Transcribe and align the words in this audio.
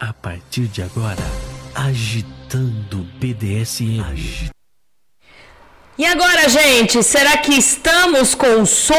A 0.00 0.12
partir 0.12 0.66
de 0.66 0.82
agora, 0.82 1.22
agitando 1.72 3.06
BDSM. 3.20 4.50
E 5.96 6.04
agora, 6.04 6.48
gente, 6.48 7.00
será 7.04 7.36
que 7.36 7.52
estamos 7.52 8.34
com 8.34 8.66
som 8.66 8.94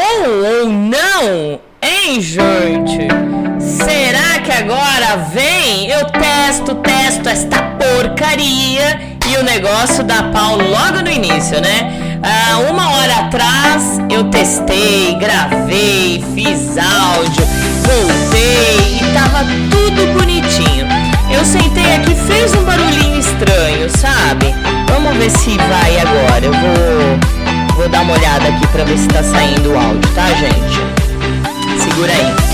ou 0.62 0.70
não? 0.70 1.60
Hein, 1.82 2.20
gente? 2.22 3.45
Será 3.66 4.38
que 4.44 4.52
agora 4.52 5.16
vem? 5.32 5.90
Eu 5.90 6.04
testo, 6.06 6.76
testo 6.76 7.28
esta 7.28 7.62
porcaria 7.62 9.16
e 9.28 9.36
o 9.38 9.42
negócio 9.42 10.04
dá 10.04 10.22
pau 10.32 10.56
logo 10.56 11.02
no 11.02 11.10
início, 11.10 11.60
né? 11.60 12.20
Ah, 12.22 12.58
uma 12.70 12.88
hora 12.90 13.14
atrás 13.26 13.98
eu 14.08 14.30
testei, 14.30 15.16
gravei, 15.18 16.24
fiz 16.32 16.78
áudio, 16.78 17.44
voltei 17.82 19.00
e 19.00 19.12
tava 19.12 19.44
tudo 19.68 20.16
bonitinho. 20.16 20.86
Eu 21.28 21.44
sentei 21.44 21.96
aqui, 21.96 22.14
fez 22.14 22.54
um 22.54 22.62
barulhinho 22.62 23.18
estranho, 23.18 23.90
sabe? 23.98 24.54
Vamos 24.88 25.16
ver 25.16 25.30
se 25.30 25.56
vai 25.58 25.98
agora. 25.98 26.44
Eu 26.44 26.52
vou, 26.52 27.76
vou 27.76 27.88
dar 27.88 28.02
uma 28.02 28.12
olhada 28.12 28.46
aqui 28.46 28.66
pra 28.68 28.84
ver 28.84 28.96
se 28.96 29.08
tá 29.08 29.24
saindo 29.24 29.72
o 29.72 29.76
áudio, 29.76 30.08
tá, 30.14 30.28
gente? 30.34 31.82
Segura 31.82 32.12
aí. 32.12 32.45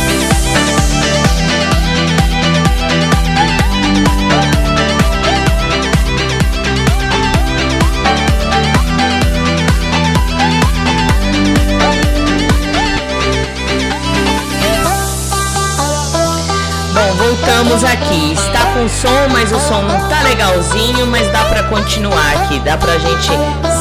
Voltamos 17.72 17.84
aqui. 17.84 18.32
Está 18.32 18.66
com 18.72 18.88
som, 18.88 19.28
mas 19.30 19.50
o 19.52 19.60
som 19.60 19.82
não 19.82 20.08
tá 20.08 20.22
legalzinho, 20.22 21.06
mas 21.06 21.30
dá 21.32 21.44
pra 21.44 21.62
continuar 21.64 22.32
aqui, 22.36 22.58
dá 22.60 22.76
pra 22.76 22.98
gente 22.98 23.30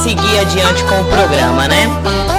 seguir 0.03 0.39
adiante 0.39 0.83
com 0.85 1.01
o 1.01 1.05
programa, 1.05 1.67
né? 1.67 1.87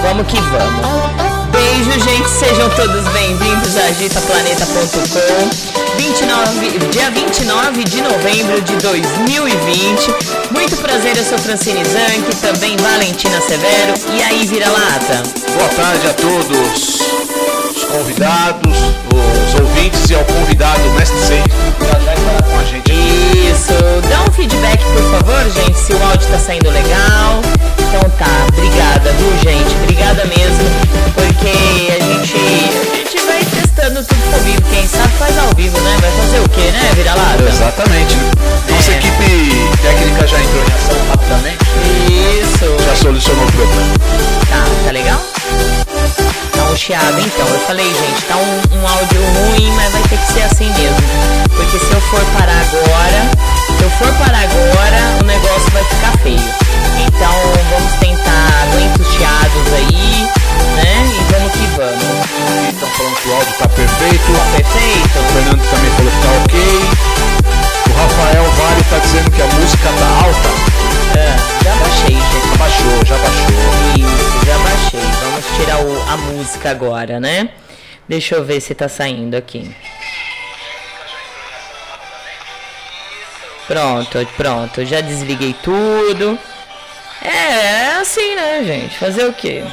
Vamos 0.02 0.26
que 0.26 0.40
vamos. 0.40 1.12
Beijo, 1.50 1.92
gente, 2.04 2.28
sejam 2.28 2.68
todos 2.70 3.06
bem-vindos 3.12 3.76
a 3.76 3.84
agitaplaneta.com. 3.86 5.72
29, 5.96 6.78
dia 6.90 7.10
29 7.10 7.84
de 7.84 8.00
novembro 8.00 8.60
de 8.62 8.76
2020. 8.76 10.14
Muito 10.50 10.76
prazer, 10.78 11.16
eu 11.16 11.24
sou 11.24 11.38
Francine 11.38 11.84
Zanck, 11.84 12.34
também 12.36 12.76
Valentina 12.78 13.40
Severo. 13.42 13.94
E 14.14 14.22
aí, 14.22 14.46
vira-lata? 14.46 15.22
Boa 15.54 15.68
tarde 15.68 16.08
a 16.08 16.14
todos 16.14 16.46
os 16.48 17.31
convidados, 17.92 18.72
os 18.74 19.60
ouvintes 19.60 20.08
e 20.08 20.14
ao 20.14 20.24
convidado, 20.24 20.80
Mestre 20.96 21.18
Sei, 21.20 21.42
que 21.42 21.84
já 21.84 22.00
já 22.00 22.14
estará 22.14 22.42
com 22.42 22.58
a 22.58 22.64
gente. 22.64 22.90
Isso, 22.90 23.74
dá 24.08 24.22
um 24.28 24.32
feedback, 24.32 24.82
por 24.82 25.10
favor, 25.10 25.50
gente, 25.50 25.78
se 25.78 25.92
o 25.92 26.02
áudio 26.02 26.26
tá 26.28 26.38
saindo 26.38 26.70
legal. 26.70 27.42
Então 27.78 28.00
tá, 28.18 28.46
obrigada, 28.48 29.12
viu, 29.12 29.30
gente? 29.42 29.74
Obrigada 29.82 30.24
mesmo, 30.24 30.64
porque 31.14 31.92
a 31.92 32.02
gente, 32.02 32.34
a 32.34 32.96
gente 32.96 33.26
vai 33.26 33.44
testando 33.44 34.02
tudo 34.02 34.34
ao 34.34 34.40
vivo. 34.40 34.62
Quem 34.70 34.88
sabe 34.88 35.12
faz 35.18 35.38
ao 35.38 35.48
vivo, 35.54 35.78
né? 35.82 35.98
Vai 36.00 36.10
fazer 36.12 36.40
o 36.40 36.48
quê, 36.48 36.70
né, 36.72 36.92
vira-lata? 36.94 37.42
Exatamente. 37.46 38.16
Nossa 38.70 38.90
É. 38.92 38.96
equipe 38.96 39.78
técnica 39.82 40.26
já 40.26 40.40
entrou 40.40 40.62
em 40.62 40.72
ação 40.72 40.96
rapidamente, 41.10 41.64
Isso. 42.40 42.84
já 42.86 42.96
solucionou 42.96 43.44
o 43.44 43.52
problema. 43.52 43.82
Tá, 44.48 44.64
tá 44.86 44.90
legal? 44.92 45.20
Tá 46.72 46.74
um 46.74 46.78
chiado 46.78 47.20
então. 47.20 47.46
Eu 47.46 47.60
falei, 47.66 47.84
gente, 47.84 48.24
tá 48.24 48.36
um, 48.36 48.78
um 48.78 48.88
áudio 48.88 49.20
ruim, 49.20 49.70
mas 49.76 49.92
vai 49.92 50.02
ter 50.04 50.16
que 50.16 50.32
ser 50.32 50.42
assim 50.42 50.72
mesmo. 50.72 50.96
Porque 51.54 51.78
se 51.78 51.92
eu 51.92 52.00
for 52.00 52.24
parar 52.32 52.60
agora, 52.62 53.30
se 53.76 53.82
eu 53.82 53.90
for 53.90 54.10
parar 54.14 54.40
agora, 54.40 55.20
o 55.20 55.24
negócio 55.24 55.70
vai 55.70 55.84
ficar 55.84 56.16
feio. 56.22 56.40
Então 56.96 57.34
vamos 57.68 57.92
tentar, 58.00 58.48
aguenta 58.62 59.02
os 59.02 59.08
chiados 59.12 59.72
aí, 59.74 60.30
né? 60.76 61.12
E 61.12 61.32
vamos 61.32 61.52
que 61.52 61.66
vamos. 61.76 62.72
Estão 62.72 62.88
falando 62.88 63.16
que 63.16 63.28
o 63.28 63.34
áudio 63.34 63.52
tá 63.58 63.68
perfeito. 63.68 64.32
O 64.32 64.56
Perfeito? 64.56 65.32
Fernando 65.34 65.70
também 65.70 65.90
falou 65.90 66.10
que 66.10 66.22
tá 66.22 66.32
ok. 66.42 66.56
O 67.90 68.00
Rafael 68.00 68.44
Vale 68.44 68.84
tá 68.88 68.98
dizendo 68.98 69.30
que 69.30 69.42
a 69.42 69.46
música 69.46 69.88
tá 69.98 70.24
alta. 70.24 70.81
A 76.12 76.16
música 76.18 76.70
agora, 76.70 77.18
né? 77.18 77.48
Deixa 78.06 78.34
eu 78.34 78.44
ver 78.44 78.60
se 78.60 78.74
tá 78.74 78.86
saindo 78.86 79.34
aqui. 79.34 79.74
Pronto, 83.66 84.28
pronto. 84.36 84.84
Já 84.84 85.00
desliguei 85.00 85.54
tudo. 85.62 86.38
É, 87.22 87.28
é 87.28 87.94
assim, 87.94 88.34
né, 88.34 88.62
gente? 88.62 88.98
Fazer 88.98 89.24
o 89.24 89.32
quê? 89.32 89.64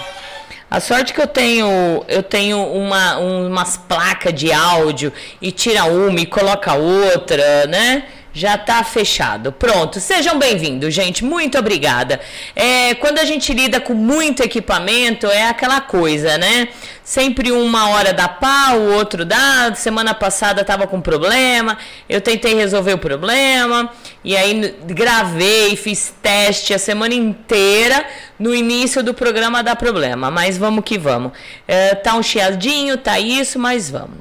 A 0.72 0.80
sorte 0.80 1.14
que 1.14 1.20
eu 1.20 1.28
tenho, 1.28 2.06
eu 2.08 2.24
tenho 2.24 2.64
uma, 2.64 3.18
umas 3.18 3.76
placas 3.76 4.34
de 4.34 4.54
áudio 4.54 5.12
e 5.42 5.52
tira 5.52 5.84
uma 5.86 6.22
e 6.22 6.26
coloca 6.26 6.74
outra, 6.74 7.66
né? 7.68 8.06
Já 8.40 8.56
está 8.56 8.82
fechado. 8.86 9.52
Pronto. 9.52 10.00
Sejam 10.00 10.40
bem-vindos, 10.40 10.94
gente. 10.94 11.26
Muito 11.26 11.60
obrigada. 11.60 12.22
É, 12.56 12.96
quando 12.96 13.20
a 13.20 13.26
gente 13.26 13.54
lida 13.54 13.82
com 13.82 13.94
muito 13.94 14.42
equipamento, 14.42 15.28
é 15.28 15.50
aquela 15.50 15.82
coisa, 15.82 16.38
né? 16.38 16.70
Sempre 17.04 17.52
uma 17.52 17.90
hora 17.90 18.14
dá 18.14 18.30
pau, 18.30 18.78
o 18.78 18.94
outro 18.94 19.26
dá. 19.26 19.76
Semana 19.76 20.14
passada 20.14 20.62
estava 20.62 20.88
com 20.88 21.02
problema. 21.02 21.78
Eu 22.08 22.22
tentei 22.22 22.54
resolver 22.56 22.94
o 22.94 22.98
problema. 22.98 23.92
E 24.24 24.38
aí 24.38 24.74
gravei, 24.86 25.76
fiz 25.76 26.14
teste 26.22 26.74
a 26.74 26.80
semana 26.80 27.14
inteira. 27.14 28.06
No 28.40 28.56
início 28.56 29.04
do 29.04 29.14
programa 29.14 29.62
dá 29.62 29.76
problema. 29.76 30.32
Mas 30.32 30.58
vamos 30.58 30.86
que 30.86 30.98
vamos. 30.98 31.34
É, 31.68 31.94
tá 31.94 32.16
um 32.16 32.24
chiadinho, 32.24 32.96
tá 32.96 33.20
isso, 33.20 33.60
mas 33.60 33.90
vamos. 33.90 34.18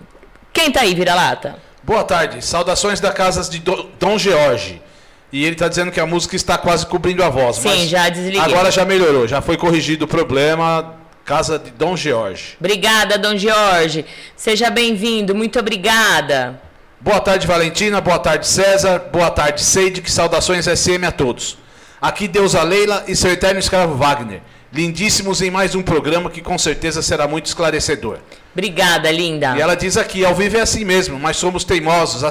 Quem 0.53 0.73
tá 0.73 0.81
aí, 0.81 0.93
vira-lata? 0.93 1.68
Boa 1.89 2.05
tarde, 2.05 2.45
saudações 2.45 3.01
da 3.01 3.11
casa 3.11 3.51
de 3.51 3.61
Dom 3.99 4.19
George. 4.19 4.79
E 5.33 5.43
ele 5.43 5.55
está 5.55 5.69
dizendo 5.69 5.91
que 5.91 5.99
a 5.99 6.05
música 6.05 6.37
está 6.37 6.59
quase 6.59 6.85
cobrindo 6.85 7.25
a 7.25 7.31
voz. 7.31 7.57
Sim, 7.57 7.89
já 7.89 8.11
desliguei. 8.11 8.39
Agora 8.39 8.71
já 8.71 8.85
melhorou, 8.85 9.27
já 9.27 9.41
foi 9.41 9.57
corrigido 9.57 10.05
o 10.05 10.09
problema. 10.09 10.97
Casa 11.25 11.59
de 11.59 11.71
Dom 11.71 11.97
George. 11.97 12.59
Obrigada, 12.61 13.17
Dom 13.17 13.39
George. 13.39 14.05
Seja 14.37 14.69
bem-vindo, 14.69 15.35
muito 15.35 15.59
obrigada. 15.59 16.61
Boa 17.01 17.21
tarde, 17.21 17.47
Valentina. 17.47 18.03
Boa 18.03 18.19
tarde, 18.19 18.47
César. 18.47 18.99
Boa 19.11 19.31
tarde, 19.31 19.63
Seide. 19.63 20.03
Que 20.03 20.13
saudações 20.13 20.67
SM 20.67 21.07
a 21.07 21.11
todos. 21.11 21.57
Aqui 22.03 22.29
Deusa 22.29 22.63
Leila 22.63 23.03
e 23.09 23.17
seu 23.17 23.33
eterno 23.33 23.61
escravo 23.61 23.95
Wagner. 23.95 24.43
Lindíssimos 24.71 25.41
em 25.41 25.51
mais 25.51 25.75
um 25.75 25.83
programa 25.83 26.29
que 26.29 26.43
com 26.43 26.59
certeza 26.59 27.01
será 27.01 27.27
muito 27.27 27.47
esclarecedor. 27.47 28.19
Obrigada, 28.59 29.09
linda. 29.13 29.55
E 29.57 29.61
ela 29.61 29.77
diz 29.77 29.97
aqui: 29.97 30.25
ao 30.25 30.35
vivo 30.35 30.57
é 30.57 30.61
assim 30.61 30.85
mesmo, 30.85 31.17
mas 31.17 31.37
somos 31.37 31.63
teimosos, 31.63 32.25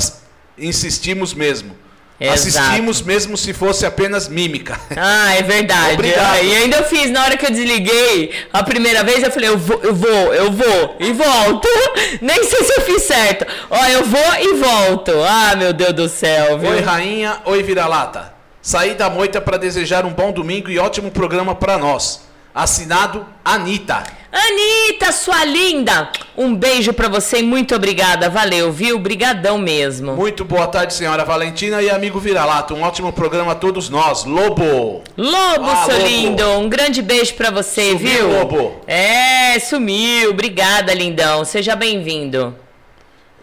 insistimos 0.58 1.34
mesmo. 1.34 1.74
Exato. 2.20 2.40
Assistimos 2.40 3.02
mesmo 3.02 3.38
se 3.38 3.54
fosse 3.54 3.86
apenas 3.86 4.28
mímica. 4.28 4.78
Ah, 4.98 5.36
é 5.36 5.44
verdade. 5.44 5.94
Obrigado. 5.94 6.44
E 6.44 6.56
ainda 6.56 6.78
eu 6.78 6.84
fiz, 6.84 7.12
na 7.12 7.24
hora 7.24 7.38
que 7.38 7.46
eu 7.46 7.52
desliguei 7.52 8.34
a 8.52 8.64
primeira 8.64 9.04
vez, 9.04 9.24
eu 9.24 9.32
falei, 9.32 9.50
eu 9.50 9.58
vou, 9.58 9.80
eu 9.84 9.94
vou, 9.94 10.34
eu 10.34 10.52
vou, 10.52 10.96
e 11.00 11.14
volto. 11.14 11.68
Nem 12.20 12.44
sei 12.44 12.64
se 12.64 12.74
eu 12.78 12.82
fiz 12.82 13.04
certo. 13.04 13.46
Ó, 13.70 13.86
eu 13.86 14.04
vou 14.04 14.36
e 14.42 14.54
volto. 14.56 15.12
Ah, 15.24 15.56
meu 15.56 15.72
Deus 15.72 15.94
do 15.94 16.10
céu, 16.10 16.58
viu? 16.58 16.72
Oi, 16.72 16.82
rainha, 16.82 17.38
oi, 17.46 17.64
vira-lata. 17.64 18.34
Saí 18.62 18.96
da 18.96 19.10
moita 19.10 19.40
para 19.40 19.56
desejar 19.56 20.04
um 20.06 20.12
bom 20.12 20.32
domingo 20.34 20.70
e 20.70 20.80
ótimo 20.80 21.12
programa 21.12 21.54
para 21.56 21.78
nós. 21.78 22.28
Assinado 22.54 23.26
Anitta. 23.46 24.04
Anitta, 24.40 25.12
sua 25.12 25.44
linda! 25.44 26.12
Um 26.38 26.54
beijo 26.54 26.94
para 26.94 27.10
você 27.10 27.40
e 27.40 27.44
muito 27.44 27.74
obrigada. 27.74 28.30
Valeu, 28.30 28.72
viu? 28.72 29.00
Brigadão 29.00 29.58
mesmo. 29.58 30.14
Muito 30.14 30.46
boa 30.46 30.68
tarde, 30.68 30.94
senhora 30.94 31.26
Valentina 31.26 31.82
e 31.82 31.90
amigo 31.90 32.20
Vira-Lata. 32.20 32.76
Um 32.76 32.84
ótimo 32.84 33.12
programa 33.12 33.54
a 33.54 33.56
todos 33.56 33.90
nós. 33.90 34.26
Lobo! 34.26 35.02
Lobo, 35.18 35.70
ah, 35.72 35.86
seu 35.88 36.06
lindo! 36.06 36.48
Um 36.52 36.70
grande 36.70 37.02
beijo 37.02 37.34
para 37.34 37.50
você, 37.50 37.94
sumiu, 37.94 37.98
viu? 37.98 38.32
Lobo! 38.32 38.82
É, 38.86 39.58
sumiu. 39.60 40.30
Obrigada, 40.30 40.94
lindão. 40.94 41.44
Seja 41.44 41.76
bem-vindo. 41.76 42.56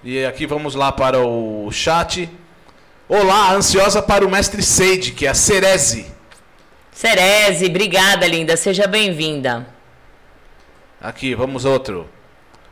E 0.04 0.24
aqui 0.24 0.46
vamos 0.46 0.76
lá 0.76 0.92
para 0.92 1.18
o 1.18 1.68
chat. 1.72 2.30
Olá, 3.08 3.52
ansiosa 3.52 4.00
para 4.00 4.24
o 4.24 4.30
mestre 4.30 4.62
Seide, 4.62 5.10
que 5.10 5.26
é 5.26 5.30
a 5.30 5.34
Cereze. 5.34 6.06
Cereze, 6.92 7.66
obrigada, 7.66 8.28
linda. 8.28 8.56
Seja 8.56 8.86
bem-vinda. 8.86 9.73
Aqui, 11.04 11.34
vamos 11.34 11.66
outro. 11.66 12.08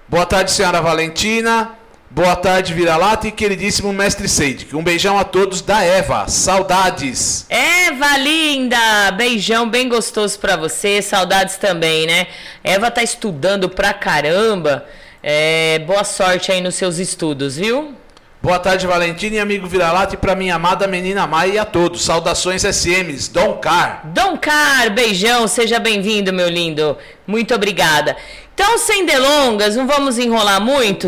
Boa 0.09 0.25
tarde, 0.25 0.51
senhora 0.53 0.81
Valentina. 0.81 1.73
Boa 2.09 2.35
tarde, 2.35 2.73
Vira-Lata 2.73 3.29
e 3.29 3.31
queridíssimo 3.31 3.93
mestre 3.93 4.27
Seide. 4.27 4.75
Um 4.75 4.83
beijão 4.83 5.19
a 5.19 5.25
todos 5.25 5.61
da 5.61 5.83
Eva. 5.83 6.27
Saudades. 6.29 7.45
Eva, 7.51 8.17
linda! 8.17 9.11
Beijão 9.19 9.69
bem 9.69 9.87
gostoso 9.87 10.39
para 10.39 10.57
você. 10.57 11.03
Saudades 11.03 11.59
também, 11.59 12.07
né? 12.07 12.27
Eva 12.65 12.91
tá 12.91 13.03
estudando 13.03 13.69
pra 13.69 13.93
caramba. 13.93 14.87
É, 15.23 15.81
boa 15.81 16.03
sorte 16.03 16.51
aí 16.51 16.63
nos 16.63 16.75
seus 16.75 16.97
estudos, 16.97 17.59
viu? 17.59 17.95
Boa 18.43 18.59
tarde, 18.59 18.89
Valentina 18.89 19.37
e 19.37 19.39
amigo 19.39 19.69
Vira-Lata 19.69 20.15
e 20.15 20.19
para 20.19 20.35
minha 20.35 20.57
amada 20.57 20.89
menina 20.89 21.29
Maia 21.29 21.53
e 21.53 21.59
a 21.61 21.65
todos. 21.65 22.03
Saudações 22.03 22.65
SMs, 22.65 23.29
Dom 23.29 23.53
Car. 23.59 24.03
Dom 24.07 24.37
Car, 24.37 24.91
beijão, 24.93 25.47
seja 25.47 25.79
bem-vindo, 25.79 26.33
meu 26.33 26.49
lindo. 26.49 26.99
Muito 27.25 27.55
obrigada. 27.55 28.17
Então, 28.53 28.79
sem 28.79 29.07
delongas, 29.07 29.77
não 29.77 29.87
vamos 29.87 30.19
enrolar 30.19 30.61
muito. 30.61 31.07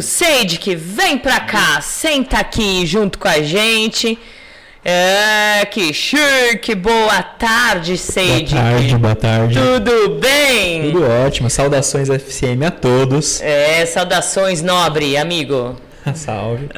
que 0.61 0.77
vem 0.77 1.19
pra 1.19 1.41
cá, 1.41 1.81
senta 1.81 2.39
aqui 2.39 2.87
junto 2.87 3.19
com 3.19 3.27
a 3.27 3.43
gente. 3.43 4.17
É, 4.85 5.67
que 5.69 5.93
chique, 5.93 6.73
boa 6.77 7.21
tarde, 7.21 7.99
Seide. 7.99 8.55
Boa 8.55 8.65
tarde, 8.65 8.97
boa 8.97 9.15
tarde. 9.17 9.59
Tudo 9.59 10.21
bem? 10.21 10.93
Tudo 10.93 11.05
ótimo, 11.27 11.51
saudações 11.51 12.09
FCM 12.09 12.65
a 12.65 12.71
todos. 12.71 13.41
É, 13.41 13.85
saudações, 13.87 14.63
nobre, 14.63 15.17
amigo. 15.17 15.77
Salve. 16.15 16.69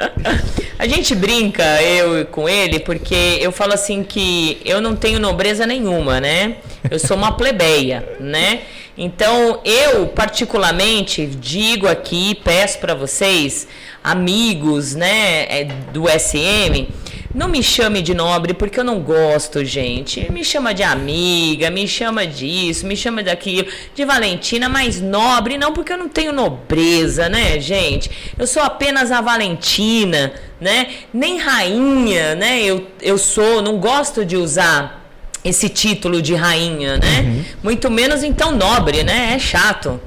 A 0.78 0.86
gente 0.86 1.14
brinca, 1.14 1.64
eu 1.82 2.26
com 2.26 2.48
ele, 2.48 2.78
porque 2.80 3.38
eu 3.40 3.50
falo 3.50 3.72
assim 3.72 4.02
que 4.04 4.60
eu 4.64 4.80
não 4.80 4.94
tenho 4.94 5.18
nobreza 5.18 5.66
nenhuma, 5.66 6.20
né? 6.20 6.56
Eu 6.90 6.98
sou 6.98 7.16
uma 7.16 7.32
plebeia, 7.32 8.08
né? 8.20 8.60
Então, 8.96 9.60
eu 9.64 10.06
particularmente 10.06 11.26
digo 11.26 11.86
aqui, 11.86 12.34
peço 12.42 12.78
para 12.78 12.94
vocês, 12.94 13.68
amigos, 14.02 14.94
né, 14.94 15.44
é, 15.50 15.64
do 15.92 16.04
SM, 16.08 16.88
não 17.34 17.48
me 17.48 17.62
chame 17.62 18.02
de 18.02 18.14
nobre 18.14 18.54
porque 18.54 18.80
eu 18.80 18.84
não 18.84 19.00
gosto, 19.00 19.64
gente. 19.64 20.30
Me 20.30 20.44
chama 20.44 20.72
de 20.72 20.82
amiga, 20.82 21.70
me 21.70 21.86
chama 21.86 22.26
disso, 22.26 22.86
me 22.86 22.96
chama 22.96 23.22
daquilo, 23.22 23.68
de 23.94 24.04
Valentina, 24.04 24.68
mas 24.68 25.00
nobre 25.00 25.58
não 25.58 25.72
porque 25.72 25.92
eu 25.92 25.98
não 25.98 26.08
tenho 26.08 26.32
nobreza, 26.32 27.28
né, 27.28 27.58
gente? 27.60 28.10
Eu 28.38 28.46
sou 28.46 28.62
apenas 28.62 29.10
a 29.10 29.20
Valentina, 29.20 30.32
né? 30.60 30.88
Nem 31.12 31.38
rainha, 31.38 32.34
né? 32.34 32.62
Eu, 32.62 32.86
eu 33.00 33.18
sou, 33.18 33.62
não 33.62 33.78
gosto 33.78 34.24
de 34.24 34.36
usar 34.36 35.04
esse 35.44 35.68
título 35.68 36.20
de 36.20 36.34
rainha, 36.34 36.96
né? 36.98 37.20
Uhum. 37.20 37.44
Muito 37.62 37.90
menos 37.90 38.24
então 38.24 38.52
nobre, 38.52 39.04
né? 39.04 39.34
É 39.34 39.38
chato. 39.38 40.00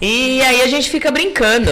E 0.00 0.40
aí 0.42 0.62
a 0.62 0.66
gente 0.66 0.88
fica 0.88 1.10
brincando. 1.10 1.70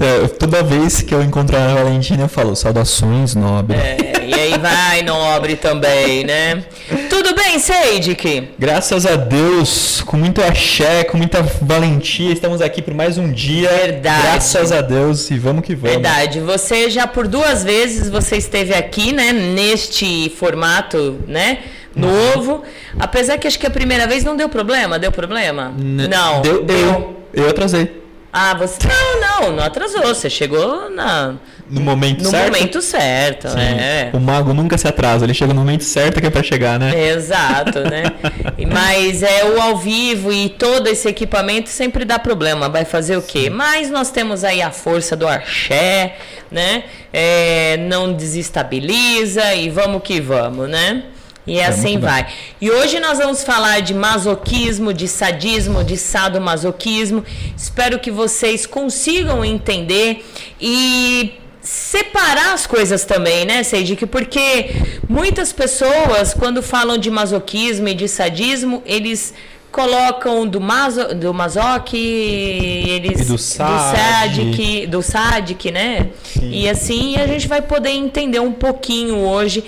É, 0.00 0.26
toda 0.38 0.62
vez 0.62 1.00
que 1.00 1.14
eu 1.14 1.22
encontro 1.22 1.56
a 1.56 1.74
Valentina, 1.74 2.22
eu 2.22 2.28
falo 2.28 2.54
saudações, 2.56 3.34
nobre. 3.34 3.76
É, 3.76 4.24
e 4.26 4.34
aí 4.34 4.58
vai, 4.58 5.02
nobre 5.02 5.56
também, 5.56 6.24
né? 6.24 6.64
Tudo 7.08 7.34
bem, 7.34 7.58
Seidik? 7.58 8.50
Graças 8.58 9.06
a 9.06 9.16
Deus, 9.16 10.02
com 10.04 10.16
muito 10.16 10.42
axé, 10.42 11.04
com 11.04 11.16
muita 11.16 11.42
valentia, 11.42 12.32
estamos 12.32 12.60
aqui 12.60 12.82
por 12.82 12.94
mais 12.94 13.16
um 13.16 13.30
dia. 13.30 13.68
Verdade. 13.68 14.22
Graças 14.22 14.72
a 14.72 14.80
Deus 14.80 15.30
e 15.30 15.38
vamos 15.38 15.64
que 15.64 15.74
vamos. 15.74 15.90
Verdade. 15.90 16.40
Você 16.40 16.90
já 16.90 17.06
por 17.06 17.28
duas 17.28 17.62
vezes 17.62 18.10
você 18.10 18.36
esteve 18.36 18.74
aqui, 18.74 19.12
né? 19.12 19.32
Neste 19.32 20.30
formato, 20.36 21.18
né? 21.28 21.58
Novo. 21.94 22.62
Apesar 22.98 23.38
que 23.38 23.46
acho 23.46 23.58
que 23.58 23.66
a 23.66 23.70
primeira 23.70 24.06
vez 24.06 24.24
não 24.24 24.36
deu 24.36 24.48
problema. 24.48 24.98
Deu 24.98 25.12
problema? 25.12 25.72
N 25.78 26.08
não. 26.08 26.42
Deu, 26.42 26.64
deu. 26.64 27.23
Eu 27.34 27.48
atrasei. 27.50 28.04
Ah, 28.36 28.52
você. 28.54 28.78
Não, 28.88 29.20
não, 29.20 29.52
não 29.52 29.62
atrasou. 29.62 30.02
Você 30.02 30.28
chegou 30.28 30.90
na. 30.90 31.36
No 31.70 31.80
momento 31.80 32.24
no 32.24 32.30
certo? 32.30 32.46
No 32.46 32.52
momento 32.52 32.82
certo, 32.82 33.48
Sim. 33.48 33.58
é. 33.58 34.10
O 34.12 34.18
mago 34.18 34.52
nunca 34.52 34.76
se 34.76 34.88
atrasa, 34.88 35.24
ele 35.24 35.32
chega 35.32 35.54
no 35.54 35.60
momento 35.60 35.84
certo 35.84 36.20
que 36.20 36.26
é 36.26 36.30
pra 36.30 36.42
chegar, 36.42 36.78
né? 36.78 37.10
Exato, 37.10 37.80
né? 37.80 38.02
Mas 38.70 39.22
é 39.22 39.44
o 39.44 39.60
ao 39.62 39.76
vivo 39.76 40.32
e 40.32 40.48
todo 40.48 40.88
esse 40.88 41.08
equipamento 41.08 41.70
sempre 41.70 42.04
dá 42.04 42.18
problema. 42.18 42.68
Vai 42.68 42.84
fazer 42.84 43.16
o 43.16 43.22
quê? 43.22 43.48
Mas 43.48 43.88
nós 43.88 44.10
temos 44.10 44.42
aí 44.42 44.60
a 44.60 44.72
força 44.72 45.16
do 45.16 45.28
arché, 45.28 46.16
né? 46.50 46.84
É, 47.12 47.76
não 47.88 48.12
desestabiliza 48.12 49.54
e 49.54 49.70
vamos 49.70 50.02
que 50.02 50.20
vamos, 50.20 50.68
né? 50.68 51.04
E 51.46 51.58
é 51.58 51.66
assim 51.66 51.98
vai. 51.98 52.26
E 52.60 52.70
hoje 52.70 52.98
nós 52.98 53.18
vamos 53.18 53.44
falar 53.44 53.80
de 53.80 53.92
masoquismo, 53.92 54.94
de 54.94 55.06
sadismo, 55.06 55.84
de 55.84 55.96
sadomasoquismo. 55.96 57.24
Espero 57.56 57.98
que 57.98 58.10
vocês 58.10 58.64
consigam 58.66 59.44
entender 59.44 60.24
e 60.60 61.34
separar 61.60 62.52
as 62.52 62.66
coisas 62.66 63.04
também, 63.04 63.44
né, 63.44 63.62
Seidik? 63.62 64.06
Porque 64.06 64.70
muitas 65.08 65.52
pessoas, 65.52 66.34
quando 66.34 66.62
falam 66.62 66.98
de 66.98 67.10
masoquismo 67.10 67.88
e 67.88 67.94
de 67.94 68.08
sadismo, 68.08 68.82
eles 68.86 69.34
colocam 69.74 70.46
do, 70.46 70.60
Mazo, 70.60 71.14
do 71.16 71.34
Mazoc, 71.34 71.92
eles 71.94 73.22
E 73.22 73.24
do 73.24 73.36
SAD. 73.36 73.96
SADC, 73.96 74.86
do 74.86 75.02
SADC, 75.02 75.70
né? 75.72 76.10
E 76.40 76.68
assim 76.68 77.16
a 77.16 77.26
gente 77.26 77.48
vai 77.48 77.60
poder 77.60 77.90
entender 77.90 78.38
um 78.38 78.52
pouquinho 78.52 79.16
hoje 79.18 79.64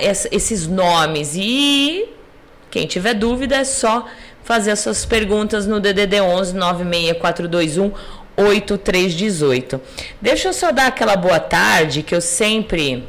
ess- 0.00 0.26
esses 0.32 0.66
nomes. 0.66 1.34
E 1.36 2.06
quem 2.70 2.86
tiver 2.86 3.12
dúvida 3.12 3.56
é 3.56 3.64
só 3.64 4.06
fazer 4.42 4.70
as 4.70 4.80
suas 4.80 5.04
perguntas 5.04 5.66
no 5.66 5.80
DDD 5.80 6.20
11 6.22 6.54
96421 6.54 7.92
8318. 8.36 9.80
Deixa 10.20 10.48
eu 10.48 10.52
só 10.52 10.72
dar 10.72 10.86
aquela 10.86 11.14
boa 11.16 11.38
tarde 11.38 12.02
que 12.02 12.14
eu 12.14 12.20
sempre 12.22 13.04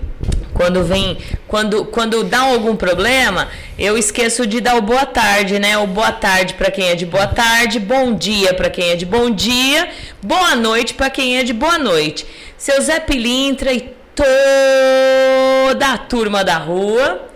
quando 0.55 0.83
vem 0.83 1.17
quando 1.47 1.85
quando 1.85 2.23
dá 2.23 2.39
algum 2.39 2.75
problema, 2.75 3.49
eu 3.77 3.97
esqueço 3.97 4.47
de 4.47 4.61
dar 4.61 4.77
o 4.77 4.81
boa 4.81 5.05
tarde, 5.05 5.59
né? 5.59 5.77
O 5.77 5.85
boa 5.85 6.13
tarde 6.13 6.53
para 6.53 6.71
quem 6.71 6.87
é 6.87 6.95
de 6.95 7.05
boa 7.05 7.27
tarde, 7.27 7.77
bom 7.77 8.13
dia 8.13 8.53
para 8.53 8.69
quem 8.69 8.89
é 8.89 8.95
de 8.95 9.05
bom 9.05 9.29
dia, 9.29 9.89
boa 10.23 10.55
noite 10.55 10.93
para 10.93 11.09
quem 11.09 11.37
é 11.37 11.43
de 11.43 11.51
boa 11.53 11.77
noite. 11.77 12.25
Seu 12.57 12.81
Zé 12.81 13.01
Pilintra 13.01 13.73
e 13.73 13.93
toda 14.15 15.93
a 15.93 15.97
turma 15.97 16.41
da 16.41 16.57
rua, 16.57 17.27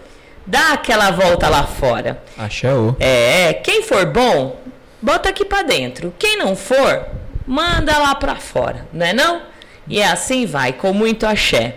dá 0.48 0.74
aquela 0.74 1.12
volta 1.12 1.50
lá 1.50 1.64
fora. 1.64 2.24
Axé-o. 2.38 2.96
É, 3.02 3.54
quem 3.54 3.84
for 3.84 4.06
bom, 4.06 4.58
bota 5.02 5.28
aqui 5.28 5.44
pra 5.44 5.62
dentro. 5.62 6.14
Quem 6.18 6.38
não 6.38 6.56
for, 6.56 7.06
manda 7.46 7.98
lá 7.98 8.16
pra 8.16 8.36
fora, 8.36 8.88
não 8.94 9.06
é 9.06 9.12
não? 9.12 9.42
E 9.90 10.00
é 10.00 10.08
assim 10.08 10.46
vai, 10.46 10.72
com 10.72 10.94
muito 10.94 11.26
axé, 11.26 11.76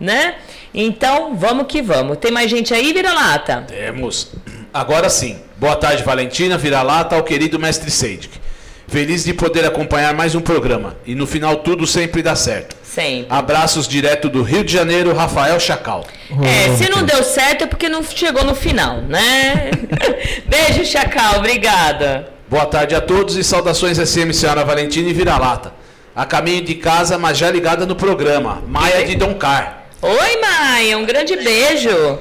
né? 0.00 0.34
Então, 0.74 1.34
vamos 1.34 1.66
que 1.68 1.82
vamos. 1.82 2.18
Tem 2.18 2.30
mais 2.30 2.50
gente 2.50 2.72
aí, 2.72 2.92
vira-lata? 2.92 3.64
Temos. 3.68 4.32
Agora 4.72 5.10
sim. 5.10 5.38
Boa 5.56 5.76
tarde, 5.76 6.02
Valentina, 6.02 6.56
vira-lata 6.56 7.16
ao 7.16 7.22
querido 7.22 7.58
mestre 7.58 7.90
Seidik. 7.90 8.38
Feliz 8.86 9.24
de 9.24 9.32
poder 9.32 9.64
acompanhar 9.64 10.14
mais 10.14 10.34
um 10.34 10.40
programa. 10.40 10.96
E 11.06 11.14
no 11.14 11.26
final 11.26 11.56
tudo 11.56 11.86
sempre 11.86 12.22
dá 12.22 12.34
certo. 12.34 12.74
Sempre. 12.82 13.26
Abraços 13.30 13.86
direto 13.86 14.28
do 14.28 14.42
Rio 14.42 14.64
de 14.64 14.72
Janeiro, 14.72 15.14
Rafael 15.14 15.60
Chacal. 15.60 16.04
É, 16.42 16.76
se 16.76 16.90
não 16.90 17.04
deu 17.04 17.22
certo 17.22 17.62
é 17.62 17.66
porque 17.66 17.88
não 17.88 18.02
chegou 18.02 18.42
no 18.42 18.54
final, 18.54 19.00
né? 19.02 19.70
Beijo, 20.46 20.84
Chacal, 20.84 21.38
obrigada. 21.38 22.32
Boa 22.48 22.66
tarde 22.66 22.96
a 22.96 23.00
todos 23.00 23.36
e 23.36 23.44
saudações 23.44 23.96
SM 23.96 24.32
Senhora 24.32 24.64
Valentina 24.64 25.08
e 25.08 25.12
vira-lata. 25.12 25.72
A 26.14 26.24
caminho 26.26 26.62
de 26.64 26.74
casa, 26.74 27.16
mas 27.16 27.38
já 27.38 27.48
ligada 27.48 27.86
no 27.86 27.94
programa. 27.94 28.60
Maia 28.66 29.04
de 29.04 29.14
Doncar. 29.14 29.79
Oi, 30.02 30.40
Maia, 30.40 30.96
um 30.96 31.04
grande 31.04 31.36
beijo. 31.36 32.18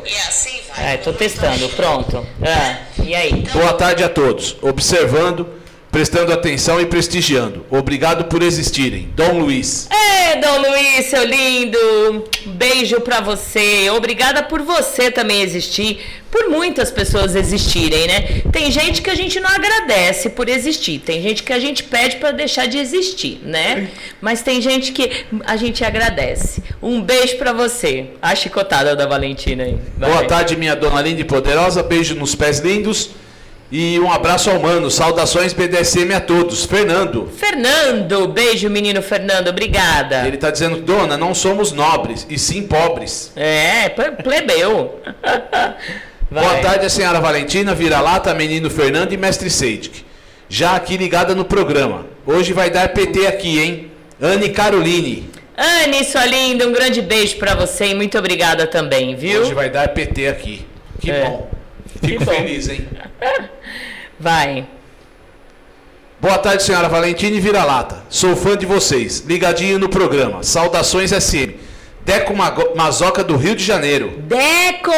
É, 0.78 0.98
tô 0.98 1.14
testando, 1.14 1.70
pronto. 1.70 2.26
Ah, 2.42 2.78
e 3.02 3.16
aí? 3.16 3.32
Boa 3.54 3.74
tarde 3.74 4.04
a 4.04 4.10
todos. 4.10 4.58
Observando, 4.62 5.48
prestando 5.92 6.32
atenção 6.32 6.80
e 6.80 6.86
prestigiando. 6.86 7.66
Obrigado 7.70 8.26
por 8.26 8.44
existirem. 8.44 9.10
Dom 9.16 9.40
Luiz. 9.40 9.88
Ei, 9.92 10.40
Dom 10.40 10.62
Luiz, 10.62 11.06
seu 11.08 11.24
lindo! 11.26 12.26
Beijo 12.46 13.02
pra 13.02 13.20
você. 13.20 13.90
Obrigada 13.90 14.44
por 14.44 14.62
você 14.62 15.10
também 15.10 15.42
existir, 15.42 16.00
por 16.30 16.50
muitas 16.50 16.92
pessoas 16.92 17.36
existirem, 17.36 18.08
né? 18.08 18.42
Tem 18.52 18.72
gente 18.72 19.02
que 19.02 19.10
a 19.10 19.16
gente 19.16 19.40
não 19.40 19.50
agradece 19.50 20.30
por 20.30 20.48
existir, 20.48 21.00
tem 21.00 21.22
gente 21.22 21.42
que 21.44 21.52
a 21.52 21.60
gente 21.60 21.84
pede 21.84 22.18
pra 22.18 22.32
deixar 22.32 22.68
de 22.68 22.78
existir, 22.78 23.40
né? 23.44 23.90
Mas 24.22 24.42
tem 24.42 24.62
gente 24.62 24.92
que 24.92 25.26
a 25.46 25.56
gente 25.58 25.84
agradece. 25.84 26.62
Um 26.82 27.02
beijo 27.02 27.38
pra 27.38 27.52
você. 27.52 28.12
A 28.22 28.36
chicotada 28.36 28.96
da 28.96 29.08
Valentina 29.08 29.64
aí. 29.64 29.78
Vai. 29.98 30.12
Boa 30.12 30.26
tarde, 30.26 30.56
minha 30.56 30.76
dona 30.76 31.02
linda 31.02 31.22
e 31.22 31.26
poderosa. 31.26 31.82
Beijo 31.82 32.16
nos 32.16 32.36
pés 32.36 32.60
lindos. 32.60 33.10
E 33.72 34.00
um 34.00 34.12
abraço 34.12 34.50
ao 34.50 34.60
mano. 34.60 34.90
Saudações 34.90 35.54
BDSM 35.54 36.12
a 36.16 36.20
todos. 36.20 36.66
Fernando. 36.66 37.30
Fernando, 37.38 38.28
beijo, 38.28 38.68
menino 38.70 39.02
Fernando, 39.02 39.50
obrigada. 39.50 40.26
Ele 40.26 40.36
está 40.36 40.50
dizendo, 40.50 40.78
dona, 40.78 41.16
não 41.18 41.36
somos 41.36 41.72
nobres, 41.72 42.26
e 42.30 42.40
sim 42.40 42.64
pobres. 42.64 43.32
É, 43.36 43.90
ple- 43.90 44.12
plebeu. 44.24 45.00
Boa 46.32 46.56
tarde, 46.62 46.86
a 46.86 46.90
senhora 46.90 47.20
Valentina, 47.20 47.74
vira-lata, 47.76 48.34
menino 48.34 48.70
Fernando 48.70 49.14
e 49.14 49.18
mestre 49.18 49.50
Seidik. 49.50 50.04
Já 50.48 50.76
aqui 50.76 50.98
ligada 50.98 51.36
no 51.36 51.46
programa. 51.46 52.06
Hoje 52.26 52.54
vai 52.54 52.70
dar 52.72 52.90
PT 52.90 53.28
aqui, 53.28 53.60
hein? 53.60 53.92
Anne 54.22 54.50
Caroline. 54.50 55.30
Anne, 55.56 56.04
sua 56.04 56.26
linda, 56.26 56.68
um 56.68 56.72
grande 56.72 57.02
beijo 57.02 57.38
pra 57.38 57.54
você 57.54 57.88
e 57.88 57.94
muito 57.96 58.18
obrigada 58.18 58.66
também, 58.66 59.16
viu? 59.16 59.42
Hoje 59.42 59.54
vai 59.54 59.70
dar 59.70 59.88
PT 59.90 60.28
aqui. 60.28 60.66
Que 61.00 61.12
É. 61.12 61.26
bom. 61.26 61.50
Fico 62.02 62.20
Que 62.20 62.26
bom. 62.26 62.32
feliz, 62.32 62.68
hein? 62.70 62.88
Vai. 64.20 64.68
Boa 66.20 66.38
tarde, 66.38 66.64
senhora 66.64 66.90
Valentina 66.90 67.38
e 67.38 67.40
vira-lata. 67.40 68.04
Sou 68.10 68.36
fã 68.36 68.58
de 68.58 68.66
vocês. 68.66 69.22
Ligadinho 69.26 69.80
no 69.80 69.88
programa. 69.88 70.44
Saudações 70.44 71.12
SM. 71.12 71.54
Deco 72.04 72.34
Mazoca 72.76 73.24
do 73.24 73.38
Rio 73.38 73.56
de 73.56 73.64
Janeiro. 73.64 74.16
Deco, 74.18 74.92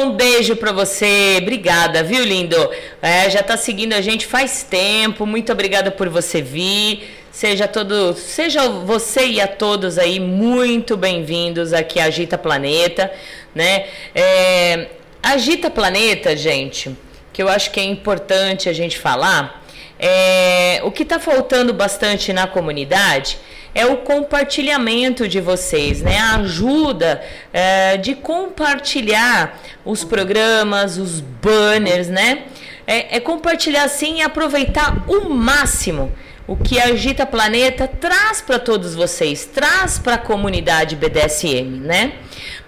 um 0.00 0.12
beijo 0.12 0.56
pra 0.56 0.72
você. 0.72 1.38
Obrigada, 1.42 2.02
viu, 2.02 2.24
lindo? 2.24 2.56
É, 3.02 3.28
já 3.28 3.42
tá 3.42 3.58
seguindo 3.58 3.92
a 3.92 4.00
gente 4.00 4.24
faz 4.26 4.62
tempo. 4.62 5.26
Muito 5.26 5.52
obrigada 5.52 5.90
por 5.90 6.08
você 6.08 6.40
vir. 6.40 7.02
Seja 7.30 7.68
todo, 7.68 8.14
seja 8.14 8.68
você 8.68 9.26
e 9.26 9.40
a 9.40 9.48
todos 9.48 9.98
aí 9.98 10.18
muito 10.18 10.96
bem-vindos 10.96 11.74
aqui 11.74 12.00
à 12.00 12.04
Agita 12.04 12.38
Planeta, 12.38 13.12
né? 13.54 13.86
É, 14.14 14.86
Agita 15.22 15.70
Planeta, 15.70 16.36
gente, 16.36 16.96
que 17.32 17.42
eu 17.42 17.48
acho 17.48 17.70
que 17.70 17.80
é 17.80 17.84
importante 17.84 18.68
a 18.68 18.72
gente 18.72 18.98
falar. 18.98 19.62
É, 19.98 20.80
o 20.84 20.90
que 20.90 21.04
está 21.04 21.20
faltando 21.20 21.72
bastante 21.72 22.32
na 22.32 22.46
comunidade 22.46 23.38
é 23.74 23.86
o 23.86 23.98
compartilhamento 23.98 25.26
de 25.26 25.40
vocês, 25.40 26.02
né? 26.02 26.18
A 26.18 26.36
ajuda 26.36 27.22
é, 27.52 27.96
de 27.96 28.14
compartilhar 28.14 29.60
os 29.84 30.04
programas, 30.04 30.98
os 30.98 31.20
banners, 31.20 32.08
né? 32.08 32.44
É, 32.86 33.16
é 33.16 33.20
compartilhar 33.20 33.84
assim 33.84 34.18
e 34.18 34.22
aproveitar 34.22 35.04
o 35.08 35.30
máximo 35.30 36.12
o 36.46 36.56
que 36.56 36.78
a 36.78 36.86
Agita 36.86 37.24
Planeta 37.24 37.86
traz 37.86 38.40
para 38.40 38.58
todos 38.58 38.94
vocês, 38.94 39.46
traz 39.46 39.98
para 39.98 40.14
a 40.14 40.18
comunidade 40.18 40.96
BDSM, 40.96 41.80
né? 41.80 42.12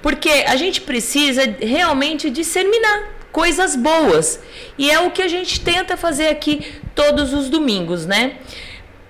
Porque 0.00 0.30
a 0.46 0.56
gente 0.56 0.80
precisa 0.80 1.42
realmente 1.60 2.30
disseminar 2.30 3.13
coisas 3.34 3.74
boas. 3.74 4.38
E 4.78 4.88
é 4.88 5.00
o 5.00 5.10
que 5.10 5.20
a 5.20 5.26
gente 5.26 5.60
tenta 5.60 5.96
fazer 5.96 6.28
aqui 6.28 6.80
todos 6.94 7.34
os 7.34 7.50
domingos, 7.50 8.06
né? 8.06 8.36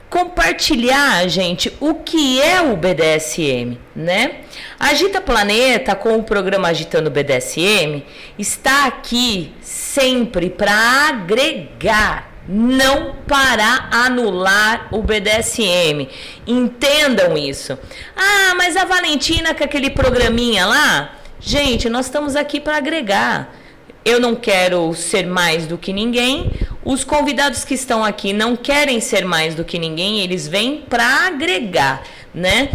Compartilhar, 0.09 1.29
gente, 1.29 1.71
o 1.79 1.97
que 1.97 2.41
é 2.41 2.63
o 2.63 2.75
BDSM, 2.75 3.79
né? 3.95 4.37
Agita 4.81 5.21
Planeta, 5.21 5.95
com 5.95 6.17
o 6.17 6.23
programa 6.23 6.69
Agitando 6.69 7.11
BDSM, 7.11 8.03
está 8.39 8.87
aqui 8.87 9.53
sempre 9.61 10.49
para 10.49 10.73
agregar, 11.09 12.33
não 12.49 13.17
para 13.27 13.89
anular 13.91 14.89
o 14.91 15.03
BDSM. 15.03 16.09
Entendam 16.47 17.37
isso. 17.37 17.79
Ah, 18.17 18.55
mas 18.57 18.75
a 18.75 18.87
Valentina 18.87 19.53
com 19.53 19.65
aquele 19.65 19.91
programinha 19.91 20.65
lá, 20.65 21.15
gente, 21.39 21.91
nós 21.91 22.07
estamos 22.07 22.35
aqui 22.37 22.59
para 22.59 22.79
agregar. 22.79 23.64
Eu 24.05 24.21
não 24.21 24.35
quero 24.35 24.93
ser 24.95 25.27
mais 25.27 25.67
do 25.67 25.79
que 25.79 25.93
ninguém. 25.93 26.51
Os 26.85 27.05
convidados 27.05 27.65
que 27.65 27.75
estão 27.75 28.05
aqui 28.05 28.33
não 28.33 28.55
querem 28.55 29.01
ser 29.01 29.25
mais 29.25 29.55
do 29.55 29.65
que 29.65 29.79
ninguém, 29.79 30.21
eles 30.21 30.47
vêm 30.47 30.85
para 30.89 31.27
agregar, 31.27 32.03
né? 32.35 32.69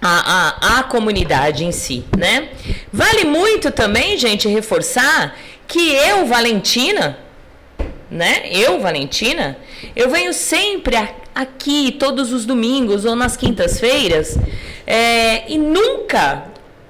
A, 0.00 0.48
a, 0.74 0.78
a 0.78 0.82
comunidade 0.84 1.64
em 1.64 1.70
si, 1.70 2.04
né? 2.18 2.48
Vale 2.92 3.24
muito 3.24 3.70
também, 3.70 4.16
gente, 4.18 4.48
reforçar 4.48 5.36
que 5.68 5.90
eu, 5.90 6.26
Valentina, 6.26 7.18
né? 8.10 8.42
Eu, 8.50 8.80
Valentina, 8.80 9.56
eu 9.94 10.10
venho 10.10 10.32
sempre 10.32 10.96
a- 10.96 11.08
aqui 11.34 11.92
todos 11.98 12.32
os 12.32 12.44
domingos 12.44 13.04
ou 13.04 13.14
nas 13.14 13.36
quintas-feiras 13.36 14.36
é, 14.86 15.50
e 15.52 15.56
nunca 15.58 16.44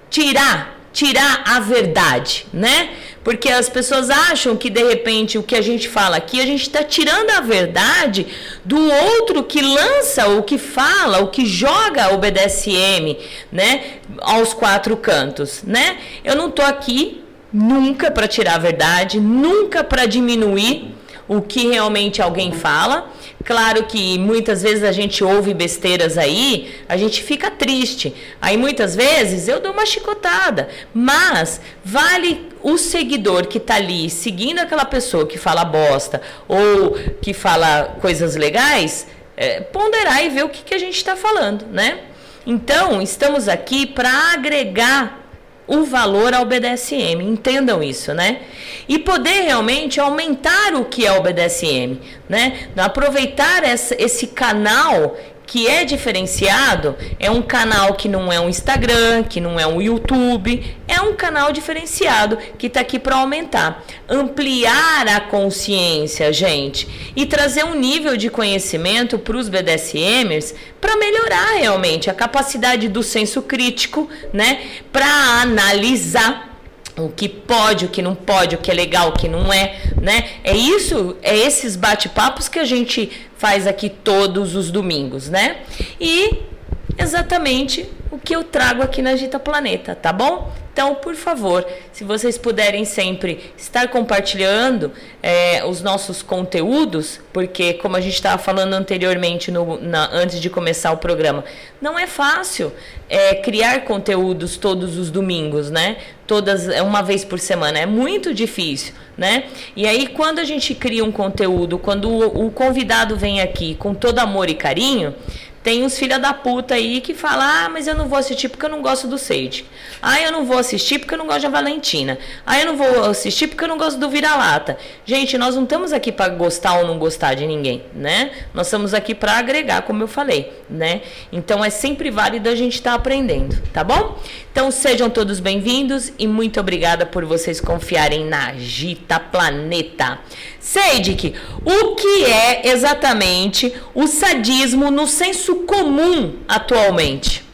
tirar 0.08 0.70
tirar 0.92 1.42
a 1.46 1.58
verdade, 1.58 2.44
né? 2.52 2.90
Porque 3.24 3.48
as 3.48 3.68
pessoas 3.68 4.10
acham 4.10 4.56
que 4.56 4.68
de 4.68 4.82
repente 4.82 5.38
o 5.38 5.42
que 5.42 5.54
a 5.54 5.62
gente 5.62 5.88
fala 5.88 6.16
aqui, 6.16 6.40
a 6.40 6.46
gente 6.46 6.62
está 6.62 6.82
tirando 6.82 7.30
a 7.30 7.40
verdade 7.40 8.26
do 8.64 8.78
outro 8.90 9.44
que 9.44 9.60
lança, 9.60 10.26
o 10.28 10.42
que 10.42 10.58
fala, 10.58 11.20
o 11.20 11.28
que 11.28 11.46
joga 11.46 12.12
o 12.14 12.18
BDSM, 12.18 13.16
né? 13.50 13.84
Aos 14.20 14.52
quatro 14.52 14.96
cantos, 14.96 15.62
né? 15.62 15.98
Eu 16.24 16.34
não 16.34 16.50
tô 16.50 16.62
aqui 16.62 17.22
nunca 17.52 18.10
para 18.10 18.26
tirar 18.26 18.56
a 18.56 18.58
verdade, 18.58 19.20
nunca 19.20 19.84
para 19.84 20.06
diminuir 20.06 20.94
o 21.28 21.40
que 21.40 21.68
realmente 21.68 22.20
alguém 22.20 22.52
fala. 22.52 23.10
Claro 23.44 23.84
que 23.84 24.18
muitas 24.18 24.62
vezes 24.62 24.84
a 24.84 24.92
gente 24.92 25.24
ouve 25.24 25.52
besteiras 25.52 26.16
aí, 26.16 26.74
a 26.88 26.96
gente 26.96 27.22
fica 27.22 27.50
triste. 27.50 28.14
Aí 28.40 28.56
muitas 28.56 28.94
vezes 28.94 29.48
eu 29.48 29.60
dou 29.60 29.72
uma 29.72 29.84
chicotada, 29.84 30.68
mas 30.94 31.60
vale 31.84 32.48
o 32.62 32.78
seguidor 32.78 33.46
que 33.46 33.58
está 33.58 33.74
ali 33.74 34.08
seguindo 34.08 34.60
aquela 34.60 34.84
pessoa 34.84 35.26
que 35.26 35.38
fala 35.38 35.64
bosta 35.64 36.22
ou 36.46 36.92
que 37.20 37.32
fala 37.34 37.96
coisas 38.00 38.36
legais, 38.36 39.06
é, 39.36 39.60
ponderar 39.60 40.24
e 40.24 40.28
ver 40.28 40.44
o 40.44 40.48
que, 40.48 40.62
que 40.62 40.74
a 40.74 40.78
gente 40.78 40.96
está 40.96 41.16
falando, 41.16 41.66
né? 41.66 42.00
Então, 42.46 43.00
estamos 43.00 43.48
aqui 43.48 43.86
para 43.86 44.32
agregar 44.32 45.21
o 45.66 45.84
valor 45.84 46.34
ao 46.34 46.44
BDSM. 46.44 47.22
Entendam 47.22 47.82
isso, 47.82 48.12
né? 48.12 48.40
E 48.88 48.98
poder 48.98 49.42
realmente 49.42 50.00
aumentar 50.00 50.74
o 50.74 50.84
que 50.84 51.06
é 51.06 51.12
o 51.12 51.22
BDSM, 51.22 51.98
né? 52.28 52.68
Aproveitar 52.76 53.64
essa, 53.64 53.94
esse 53.98 54.28
canal 54.28 55.16
que 55.52 55.68
é 55.68 55.84
diferenciado, 55.84 56.96
é 57.20 57.30
um 57.30 57.42
canal 57.42 57.92
que 57.92 58.08
não 58.08 58.32
é 58.32 58.40
um 58.40 58.48
Instagram, 58.48 59.22
que 59.22 59.38
não 59.38 59.60
é 59.60 59.66
um 59.66 59.82
YouTube, 59.82 60.64
é 60.88 60.98
um 61.02 61.14
canal 61.14 61.52
diferenciado 61.52 62.38
que 62.56 62.68
está 62.68 62.80
aqui 62.80 62.98
para 62.98 63.16
aumentar, 63.16 63.84
ampliar 64.08 65.06
a 65.06 65.20
consciência, 65.20 66.32
gente, 66.32 66.88
e 67.14 67.26
trazer 67.26 67.66
um 67.66 67.74
nível 67.74 68.16
de 68.16 68.30
conhecimento 68.30 69.18
para 69.18 69.36
os 69.36 69.50
BDSMers 69.50 70.54
para 70.80 70.96
melhorar 70.96 71.58
realmente 71.58 72.08
a 72.08 72.14
capacidade 72.14 72.88
do 72.88 73.02
senso 73.02 73.42
crítico, 73.42 74.08
né, 74.32 74.58
para 74.90 75.04
analisar 75.42 76.51
o 76.96 77.08
que 77.08 77.28
pode, 77.28 77.86
o 77.86 77.88
que 77.88 78.02
não 78.02 78.14
pode, 78.14 78.54
o 78.54 78.58
que 78.58 78.70
é 78.70 78.74
legal, 78.74 79.08
o 79.08 79.12
que 79.12 79.28
não 79.28 79.52
é, 79.52 79.80
né? 80.00 80.28
É 80.44 80.54
isso, 80.54 81.16
é 81.22 81.36
esses 81.36 81.76
bate-papos 81.76 82.48
que 82.48 82.58
a 82.58 82.64
gente 82.64 83.10
faz 83.36 83.66
aqui 83.66 83.88
todos 83.88 84.54
os 84.54 84.70
domingos, 84.70 85.28
né? 85.28 85.58
E 86.00 86.51
exatamente 86.98 87.88
o 88.10 88.18
que 88.18 88.34
eu 88.34 88.44
trago 88.44 88.82
aqui 88.82 89.00
na 89.00 89.16
Gita 89.16 89.38
Planeta, 89.38 89.94
tá 89.94 90.12
bom? 90.12 90.52
Então, 90.72 90.94
por 90.94 91.14
favor, 91.14 91.66
se 91.92 92.02
vocês 92.02 92.38
puderem 92.38 92.86
sempre 92.86 93.52
estar 93.58 93.88
compartilhando 93.88 94.90
é, 95.22 95.62
os 95.66 95.82
nossos 95.82 96.22
conteúdos, 96.22 97.20
porque, 97.30 97.74
como 97.74 97.94
a 97.94 98.00
gente 98.00 98.14
estava 98.14 98.38
falando 98.38 98.72
anteriormente, 98.72 99.50
no, 99.50 99.78
na, 99.78 100.08
antes 100.10 100.40
de 100.40 100.48
começar 100.48 100.90
o 100.92 100.96
programa, 100.96 101.44
não 101.80 101.98
é 101.98 102.06
fácil 102.06 102.72
é, 103.06 103.34
criar 103.34 103.84
conteúdos 103.84 104.56
todos 104.56 104.96
os 104.96 105.10
domingos, 105.10 105.70
né? 105.70 105.98
Todas, 106.26 106.66
é, 106.66 106.80
uma 106.80 107.02
vez 107.02 107.22
por 107.22 107.38
semana. 107.38 107.78
É 107.78 107.84
muito 107.84 108.32
difícil, 108.32 108.94
né? 109.14 109.44
E 109.76 109.86
aí, 109.86 110.06
quando 110.06 110.38
a 110.38 110.44
gente 110.44 110.74
cria 110.74 111.04
um 111.04 111.12
conteúdo, 111.12 111.78
quando 111.78 112.08
o, 112.08 112.46
o 112.46 112.50
convidado 112.50 113.14
vem 113.14 113.42
aqui 113.42 113.74
com 113.74 113.92
todo 113.92 114.20
amor 114.20 114.48
e 114.48 114.54
carinho, 114.54 115.14
tem 115.62 115.84
uns 115.84 115.98
filha 115.98 116.18
da 116.18 116.34
puta 116.34 116.74
aí 116.74 117.00
que 117.00 117.14
falam, 117.14 117.46
ah, 117.46 117.68
mas 117.68 117.86
eu 117.86 117.94
não 117.94 118.08
vou 118.08 118.18
assistir 118.18 118.48
porque 118.48 118.66
eu 118.66 118.70
não 118.70 118.82
gosto 118.82 119.06
do 119.06 119.16
Sage. 119.16 119.64
Ah, 120.00 120.20
eu 120.20 120.32
não 120.32 120.44
vou 120.44 120.58
assistir 120.58 120.98
porque 120.98 121.14
eu 121.14 121.18
não 121.18 121.26
gosto 121.26 121.42
da 121.42 121.48
Valentina. 121.48 122.18
Ah, 122.44 122.58
eu 122.58 122.66
não 122.66 122.76
vou 122.76 123.04
assistir 123.04 123.46
porque 123.46 123.62
eu 123.62 123.68
não 123.68 123.78
gosto 123.78 123.98
do 123.98 124.08
Vira-Lata. 124.08 124.76
Gente, 125.06 125.38
nós 125.38 125.54
não 125.54 125.62
estamos 125.62 125.92
aqui 125.92 126.10
para 126.10 126.28
gostar 126.30 126.80
ou 126.80 126.86
não 126.86 126.98
gostar 126.98 127.34
de 127.34 127.46
ninguém, 127.46 127.84
né? 127.94 128.32
Nós 128.52 128.66
estamos 128.66 128.92
aqui 128.92 129.14
para 129.14 129.38
agregar, 129.38 129.82
como 129.82 130.02
eu 130.02 130.08
falei, 130.08 130.52
né? 130.68 131.02
Então 131.32 131.64
é 131.64 131.70
sempre 131.70 132.10
válido 132.10 132.48
a 132.48 132.56
gente 132.56 132.74
estar 132.74 132.90
tá 132.90 132.96
aprendendo, 132.96 133.56
tá 133.72 133.84
bom? 133.84 134.18
Então 134.50 134.70
sejam 134.70 135.08
todos 135.08 135.38
bem-vindos 135.38 136.12
e 136.18 136.26
muito 136.26 136.58
obrigada 136.58 137.06
por 137.06 137.24
vocês 137.24 137.60
confiarem 137.60 138.26
na 138.26 138.54
Gita 138.54 139.20
Planeta. 139.20 140.18
Seidik, 140.62 141.34
o 141.64 141.96
que 141.96 142.24
é 142.24 142.68
exatamente 142.70 143.74
o 143.92 144.06
sadismo 144.06 144.92
no 144.92 145.08
senso 145.08 145.56
comum 145.66 146.36
atualmente? 146.46 147.44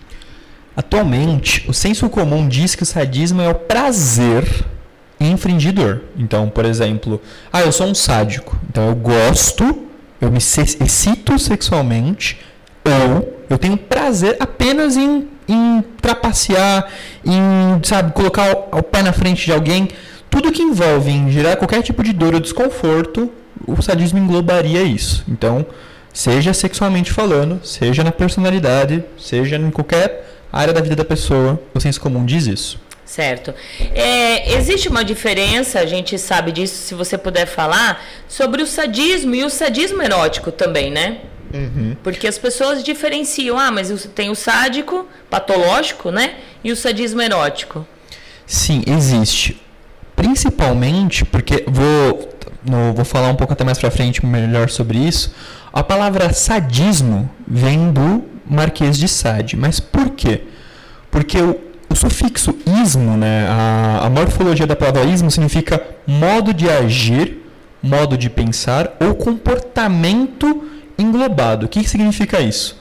Atualmente, 0.77 1.65
o 1.67 1.73
senso 1.73 2.09
comum 2.11 2.47
diz 2.47 2.75
que 2.75 2.83
o 2.83 2.87
sadismo 2.87 3.41
é 3.41 3.49
o 3.49 3.55
prazer 3.55 4.45
infringidor. 5.19 6.03
Então, 6.17 6.51
por 6.51 6.67
exemplo, 6.67 7.21
ah, 7.51 7.63
eu 7.63 7.73
sou 7.73 7.87
um 7.87 7.95
sádico, 7.95 8.57
então 8.69 8.89
eu 8.89 8.95
gosto, 8.95 9.89
eu 10.21 10.31
me 10.31 10.39
excito 10.39 11.39
sexualmente, 11.39 12.39
ou 12.85 13.43
eu 13.49 13.57
tenho 13.57 13.77
prazer 13.77 14.37
apenas 14.39 14.97
em 14.99 15.27
em 15.49 15.83
trapacear, 16.03 16.87
em, 17.25 17.81
sabe, 17.83 18.13
colocar 18.13 18.55
o, 18.55 18.79
o 18.79 18.83
pé 18.83 19.03
na 19.03 19.13
frente 19.13 19.47
de 19.47 19.53
alguém. 19.53 19.89
Tudo 20.31 20.53
que 20.53 20.63
envolve 20.63 21.11
em 21.11 21.31
gerar 21.31 21.57
qualquer 21.57 21.83
tipo 21.83 22.03
de 22.03 22.13
dor 22.13 22.35
ou 22.35 22.41
desconforto, 22.41 23.31
o 23.67 23.81
sadismo 23.83 24.19
englobaria 24.19 24.83
isso. 24.83 25.25
Então, 25.29 25.67
seja 26.13 26.53
sexualmente 26.53 27.13
falando, 27.13 27.61
seja 27.65 28.05
na 28.05 28.13
personalidade, 28.13 29.05
seja 29.19 29.57
em 29.57 29.71
qualquer 29.71 30.29
área 30.53 30.73
da 30.73 30.81
vida 30.81 30.97
da 30.97 31.05
pessoa, 31.05 31.61
o 31.75 31.81
senso 31.81 32.01
comum 32.01 32.25
diz 32.25 32.47
isso. 32.47 32.81
Certo. 33.05 33.55
É, 33.95 34.55
existe 34.55 34.89
uma 34.89 35.03
diferença, 35.03 35.81
a 35.81 35.87
gente 35.87 36.19
sabe 36.19 36.53
disso, 36.53 36.75
se 36.75 36.95
você 36.95 37.17
puder 37.17 37.47
falar, 37.47 38.05
sobre 38.29 38.63
o 38.63 38.67
sadismo 38.67 39.35
e 39.35 39.45
o 39.45 39.49
sadismo 39.49 40.03
erótico 40.03 40.53
também, 40.53 40.91
né? 40.91 41.19
Uhum. 41.53 41.97
Porque 42.03 42.29
as 42.29 42.37
pessoas 42.37 42.85
diferenciam, 42.85 43.59
ah, 43.59 43.71
mas 43.71 44.07
tem 44.15 44.29
o 44.29 44.35
sádico, 44.35 45.09
patológico, 45.31 46.11
né? 46.11 46.35
E 46.63 46.71
o 46.71 46.77
sadismo 46.77 47.23
erótico. 47.23 47.87
Sim, 48.47 48.83
existe. 48.87 49.59
Principalmente 50.19 51.25
porque 51.25 51.65
vou, 51.69 52.29
no, 52.69 52.93
vou 52.93 53.05
falar 53.05 53.29
um 53.29 53.37
pouco 53.37 53.53
até 53.53 53.63
mais 53.63 53.79
pra 53.79 53.89
frente 53.89 54.27
melhor 54.27 54.69
sobre 54.69 54.99
isso. 54.99 55.33
A 55.73 55.81
palavra 55.81 56.33
sadismo 56.33 57.31
vem 57.47 57.93
do 57.93 58.25
Marquês 58.45 58.99
de 58.99 59.07
Sade. 59.07 59.57
Mas 59.57 59.79
por 59.79 60.11
quê? 60.11 60.43
Porque 61.09 61.39
o, 61.39 61.61
o 61.89 61.95
sufixo 61.95 62.53
ismo, 62.83 63.17
né, 63.17 63.47
a, 63.49 64.07
a 64.07 64.11
morfologia 64.11 64.67
da 64.67 64.75
palavra 64.75 65.05
ismo 65.05 65.31
significa 65.31 65.81
modo 66.05 66.53
de 66.53 66.69
agir, 66.69 67.41
modo 67.81 68.19
de 68.19 68.29
pensar 68.29 68.97
ou 68.99 69.15
comportamento 69.15 70.69
englobado. 70.99 71.67
O 71.67 71.69
que, 71.69 71.85
que 71.85 71.89
significa 71.89 72.41
isso? 72.41 72.77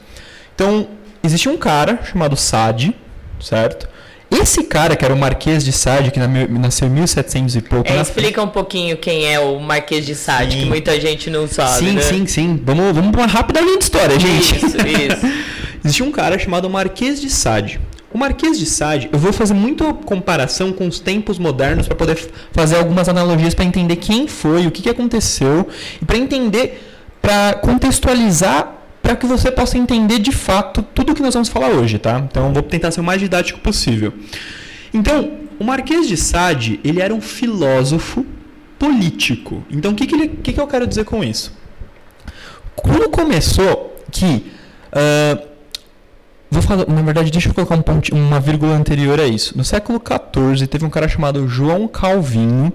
Então, 0.56 0.88
existia 1.22 1.52
um 1.52 1.58
cara 1.58 2.00
chamado 2.04 2.36
Sade, 2.36 2.96
certo? 3.40 3.88
Esse 4.30 4.64
cara, 4.64 4.96
que 4.96 5.06
era 5.06 5.14
o 5.14 5.18
Marquês 5.18 5.64
de 5.64 5.72
Sade, 5.72 6.12
que 6.12 6.20
nasceu 6.20 6.88
em 6.88 6.92
1700 6.92 7.56
e 7.56 7.62
pouco. 7.62 7.90
É, 7.90 8.02
explica 8.02 8.42
um 8.42 8.50
pouquinho 8.50 8.98
quem 8.98 9.32
é 9.32 9.40
o 9.40 9.60
Marquês 9.60 10.06
de 10.06 10.16
Sade, 10.16 10.54
sim. 10.54 10.60
que 10.60 10.66
muita 10.66 11.00
gente 11.00 11.30
não 11.30 11.48
sabe. 11.48 11.80
Sim, 11.80 11.94
né? 11.94 12.02
sim, 12.02 12.28
sim. 12.28 12.62
Vamos, 12.64 12.94
vamos 12.94 13.12
para 13.12 13.22
uma 13.22 13.28
rápida 13.28 13.62
linha 13.62 13.78
de 13.78 13.84
história, 13.86 14.20
gente. 14.20 14.56
Isso, 14.56 14.78
isso. 14.78 15.48
Existia 15.84 16.06
um 16.06 16.12
cara 16.12 16.38
chamado 16.38 16.70
Marquês 16.70 17.22
de 17.22 17.30
Sade. 17.30 17.80
O 18.14 18.18
Marquês 18.18 18.60
de 18.60 18.66
Sade, 18.66 19.10
eu 19.12 19.20
vou 19.20 19.32
fazer 19.32 19.54
muita 19.54 19.94
comparação 19.94 20.74
com 20.74 20.88
os 20.88 21.00
tempos 21.00 21.38
modernos 21.38 21.88
para 21.88 21.96
poder 21.96 22.18
fazer 22.52 22.78
algumas 22.78 23.08
analogias 23.08 23.54
para 23.54 23.64
entender 23.64 23.98
quem 23.98 24.28
foi, 24.28 24.66
o 24.66 24.72
que, 24.72 24.82
que 24.82 24.90
aconteceu 24.90 25.68
e 26.02 26.06
para 26.06 26.18
entender 26.18 26.84
para 27.22 27.56
contextualizar 27.56 28.77
para 29.08 29.16
que 29.16 29.26
você 29.26 29.50
possa 29.50 29.78
entender 29.78 30.20
de 30.20 30.34
fato 30.34 30.84
tudo 30.84 31.14
o 31.14 31.16
que 31.16 31.22
nós 31.22 31.34
vamos 31.34 31.48
falar 31.48 31.70
hoje, 31.70 31.98
tá? 31.98 32.20
Então 32.30 32.52
vou 32.52 32.62
tentar 32.62 32.92
ser 32.92 33.00
o 33.00 33.04
mais 33.06 33.22
didático 33.22 33.58
possível. 33.62 34.14
Então, 34.94 35.32
o 35.58 35.64
Marquês 35.64 36.10
de 36.10 36.18
Sade, 36.18 36.78
ele 36.84 37.02
era 37.02 37.16
um 37.16 37.22
filósofo 37.22 38.26
político. 38.78 39.64
Então, 39.72 39.94
o 39.94 39.96
que, 39.96 40.06
que, 40.06 40.14
ele, 40.14 40.28
que, 40.28 40.52
que 40.52 40.60
eu 40.60 40.68
quero 40.68 40.86
dizer 40.86 41.06
com 41.06 41.24
isso? 41.24 41.54
Quando 42.76 43.10
começou 43.10 43.96
que... 44.12 44.46
Uh, 44.92 45.48
vou 46.52 46.62
falar, 46.62 46.86
na 46.86 47.02
verdade, 47.02 47.32
deixa 47.32 47.48
eu 47.48 47.54
colocar 47.54 47.76
um 47.76 47.82
ponto, 47.82 48.14
uma 48.14 48.42
vírgula 48.42 48.76
anterior 48.76 49.22
a 49.22 49.26
isso. 49.26 49.58
No 49.58 49.64
século 49.64 50.02
XIV, 50.02 50.68
teve 50.68 50.84
um 50.84 50.90
cara 50.90 51.08
chamado 51.08 51.48
João 51.48 51.88
Calvino 51.88 52.74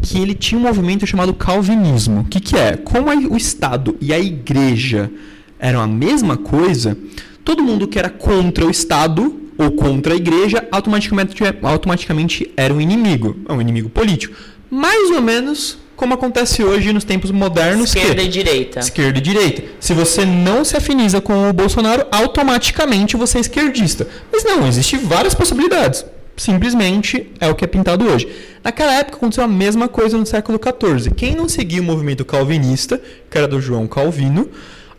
que 0.00 0.18
ele 0.18 0.34
tinha 0.34 0.58
um 0.58 0.62
movimento 0.62 1.06
chamado 1.06 1.34
calvinismo. 1.34 2.20
O 2.20 2.24
que, 2.24 2.40
que 2.40 2.56
é? 2.56 2.78
Como 2.78 3.10
o 3.10 3.36
Estado 3.36 3.94
e 4.00 4.10
a 4.10 4.18
Igreja 4.18 5.10
eram 5.58 5.80
a 5.80 5.86
mesma 5.86 6.36
coisa, 6.36 6.96
todo 7.44 7.62
mundo 7.62 7.88
que 7.88 7.98
era 7.98 8.08
contra 8.08 8.66
o 8.66 8.70
Estado 8.70 9.42
ou 9.56 9.72
contra 9.72 10.12
a 10.12 10.16
Igreja 10.16 10.66
automaticamente, 10.70 11.42
automaticamente 11.62 12.50
era 12.56 12.72
um 12.72 12.80
inimigo, 12.80 13.36
é 13.48 13.52
um 13.52 13.60
inimigo 13.60 13.88
político. 13.88 14.36
Mais 14.70 15.10
ou 15.10 15.22
menos 15.22 15.78
como 15.96 16.12
acontece 16.12 16.62
hoje 16.62 16.92
nos 16.92 17.04
tempos 17.04 17.30
modernos. 17.30 17.94
Esquerda 17.94 18.20
que, 18.20 18.28
e 18.28 18.28
direita. 18.28 18.80
Esquerda 18.80 19.18
e 19.18 19.22
direita. 19.22 19.62
Se 19.80 19.94
você 19.94 20.26
não 20.26 20.62
se 20.64 20.76
afiniza 20.76 21.22
com 21.22 21.48
o 21.48 21.52
Bolsonaro, 21.52 22.06
automaticamente 22.12 23.16
você 23.16 23.38
é 23.38 23.40
esquerdista. 23.40 24.06
Mas 24.30 24.44
não, 24.44 24.66
existem 24.66 24.98
várias 25.00 25.34
possibilidades 25.34 26.04
simplesmente 26.36 27.32
é 27.40 27.48
o 27.48 27.54
que 27.54 27.64
é 27.64 27.66
pintado 27.66 28.06
hoje. 28.06 28.28
Naquela 28.62 28.94
época 28.94 29.16
aconteceu 29.16 29.44
a 29.44 29.48
mesma 29.48 29.88
coisa 29.88 30.18
no 30.18 30.26
século 30.26 30.60
XIV. 30.62 31.14
Quem 31.14 31.34
não 31.34 31.48
seguia 31.48 31.80
o 31.80 31.84
movimento 31.84 32.24
calvinista, 32.24 33.00
que 33.30 33.38
era 33.38 33.48
do 33.48 33.60
João 33.60 33.86
Calvino, 33.86 34.48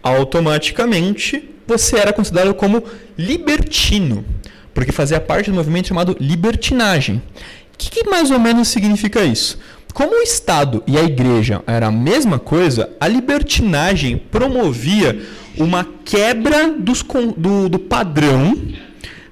automaticamente 0.01 1.49
você 1.65 1.97
era 1.97 2.13
considerado 2.13 2.53
como 2.53 2.83
libertino, 3.17 4.23
porque 4.73 4.91
fazia 4.91 5.19
parte 5.19 5.49
do 5.49 5.55
movimento 5.55 5.87
chamado 5.87 6.15
libertinagem. 6.19 7.21
O 7.73 7.77
que, 7.77 7.89
que 7.89 8.09
mais 8.09 8.31
ou 8.31 8.39
menos 8.39 8.67
significa 8.69 9.23
isso? 9.23 9.59
como 9.93 10.13
o 10.13 10.21
Estado 10.21 10.83
e 10.85 10.95
a 10.95 11.01
Igreja 11.01 11.63
era 11.65 11.87
a 11.87 11.91
mesma 11.91 12.37
coisa, 12.37 12.87
a 12.99 13.07
libertinagem 13.07 14.15
promovia 14.15 15.19
uma 15.57 15.83
quebra 16.05 16.71
dos, 16.71 17.03
do, 17.35 17.67
do 17.67 17.79
padrão 17.79 18.55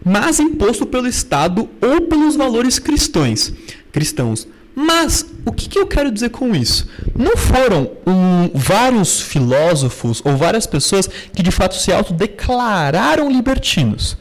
mas 0.06 0.39
imposto 0.39 0.86
pelo 0.86 1.08
Estado 1.08 1.67
ou 1.82 2.01
pelos 2.01 2.36
valores 2.36 2.78
cristãos. 2.78 3.51
cristãos. 3.91 4.47
Mas 4.75 5.25
o 5.45 5.53
que, 5.53 5.69
que 5.69 5.79
eu 5.79 5.88
quero 5.88 6.11
dizer 6.11 6.29
com 6.29 6.53
isso? 6.53 6.88
Não 7.15 7.38
foram 7.38 7.91
um, 8.05 8.49
vários 8.53 9.21
filósofos 9.21 10.21
ou 10.25 10.35
várias 10.35 10.67
pessoas 10.67 11.07
que 11.07 11.41
de 11.41 11.49
fato 11.49 11.75
se 11.75 11.93
autodeclararam 11.93 13.31
libertinos. 13.31 14.17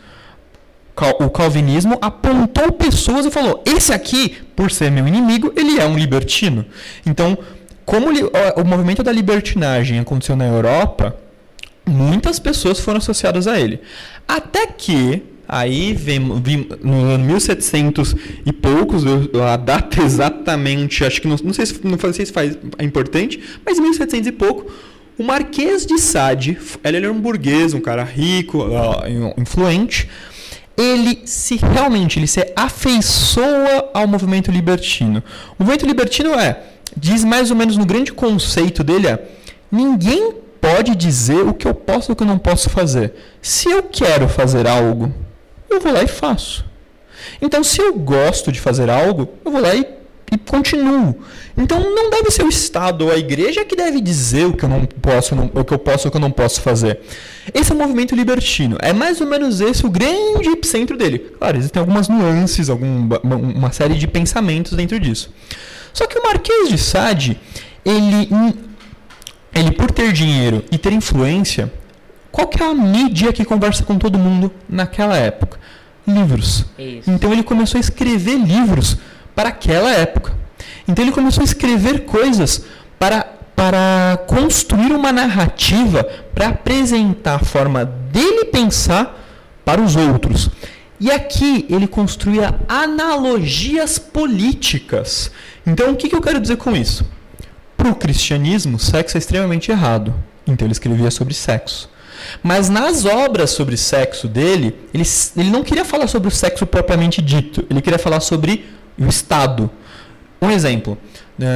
O 1.18 1.28
calvinismo 1.28 1.98
apontou 2.00 2.70
pessoas 2.70 3.26
e 3.26 3.30
falou: 3.30 3.60
esse 3.66 3.92
aqui, 3.92 4.36
por 4.54 4.70
ser 4.70 4.92
meu 4.92 5.08
inimigo, 5.08 5.52
ele 5.56 5.80
é 5.80 5.84
um 5.84 5.98
libertino. 5.98 6.64
Então, 7.04 7.36
como 7.84 8.06
o 8.10 8.64
movimento 8.64 9.02
da 9.02 9.10
libertinagem 9.10 9.98
aconteceu 9.98 10.36
na 10.36 10.46
Europa, 10.46 11.16
muitas 11.84 12.38
pessoas 12.38 12.78
foram 12.78 12.98
associadas 12.98 13.48
a 13.48 13.58
ele. 13.58 13.80
Até 14.26 14.68
que 14.68 15.33
Aí 15.46 15.92
vem, 15.92 16.40
vem 16.40 16.68
no 16.82 17.04
ano 17.04 17.24
1700 17.24 18.16
e 18.46 18.52
poucos, 18.52 19.04
a 19.06 19.56
data 19.56 20.02
exatamente, 20.02 21.04
acho 21.04 21.20
que 21.20 21.28
não, 21.28 21.36
não 21.42 21.52
sei 21.52 21.66
se 21.66 21.80
não 21.84 21.98
sei 22.12 22.26
se 22.26 22.32
faz 22.32 22.56
é 22.78 22.84
importante, 22.84 23.40
mas 23.64 23.78
1700 23.78 24.26
e 24.26 24.32
pouco, 24.32 24.72
o 25.18 25.22
Marquês 25.22 25.86
de 25.86 25.98
Sade, 25.98 26.58
ele 26.82 26.96
era 26.96 27.12
um 27.12 27.20
burguês, 27.20 27.74
um 27.74 27.80
cara 27.80 28.02
rico, 28.02 28.64
influente, 29.36 30.08
ele 30.76 31.22
se 31.24 31.56
realmente 31.56 32.18
ele 32.18 32.26
se 32.26 32.52
afeiçoa 32.56 33.90
ao 33.94 34.08
movimento 34.08 34.50
libertino. 34.50 35.22
O 35.58 35.62
movimento 35.62 35.86
libertino 35.86 36.34
é, 36.34 36.60
diz 36.96 37.22
mais 37.22 37.50
ou 37.50 37.56
menos 37.56 37.76
no 37.76 37.86
grande 37.86 38.12
conceito 38.12 38.82
dele 38.82 39.06
é, 39.06 39.28
ninguém 39.70 40.34
pode 40.60 40.96
dizer 40.96 41.46
o 41.46 41.52
que 41.52 41.68
eu 41.68 41.74
posso 41.74 42.10
e 42.10 42.12
o 42.12 42.16
que 42.16 42.22
eu 42.22 42.26
não 42.26 42.38
posso 42.38 42.70
fazer. 42.70 43.14
Se 43.42 43.70
eu 43.70 43.82
quero 43.82 44.28
fazer 44.28 44.66
algo, 44.66 45.12
eu 45.70 45.80
vou 45.80 45.92
lá 45.92 46.02
e 46.02 46.08
faço. 46.08 46.64
Então, 47.40 47.62
se 47.64 47.80
eu 47.80 47.94
gosto 47.94 48.52
de 48.52 48.60
fazer 48.60 48.90
algo, 48.90 49.28
eu 49.44 49.50
vou 49.50 49.60
lá 49.60 49.74
e, 49.74 49.86
e 50.32 50.38
continuo. 50.38 51.16
Então, 51.56 51.78
não 51.80 52.10
deve 52.10 52.30
ser 52.30 52.42
o 52.42 52.48
Estado 52.48 53.06
ou 53.06 53.12
a 53.12 53.16
igreja 53.16 53.64
que 53.64 53.76
deve 53.76 54.00
dizer 54.00 54.46
o 54.46 54.52
que 54.52 54.64
eu 54.64 54.68
não 54.68 54.84
posso, 54.84 55.34
não, 55.34 55.50
o 55.54 55.64
que 55.64 55.72
eu 55.72 55.78
posso, 55.78 56.08
o 56.08 56.10
que 56.10 56.16
eu 56.16 56.20
não 56.20 56.30
posso 56.30 56.60
fazer. 56.60 57.00
Esse 57.52 57.72
é 57.72 57.74
o 57.74 57.78
movimento 57.78 58.14
libertino. 58.14 58.76
É 58.80 58.92
mais 58.92 59.20
ou 59.20 59.26
menos 59.26 59.60
esse 59.60 59.86
o 59.86 59.90
grande 59.90 60.48
epicentro 60.48 60.96
dele. 60.96 61.18
Claro, 61.38 61.56
existem 61.56 61.80
algumas 61.80 62.08
nuances, 62.08 62.68
alguma, 62.68 63.20
uma 63.22 63.72
série 63.72 63.94
de 63.94 64.06
pensamentos 64.06 64.72
dentro 64.72 64.98
disso. 64.98 65.32
Só 65.92 66.06
que 66.06 66.18
o 66.18 66.22
Marquês 66.22 66.68
de 66.68 66.76
Sade, 66.76 67.40
ele, 67.84 68.28
ele 69.54 69.70
por 69.70 69.92
ter 69.92 70.12
dinheiro 70.12 70.64
e 70.72 70.76
ter 70.76 70.92
influência, 70.92 71.72
qual 72.34 72.48
que 72.48 72.60
é 72.60 72.66
a 72.66 72.74
mídia 72.74 73.32
que 73.32 73.44
conversa 73.44 73.84
com 73.84 73.96
todo 73.96 74.18
mundo 74.18 74.50
naquela 74.68 75.16
época? 75.16 75.56
Livros. 76.04 76.66
Isso. 76.76 77.08
Então 77.08 77.32
ele 77.32 77.44
começou 77.44 77.78
a 77.78 77.80
escrever 77.80 78.36
livros 78.36 78.98
para 79.36 79.50
aquela 79.50 79.92
época. 79.92 80.32
Então 80.88 81.04
ele 81.04 81.12
começou 81.12 81.42
a 81.42 81.44
escrever 81.44 82.06
coisas 82.06 82.64
para, 82.98 83.24
para 83.54 84.18
construir 84.26 84.90
uma 84.92 85.12
narrativa 85.12 86.02
para 86.34 86.48
apresentar 86.48 87.36
a 87.36 87.44
forma 87.44 87.84
dele 87.84 88.46
pensar 88.46 89.16
para 89.64 89.80
os 89.80 89.94
outros. 89.94 90.50
E 90.98 91.12
aqui 91.12 91.64
ele 91.70 91.86
construía 91.86 92.58
analogias 92.68 93.96
políticas. 93.96 95.30
Então 95.64 95.92
o 95.92 95.96
que, 95.96 96.08
que 96.08 96.16
eu 96.16 96.20
quero 96.20 96.40
dizer 96.40 96.56
com 96.56 96.74
isso? 96.76 97.06
Para 97.76 97.90
o 97.90 97.94
cristianismo, 97.94 98.76
sexo 98.76 99.16
é 99.16 99.20
extremamente 99.20 99.70
errado. 99.70 100.12
Então 100.44 100.66
ele 100.66 100.72
escrevia 100.72 101.12
sobre 101.12 101.32
sexo. 101.32 101.93
Mas 102.42 102.68
nas 102.68 103.04
obras 103.04 103.50
sobre 103.50 103.76
sexo 103.76 104.28
dele, 104.28 104.74
ele, 104.92 105.04
ele 105.36 105.50
não 105.50 105.62
queria 105.62 105.84
falar 105.84 106.06
sobre 106.06 106.28
o 106.28 106.30
sexo 106.30 106.66
propriamente 106.66 107.20
dito, 107.22 107.64
ele 107.70 107.80
queria 107.80 107.98
falar 107.98 108.20
sobre 108.20 108.64
o 108.98 109.06
Estado. 109.06 109.70
Um 110.40 110.50
exemplo, 110.50 110.98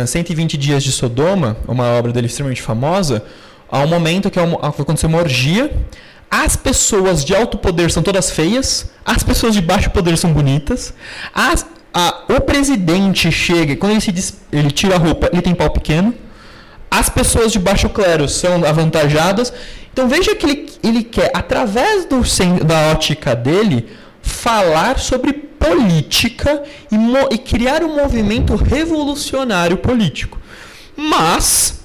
120 0.06 0.54
né, 0.54 0.60
Dias 0.60 0.82
de 0.82 0.92
Sodoma, 0.92 1.56
uma 1.66 1.84
obra 1.84 2.12
dele 2.12 2.26
extremamente 2.26 2.62
famosa, 2.62 3.24
há 3.70 3.80
um 3.80 3.86
momento 3.86 4.30
que 4.30 4.38
aconteceu 4.38 5.08
uma 5.08 5.18
orgia, 5.18 5.70
as 6.30 6.56
pessoas 6.56 7.24
de 7.24 7.34
alto 7.34 7.56
poder 7.56 7.90
são 7.90 8.02
todas 8.02 8.30
feias, 8.30 8.90
as 9.04 9.22
pessoas 9.22 9.54
de 9.54 9.62
baixo 9.62 9.90
poder 9.90 10.16
são 10.18 10.32
bonitas, 10.32 10.92
as, 11.34 11.66
a, 11.92 12.24
o 12.28 12.40
presidente 12.40 13.30
chega, 13.30 13.76
quando 13.76 13.92
ele, 13.92 14.00
se 14.00 14.34
ele 14.52 14.70
tira 14.70 14.96
a 14.96 14.98
roupa, 14.98 15.28
ele 15.32 15.42
tem 15.42 15.54
pau 15.54 15.70
pequeno, 15.70 16.14
as 16.90 17.08
pessoas 17.08 17.52
de 17.52 17.58
baixo 17.58 17.88
clero 17.88 18.28
são 18.28 18.64
avantajadas 18.64 19.52
então 19.98 20.08
veja 20.08 20.32
que 20.36 20.46
ele, 20.46 20.70
ele 20.80 21.02
quer, 21.02 21.28
através 21.34 22.04
do, 22.04 22.22
da 22.64 22.92
ótica 22.92 23.34
dele, 23.34 23.88
falar 24.22 24.96
sobre 24.96 25.32
política 25.32 26.62
e, 26.88 27.34
e 27.34 27.38
criar 27.38 27.82
um 27.82 27.96
movimento 27.96 28.54
revolucionário 28.54 29.76
político. 29.78 30.38
Mas 30.96 31.80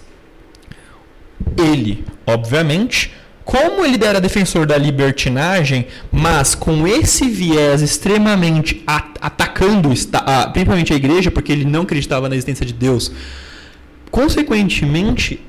ele, 1.58 2.06
obviamente, 2.28 3.12
como 3.44 3.84
ele 3.84 4.06
era 4.06 4.22
defensor 4.22 4.68
da 4.68 4.78
libertinagem, 4.78 5.88
mas 6.12 6.54
com 6.54 6.88
esse 6.88 7.28
viés 7.28 7.82
extremamente 7.82 8.84
atacando 9.20 9.90
principalmente 9.90 10.94
a 10.94 10.96
igreja, 10.96 11.32
porque 11.32 11.52
ele 11.52 11.66
não 11.66 11.82
acreditava 11.82 12.30
na 12.30 12.36
existência 12.36 12.64
de 12.64 12.74
Deus, 12.74 13.12
consequentemente, 14.12 15.42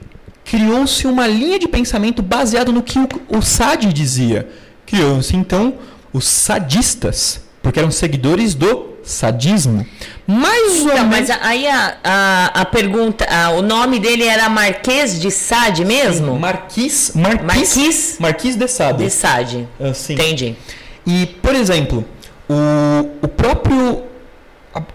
criou-se 0.44 1.06
uma 1.06 1.26
linha 1.26 1.58
de 1.58 1.66
pensamento 1.66 2.22
baseado 2.22 2.72
no 2.72 2.82
que 2.82 2.98
o, 2.98 3.08
o 3.28 3.42
Sade 3.42 3.92
dizia. 3.92 4.48
Criou-se 4.86 5.34
então 5.34 5.74
os 6.12 6.26
sadistas, 6.26 7.40
porque 7.62 7.78
eram 7.78 7.90
seguidores 7.90 8.54
do 8.54 8.94
sadismo. 9.02 9.86
Mais 10.26 10.80
ou 10.80 10.86
menos. 10.86 11.06
Mas 11.06 11.30
aí 11.30 11.66
a, 11.66 11.96
a, 12.02 12.60
a 12.60 12.64
pergunta, 12.64 13.26
a, 13.28 13.50
o 13.50 13.62
nome 13.62 13.98
dele 13.98 14.24
era 14.24 14.48
Marquês 14.48 15.20
de 15.20 15.30
Sade 15.30 15.84
mesmo? 15.84 16.34
Sim, 16.34 16.38
Marquis, 16.38 17.12
Marquis, 17.14 17.44
Marquis, 17.44 18.16
Marquis 18.18 18.56
de 18.56 18.68
Sade. 18.68 19.04
De 19.04 19.10
Sade. 19.10 19.68
Uh, 19.78 19.94
sim. 19.94 20.14
Entendi. 20.14 20.56
E, 21.06 21.26
por 21.26 21.54
exemplo, 21.54 22.04
o, 22.48 23.08
o 23.22 23.28
próprio. 23.28 24.04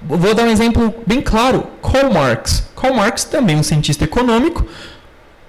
Vou 0.01 0.33
dar 0.33 0.43
um 0.43 0.51
exemplo 0.51 0.93
bem 1.05 1.21
claro: 1.21 1.67
Karl 1.81 2.11
Marx. 2.11 2.63
Karl 2.75 2.93
Marx 2.93 3.23
também 3.23 3.55
um 3.55 3.63
cientista 3.63 4.03
econômico, 4.03 4.65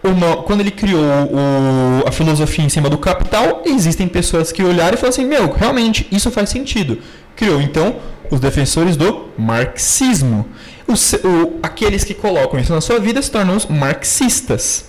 uma, 0.02 0.38
quando 0.38 0.60
ele 0.60 0.70
criou 0.70 1.02
o, 1.02 2.08
a 2.08 2.12
filosofia 2.12 2.64
em 2.64 2.68
cima 2.68 2.88
do 2.88 2.96
capital, 2.96 3.62
existem 3.66 4.08
pessoas 4.08 4.50
que 4.50 4.62
olharam 4.62 4.94
e 4.94 4.96
falaram 4.96 5.10
assim: 5.10 5.26
meu, 5.26 5.52
realmente, 5.52 6.06
isso 6.10 6.30
faz 6.30 6.48
sentido. 6.48 6.98
Criou 7.36 7.60
então 7.60 7.96
os 8.30 8.40
defensores 8.40 8.96
do 8.96 9.28
marxismo. 9.36 10.46
Os, 10.86 11.12
o, 11.12 11.58
aqueles 11.62 12.02
que 12.02 12.14
colocam 12.14 12.58
isso 12.58 12.72
na 12.72 12.80
sua 12.80 12.98
vida 12.98 13.20
se 13.20 13.30
tornam 13.30 13.56
os 13.56 13.66
marxistas. 13.66 14.86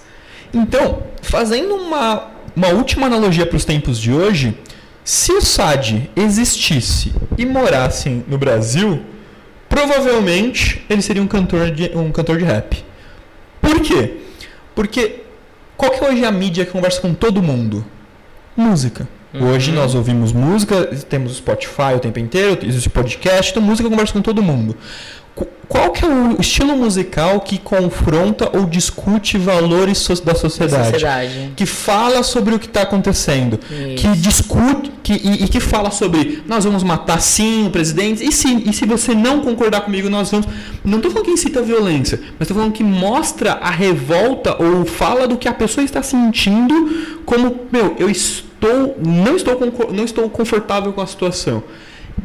Então, 0.54 1.04
fazendo 1.22 1.76
uma, 1.76 2.30
uma 2.56 2.70
última 2.70 3.08
analogia 3.08 3.46
para 3.46 3.58
os 3.58 3.66
tempos 3.66 4.00
de 4.00 4.12
hoje, 4.12 4.58
se 5.04 5.32
o 5.32 5.42
SAD 5.42 6.10
existisse 6.16 7.14
e 7.38 7.46
morasse 7.46 8.24
no 8.28 8.38
Brasil, 8.38 9.02
provavelmente 9.68 10.86
ele 10.90 11.02
seria 11.02 11.22
um 11.22 11.28
cantor 11.28 11.72
de, 11.72 11.92
um 11.96 12.12
cantor 12.12 12.38
de 12.38 12.46
rap. 12.46 12.84
Por 13.62 13.80
quê? 13.82 14.18
Porque 14.76 15.24
qual 15.78 15.92
que 15.92 16.04
é 16.04 16.10
hoje 16.10 16.26
a 16.26 16.32
mídia 16.32 16.66
que 16.66 16.72
conversa 16.72 17.02
com 17.02 17.14
todo 17.14 17.42
mundo? 17.42 17.84
Música. 18.56 19.08
Uhum. 19.34 19.50
Hoje 19.50 19.72
nós 19.72 19.96
ouvimos 19.96 20.34
música, 20.34 20.86
temos 21.10 21.32
o 21.32 21.36
Spotify 21.36 21.96
o 21.96 22.00
tempo 22.00 22.20
inteiro, 22.20 22.60
existe 22.64 22.90
podcast, 22.90 23.52
então 23.52 23.64
música 23.64 23.90
conversa 23.90 24.14
com 24.14 24.22
todo 24.22 24.44
mundo. 24.44 24.76
Qual 25.72 25.90
que 25.92 26.04
é 26.04 26.08
o 26.08 26.36
estilo 26.42 26.76
musical 26.76 27.40
que 27.40 27.58
confronta 27.58 28.50
ou 28.52 28.66
discute 28.66 29.38
valores 29.38 30.06
da 30.20 30.36
sociedade? 30.36 30.92
sociedade. 30.92 31.54
Que 31.56 31.66
fala 31.66 32.24
sobre 32.24 32.54
o 32.54 32.60
que 32.60 32.66
está 32.66 32.82
acontecendo. 32.82 33.58
Isso. 33.70 33.96
Que 33.96 34.18
discute 34.18 34.92
que, 35.02 35.14
e, 35.14 35.46
e, 35.46 35.48
que 35.48 35.62
fala 35.62 35.90
sobre 35.90 36.44
nós 36.46 36.66
vamos 36.66 36.84
matar 36.84 37.22
sim 37.22 37.68
o 37.68 37.70
presidente. 37.70 38.22
E 38.22 38.34
se, 38.34 38.70
e 38.70 38.74
se 38.74 38.86
você 38.86 39.16
não 39.16 39.40
concordar 39.40 39.82
comigo, 39.82 40.10
nós 40.10 40.30
vamos. 40.30 40.46
Não 40.84 40.98
estou 40.98 41.10
falando 41.10 41.28
que 41.28 41.32
incita 41.32 41.60
a 41.62 41.64
violência, 41.64 42.20
mas 42.38 42.42
estou 42.42 42.58
falando 42.58 42.74
que 42.74 42.84
mostra 42.84 43.54
a 43.54 43.70
revolta 43.70 44.62
ou 44.62 44.84
fala 44.84 45.26
do 45.26 45.38
que 45.38 45.48
a 45.48 45.54
pessoa 45.54 45.86
está 45.86 46.04
sentindo 46.04 47.22
como, 47.26 47.62
meu, 47.72 47.96
eu 47.98 48.10
estou. 48.10 48.98
Não 49.02 49.38
estou, 49.38 49.58
não 49.94 50.04
estou 50.04 50.30
confortável 50.30 50.92
com 50.92 51.00
a 51.00 51.08
situação. 51.08 51.64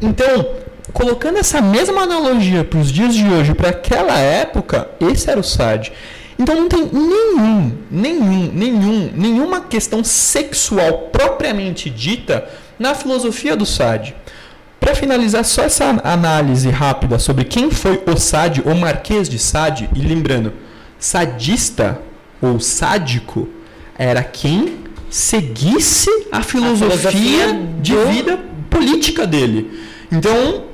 Então, 0.01 0.45
colocando 0.93 1.37
essa 1.37 1.61
mesma 1.61 2.01
analogia 2.03 2.63
para 2.63 2.79
os 2.79 2.91
dias 2.91 3.13
de 3.15 3.25
hoje, 3.27 3.53
para 3.53 3.69
aquela 3.69 4.17
época, 4.17 4.89
esse 4.99 5.29
era 5.29 5.39
o 5.39 5.43
SAD. 5.43 5.91
Então 6.39 6.55
não 6.55 6.67
tem 6.67 6.85
nenhum, 6.93 7.71
nenhum, 7.89 8.51
nenhum, 8.53 9.11
nenhuma 9.15 9.61
questão 9.61 10.03
sexual 10.03 11.09
propriamente 11.11 11.89
dita 11.89 12.47
na 12.77 12.93
filosofia 12.93 13.55
do 13.55 13.65
SAD. 13.65 14.15
Para 14.79 14.93
finalizar, 14.93 15.43
só 15.43 15.63
essa 15.63 15.99
análise 16.03 16.69
rápida 16.69 17.17
sobre 17.17 17.43
quem 17.43 17.71
foi 17.71 18.01
o 18.05 18.15
Sade, 18.15 18.61
o 18.63 18.75
Marquês 18.75 19.27
de 19.27 19.39
Sade, 19.39 19.89
e 19.95 19.99
lembrando, 19.99 20.53
sadista 20.99 21.99
ou 22.39 22.59
sádico 22.59 23.49
era 23.97 24.23
quem 24.23 24.75
seguisse 25.09 26.09
a 26.31 26.43
filosofia, 26.43 26.91
filosofia 26.97 27.59
de 27.81 27.93
do- 27.93 28.07
vida 28.07 28.39
política 28.69 29.25
dele. 29.25 29.81
Então, 30.11 30.65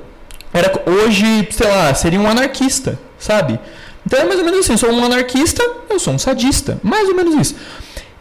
era 0.54 0.82
hoje, 0.86 1.48
sei 1.50 1.68
lá, 1.68 1.92
seria 1.94 2.18
um 2.20 2.26
anarquista, 2.28 2.98
sabe? 3.18 3.58
Então 4.06 4.18
é 4.20 4.24
mais 4.24 4.38
ou 4.38 4.44
menos 4.44 4.60
assim, 4.60 4.72
eu 4.72 4.78
sou 4.78 4.90
um 4.90 5.04
anarquista, 5.04 5.62
eu 5.90 5.98
sou 5.98 6.14
um 6.14 6.18
sadista, 6.18 6.78
mais 6.82 7.08
ou 7.08 7.14
menos 7.14 7.34
isso. 7.34 7.56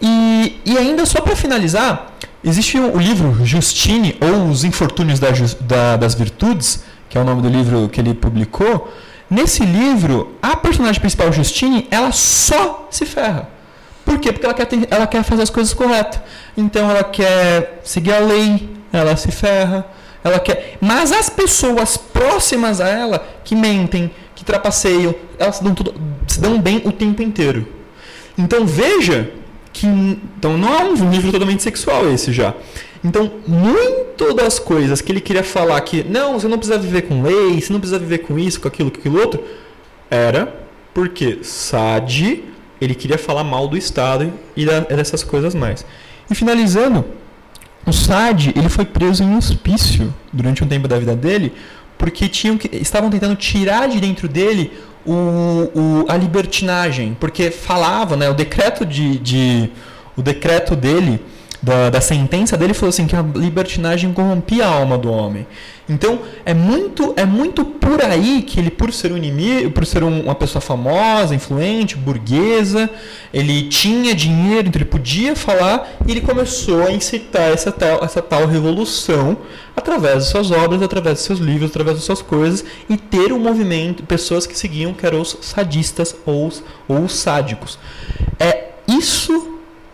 E, 0.02 0.60
e 0.66 0.78
ainda 0.78 1.06
só 1.06 1.22
para 1.22 1.36
finalizar, 1.36 2.14
existe 2.44 2.78
o 2.78 2.98
livro 2.98 3.46
Justine 3.46 4.18
ou 4.20 4.50
Os 4.50 4.64
Infortúnios 4.64 5.20
da 5.20 5.30
da- 5.62 5.98
das 5.98 6.14
Virtudes, 6.16 6.84
que 7.10 7.18
é 7.18 7.22
o 7.22 7.24
nome 7.24 7.42
do 7.42 7.48
livro 7.50 7.88
que 7.90 8.02
ele 8.02 8.14
publicou. 8.14 8.92
Nesse 9.30 9.64
livro, 9.64 10.36
a 10.42 10.56
personagem 10.56 11.00
principal 11.00 11.32
Justine, 11.32 11.88
ela 11.90 12.12
só 12.12 12.88
se 12.92 13.06
ferra. 13.06 13.48
Por 14.06 14.20
quê? 14.20 14.32
Porque 14.34 14.46
ela 14.46 14.54
quer, 14.54 14.66
ter- 14.66 14.88
ela 14.92 15.08
quer 15.08 15.24
fazer 15.24 15.44
as 15.44 15.50
coisas 15.50 15.74
corretas. 15.74 16.20
Então 16.58 16.90
ela 16.90 17.04
quer 17.04 17.80
seguir 17.84 18.14
a 18.14 18.20
lei, 18.20 18.70
ela 18.92 19.16
se 19.16 19.32
ferra, 19.32 19.86
ela 20.24 20.40
quer. 20.40 20.78
Mas 20.80 21.12
as 21.12 21.30
pessoas 21.30 21.98
próximas 21.98 22.80
a 22.80 22.88
ela 22.88 23.28
que 23.44 23.56
mentem, 23.56 24.12
que 24.36 24.44
trapaceiam, 24.44 25.14
elas 25.38 25.58
se 25.58 25.64
dão, 25.64 25.74
tudo, 25.74 25.94
se 26.28 26.40
dão 26.40 26.60
bem 26.60 26.82
o 26.86 26.92
tempo 26.92 27.22
inteiro. 27.22 27.68
Então 28.38 28.66
veja 28.66 29.30
que 29.72 29.88
então 29.88 30.58
não 30.58 30.74
é 30.74 30.84
um 30.84 31.10
livro 31.10 31.32
totalmente 31.32 31.64
sexual 31.64 32.10
esse 32.12 32.32
já. 32.32 32.54
Então, 33.04 33.30
muito 33.46 34.34
das 34.34 34.60
coisas 34.60 35.02
que 35.02 35.12
ele 35.12 35.20
queria 35.20 35.44
falar 35.44 35.82
que 35.82 36.06
não, 36.06 36.40
você 36.40 36.48
não 36.48 36.58
precisa 36.58 36.80
viver 36.80 37.02
com 37.02 37.22
lei, 37.22 37.60
você 37.60 37.74
não 37.74 37.80
precisa 37.82 38.00
viver 38.00 38.20
com 38.20 38.40
isso, 38.40 38.62
com 38.62 38.68
aquilo, 38.70 38.90
com 38.90 38.98
aquilo 38.98 39.20
outro, 39.20 39.44
era 40.10 40.62
porque 40.94 41.40
Sade 41.42 42.46
ele 42.80 42.96
queria 42.96 43.18
falar 43.18 43.44
mal 43.44 43.68
do 43.68 43.76
Estado 43.76 44.32
e 44.56 44.66
dessas 44.66 45.24
coisas 45.24 45.54
mais. 45.54 45.86
E 46.30 46.36
finalizando, 46.36 47.06
o 47.86 47.92
Sade 47.92 48.54
ele 48.56 48.70
foi 48.70 48.86
preso 48.86 49.24
em 49.24 49.28
um 49.28 49.38
hospício 49.38 50.14
durante 50.32 50.64
um 50.64 50.68
tempo 50.68 50.88
da 50.88 50.98
vida 50.98 51.16
dele 51.16 51.54
porque 51.98 52.28
tinham 52.28 52.58
que, 52.58 52.70
estavam 52.78 53.10
tentando 53.10 53.36
tirar 53.36 53.88
de 53.88 54.00
dentro 54.00 54.28
dele 54.28 54.72
o, 55.06 55.12
o- 55.74 56.06
a 56.08 56.16
libertinagem, 56.18 57.16
porque 57.20 57.52
falava, 57.52 58.16
né, 58.16 58.30
o 58.30 58.34
decreto 58.34 58.86
de, 58.86 59.18
de- 59.20 59.70
o 60.16 60.22
decreto 60.22 60.76
dele 60.76 61.22
da, 61.64 61.90
da 61.90 62.02
sentença 62.02 62.58
dele 62.58 62.74
falou 62.74 62.90
assim 62.90 63.08
que 63.08 63.16
a 63.16 63.22
libertinagem 63.22 64.12
corrompia 64.12 64.66
a 64.66 64.70
alma 64.70 64.98
do 64.98 65.10
homem. 65.10 65.48
Então 65.88 66.20
é 66.46 66.54
muito 66.54 67.14
é 67.18 67.26
muito 67.26 67.64
por 67.64 68.02
aí 68.04 68.42
que 68.42 68.60
ele 68.60 68.70
por 68.70 68.92
ser 68.92 69.12
um 69.14 69.18
inimigo, 69.18 69.72
por 69.72 69.86
ser 69.86 70.04
um- 70.04 70.22
uma 70.24 70.36
pessoa 70.36 70.62
famosa, 70.62 71.34
influente, 71.34 71.96
burguesa, 71.96 72.90
ele 73.34 73.64
tinha 73.70 74.14
dinheiro, 74.14 74.68
então 74.68 74.80
ele 74.82 74.90
podia 74.90 75.36
falar 75.36 75.90
e 76.06 76.12
ele 76.12 76.22
começou 76.22 76.84
a 76.86 76.92
incitar 76.92 77.52
essa 77.52 77.72
tal 77.72 78.04
essa 78.04 78.22
tal 78.22 78.46
revolução 78.46 79.38
através 79.76 80.26
de 80.26 80.30
suas 80.32 80.52
obras, 80.52 80.82
através 80.82 81.18
de 81.20 81.24
seus 81.24 81.40
livros, 81.40 81.70
através 81.72 81.98
de 81.98 82.04
suas 82.04 82.22
coisas 82.22 82.64
e 82.90 82.98
ter 82.98 83.32
um 83.34 83.40
movimento, 83.40 84.04
pessoas 84.04 84.46
que 84.46 84.58
seguiam 84.58 84.94
que 84.94 85.06
eram 85.06 85.22
os 85.22 85.38
sadistas 85.42 86.14
ou 86.26 86.48
os, 86.48 86.62
ou 86.90 87.00
os 87.06 87.14
sádicos. 87.16 87.80
É 88.40 88.70
isso 88.88 89.53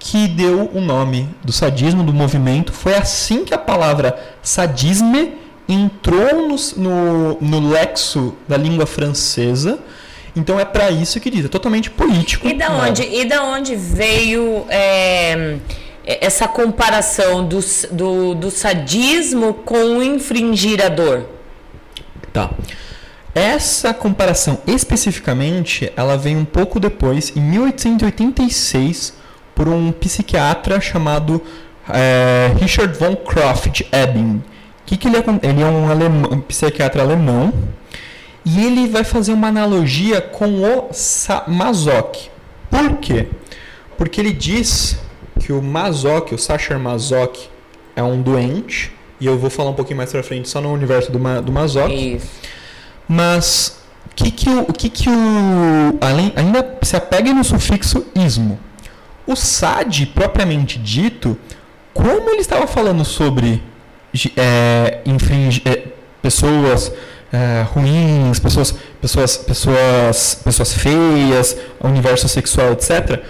que 0.10 0.28
deu 0.28 0.72
o 0.74 0.82
nome 0.82 1.30
do 1.44 1.52
sadismo, 1.52 2.04
do 2.04 2.12
movimento. 2.12 2.74
Foi 2.74 2.96
assim 2.96 3.46
que 3.46 3.54
a 3.54 3.60
palavra 3.60 4.20
sadisme 4.42 5.36
entrou 5.68 6.48
no, 6.48 6.56
no, 6.78 7.38
no 7.40 7.70
lexo 7.70 8.34
da 8.48 8.58
língua 8.58 8.88
francesa. 8.88 9.78
Então 10.36 10.60
é 10.60 10.66
para 10.66 10.90
isso 10.90 11.20
que 11.20 11.30
diz, 11.30 11.46
é 11.46 11.48
totalmente 11.48 11.92
político. 11.92 12.48
E 12.48 12.56
da 12.56 12.70
Nada. 12.70 12.90
onde, 12.90 13.04
e 13.04 13.24
da 13.24 13.44
onde 13.44 13.76
veio 13.76 14.66
é, 14.68 15.58
essa 16.04 16.48
comparação 16.48 17.48
do, 17.48 17.60
do, 17.92 18.34
do 18.34 18.50
sadismo 18.50 19.54
com 19.54 19.98
o 19.98 20.04
infringir 20.04 20.84
a 20.84 20.90
dor? 20.90 21.28
Tá. 22.34 22.50
Essa 23.36 23.94
comparação 23.94 24.58
especificamente, 24.66 25.94
ela 25.96 26.18
vem 26.18 26.36
um 26.36 26.46
pouco 26.46 26.80
depois, 26.80 27.32
em 27.38 27.42
1886, 27.42 29.19
por 29.60 29.68
um 29.68 29.92
psiquiatra 29.92 30.80
chamado 30.80 31.42
eh, 31.90 32.54
Richard 32.62 32.98
von 32.98 33.14
Krafft-Ebing. 33.14 34.42
Que 34.86 34.96
que 34.96 35.10
ele, 35.10 35.18
é, 35.18 35.24
ele 35.44 35.62
é 35.62 35.66
um, 35.66 35.92
alemão, 35.92 36.32
um 36.32 36.40
psiquiatra 36.40 37.04
alemão 37.04 37.54
e 38.46 38.66
ele 38.66 38.88
vai 38.88 39.04
fazer 39.04 39.34
uma 39.34 39.50
analogia 39.50 40.22
com 40.22 40.64
o 40.64 40.90
Masoch. 41.46 42.32
Por 42.70 42.98
quê? 43.00 43.28
Porque 43.98 44.22
ele 44.22 44.32
diz 44.32 44.98
que 45.42 45.52
o 45.52 45.62
Masoch, 45.62 46.34
o 46.34 46.38
Sacher 46.38 46.80
Masoch, 46.80 47.50
é 47.98 48.02
um 48.02 48.22
doente, 48.22 48.94
e 49.20 49.26
eu 49.26 49.38
vou 49.38 49.50
falar 49.50 49.72
um 49.72 49.76
pouquinho 49.76 49.98
mais 49.98 50.10
pra 50.10 50.24
frente 50.24 50.48
só 50.48 50.62
no 50.62 50.72
universo 50.72 51.12
do, 51.12 51.20
Ma, 51.20 51.42
do. 51.42 51.52
Isso. 51.92 52.30
Mas 53.06 53.78
o 54.06 54.16
que 54.16 54.32
que 54.32 54.50
o, 54.50 54.62
o 54.62 54.74
que 54.74 54.90
que 54.90 55.10
o 55.10 55.98
além, 56.00 56.32
ainda 56.38 56.78
se 56.82 56.96
apega 56.96 57.34
no 57.34 57.44
sufixo 57.44 58.06
ismo. 58.16 58.58
O 59.30 59.36
sad 59.36 60.08
propriamente 60.08 60.80
dito, 60.80 61.38
como 61.94 62.32
ele 62.32 62.42
estava 62.42 62.66
falando 62.66 63.06
sobre 63.06 63.62
é, 64.36 65.04
é, 65.66 65.88
pessoas 66.20 66.92
é, 67.32 67.64
ruins, 67.72 68.40
pessoas, 68.40 68.74
pessoas, 69.00 69.38
pessoas, 69.38 70.42
pessoas 70.44 70.74
feias, 70.74 71.56
universo 71.80 72.28
sexual, 72.28 72.72
etc. 72.72 73.24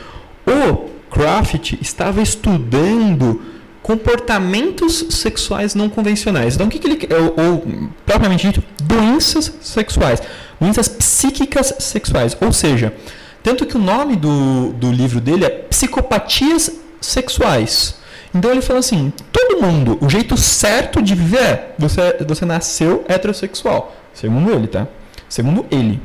O 0.48 0.90
Craft 1.14 1.74
estava 1.82 2.22
estudando 2.22 3.42
comportamentos 3.82 5.06
sexuais 5.10 5.76
não 5.76 5.90
convencionais. 5.90 6.56
Então, 6.56 6.68
o 6.68 6.70
que, 6.70 6.80
que 6.80 6.88
ele. 6.88 7.10
Ou, 7.14 7.46
ou, 7.46 7.90
propriamente 8.06 8.48
dito, 8.48 8.64
doenças 8.82 9.54
sexuais. 9.60 10.22
Doenças 10.62 10.88
psíquicas 10.88 11.74
sexuais. 11.80 12.38
Ou 12.40 12.54
seja, 12.54 12.94
tanto 13.43 13.65
que 13.65 13.75
o 13.75 13.80
nome 13.80 14.15
do, 14.15 14.73
do 14.73 14.91
livro 14.91 15.19
dele 15.19 15.45
é 15.45 15.49
Psicopatias 15.49 16.71
Sexuais. 17.02 17.95
Então 18.34 18.52
ele 18.52 18.62
fala 18.62 18.80
assim: 18.80 19.12
todo 19.32 19.62
mundo, 19.62 19.97
o 20.02 20.10
jeito 20.10 20.38
certo 20.38 21.02
de 21.02 21.15
viver 21.15 21.39
é 21.41 21.71
você, 21.78 22.17
você 22.28 22.45
nasceu 22.45 23.04
heterossexual. 23.08 23.95
Segundo 24.13 24.52
ele, 24.52 24.67
tá? 24.67 24.88
Segundo 25.28 25.65
ele. 25.71 25.99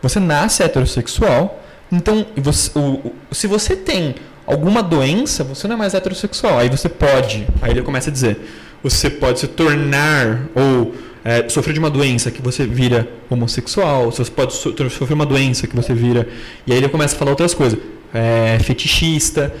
Você 0.00 0.18
nasce 0.18 0.62
heterossexual, 0.62 1.62
então 1.90 2.26
você- 2.36 2.70
o- 2.76 2.80
o- 3.08 3.14
se 3.30 3.46
você 3.46 3.76
tem 3.76 4.16
alguma 4.46 4.82
doença, 4.82 5.44
você 5.44 5.68
não 5.68 5.74
é 5.74 5.78
mais 5.78 5.94
heterossexual. 5.94 6.58
Aí 6.58 6.68
você 6.68 6.88
pode, 6.88 7.46
aí 7.60 7.70
ele 7.70 7.82
começa 7.82 8.10
a 8.10 8.12
dizer, 8.12 8.40
você 8.82 9.08
pode 9.08 9.38
se 9.38 9.46
tornar 9.46 10.46
ou 10.56 10.92
é, 11.24 11.48
sofrer 11.48 11.72
de 11.72 11.78
uma 11.78 11.90
doença 11.90 12.30
que 12.30 12.42
você 12.42 12.66
vira 12.66 13.08
homossexual, 13.30 14.10
você 14.10 14.24
pode 14.24 14.54
so- 14.54 14.74
sofrer 14.90 15.14
uma 15.14 15.26
doença 15.26 15.66
que 15.66 15.76
você 15.76 15.94
vira. 15.94 16.28
E 16.66 16.72
aí 16.72 16.78
ele 16.78 16.88
começa 16.88 17.14
a 17.14 17.18
falar 17.18 17.30
outras 17.30 17.54
coisas, 17.54 17.78
é, 18.12 18.58
fetichista. 18.60 19.54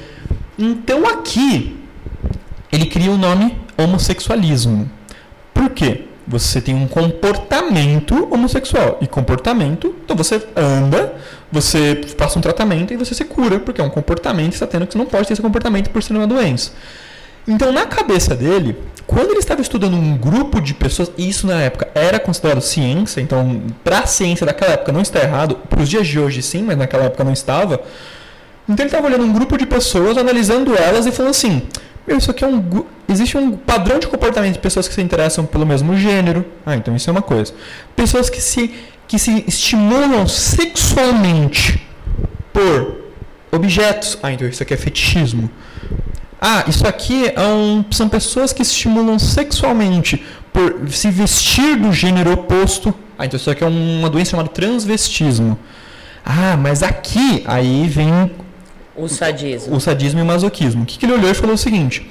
Então 0.58 1.06
aqui 1.06 1.76
ele 2.70 2.86
cria 2.86 3.10
o 3.10 3.16
nome 3.18 3.56
homossexualismo. 3.76 4.90
Por 5.54 5.70
quê? 5.70 6.02
Você 6.26 6.60
tem 6.60 6.74
um 6.74 6.86
comportamento 6.86 8.28
homossexual. 8.32 8.98
E 9.00 9.06
comportamento, 9.06 9.94
então 10.04 10.16
você 10.16 10.40
anda, 10.56 11.14
você 11.50 12.00
passa 12.16 12.38
um 12.38 12.42
tratamento 12.42 12.94
e 12.94 12.96
você 12.96 13.14
se 13.14 13.24
cura, 13.24 13.58
porque 13.58 13.80
é 13.80 13.84
um 13.84 13.90
comportamento 13.90 14.52
que 14.52 14.58
você 14.58 14.64
está 14.64 14.78
tendo 14.78 14.86
que 14.86 14.92
você 14.92 14.98
não 14.98 15.06
pode 15.06 15.26
ter 15.26 15.32
esse 15.32 15.42
comportamento 15.42 15.90
por 15.90 16.02
ser 16.02 16.14
uma 16.14 16.26
doença. 16.26 16.72
Então, 17.46 17.72
na 17.72 17.86
cabeça 17.86 18.34
dele, 18.34 18.76
quando 19.06 19.30
ele 19.30 19.40
estava 19.40 19.60
estudando 19.60 19.94
um 19.94 20.16
grupo 20.16 20.60
de 20.60 20.74
pessoas, 20.74 21.10
isso 21.18 21.46
na 21.46 21.60
época 21.60 21.88
era 21.94 22.18
considerado 22.18 22.60
ciência, 22.60 23.20
então, 23.20 23.62
para 23.82 24.00
a 24.00 24.06
ciência 24.06 24.46
daquela 24.46 24.72
época 24.72 24.92
não 24.92 25.00
está 25.00 25.20
errado, 25.20 25.56
para 25.68 25.82
os 25.82 25.88
dias 25.88 26.06
de 26.06 26.18
hoje 26.18 26.42
sim, 26.42 26.62
mas 26.62 26.76
naquela 26.76 27.04
época 27.04 27.24
não 27.24 27.32
estava. 27.32 27.80
Então, 28.68 28.84
ele 28.84 28.88
estava 28.88 29.06
olhando 29.06 29.24
um 29.24 29.32
grupo 29.32 29.58
de 29.58 29.66
pessoas, 29.66 30.16
analisando 30.16 30.76
elas 30.76 31.04
e 31.06 31.12
falando 31.12 31.30
assim: 31.30 31.62
meu, 32.06 32.18
isso 32.18 32.30
aqui 32.30 32.44
é 32.44 32.48
um. 32.48 32.84
Existe 33.08 33.36
um 33.36 33.52
padrão 33.52 33.98
de 33.98 34.06
comportamento 34.06 34.54
de 34.54 34.58
pessoas 34.58 34.88
que 34.88 34.94
se 34.94 35.00
interessam 35.00 35.44
pelo 35.44 35.66
mesmo 35.66 35.96
gênero. 35.96 36.44
Ah, 36.64 36.74
então 36.74 36.96
isso 36.96 37.08
é 37.08 37.12
uma 37.12 37.22
coisa. 37.22 37.52
Pessoas 37.94 38.28
que 38.28 38.40
se, 38.40 38.74
que 39.06 39.18
se 39.18 39.44
estimulam 39.46 40.26
sexualmente 40.26 41.86
por 42.52 43.02
objetos. 43.52 44.18
Ah, 44.22 44.32
então 44.32 44.48
isso 44.48 44.62
aqui 44.62 44.74
é 44.74 44.76
fetichismo. 44.76 45.50
Ah, 46.44 46.64
isso 46.66 46.84
aqui 46.88 47.26
é 47.36 47.40
um- 47.40 47.84
são 47.92 48.08
pessoas 48.08 48.52
que 48.52 48.64
se 48.64 48.72
estimulam 48.72 49.16
sexualmente 49.18 50.20
por 50.52 50.88
se 50.90 51.08
vestir 51.08 51.76
do 51.76 51.92
gênero 51.92 52.32
oposto. 52.32 52.92
Ah, 53.16 53.24
então 53.26 53.36
isso 53.36 53.48
aqui 53.48 53.62
é 53.62 53.66
uma 53.68 54.10
doença 54.10 54.32
chamada 54.32 54.48
transvestismo. 54.48 55.56
Ah, 56.24 56.56
mas 56.56 56.82
aqui, 56.82 57.44
aí 57.46 57.86
vem 57.86 58.30
O 58.96 59.06
sadismo. 59.06 59.76
o 59.76 59.80
sadismo 59.80 60.18
e 60.18 60.22
o 60.22 60.26
masoquismo. 60.26 60.82
O 60.82 60.86
que, 60.86 60.98
que 60.98 61.06
ele 61.06 61.12
olhou 61.12 61.30
e 61.30 61.34
falou 61.34 61.54
o 61.54 61.58
seguinte: 61.58 62.10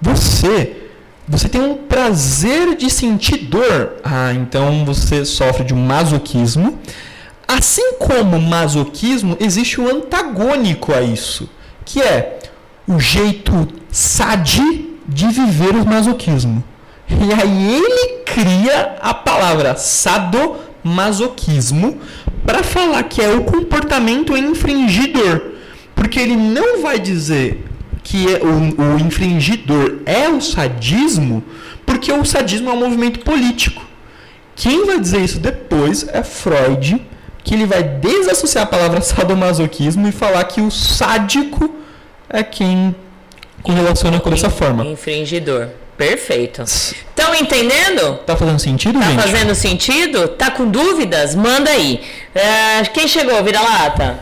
você 0.00 0.76
você 1.26 1.48
tem 1.48 1.60
um 1.60 1.74
prazer 1.74 2.76
de 2.76 2.88
sentir 2.90 3.38
dor. 3.46 3.94
Ah, 4.04 4.32
então 4.34 4.84
você 4.84 5.24
sofre 5.24 5.64
de 5.64 5.72
um 5.74 5.84
masoquismo. 5.84 6.78
Assim 7.48 7.94
como 7.98 8.36
o 8.36 8.42
masoquismo, 8.42 9.36
existe 9.40 9.80
um 9.80 9.88
antagônico 9.88 10.92
a 10.94 11.00
isso, 11.02 11.48
que 11.84 12.00
é 12.00 12.38
o 12.86 13.00
jeito 13.00 13.66
sadi 13.90 14.98
de 15.06 15.26
viver 15.28 15.74
o 15.76 15.86
masoquismo. 15.86 16.62
E 17.08 17.32
aí 17.32 17.76
ele 17.76 18.24
cria 18.24 18.96
a 19.00 19.14
palavra 19.14 19.76
sadomasoquismo 19.76 21.98
para 22.46 22.62
falar 22.62 23.02
que 23.04 23.22
é 23.22 23.28
o 23.28 23.44
comportamento 23.44 24.36
infringidor. 24.36 25.52
Porque 25.94 26.18
ele 26.18 26.36
não 26.36 26.82
vai 26.82 26.98
dizer 26.98 27.64
que 28.02 28.34
é 28.34 28.40
o, 28.42 28.82
o 28.82 28.98
infringidor 28.98 29.98
é 30.04 30.28
o 30.28 30.40
sadismo, 30.40 31.44
porque 31.86 32.12
o 32.12 32.24
sadismo 32.24 32.68
é 32.68 32.72
um 32.72 32.78
movimento 32.78 33.20
político. 33.20 33.82
Quem 34.54 34.84
vai 34.86 35.00
dizer 35.00 35.20
isso 35.20 35.38
depois 35.38 36.06
é 36.12 36.22
Freud, 36.22 37.00
que 37.42 37.54
ele 37.54 37.64
vai 37.66 37.82
desassociar 37.82 38.64
a 38.64 38.68
palavra 38.68 39.00
sadomasoquismo 39.00 40.06
e 40.06 40.12
falar 40.12 40.44
que 40.44 40.60
o 40.60 40.70
sádico 40.70 41.74
é 42.34 42.42
quem 42.42 42.94
correlaciona 43.62 44.20
com 44.20 44.30
dessa 44.30 44.50
forma. 44.50 44.84
Infringidor. 44.84 45.68
Perfeito. 45.96 46.62
Estão 46.62 47.34
entendendo? 47.36 48.18
Tá 48.26 48.36
fazendo 48.36 48.58
sentido, 48.58 48.98
Tá 48.98 49.06
gente? 49.06 49.20
fazendo 49.22 49.54
sentido? 49.54 50.28
Tá 50.28 50.50
com 50.50 50.68
dúvidas? 50.68 51.34
Manda 51.36 51.70
aí. 51.70 52.00
É, 52.34 52.82
quem 52.92 53.06
chegou, 53.06 53.42
vira-lata? 53.44 54.18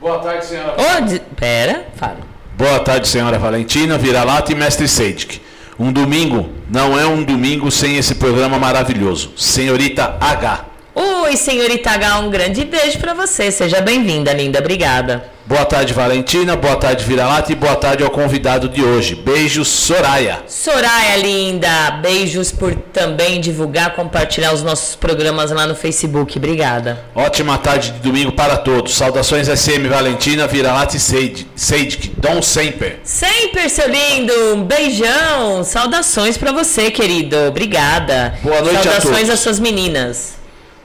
Boa 0.00 0.18
tarde, 0.18 0.44
senhora. 0.46 0.74
Ô, 0.76 1.00
de- 1.02 1.20
Pera, 1.36 1.86
fala. 1.94 2.18
Boa 2.56 2.80
tarde, 2.80 3.06
senhora 3.06 3.38
Valentina, 3.38 3.96
Vira-Lata 3.96 4.50
e 4.50 4.54
Mestre 4.56 4.88
Seidik. 4.88 5.40
Um 5.78 5.92
domingo 5.92 6.50
não 6.68 6.98
é 6.98 7.06
um 7.06 7.22
domingo 7.22 7.70
sem 7.70 7.96
esse 7.96 8.16
programa 8.16 8.58
maravilhoso. 8.58 9.32
Senhorita 9.36 10.16
H. 10.20 10.64
Oi, 11.00 11.36
senhorita 11.36 11.90
H, 11.92 12.18
um 12.18 12.28
grande 12.30 12.64
beijo 12.64 12.98
pra 12.98 13.14
você. 13.14 13.52
Seja 13.52 13.80
bem-vinda, 13.80 14.32
linda. 14.32 14.58
Obrigada. 14.58 15.30
Boa 15.46 15.64
tarde, 15.64 15.94
Valentina. 15.94 16.56
Boa 16.56 16.74
tarde, 16.74 17.04
Vira-Lata. 17.04 17.52
E 17.52 17.54
boa 17.54 17.76
tarde 17.76 18.02
ao 18.02 18.10
convidado 18.10 18.68
de 18.68 18.82
hoje. 18.84 19.14
Beijos, 19.14 19.68
Soraya. 19.68 20.40
Soraya, 20.48 21.16
linda. 21.16 21.92
Beijos 22.02 22.50
por 22.50 22.74
também 22.74 23.40
divulgar, 23.40 23.94
compartilhar 23.94 24.52
os 24.52 24.64
nossos 24.64 24.96
programas 24.96 25.52
lá 25.52 25.66
no 25.68 25.74
Facebook. 25.76 26.36
Obrigada. 26.36 26.98
Ótima 27.14 27.56
tarde 27.58 27.92
de 27.92 28.00
domingo 28.00 28.32
para 28.32 28.56
todos. 28.56 28.94
Saudações 28.96 29.46
SM 29.48 29.86
Valentina, 29.88 30.48
Vira-Lata 30.48 30.96
e 30.96 31.00
Seid- 31.00 31.46
Seidik. 31.54 32.12
Dom 32.16 32.42
Semper. 32.42 32.98
Sempre, 33.04 33.68
seu 33.68 33.88
lindo. 33.88 34.32
Um 34.56 34.64
beijão. 34.64 35.62
Saudações 35.62 36.36
pra 36.36 36.50
você, 36.50 36.90
querido. 36.90 37.36
Obrigada. 37.46 38.34
Boa 38.42 38.60
noite 38.62 38.80
a 38.80 38.82
Saudações 38.82 39.16
todos. 39.18 39.30
às 39.30 39.40
suas 39.40 39.60
meninas. 39.60 40.37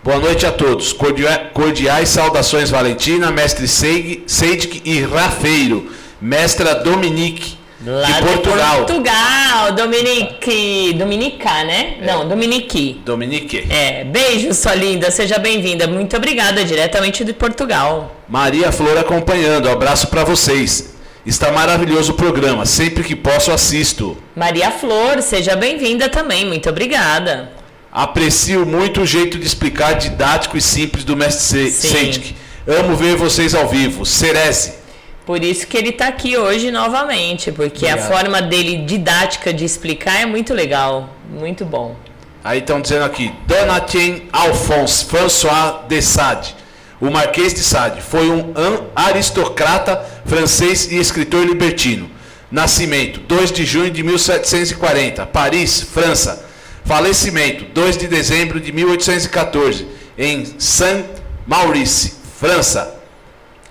Boa 0.03 0.19
noite 0.19 0.45
a 0.45 0.51
todos. 0.51 0.91
Cordia- 0.91 1.49
Cordiais 1.53 2.09
saudações 2.09 2.69
Valentina, 2.69 3.31
Mestre 3.31 3.67
Seidik 3.67 4.81
e 4.83 5.01
Rafeiro. 5.01 5.89
Mestra 6.21 6.75
Dominique. 6.75 7.57
Lá 7.85 8.11
de 8.11 8.21
Portugal. 8.25 8.77
Portugal, 8.85 9.71
Dominique. 9.73 10.93
Dominica, 10.93 11.63
né? 11.65 11.95
Não, 12.01 12.27
Dominique. 12.27 13.01
Dominique. 13.05 13.65
É, 13.69 14.05
beijo, 14.05 14.53
sua 14.53 14.73
linda, 14.73 15.11
seja 15.11 15.37
bem-vinda. 15.37 15.85
Muito 15.87 16.15
obrigada, 16.15 16.63
diretamente 16.63 17.25
de 17.25 17.33
Portugal. 17.33 18.15
Maria 18.27 18.71
Flor 18.71 18.97
acompanhando. 18.97 19.69
Abraço 19.69 20.07
para 20.07 20.23
vocês. 20.23 20.93
Está 21.25 21.51
maravilhoso 21.51 22.13
o 22.13 22.15
programa. 22.15 22.65
Sempre 22.65 23.03
que 23.03 23.15
posso 23.17 23.51
assisto. 23.51 24.17
Maria 24.35 24.71
Flor, 24.71 25.21
seja 25.21 25.55
bem-vinda 25.55 26.07
também. 26.07 26.45
Muito 26.45 26.69
obrigada. 26.69 27.51
Aprecio 27.93 28.65
muito 28.65 29.01
o 29.01 29.05
jeito 29.05 29.37
de 29.37 29.45
explicar 29.45 29.93
didático 29.93 30.57
e 30.57 30.61
simples 30.61 31.03
do 31.03 31.15
Mestre 31.15 31.69
Se- 31.69 31.71
Sim. 31.71 31.89
Seidik. 31.89 32.35
Amo 32.67 32.95
ver 32.95 33.15
vocês 33.15 33.53
ao 33.53 33.67
vivo. 33.67 34.03
Cereze. 34.03 34.73
Por 35.27 35.43
isso 35.43 35.67
que 35.67 35.77
ele 35.77 35.89
está 35.89 36.07
aqui 36.07 36.35
hoje 36.35 36.71
novamente, 36.71 37.51
porque 37.51 37.87
a 37.87 37.97
forma 37.99 38.41
dele 38.41 38.77
didática 38.77 39.53
de 39.53 39.63
explicar 39.63 40.19
é 40.21 40.25
muito 40.25 40.53
legal, 40.55 41.07
muito 41.29 41.63
bom. 41.63 41.95
Aí 42.43 42.59
estão 42.59 42.81
dizendo 42.81 43.05
aqui, 43.05 43.31
Donatien 43.47 44.23
Alphonse 44.33 45.05
François 45.05 45.75
de 45.87 46.01
Sade. 46.01 46.55
O 46.99 47.11
Marquês 47.11 47.53
de 47.53 47.61
Sade 47.61 48.01
foi 48.01 48.27
um 48.29 48.53
aristocrata 48.95 50.03
francês 50.25 50.91
e 50.91 50.97
escritor 50.97 51.45
libertino. 51.45 52.09
Nascimento, 52.51 53.19
2 53.21 53.51
de 53.51 53.63
junho 53.65 53.91
de 53.91 54.01
1740, 54.03 55.25
Paris, 55.27 55.81
França. 55.81 56.45
Falecimento, 56.85 57.65
2 57.73 57.97
de 57.97 58.07
dezembro 58.07 58.59
de 58.59 58.71
1814, 58.71 59.87
em 60.17 60.45
Saint-Maurice, 60.57 62.15
França. 62.39 62.95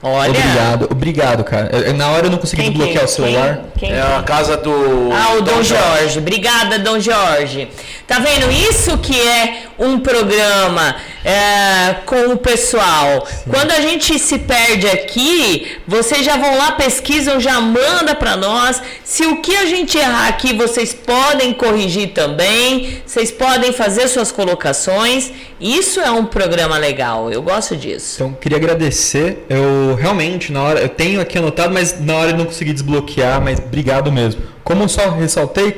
Olha. 0.05 0.31
Obrigado, 0.31 0.89
obrigado, 0.91 1.45
cara. 1.45 1.71
Eu- 1.73 1.95
na 1.95 2.09
hora 2.11 2.27
eu 2.27 2.31
não 2.31 2.39
consegui 2.39 2.63
Quem, 2.63 2.71
desbloquear 2.73 3.05
quem, 3.05 3.05
o 3.05 3.09
celular. 3.09 3.61
Quem, 3.79 3.89
quem, 3.91 3.97
É 3.97 4.03
a 4.03 4.23
casa 4.25 4.57
do. 4.57 5.11
Ah, 5.13 5.35
o 5.35 5.43
Dom 5.43 5.63
Jorge. 5.63 6.19
Obrigada, 6.19 6.77
Dom 6.81 6.99
Jorge. 6.99 7.69
Tá 8.05 8.19
vendo? 8.19 8.51
Isso 8.51 8.99
que 8.99 9.17
é 9.21 9.63
um 9.79 10.01
programa 10.01 10.97
é, 11.25 11.95
com 12.07 12.33
o 12.33 12.37
pessoal. 12.37 13.27
Quando 13.49 13.71
a 13.71 13.81
gente 13.81 14.19
se 14.19 14.39
perde 14.39 14.87
aqui, 14.89 15.79
vocês 15.87 16.25
já 16.25 16.37
vão 16.37 16.57
lá, 16.59 16.73
pesquisam, 16.73 17.39
já 17.41 17.61
manda 17.61 18.15
pra 18.15 18.37
nós. 18.37 18.83
Se 19.05 19.25
o 19.27 19.41
que 19.41 19.55
a 19.57 19.67
gente 19.67 19.97
errar 19.99 20.29
aqui, 20.29 20.53
vocês 20.55 20.93
podem 20.93 21.53
corrigir 21.53 22.09
também. 22.13 23.03
Vocês 23.07 23.31
podem 23.31 23.73
fazer 23.73 24.09
suas 24.09 24.33
colocações. 24.33 25.31
Isso 25.61 26.01
é 26.01 26.11
um 26.11 26.25
programa 26.25 26.77
legal. 26.79 27.31
Eu 27.31 27.43
gosto 27.43 27.77
disso. 27.77 28.15
Então, 28.17 28.33
queria 28.35 28.59
agradecer. 28.59 29.45
Eu 29.49 29.95
realmente, 29.95 30.51
na 30.53 30.63
hora, 30.63 30.81
eu 30.81 30.89
tenho 30.89 31.21
aqui 31.21 31.39
anotado, 31.39 31.73
mas 31.73 32.01
na 32.01 32.15
hora 32.17 32.31
eu 32.31 32.37
não 32.37 32.47
consegui 32.47 32.73
desbloquear, 32.73 33.41
mas 33.41 33.59
obrigado 33.59 34.11
mesmo. 34.11 34.43
Como 34.65 34.83
eu 34.85 34.89
só 34.89 35.11
ressaltei, 35.11 35.77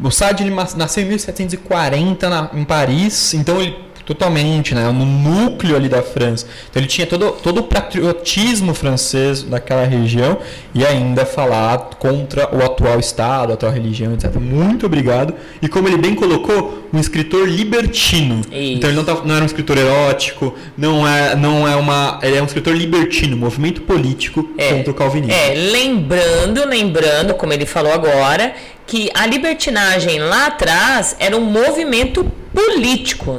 o 0.00 0.10
Sade 0.10 0.44
nasceu 0.76 1.02
em 1.02 1.06
1740 1.06 2.28
na- 2.28 2.50
em 2.54 2.64
Paris, 2.64 3.34
então 3.34 3.60
ele 3.60 3.76
totalmente, 4.06 4.74
né, 4.74 4.84
no 4.90 5.04
núcleo 5.04 5.76
ali 5.76 5.88
da 5.88 6.00
França. 6.00 6.46
Então 6.70 6.80
ele 6.80 6.88
tinha 6.88 7.06
todo, 7.06 7.32
todo 7.32 7.58
o 7.58 7.62
patriotismo 7.64 8.72
francês 8.72 9.42
daquela 9.42 9.84
região 9.84 10.38
e 10.72 10.86
ainda 10.86 11.26
falar 11.26 11.90
contra 11.98 12.54
o 12.54 12.64
atual 12.64 13.00
Estado, 13.00 13.50
a 13.50 13.54
atual 13.54 13.72
religião, 13.72 14.14
etc. 14.14 14.36
Muito 14.36 14.86
obrigado. 14.86 15.34
E 15.60 15.68
como 15.68 15.88
ele 15.88 15.98
bem 15.98 16.14
colocou, 16.14 16.86
um 16.92 17.00
escritor 17.00 17.48
libertino. 17.48 18.40
Isso. 18.40 18.52
Então 18.52 18.88
ele 18.88 18.96
não, 18.96 19.04
tá- 19.04 19.22
não 19.24 19.34
era 19.34 19.42
um 19.42 19.46
escritor 19.46 19.76
erótico, 19.76 20.54
não 20.78 21.06
é, 21.06 21.34
não 21.34 21.66
é 21.66 21.74
uma. 21.74 22.20
Ele 22.22 22.36
é 22.36 22.42
um 22.42 22.46
escritor 22.46 22.74
libertino, 22.74 23.36
movimento 23.36 23.82
político 23.82 24.44
contra 24.44 24.90
o 24.90 24.94
calvinismo. 24.94 25.34
É, 25.34 25.52
lembrando, 25.54 26.64
lembrando, 26.66 27.34
como 27.34 27.52
ele 27.52 27.66
falou 27.66 27.92
agora, 27.92 28.54
que 28.86 29.10
a 29.14 29.26
libertinagem 29.26 30.20
lá 30.20 30.46
atrás 30.46 31.16
era 31.18 31.36
um 31.36 31.40
movimento 31.44 32.24
político, 32.24 32.45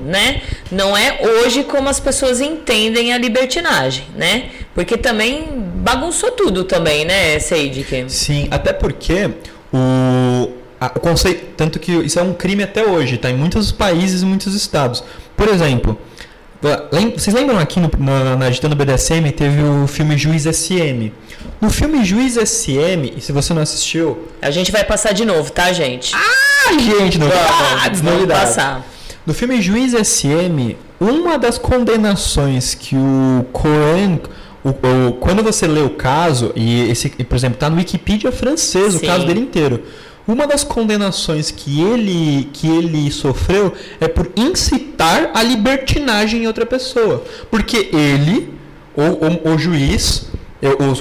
né? 0.04 0.42
Não 0.72 0.96
é 0.96 1.20
hoje 1.22 1.64
como 1.64 1.90
as 1.90 2.00
pessoas 2.00 2.40
entendem 2.42 3.14
a 3.14 3.18
libertinagem, 3.18 4.06
né? 4.16 4.50
Porque 4.74 4.98
também 4.98 5.48
bagunçou 5.78 6.32
tudo 6.32 6.64
também, 6.64 7.06
né, 7.06 7.40
Seidik? 7.40 8.06
Sim, 8.10 8.48
até 8.52 8.72
porque 8.74 9.32
o, 9.74 10.50
a- 10.80 10.92
o 10.96 11.00
conceito. 11.00 11.46
Tanto 11.58 11.80
que 11.80 11.92
isso 11.92 12.20
é 12.20 12.22
um 12.22 12.34
crime 12.34 12.64
até 12.64 12.86
hoje, 12.86 13.18
tá? 13.18 13.30
Em 13.30 13.36
muitos 13.36 13.72
países 13.72 14.22
e 14.22 14.26
muitos 14.26 14.54
estados. 14.54 15.04
Por 15.36 15.48
exemplo, 15.50 15.98
vocês 17.16 17.36
lembram 17.36 17.58
aqui 17.60 17.80
no, 17.80 17.90
na, 18.00 18.36
na 18.36 18.46
Agitando 18.48 18.76
BDSM 18.76 19.32
teve 19.32 19.62
o 19.64 19.88
filme 19.88 20.18
Juiz 20.18 20.44
SM? 20.44 21.12
No 21.62 21.70
filme 21.72 22.04
Juiz 22.06 22.34
SM, 22.36 23.14
e 23.18 23.22
se 23.22 23.32
você 23.32 23.54
não 23.54 23.62
assistiu. 23.64 24.28
A 24.42 24.52
gente 24.52 24.72
vai 24.72 24.84
passar 24.84 25.12
de 25.14 25.26
novo, 25.26 25.52
tá, 25.52 25.72
gente? 25.74 26.14
Ah, 26.16 26.74
gente, 26.74 27.18
novidades, 27.18 28.02
Vamos 28.02 28.14
novidades. 28.22 28.56
passar. 28.56 28.86
No 29.28 29.34
filme 29.34 29.62
Juiz 29.62 29.94
SM, 29.94 30.78
uma 31.02 31.38
das 31.38 31.58
condenações 31.58 32.74
que 32.74 32.96
o 32.96 33.46
Cohen. 33.52 34.22
o- 34.64 34.70
o- 35.10 35.14
quando 35.20 35.44
você 35.44 35.66
lê 35.68 35.82
o 35.82 35.92
caso, 35.92 36.52
e 36.56 36.90
esse, 36.90 37.10
por 37.10 37.36
exemplo, 37.36 37.56
está 37.56 37.70
no 37.70 37.76
Wikipedia 37.78 38.32
francês, 38.34 38.96
o 38.96 39.00
Sim. 39.00 39.06
caso 39.06 39.26
dele 39.26 39.40
inteiro. 39.42 39.84
Uma 40.28 40.46
das 40.48 40.64
condenações 40.64 41.52
que 41.52 41.80
ele, 41.82 42.50
que 42.52 42.68
ele 42.68 43.10
sofreu 43.12 43.74
é 44.02 44.08
por 44.10 44.30
incitar 44.36 45.32
a 45.34 45.42
libertinagem 45.44 46.44
em 46.44 46.48
outra 46.48 46.66
pessoa. 46.66 47.24
Porque 47.52 47.90
ele, 47.94 48.54
o, 48.96 49.50
o, 49.50 49.54
o 49.54 49.58
juiz, 49.58 50.28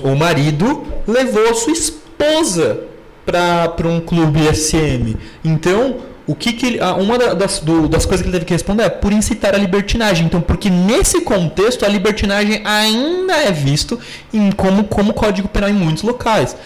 o, 0.05 0.09
o 0.11 0.17
marido, 0.17 0.85
levou 1.09 1.49
a 1.49 1.55
sua 1.55 1.73
esposa 1.73 2.81
para 3.25 3.89
um 3.89 4.01
clube 4.01 4.41
SM. 4.55 5.17
Então, 5.45 5.97
o 6.27 6.35
que, 6.35 6.53
que 6.53 6.67
ele, 6.67 6.81
uma 7.01 7.17
da- 7.19 7.35
das, 7.35 7.61
do- 7.61 7.89
das 7.89 8.05
coisas 8.05 8.23
que 8.23 8.29
ele 8.29 8.33
teve 8.37 8.45
que 8.47 8.53
responder 8.53 8.83
é 8.85 8.89
por 8.89 9.13
incitar 9.13 9.55
a 9.55 9.59
libertinagem. 9.59 10.27
Então, 10.27 10.41
porque 10.41 10.69
nesse 10.69 11.21
contexto 11.21 11.85
a 11.85 11.89
libertinagem 11.89 12.61
ainda 12.65 13.35
é 13.37 13.53
visto 13.53 13.99
em, 14.35 14.51
como, 14.51 14.85
como 14.85 15.13
código 15.15 15.47
penal 15.49 15.71
em 15.71 15.75
muitos 15.75 16.03
locais. 16.03 16.57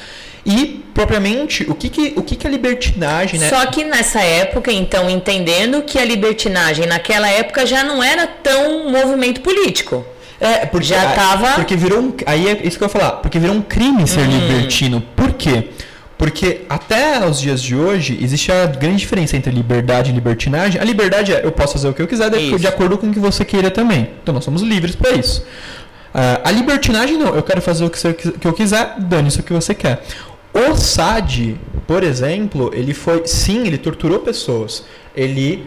E, 0.47 0.83
propriamente, 0.95 1.65
o 1.69 1.75
que, 1.75 1.91
que, 1.91 2.15
o 2.17 2.23
que, 2.23 2.35
que 2.37 2.47
é 2.47 2.51
libertinagem, 2.51 3.39
né? 3.39 3.51
Só 3.51 3.67
que 3.67 3.85
nessa 3.85 4.23
época, 4.23 4.73
então, 4.73 5.11
entendendo 5.11 5.83
que 5.83 5.99
a 5.99 6.05
libertinagem 6.05 6.87
naquela 6.87 7.29
época 7.29 7.67
já 7.67 7.85
não 7.85 8.03
era 8.03 8.27
tão 8.27 8.87
um 8.87 8.91
movimento 8.91 9.43
político. 9.43 10.03
É, 10.41 10.65
porque 10.65 10.87
Já 10.87 11.03
a- 11.03 11.13
tava- 11.13 11.51
Porque 11.53 11.77
virou 11.77 12.01
um. 12.01 12.15
Aí 12.25 12.49
é 12.49 12.59
isso 12.67 12.79
que 12.79 12.85
eu 12.85 12.87
ia 12.87 12.89
falar. 12.89 13.11
Porque 13.17 13.39
virou 13.39 13.55
um 13.55 13.61
crime 13.61 14.07
ser 14.09 14.21
Hum. 14.21 14.31
libertino. 14.31 15.03
Por 15.15 15.35
quê? 15.35 15.65
Porque 15.65 15.90
até 16.69 17.25
os 17.27 17.41
dias 17.41 17.63
de 17.63 17.75
hoje 17.75 18.19
existe 18.21 18.53
a 18.53 18.67
grande 18.67 18.99
diferença 18.99 19.37
entre 19.37 19.51
liberdade 19.51 20.11
e 20.11 20.15
libertinagem. 20.15 20.81
A 20.81 20.85
liberdade 20.85 21.33
é 21.33 21.41
eu 21.45 21.51
posso 21.53 21.73
fazer 21.75 21.89
o 21.89 21.95
que 21.95 22.03
eu 22.03 22.07
quiser 22.07 22.29
de, 22.31 22.37
de 22.59 22.67
acordo 22.67 22.99
com 22.99 23.07
o 23.09 23.13
que 23.13 23.19
você 23.19 23.45
queira 23.45 23.71
também. 23.71 24.11
Então 24.23 24.35
nós 24.35 24.45
somos 24.45 24.61
livres 24.63 24.95
para 24.95 25.13
isso. 25.13 25.45
Ah, 26.13 26.41
a 26.45 26.51
libertinagem 26.51 27.17
não, 27.17 27.35
eu 27.35 27.43
quero 27.43 27.63
fazer 27.63 27.85
o 27.85 27.91
que, 27.91 27.99
você- 27.99 28.13
que 28.13 28.47
eu 28.47 28.53
quiser, 28.53 28.97
dane 28.99 29.29
isso 29.29 29.41
o 29.41 29.43
que 29.43 29.53
você 29.53 29.75
quer. 29.75 30.03
O 30.53 30.75
Sade, 30.77 31.57
por 31.87 32.03
exemplo, 32.03 32.71
ele 32.75 32.93
foi. 32.93 33.27
Sim, 33.27 33.67
ele 33.67 33.79
torturou 33.79 34.19
pessoas. 34.21 34.85
Ele, 35.15 35.65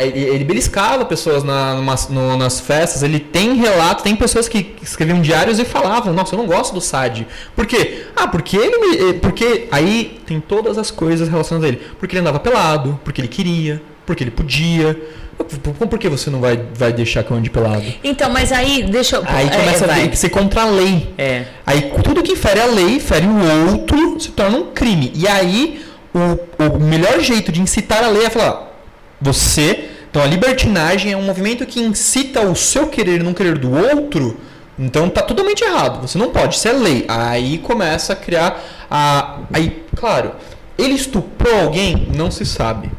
ele, 0.00 0.18
ele 0.20 0.44
beliscava 0.44 1.04
pessoas 1.04 1.42
na, 1.44 1.74
numa- 1.74 1.94
no- 2.10 2.36
nas 2.36 2.60
festas. 2.60 3.02
Ele 3.02 3.18
tem 3.20 3.54
relato, 3.54 4.02
tem 4.02 4.14
pessoas 4.16 4.48
que 4.48 4.74
escreviam 4.82 5.20
diários 5.20 5.58
e 5.58 5.64
falavam: 5.64 6.12
Nossa, 6.12 6.34
eu 6.34 6.38
não 6.38 6.46
gosto 6.46 6.72
do 6.74 6.80
Sade. 6.80 7.26
Por 7.54 7.66
quê? 7.66 8.06
Ah, 8.16 8.26
porque 8.28 8.56
ele 8.56 9.10
eh, 9.10 9.12
Porque 9.14 9.68
aí 9.70 10.18
tem 10.26 10.40
todas 10.40 10.76
as 10.78 10.90
coisas 10.90 11.28
relacionadas 11.28 11.64
a 11.64 11.72
ele. 11.72 11.82
Porque 11.98 12.14
ele 12.14 12.20
andava 12.20 12.40
pelado, 12.40 12.98
porque 13.04 13.20
ele 13.20 13.28
queria, 13.28 13.80
porque 14.04 14.24
ele 14.24 14.30
podia. 14.32 15.00
Por, 15.36 15.98
que 15.98 16.08
você 16.08 16.30
não 16.30 16.40
vai, 16.40 16.60
vai 16.74 16.92
deixar 16.92 17.22
que 17.22 17.30
eu 17.30 17.36
ande 17.36 17.50
pelado? 17.50 17.84
Então, 18.02 18.30
mas 18.30 18.52
aí, 18.52 18.84
deixa 18.84 19.16
eu. 19.16 19.24
Aí 19.26 19.46
é, 19.46 19.50
começa 19.50 19.84
a 19.84 19.88
vai. 19.88 20.00
ter 20.02 20.08
que 20.08 20.16
ser 20.16 20.30
contra 20.30 20.62
a 20.62 20.66
lei. 20.66 21.12
É. 21.18 21.44
Aí 21.66 21.92
tudo 22.02 22.22
que 22.22 22.34
fere 22.34 22.60
a 22.60 22.66
lei, 22.66 22.98
fere 22.98 23.26
o 23.26 23.70
outro, 23.70 24.18
se 24.18 24.30
torna 24.30 24.56
um 24.58 24.72
crime. 24.72 25.12
E 25.14 25.28
aí 25.28 25.84
o, 26.14 26.64
o 26.76 26.80
melhor 26.80 27.20
jeito 27.20 27.52
de 27.52 27.60
incitar 27.60 28.02
a 28.02 28.08
lei 28.08 28.24
é 28.24 28.30
falar: 28.30 28.74
você. 29.20 29.90
Então 30.10 30.22
a 30.22 30.26
libertinagem 30.26 31.12
é 31.12 31.16
um 31.16 31.22
movimento 31.22 31.66
que 31.66 31.78
incita 31.80 32.40
o 32.40 32.56
seu 32.56 32.86
querer 32.86 33.20
e 33.20 33.22
não 33.22 33.34
querer 33.34 33.58
do 33.58 33.70
outro. 33.70 34.38
Então 34.78 35.08
tá 35.10 35.22
totalmente 35.22 35.62
errado. 35.62 36.06
Você 36.06 36.16
não 36.16 36.30
pode, 36.30 36.56
isso 36.56 36.66
é 36.68 36.72
lei. 36.72 37.04
Aí 37.08 37.58
começa 37.58 38.14
a 38.14 38.16
criar 38.16 38.62
a. 38.90 39.40
Aí, 39.52 39.84
claro, 39.94 40.32
ele 40.78 40.94
estuprou 40.94 41.60
alguém? 41.60 42.08
Não 42.14 42.30
se 42.30 42.46
sabe. 42.46 42.90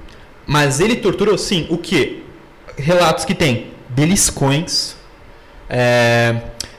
Mas 0.46 0.80
ele 0.80 0.96
torturou 0.96 1.38
sim. 1.38 1.68
O 1.70 1.78
que? 1.78 2.24
Relatos 2.78 3.26
que 3.26 3.34
tem 3.34 3.72
beliscões, 3.90 4.96
é, 5.70 6.36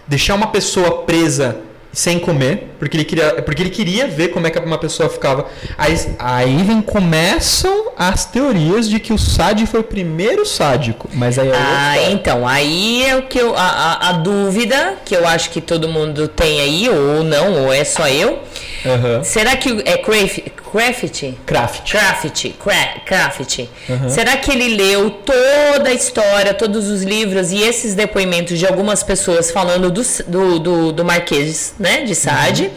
deixar 0.06 0.34
uma 0.34 0.46
pessoa 0.48 1.02
presa 1.02 1.60
sem 1.92 2.18
comer, 2.18 2.74
porque 2.78 2.96
ele 2.96 3.04
queria, 3.04 3.42
porque 3.42 3.62
ele 3.62 3.70
queria 3.70 4.06
ver 4.06 4.28
como 4.28 4.46
é 4.46 4.50
que 4.50 4.58
uma 4.58 4.78
pessoa 4.78 5.08
ficava. 5.08 5.46
Aí, 5.76 5.96
aí 6.18 6.62
vem, 6.62 6.80
começam 6.80 7.92
as 7.96 8.24
teorias 8.24 8.88
de 8.88 9.00
que 9.00 9.12
o 9.12 9.18
Sade 9.18 9.66
foi 9.66 9.80
o 9.80 9.84
primeiro 9.84 10.46
sádico. 10.46 11.08
Mas 11.12 11.38
aí 11.38 11.48
é 11.48 11.52
Ah, 11.56 12.10
então, 12.10 12.46
aí 12.46 13.04
é 13.04 13.16
o 13.16 13.22
que 13.22 13.38
eu, 13.38 13.56
a, 13.56 13.62
a, 13.62 14.08
a 14.10 14.12
dúvida 14.12 14.98
que 15.04 15.16
eu 15.16 15.26
acho 15.26 15.50
que 15.50 15.60
todo 15.60 15.88
mundo 15.88 16.28
tem 16.28 16.60
aí, 16.60 16.88
ou 16.88 17.24
não, 17.24 17.64
ou 17.64 17.72
é 17.72 17.84
só 17.84 18.08
eu. 18.08 18.38
Aham. 18.84 19.22
Será 19.24 19.56
que 19.56 19.82
é 19.84 19.96
Craft? 19.98 20.38
Craft? 20.70 21.22
Craft. 21.46 21.90
Craft, 21.90 22.46
Cra- 22.58 23.00
Craft. 23.06 23.60
Será 24.08 24.36
que 24.36 24.50
ele 24.52 24.76
leu 24.76 25.10
toda 25.10 25.88
a 25.90 25.94
história, 25.94 26.52
todos 26.54 26.88
os 26.88 27.02
livros 27.02 27.50
e 27.50 27.60
esses 27.62 27.94
depoimentos 27.94 28.58
de 28.58 28.66
algumas 28.66 29.02
pessoas 29.02 29.50
falando 29.50 29.90
do, 29.90 30.02
do, 30.26 30.58
do, 30.58 30.92
do 30.92 31.04
Marquês, 31.04 31.74
né, 31.78 32.02
de 32.02 32.14
Sade? 32.14 32.70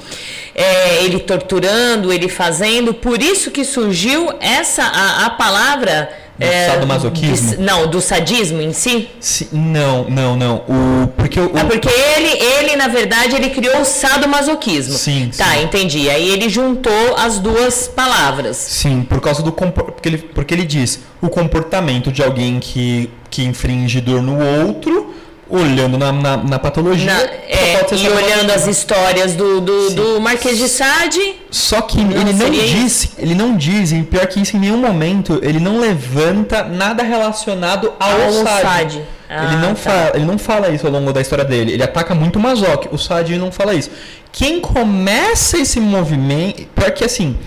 É, 0.53 1.03
ele 1.03 1.19
torturando, 1.19 2.11
ele 2.11 2.27
fazendo, 2.27 2.93
por 2.93 3.21
isso 3.21 3.51
que 3.51 3.63
surgiu 3.63 4.33
essa 4.41 4.83
a, 4.83 5.25
a 5.25 5.29
palavra 5.29 6.09
Do 6.39 6.45
sadomasoquismo? 6.73 7.49
de- 7.51 7.57
não, 7.61 7.87
do 7.87 8.01
sadismo 8.01 8.61
em 8.61 8.73
si. 8.73 9.09
Se- 9.19 9.49
não, 9.51 10.05
não, 10.09 10.35
não. 10.35 10.55
O, 10.67 11.07
porque 11.15 11.39
o, 11.39 11.55
É 11.55 11.63
porque 11.63 11.87
ele, 11.89 12.29
ele, 12.43 12.75
na 12.75 12.87
verdade, 12.87 13.35
ele 13.35 13.49
criou 13.49 13.81
o 13.81 13.85
sadomasoquismo. 13.85 14.93
Sim, 14.95 15.29
Tá, 15.37 15.45
sim. 15.55 15.63
entendi. 15.63 16.09
Aí 16.09 16.29
ele 16.29 16.49
juntou 16.49 17.15
as 17.17 17.37
duas 17.37 17.87
palavras. 17.87 18.57
Sim, 18.57 19.03
por 19.07 19.21
causa 19.21 19.43
do 19.43 19.51
porque 19.51 20.09
ele, 20.09 20.17
porque 20.17 20.53
ele 20.53 20.65
diz 20.65 21.01
o 21.21 21.29
comportamento 21.29 22.11
de 22.11 22.23
alguém 22.23 22.59
que, 22.59 23.09
que 23.29 23.43
infringe 23.43 24.01
dor 24.01 24.21
no 24.23 24.39
outro, 24.65 25.13
olhando 25.51 25.97
na, 25.97 26.11
na, 26.11 26.37
na 26.37 26.59
patologia. 26.59 27.13
Na- 27.13 27.21
é, 27.21 27.85
e 27.95 28.09
olhando 28.09 28.51
as 28.51 28.67
histórias 28.67 29.33
do, 29.35 29.59
do, 29.61 29.89
do 29.91 30.21
Marquês 30.21 30.57
de 30.57 30.67
Sade. 30.69 31.35
Só 31.51 31.81
que 31.81 31.99
ele 31.99 32.33
não 32.33 32.49
diz, 32.49 33.11
ele 33.17 33.35
não 33.35 33.57
diz, 33.57 33.91
e 33.91 34.01
pior 34.03 34.25
que 34.27 34.41
isso 34.41 34.55
em 34.55 34.59
nenhum 34.59 34.77
momento, 34.77 35.39
ele 35.43 35.59
não 35.59 35.79
levanta 35.79 36.63
nada 36.63 37.03
relacionado 37.03 37.91
ao, 37.99 38.21
Ao 38.21 38.31
Sade. 38.31 38.61
Sade. 38.61 39.01
Ah, 39.33 39.45
ele, 39.45 39.55
não 39.61 39.69
tá. 39.69 39.75
fala, 39.75 40.11
ele 40.15 40.25
não 40.25 40.37
fala 40.37 40.69
isso 40.69 40.85
ao 40.85 40.91
longo 40.91 41.13
da 41.13 41.21
história 41.21 41.45
dele. 41.45 41.71
Ele 41.71 41.83
ataca 41.83 42.13
muito 42.13 42.37
o 42.37 42.39
Mazoc. 42.41 42.87
O 42.91 42.97
Sade 42.97 43.37
não 43.37 43.49
fala 43.49 43.73
isso. 43.73 43.89
Quem 44.31 44.59
começa 44.59 45.57
esse 45.57 45.79
movimento. 45.79 46.67
Pior 46.75 46.91
que 46.91 47.05
assim. 47.05 47.37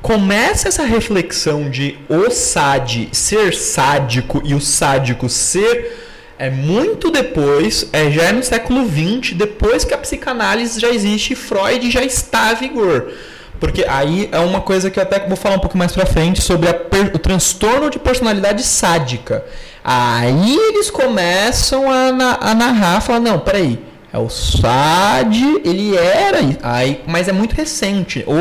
Começa 0.00 0.68
essa 0.68 0.84
reflexão 0.84 1.68
de 1.68 1.98
o 2.08 2.30
Sade 2.30 3.08
ser 3.12 3.54
sádico 3.54 4.40
e 4.44 4.54
o 4.54 4.60
sádico 4.60 5.28
ser. 5.28 6.11
É 6.46 6.50
muito 6.50 7.08
depois, 7.10 7.88
é, 7.92 8.10
já 8.10 8.24
é 8.24 8.32
no 8.32 8.42
século 8.42 8.84
XX, 8.84 9.34
depois 9.34 9.84
que 9.84 9.94
a 9.94 9.98
psicanálise 9.98 10.80
já 10.80 10.88
existe, 10.88 11.36
Freud 11.36 11.88
já 11.88 12.02
está 12.02 12.48
a 12.50 12.54
vigor. 12.54 13.12
Porque 13.60 13.84
aí 13.88 14.28
é 14.32 14.40
uma 14.40 14.60
coisa 14.60 14.90
que 14.90 14.98
eu 14.98 15.04
até 15.04 15.20
vou 15.28 15.36
falar 15.36 15.54
um 15.54 15.60
pouco 15.60 15.78
mais 15.78 15.92
pra 15.92 16.04
frente 16.04 16.42
sobre 16.42 16.68
o 17.14 17.18
transtorno 17.20 17.88
de 17.90 17.98
personalidade 18.00 18.64
sádica. 18.64 19.44
Aí 19.84 20.56
eles 20.68 20.90
começam 20.90 21.88
a, 21.88 22.10
na- 22.10 22.38
a 22.40 22.54
narrar, 22.56 23.00
falar, 23.00 23.20
não, 23.20 23.38
peraí, 23.38 23.78
é 24.12 24.18
o 24.18 24.28
Sade, 24.28 25.60
ele 25.64 25.96
era, 25.96 26.38
aí, 26.60 27.02
mas 27.06 27.28
é 27.28 27.32
muito 27.32 27.52
recente. 27.54 28.24
O, 28.26 28.32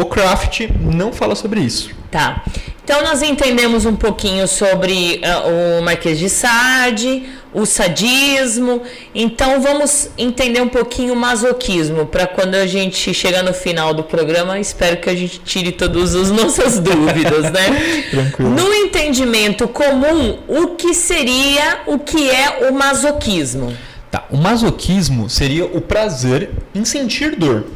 o, 0.00 0.02
o 0.02 0.04
Kraft 0.06 0.62
não 0.80 1.12
fala 1.12 1.36
sobre 1.36 1.60
isso. 1.60 1.90
Tá. 2.10 2.42
Então 2.90 3.04
nós 3.04 3.22
entendemos 3.22 3.86
um 3.86 3.94
pouquinho 3.94 4.48
sobre 4.48 5.20
ah, 5.24 5.44
o 5.46 5.80
Marquês 5.80 6.18
de 6.18 6.28
Sade, 6.28 7.22
o 7.54 7.64
sadismo. 7.64 8.82
Então 9.14 9.60
vamos 9.60 10.10
entender 10.18 10.60
um 10.60 10.68
pouquinho 10.68 11.12
o 11.12 11.16
masoquismo 11.16 12.06
para 12.06 12.26
quando 12.26 12.56
a 12.56 12.66
gente 12.66 13.14
chegar 13.14 13.44
no 13.44 13.54
final 13.54 13.94
do 13.94 14.02
programa, 14.02 14.58
espero 14.58 14.96
que 14.96 15.08
a 15.08 15.14
gente 15.14 15.38
tire 15.38 15.70
todas 15.70 16.16
as 16.16 16.32
nossas 16.32 16.80
dúvidas, 16.82 17.52
né? 17.52 18.06
Tranquilo. 18.10 18.50
No 18.50 18.74
entendimento 18.74 19.68
comum, 19.68 20.40
o 20.48 20.74
que 20.74 20.92
seria 20.92 21.82
o 21.86 21.96
que 21.96 22.28
é 22.28 22.68
o 22.68 22.74
masoquismo? 22.74 23.72
Tá, 24.10 24.24
o 24.28 24.36
masoquismo 24.36 25.30
seria 25.30 25.64
o 25.64 25.80
prazer 25.80 26.50
em 26.74 26.84
sentir 26.84 27.36
dor, 27.36 27.66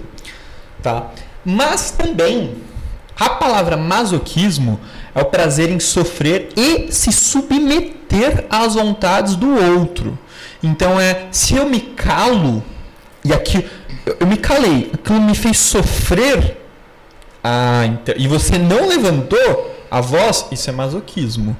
tá? 0.83 1.13
Mas 1.45 1.93
também 1.93 2.57
a 3.17 3.31
palavra 3.31 3.77
masoquismo 3.77 4.81
é 5.15 5.21
o 5.21 5.25
prazer 5.27 5.71
em 5.71 5.79
sofrer 5.79 6.49
e 6.57 6.91
se 6.93 7.13
submeter 7.13 8.47
às 8.51 8.75
vontades 8.75 9.37
do 9.37 9.55
outro. 9.79 10.19
Então 10.63 10.99
é, 10.99 11.27
se 11.31 11.55
eu 11.55 11.69
me 11.69 11.81
calo 11.81 12.63
e 13.25 13.33
aqui 13.33 13.65
eu, 14.21 14.27
me 14.27 14.37
calei, 14.37 14.91
aquilo 14.93 15.21
me 15.21 15.35
fez 15.35 15.59
sofrer, 15.59 16.61
ah, 17.43 17.85
então, 17.87 18.15
e 18.19 18.27
você 18.27 18.59
não 18.59 18.89
levantou 18.89 19.75
a 19.91 20.01
voz, 20.01 20.47
isso 20.51 20.69
é 20.69 20.73
masoquismo. 20.73 21.57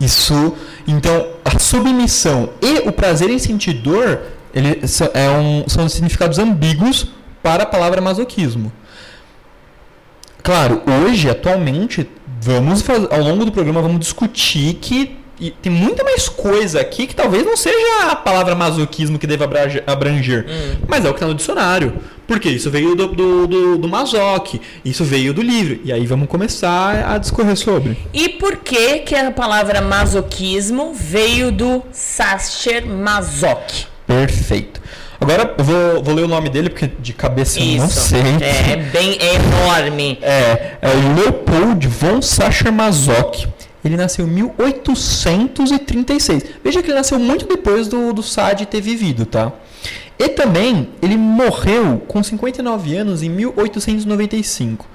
Isso, 0.00 0.54
então, 0.86 1.28
a 1.44 1.58
submissão 1.58 2.50
e 2.60 2.88
o 2.88 2.92
prazer 2.92 3.30
em 3.30 3.38
sentir 3.38 3.74
dor, 3.74 4.22
ele, 4.52 4.80
é 5.14 5.30
um- 5.30 5.64
são 5.68 5.88
significados 5.88 6.38
ambíguos 6.38 7.06
para 7.42 7.62
a 7.62 7.66
palavra 7.66 8.00
masoquismo. 8.00 8.72
Claro, 10.42 10.82
hoje, 10.86 11.30
atualmente, 11.30 12.08
vamos 12.44 12.84
ao 13.10 13.20
longo 13.20 13.46
do 13.46 13.52
programa 13.52 13.80
vamos 13.80 14.00
discutir 14.00 14.74
que 14.74 15.16
tem 15.62 15.72
muita 15.72 16.04
mais 16.04 16.28
coisa 16.28 16.80
aqui 16.80 17.06
que 17.06 17.14
talvez 17.14 17.44
não 17.44 17.56
seja 17.56 18.10
a 18.10 18.14
palavra 18.14 18.54
masoquismo 18.54 19.18
que 19.18 19.26
deva 19.26 19.44
abranger, 19.44 19.82
abranger, 19.86 20.46
mas 20.86 21.04
é 21.04 21.08
o 21.08 21.12
que 21.12 21.16
está 21.16 21.26
no 21.26 21.34
dicionário. 21.34 21.94
Porque 22.26 22.48
isso 22.48 22.70
veio 22.70 22.94
do, 22.94 23.08
do, 23.08 23.46
do, 23.46 23.78
do 23.78 23.88
Mazoc, 23.88 24.60
isso 24.84 25.04
veio 25.04 25.34
do 25.34 25.42
livro. 25.42 25.80
E 25.84 25.92
aí 25.92 26.06
vamos 26.06 26.28
começar 26.28 27.10
a 27.10 27.18
discorrer 27.18 27.56
sobre. 27.56 27.98
E 28.14 28.28
por 28.28 28.58
que 28.58 29.00
que 29.00 29.14
a 29.14 29.30
palavra 29.30 29.80
masoquismo 29.80 30.94
veio 30.94 31.50
do 31.50 31.82
Sacher 31.92 32.86
Masoch? 32.86 33.88
Perfeito. 34.06 34.80
Agora 35.24 35.54
eu 35.56 35.64
vou, 35.64 36.04
vou 36.04 36.14
ler 36.14 36.24
o 36.24 36.28
nome 36.28 36.50
dele, 36.50 36.68
porque 36.68 36.86
de 36.86 37.14
cabeça 37.14 37.58
eu 37.58 37.78
não 37.78 37.88
sei. 37.88 38.20
É, 38.42 38.72
é 38.72 38.76
bem 38.76 39.16
é 39.18 39.36
enorme. 39.36 40.18
É, 40.20 40.76
é 40.82 40.88
o 40.90 41.14
Leopold 41.14 41.88
von 41.88 42.20
Sacher-Masoch. 42.20 43.48
Ele 43.82 43.96
nasceu 43.96 44.26
em 44.26 44.30
1836. 44.30 46.44
Veja 46.62 46.82
que 46.82 46.88
ele 46.88 46.98
nasceu 46.98 47.18
muito 47.18 47.46
depois 47.46 47.88
do, 47.88 48.12
do 48.12 48.22
Sade 48.22 48.66
ter 48.66 48.82
vivido, 48.82 49.24
tá? 49.24 49.50
E 50.18 50.28
também 50.28 50.90
ele 51.00 51.16
morreu 51.16 52.02
com 52.06 52.22
59 52.22 52.94
anos 52.94 53.22
em 53.22 53.30
1895. 53.30 54.86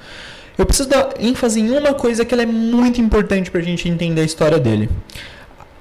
Eu 0.60 0.66
preciso 0.66 0.90
dar 0.90 1.10
ênfase 1.20 1.60
em 1.60 1.72
uma 1.72 1.96
coisa 1.96 2.24
que 2.24 2.36
ela 2.36 2.44
é 2.44 2.46
muito 2.46 3.02
importante 3.02 3.50
para 3.50 3.62
a 3.62 3.64
gente 3.64 3.90
entender 3.90 4.22
a 4.22 4.26
história 4.26 4.60
dele. 4.60 4.92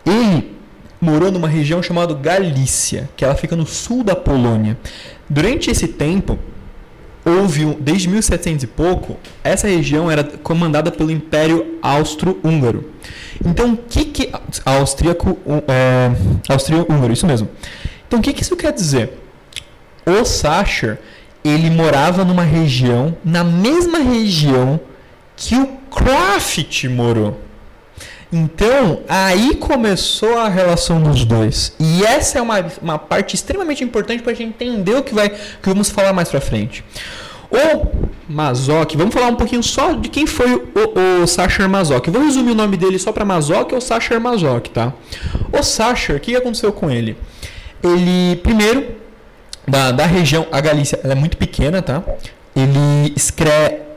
Ele 0.07 0.57
morou 1.01 1.31
numa 1.31 1.49
região 1.49 1.83
chamada 1.83 2.15
Galícia, 2.15 3.09
que 3.17 3.25
ela 3.25 3.35
fica 3.35 3.55
no 3.55 3.67
sul 3.67 4.03
da 4.03 4.17
Polônia. 4.17 4.77
Durante 5.29 5.71
esse 5.71 5.89
tempo, 5.89 6.39
houve, 7.25 7.77
desde 7.81 8.09
1700 8.09 8.65
e 8.65 8.67
pouco, 8.67 9.17
essa 9.45 9.69
região 9.69 10.11
era 10.11 10.25
comandada 10.25 10.91
pelo 10.91 11.11
Império 11.11 11.79
Austro-Húngaro. 11.83 12.93
Então, 13.45 13.73
o 13.73 13.77
que 13.77 14.05
que 14.07 14.33
austríaco, 14.65 15.39
é, 15.69 16.11
austríaco-húngaro, 16.49 17.13
isso 17.13 17.27
mesmo. 17.27 17.49
Então, 18.07 18.19
o 18.19 18.23
que 18.23 18.33
que 18.33 18.43
isso 18.43 18.57
quer 18.57 18.73
dizer? 18.73 19.19
O 20.07 20.25
Sacher 20.25 20.99
ele 21.45 21.71
morava 21.71 22.25
numa 22.25 22.43
região, 22.43 23.17
na 23.25 23.45
mesma 23.45 23.99
região 23.99 24.81
que 25.37 25.55
o 25.55 25.67
Croft 25.91 26.85
morou. 26.85 27.39
Então, 28.33 29.01
aí 29.09 29.55
começou 29.55 30.39
a 30.39 30.49
relação 30.49 31.01
dos 31.03 31.24
dois. 31.24 31.72
E 31.81 32.05
essa 32.05 32.39
é 32.39 32.43
uma, 32.43 32.64
uma 32.83 32.99
parte 32.99 33.35
extremamente 33.35 33.83
importante 33.83 34.22
para 34.22 34.33
a 34.33 34.35
gente 34.35 34.49
entender 34.49 34.97
o 34.97 35.03
que, 35.03 35.14
vai, 35.14 35.31
que 35.31 35.39
vamos 35.64 35.89
falar 35.89 36.12
mais 36.12 36.29
para 36.29 36.41
frente. 36.41 36.85
O 37.51 38.09
Mazok, 38.29 38.95
vamos 38.97 39.14
falar 39.14 39.29
um 39.29 39.35
pouquinho 39.35 39.62
só 39.62 39.93
de 39.93 40.11
quem 40.11 40.26
foi 40.26 40.55
o, 40.55 41.22
o 41.22 41.26
Sacher 41.26 41.66
Mazok. 41.66 42.07
Eu 42.07 42.12
vou 42.12 42.22
resumir 42.22 42.51
o 42.51 42.55
nome 42.55 42.76
dele 42.76 42.99
só 42.99 43.11
para 43.11 43.24
Mazok 43.24 43.74
ou 43.74 43.81
Sacher 43.81 44.20
Mazok, 44.20 44.68
tá? 44.70 44.93
O 45.51 45.62
Sacher, 45.62 46.16
o 46.16 46.20
que 46.20 46.37
aconteceu 46.37 46.70
com 46.70 46.91
ele? 46.91 47.16
Ele, 47.83 48.37
primeiro, 48.43 48.89
da, 49.66 49.91
da 49.93 50.05
região, 50.05 50.47
a 50.53 50.61
Galícia 50.61 51.01
é 51.03 51.14
muito 51.14 51.39
pequena, 51.39 51.81
tá? 51.81 52.03
Ele 52.55 53.12
escreve. 53.16 53.88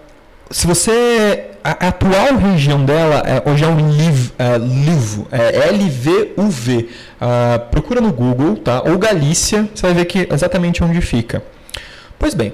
Se 0.52 0.68
você. 0.68 1.48
A, 1.64 1.86
a 1.86 1.90
atual 1.90 2.38
região 2.38 2.84
dela 2.84 3.24
é, 3.24 3.48
hoje 3.48 3.64
é 3.64 3.68
um 3.68 3.92
Liv, 3.92 4.32
é, 5.32 5.38
é 5.38 5.68
L-V-U-V. 5.70 6.90
Ah, 7.20 7.60
procura 7.70 8.02
no 8.02 8.12
Google, 8.12 8.58
tá? 8.58 8.82
Ou 8.82 8.98
Galícia, 8.98 9.70
você 9.74 9.84
vai 9.84 9.94
ver 9.94 10.06
que 10.06 10.28
exatamente 10.32 10.84
onde 10.84 11.00
fica. 11.02 11.44
Pois 12.18 12.34
bem, 12.34 12.54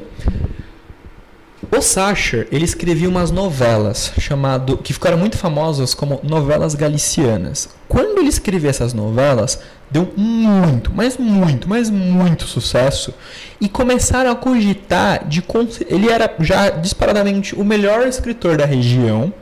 o 1.75 1.81
Sacher, 1.81 2.47
ele 2.51 2.65
escrevia 2.65 3.09
umas 3.09 3.31
novelas 3.31 4.11
chamado 4.19 4.77
que 4.77 4.93
ficaram 4.93 5.17
muito 5.17 5.37
famosas 5.37 5.93
como 5.93 6.19
novelas 6.23 6.75
galicianas. 6.75 7.69
Quando 7.87 8.19
ele 8.19 8.29
escrevia 8.29 8.69
essas 8.69 8.93
novelas, 8.93 9.59
deu 9.89 10.11
muito, 10.15 10.91
mas 10.93 11.17
muito, 11.17 11.67
mas 11.67 11.89
muito 11.89 12.45
sucesso. 12.45 13.13
E 13.59 13.69
começaram 13.69 14.31
a 14.31 14.35
cogitar 14.35 15.25
de 15.27 15.43
ele 15.87 16.09
era 16.09 16.33
já 16.39 16.69
disparadamente 16.69 17.55
o 17.55 17.63
melhor 17.63 18.05
escritor 18.07 18.57
da 18.57 18.65
região. 18.65 19.33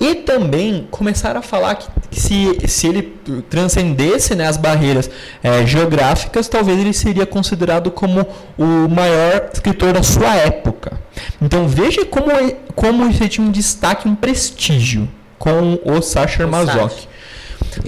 E 0.00 0.14
também 0.14 0.86
começaram 0.90 1.40
a 1.40 1.42
falar 1.42 1.74
que, 1.74 1.88
que 2.10 2.20
se, 2.20 2.56
se 2.68 2.86
ele 2.86 3.14
transcendesse 3.50 4.34
né, 4.36 4.46
as 4.46 4.56
barreiras 4.56 5.10
é, 5.42 5.66
geográficas 5.66 6.46
talvez 6.46 6.78
ele 6.78 6.92
seria 6.92 7.26
considerado 7.26 7.90
como 7.90 8.24
o 8.56 8.88
maior 8.88 9.50
escritor 9.52 9.92
da 9.92 10.02
sua 10.02 10.34
época. 10.36 11.00
Então 11.42 11.66
veja 11.66 12.04
como 12.04 12.30
como 12.76 13.04
ele 13.04 13.28
tinha 13.28 13.44
um 13.44 13.50
destaque 13.50 14.08
um 14.08 14.14
prestígio 14.14 15.08
com 15.36 15.80
o 15.84 16.00
Sacher 16.00 16.46
Mazoch 16.46 17.08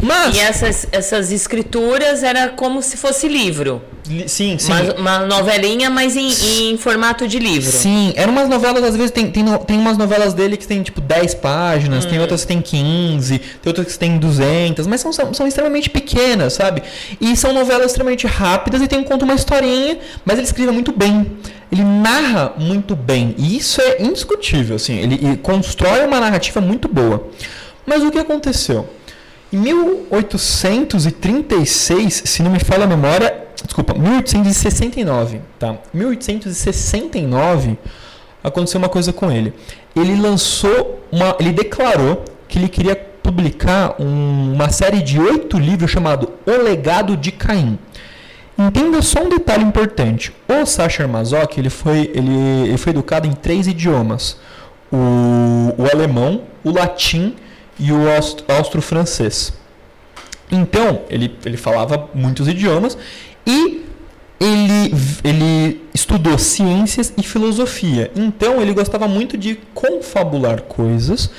mas... 0.03 0.37
E 0.37 0.41
essas, 0.41 0.87
essas 0.93 1.33
escrituras 1.33 2.23
era 2.23 2.49
como 2.49 2.83
se 2.83 2.97
fosse 2.97 3.29
livro. 3.29 3.83
Sim, 4.27 4.59
sim. 4.59 4.73
Uma, 4.73 4.95
uma 4.95 5.19
novelinha, 5.21 5.89
mas 5.89 6.17
em, 6.17 6.73
em, 6.73 6.77
formato 6.77 7.29
de 7.29 7.39
livro. 7.39 7.71
Sim, 7.71 8.13
eram 8.17 8.33
umas 8.33 8.49
novelas, 8.49 8.83
às 8.83 8.97
vezes 8.97 9.11
tem, 9.11 9.31
tem, 9.31 9.45
tem 9.59 9.79
umas 9.79 9.97
novelas 9.97 10.35
dele 10.35 10.57
que 10.57 10.67
tem 10.67 10.83
tipo 10.83 11.01
10 11.01 11.35
páginas, 11.35 12.05
hum. 12.05 12.09
tem 12.09 12.19
outras 12.19 12.43
que 12.43 12.49
tem 12.49 12.61
15, 12.61 13.39
tem 13.39 13.49
outras 13.67 13.87
que 13.87 13.99
tem 13.99 14.19
200, 14.19 14.87
mas 14.87 15.01
são, 15.01 15.13
são, 15.13 15.33
são 15.33 15.47
extremamente 15.47 15.89
pequenas, 15.89 16.55
sabe? 16.55 16.83
E 17.21 17.37
são 17.37 17.53
novelas 17.53 17.87
extremamente 17.87 18.27
rápidas 18.27 18.83
e 18.83 18.89
tem 18.89 18.99
um 18.99 19.05
conto 19.05 19.25
uma 19.25 19.35
historinha, 19.35 19.99
mas 20.25 20.39
ele 20.39 20.47
escreve 20.47 20.73
muito 20.73 20.93
bem. 20.93 21.31
Ele 21.71 21.85
narra 21.85 22.55
muito 22.59 22.97
bem, 22.97 23.33
e 23.39 23.57
isso 23.57 23.81
é 23.81 24.03
indiscutível, 24.03 24.75
assim, 24.75 24.99
ele, 24.99 25.15
ele 25.15 25.37
constrói 25.37 26.05
uma 26.05 26.19
narrativa 26.19 26.61
muito 26.61 26.89
boa. 26.89 27.29
Mas 27.87 28.03
o 28.03 28.11
que 28.11 28.19
aconteceu? 28.19 28.89
Em 29.53 29.59
1836, 29.59 32.23
se 32.25 32.43
não 32.43 32.53
me 32.53 32.61
falha 32.61 32.85
a 32.85 32.87
memória, 32.87 33.49
desculpa, 33.65 33.95
1869, 33.95 35.41
tá? 35.59 35.77
1869 35.93 37.77
aconteceu 38.45 38.79
uma 38.79 38.89
coisa 38.89 39.13
com 39.13 39.29
ele. 39.31 39.53
Ele 39.95 40.19
lançou 40.21 41.05
uma, 41.11 41.37
ele 41.41 41.53
declarou 41.53 42.25
que 42.49 42.59
ele 42.59 42.69
queria 42.69 42.95
publicar 42.95 43.97
um, 44.01 44.55
uma 44.55 44.71
série 44.71 45.03
de 45.03 45.21
oito 45.21 45.59
livros 45.59 45.91
chamado 45.91 46.33
O 46.47 46.63
Legado 46.63 47.17
de 47.17 47.33
Caim. 47.33 47.77
Entenda 48.57 49.03
só 49.03 49.25
um 49.25 49.29
detalhe 49.29 49.65
importante. 49.65 50.33
O 50.49 50.65
Sacher 50.65 51.09
Masoch, 51.09 51.59
ele 51.59 51.71
foi, 51.71 52.09
ele, 52.15 52.69
ele 52.69 52.77
foi 52.77 52.91
educado 52.91 53.27
em 53.27 53.33
três 53.33 53.67
idiomas: 53.67 54.37
o, 54.93 55.75
o 55.77 55.85
alemão, 55.93 56.43
o 56.63 56.71
latim 56.71 57.35
e 57.81 57.91
o 57.91 58.03
austro-francês. 58.47 59.53
Então, 60.53 61.03
ele, 61.09 61.37
ele 61.45 61.57
falava 61.57 62.09
muitos 62.15 62.47
idiomas 62.47 62.99
e 63.47 63.85
ele, 64.39 64.95
ele 65.25 65.83
estudou 65.95 66.39
ciências 66.39 67.13
e 67.17 67.23
filosofia. 67.23 68.11
Então, 68.15 68.61
ele 68.61 68.75
gostava 68.75 69.09
muito 69.09 69.39
de 69.39 69.59
confabular 69.75 70.63
coisas. 70.63 71.31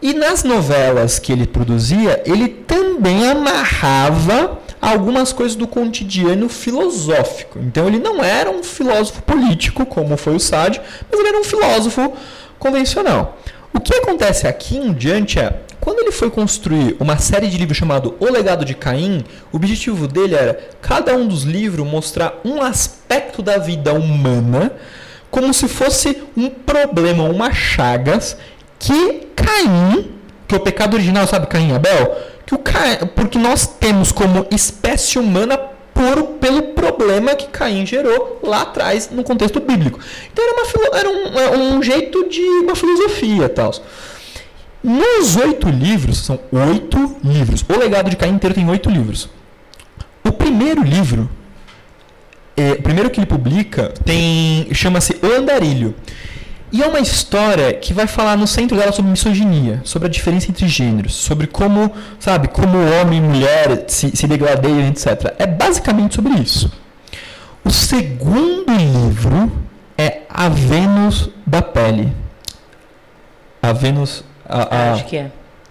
E 0.00 0.12
nas 0.12 0.44
novelas 0.44 1.18
que 1.18 1.32
ele 1.32 1.46
produzia, 1.46 2.22
ele 2.26 2.48
também 2.48 3.28
amarrava 3.28 4.58
algumas 4.80 5.32
coisas 5.32 5.56
do 5.56 5.66
cotidiano 5.66 6.48
filosófico. 6.48 7.58
Então, 7.58 7.88
ele 7.88 7.98
não 7.98 8.22
era 8.22 8.50
um 8.50 8.62
filósofo 8.62 9.22
político, 9.22 9.86
como 9.86 10.16
foi 10.16 10.34
o 10.34 10.40
Sade, 10.40 10.80
mas 11.10 11.18
ele 11.18 11.28
era 11.28 11.40
um 11.40 11.44
filósofo 11.44 12.12
convencional. 12.58 13.38
O 13.72 13.80
que 13.80 13.94
acontece 13.94 14.46
aqui 14.46 14.76
em 14.76 14.92
diante 14.92 15.40
é 15.40 15.60
quando 15.84 16.00
ele 16.00 16.12
foi 16.12 16.30
construir 16.30 16.96
uma 16.98 17.18
série 17.18 17.46
de 17.46 17.58
livros 17.58 17.76
chamado 17.76 18.14
O 18.18 18.24
Legado 18.24 18.64
de 18.64 18.74
Caim, 18.74 19.22
o 19.52 19.56
objetivo 19.56 20.08
dele 20.08 20.34
era 20.34 20.58
cada 20.80 21.14
um 21.14 21.28
dos 21.28 21.42
livros 21.42 21.86
mostrar 21.86 22.40
um 22.42 22.62
aspecto 22.62 23.42
da 23.42 23.58
vida 23.58 23.92
humana 23.92 24.72
como 25.30 25.52
se 25.52 25.68
fosse 25.68 26.22
um 26.34 26.48
problema, 26.48 27.24
uma 27.24 27.52
chagas 27.52 28.34
que 28.78 29.26
Caim, 29.36 30.10
que 30.48 30.54
é 30.54 30.58
o 30.58 30.60
pecado 30.60 30.94
original, 30.94 31.26
sabe, 31.26 31.48
Caim 31.48 31.72
e 31.72 31.74
Abel, 31.74 32.16
que 32.46 32.54
o 32.54 32.58
Caim, 32.58 33.06
porque 33.14 33.36
nós 33.36 33.66
temos 33.66 34.10
como 34.10 34.46
espécie 34.50 35.18
humana 35.18 35.58
por, 35.58 36.22
pelo 36.40 36.62
problema 36.62 37.34
que 37.34 37.48
Caim 37.48 37.84
gerou 37.84 38.40
lá 38.42 38.62
atrás 38.62 39.10
no 39.12 39.22
contexto 39.22 39.60
bíblico. 39.60 40.00
Então 40.32 40.44
era, 40.44 40.54
uma, 40.54 40.98
era 40.98 41.10
um, 41.10 41.38
é 41.38 41.58
um 41.58 41.82
jeito 41.82 42.26
de 42.26 42.40
uma 42.40 42.74
filosofia 42.74 43.50
tal. 43.50 43.70
Nos 44.84 45.34
oito 45.36 45.70
livros, 45.70 46.18
são 46.18 46.38
oito 46.52 47.16
livros. 47.24 47.64
O 47.66 47.78
legado 47.78 48.10
de 48.10 48.16
Caim 48.16 48.34
inteiro 48.34 48.54
tem 48.54 48.68
oito 48.68 48.90
livros. 48.90 49.30
O 50.22 50.30
primeiro 50.30 50.82
livro, 50.82 51.30
é, 52.54 52.72
o 52.72 52.82
primeiro 52.82 53.08
que 53.08 53.18
ele 53.18 53.26
publica, 53.26 53.94
tem 54.04 54.68
chama-se 54.74 55.18
O 55.22 55.40
Andarilho. 55.40 55.94
E 56.70 56.82
é 56.82 56.86
uma 56.86 57.00
história 57.00 57.72
que 57.72 57.94
vai 57.94 58.06
falar 58.06 58.36
no 58.36 58.46
centro 58.46 58.76
dela 58.76 58.92
sobre 58.92 59.10
misoginia, 59.10 59.80
sobre 59.84 60.06
a 60.06 60.10
diferença 60.10 60.50
entre 60.50 60.68
gêneros, 60.68 61.14
sobre 61.14 61.46
como, 61.46 61.90
sabe, 62.20 62.48
como 62.48 62.76
homem 63.00 63.20
e 63.20 63.22
mulher 63.22 63.84
se, 63.88 64.14
se 64.14 64.26
degradeiam, 64.26 64.86
etc. 64.88 65.34
É 65.38 65.46
basicamente 65.46 66.16
sobre 66.16 66.34
isso. 66.34 66.70
O 67.64 67.70
segundo 67.70 68.70
livro 68.70 69.50
é 69.96 70.22
A 70.28 70.50
Vênus 70.50 71.30
da 71.46 71.62
Pele. 71.62 72.12
A 73.62 73.72
Vênus 73.72 74.22
a, 74.48 74.76
a, 74.76 74.92
Acho 74.92 75.04
que 75.06 75.16
é. 75.16 75.30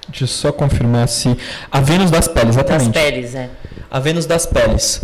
Deixa 0.10 0.24
eu 0.24 0.28
só 0.28 0.52
confirmar 0.52 1.08
se. 1.08 1.38
A 1.72 1.80
Vênus 1.80 2.12
das 2.12 2.28
Peles, 2.28 2.56
exatamente. 2.56 2.92
Das 2.92 3.04
Peles, 3.04 3.36
é. 3.36 3.50
A 3.90 4.00
Vênus 4.00 4.26
das 4.26 4.46
Peles. 4.46 5.04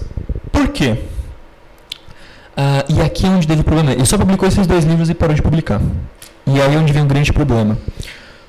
Por 0.52 0.68
quê? 0.70 0.98
Ah, 2.56 2.84
e 2.90 3.02
aqui 3.02 3.26
é 3.26 3.30
onde 3.30 3.48
teve 3.48 3.62
o 3.62 3.64
problema. 3.64 3.94
Ele 3.94 4.06
só 4.06 4.18
publicou 4.18 4.48
esses 4.48 4.68
dois 4.68 4.84
livros 4.84 5.10
e 5.10 5.14
parou 5.14 5.34
de 5.34 5.42
publicar. 5.42 5.80
E 6.46 6.62
aí 6.62 6.76
é 6.76 6.78
onde 6.78 6.92
vem 6.92 7.04
um 7.04 7.08
grande 7.08 7.32
problema. 7.32 7.78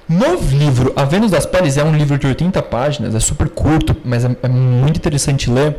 No 0.08 0.34
livro 0.34 0.92
A 0.96 1.04
Vênus 1.04 1.30
das 1.30 1.46
Peles 1.46 1.76
é 1.76 1.84
um 1.84 1.94
livro 1.94 2.18
de 2.18 2.26
80 2.26 2.60
páginas, 2.62 3.14
é 3.14 3.20
super 3.20 3.48
curto, 3.48 3.96
mas 4.04 4.24
é, 4.24 4.36
é 4.42 4.48
muito 4.48 4.96
interessante 4.96 5.48
ler. 5.48 5.76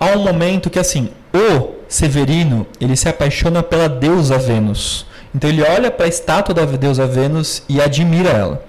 Há 0.00 0.06
um 0.06 0.24
momento 0.24 0.68
que 0.68 0.80
assim, 0.80 1.10
o 1.32 1.76
Severino, 1.88 2.66
ele 2.80 2.96
se 2.96 3.08
apaixona 3.08 3.62
pela 3.62 3.88
deusa 3.88 4.36
Vênus. 4.36 5.06
Então 5.36 5.50
ele 5.50 5.62
olha 5.62 5.90
para 5.90 6.06
a 6.06 6.08
estátua 6.08 6.54
da 6.54 6.64
deusa 6.64 7.06
Vênus 7.06 7.62
e 7.68 7.78
admira 7.80 8.30
ela. 8.30 8.64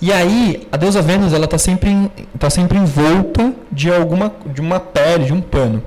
E 0.00 0.12
aí, 0.12 0.66
a 0.72 0.76
deusa 0.76 1.00
Vênus, 1.00 1.32
ela 1.32 1.44
está 1.44 1.56
sempre, 1.58 2.10
tá 2.38 2.50
sempre 2.50 2.76
envolta 2.78 3.52
de 3.70 3.92
alguma 3.92 4.32
de 4.46 4.60
uma 4.60 4.80
pele, 4.80 5.26
de 5.26 5.32
um 5.32 5.40
pano. 5.40 5.82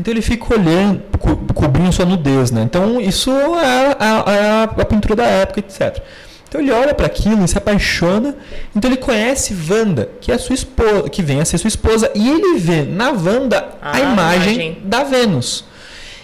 Então 0.00 0.12
ele 0.12 0.22
fica 0.22 0.54
olhando, 0.54 1.00
co 1.18 1.36
cobrindo 1.54 1.92
sua 1.92 2.04
nudez, 2.06 2.50
né? 2.50 2.62
Então 2.62 3.00
isso 3.00 3.30
é 3.30 3.96
a, 3.98 4.24
a, 4.26 4.62
a 4.64 4.84
pintura 4.84 5.14
da 5.14 5.24
época, 5.24 5.60
etc. 5.60 6.02
Então 6.48 6.60
ele 6.60 6.72
olha 6.72 6.92
para 6.94 7.06
aquilo 7.06 7.44
e 7.44 7.48
se 7.48 7.56
apaixona. 7.56 8.34
Então 8.74 8.90
ele 8.90 8.96
conhece 8.98 9.54
Wanda, 9.70 10.08
que 10.20 10.32
é 10.32 10.34
a 10.34 10.38
sua 10.38 10.54
esposa, 10.54 11.08
que 11.08 11.22
vem 11.22 11.40
a 11.40 11.44
ser 11.44 11.58
sua 11.58 11.68
esposa, 11.68 12.10
e 12.14 12.28
ele 12.28 12.58
vê 12.58 12.82
na 12.82 13.10
Wanda 13.10 13.68
a, 13.80 13.92
Ah, 13.96 14.00
imagem, 14.00 14.54
imagem. 14.54 14.78
da 14.84 15.04
Vênus. 15.04 15.64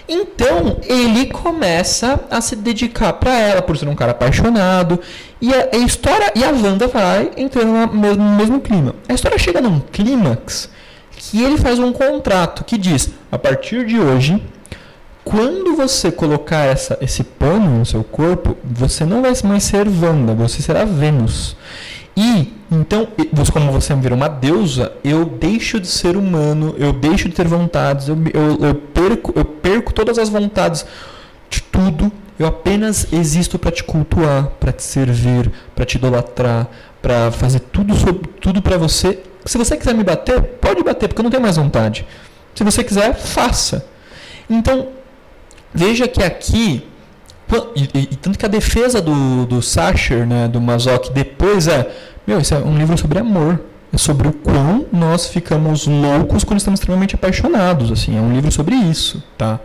Então 0.09 0.79
ele 0.85 1.27
começa 1.27 2.21
a 2.31 2.41
se 2.41 2.57
dedicar 2.57 3.13
para 3.15 3.39
ela 3.39 3.61
por 3.63 3.77
ser 3.77 3.89
um 3.89 3.95
cara 3.95 4.13
apaixonado 4.13 4.99
e 5.41 5.53
a, 5.53 5.69
a 5.75 5.77
história 5.77 6.33
e 6.35 6.43
a 6.43 6.51
Wanda 6.51 6.87
vai 6.87 7.31
entrando 7.37 7.73
na- 7.73 7.87
no 7.87 8.37
mesmo 8.37 8.61
clima. 8.61 8.95
A 9.09 9.13
história 9.13 9.39
chega 9.39 9.61
num 9.61 9.81
clímax 9.81 10.71
que 11.17 11.43
ele 11.43 11.59
faz 11.59 11.79
um 11.79 11.93
contrato 11.93 12.65
que 12.65 12.79
diz: 12.79 13.11
a 13.31 13.39
partir 13.39 13.85
de 13.85 13.99
hoje, 14.01 14.43
quando 15.25 15.77
você 15.77 16.11
colocar 16.11 16.65
essa, 16.65 16.97
esse 17.03 17.23
pano 17.23 17.79
no 17.81 17.85
seu 17.85 18.03
corpo, 18.03 18.57
você 18.65 19.05
não 19.05 19.21
vai 19.21 19.33
mais 19.45 19.65
ser 19.65 19.87
Wanda, 19.87 20.33
você 20.35 20.63
será 20.63 20.87
Vênus. 20.87 21.55
E 22.21 22.53
então, 22.69 23.07
você- 23.33 23.53
como 23.53 23.71
você 23.71 23.95
vira 23.95 24.13
uma 24.13 24.29
deusa, 24.29 24.93
eu 25.05 25.25
deixo 25.25 25.79
de 25.79 25.87
ser 25.87 26.17
humano, 26.17 26.75
eu 26.77 26.93
deixo 26.93 27.29
de 27.29 27.35
ter 27.37 27.47
vontades, 27.47 28.09
eu, 28.09 28.17
me- 28.17 28.33
eu, 28.35 28.59
eu 28.67 28.75
perco, 28.75 29.33
eu 29.37 29.45
perco 29.45 29.93
todas 29.93 30.19
as 30.19 30.29
vontades 30.29 30.85
de 31.49 31.63
tudo. 31.63 32.11
Eu 32.37 32.47
apenas 32.49 33.07
existo 33.13 33.57
para 33.57 33.71
te 33.71 33.85
cultuar, 33.85 34.49
para 34.59 34.73
te 34.73 34.83
servir, 34.83 35.49
para 35.77 35.85
te 35.85 35.95
idolatrar, 35.97 36.67
para 37.01 37.31
fazer 37.31 37.61
tudo 37.61 37.95
sobre 37.95 38.29
tudo 38.41 38.61
para 38.61 38.77
você. 38.77 39.21
Se 39.45 39.57
você 39.57 39.77
quiser 39.77 39.95
me 39.95 40.03
bater, 40.03 40.43
pode 40.43 40.83
bater, 40.83 41.07
porque 41.09 41.21
eu 41.21 41.25
não 41.25 41.31
tenho 41.31 41.43
mais 41.43 41.57
vontade. 41.57 42.05
Se 42.55 42.65
você 42.65 42.83
quiser, 42.83 43.15
faça. 43.15 43.87
Então, 44.51 44.89
veja 45.73 46.09
que 46.09 46.23
aqui 46.23 46.85
E, 47.75 47.83
e- 47.99 48.09
e 48.13 48.17
tanto 48.17 48.39
que 48.39 48.45
a 48.45 48.49
defesa 48.49 49.01
do, 49.01 49.47
do 49.47 49.63
Sacher, 49.63 50.27
né, 50.27 50.49
do 50.49 50.61
Mazoc, 50.61 51.11
depois 51.13 51.67
é: 51.67 51.91
Meu, 52.27 52.41
isso 52.41 52.55
é 52.55 52.59
um 52.59 52.77
livro 52.77 52.97
sobre 52.99 53.19
amor. 53.19 53.61
É 53.91 53.97
sobre 53.97 54.29
o 54.29 54.33
quão 54.33 54.85
nós 54.93 55.29
ficamos 55.29 55.87
loucos 55.87 56.45
quando 56.45 56.59
estamos 56.59 56.79
extremamente 56.79 57.15
apaixonados. 57.15 57.91
Assim, 57.91 58.19
é 58.19 58.21
um 58.21 58.33
livro 58.35 58.53
sobre 58.53 58.75
isso, 58.75 59.23
tá? 59.39 59.59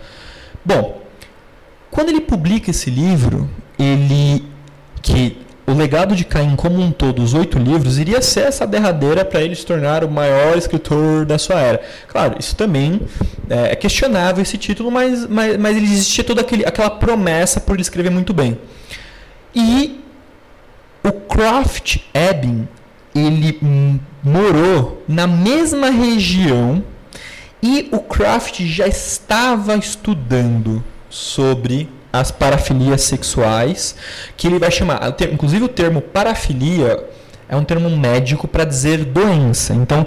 Bom, 0.63 1.01
quando 1.91 2.07
ele 2.09 2.21
publica 2.21 2.71
esse 2.71 2.89
livro, 2.89 3.49
ele. 3.77 4.45
que 5.01 5.37
o 5.65 5.73
legado 5.73 6.15
de 6.15 6.25
Caim 6.25 6.55
como 6.55 6.81
um 6.81 6.91
todo, 6.91 7.21
os 7.21 7.33
oito 7.33 7.57
livros, 7.57 7.97
iria 7.97 8.21
ser 8.21 8.41
essa 8.41 8.67
derradeira 8.67 9.23
para 9.23 9.41
ele 9.41 9.55
se 9.55 9.65
tornar 9.65 10.03
o 10.03 10.11
maior 10.11 10.57
escritor 10.57 11.25
da 11.25 11.37
sua 11.37 11.59
era. 11.59 11.81
Claro, 12.07 12.35
isso 12.37 12.55
também 12.55 13.01
é, 13.49 13.71
é 13.71 13.75
questionável 13.75 14.41
esse 14.41 14.57
título, 14.57 14.91
mas, 14.91 15.25
mas, 15.27 15.57
mas 15.57 15.77
existia 15.77 16.23
toda 16.23 16.41
aquele, 16.41 16.65
aquela 16.65 16.89
promessa 16.89 17.61
por 17.61 17.73
ele 17.73 17.81
escrever 17.81 18.09
muito 18.09 18.33
bem. 18.33 18.57
E 19.55 20.01
o 21.03 21.11
Croft 21.11 21.97
Ebbing, 22.13 22.67
ele 23.15 23.59
morou 24.23 25.03
na 25.07 25.27
mesma 25.27 25.89
região 25.89 26.83
e 27.61 27.87
o 27.91 27.99
Croft 27.99 28.61
já 28.65 28.87
estava 28.87 29.75
estudando 29.75 30.83
sobre 31.09 31.89
as 32.13 32.29
parafilias 32.29 33.01
sexuais, 33.01 33.95
que 34.37 34.45
ele 34.45 34.59
vai 34.59 34.69
chamar, 34.69 35.15
inclusive 35.31 35.63
o 35.65 35.67
termo 35.67 35.99
parafilia 35.99 37.03
é 37.49 37.55
um 37.55 37.63
termo 37.63 37.89
médico 37.89 38.47
para 38.47 38.63
dizer 38.63 39.03
doença. 39.03 39.73
Então, 39.73 40.05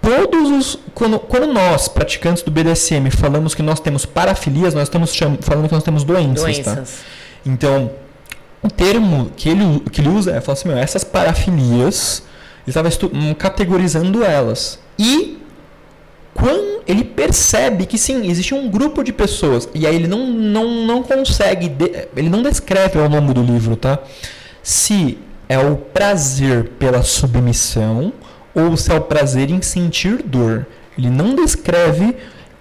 todos 0.00 0.50
os 0.50 0.78
quando, 0.94 1.18
quando 1.18 1.52
nós, 1.52 1.88
praticantes 1.88 2.42
do 2.42 2.50
BDSM, 2.50 3.10
falamos 3.10 3.54
que 3.54 3.62
nós 3.62 3.78
temos 3.80 4.06
parafilias, 4.06 4.72
nós 4.72 4.84
estamos 4.84 5.12
cham- 5.14 5.36
falando 5.40 5.68
que 5.68 5.74
nós 5.74 5.82
temos 5.84 6.04
doenças, 6.04 6.58
tá? 6.60 6.74
Doenças. 6.74 6.98
Então, 7.44 7.90
o 8.62 8.68
termo 8.68 9.30
que 9.36 9.48
ele, 9.48 9.80
que 9.92 10.00
ele 10.00 10.08
usa 10.08 10.32
é 10.32 10.40
falar 10.40 10.54
assim, 10.54 10.68
meu, 10.68 10.78
essas 10.78 11.04
parafilias, 11.04 12.22
ele 12.66 12.70
estava 12.70 12.88
hum, 13.12 13.34
categorizando 13.34 14.24
elas. 14.24 14.78
E 14.98 15.38
quando 16.36 16.82
ele 16.86 17.02
percebe 17.02 17.86
que 17.86 17.96
sim, 17.96 18.28
existe 18.28 18.54
um 18.54 18.68
grupo 18.68 19.02
de 19.02 19.10
pessoas, 19.10 19.66
e 19.74 19.86
aí 19.86 19.96
ele 19.96 20.06
não, 20.06 20.26
não, 20.26 20.86
não 20.86 21.02
consegue, 21.02 21.72
ele 22.14 22.28
não 22.28 22.42
descreve 22.42 22.98
ao 22.98 23.08
longo 23.08 23.32
do 23.32 23.42
livro, 23.42 23.74
tá? 23.74 23.98
Se 24.62 25.16
é 25.48 25.58
o 25.58 25.76
prazer 25.76 26.70
pela 26.78 27.02
submissão 27.02 28.12
ou 28.54 28.76
se 28.76 28.92
é 28.92 28.94
o 28.94 29.00
prazer 29.00 29.50
em 29.50 29.62
sentir 29.62 30.22
dor. 30.22 30.66
Ele 30.98 31.08
não 31.08 31.34
descreve 31.34 32.16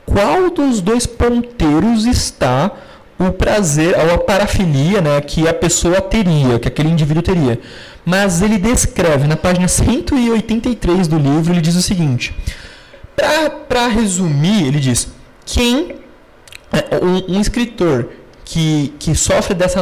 qual 0.06 0.50
dos 0.50 0.82
dois 0.82 1.06
ponteiros 1.06 2.06
está 2.06 2.72
o 3.18 3.32
prazer, 3.32 3.96
ou 3.98 4.14
a 4.14 4.18
parafilia, 4.18 5.02
né, 5.02 5.22
que 5.22 5.48
a 5.48 5.54
pessoa 5.54 6.02
teria, 6.02 6.60
que 6.60 6.68
aquele 6.68 6.90
indivíduo 6.90 7.24
teria. 7.24 7.60
Mas 8.06 8.42
ele 8.42 8.58
descreve 8.58 9.26
na 9.26 9.38
página 9.38 9.68
183 9.68 11.08
do 11.08 11.18
livro, 11.18 11.54
ele 11.54 11.62
diz 11.62 11.76
o 11.76 11.82
seguinte: 11.82 12.36
para 13.16 13.88
resumir, 13.88 14.68
ele 14.68 14.80
diz: 14.80 15.08
quem 15.46 15.96
é, 16.72 17.04
um, 17.04 17.38
um 17.38 17.42
escritor 17.42 18.10
que, 18.44 18.94
que 19.00 19.16
sofre 19.16 19.54
dessa 19.54 19.80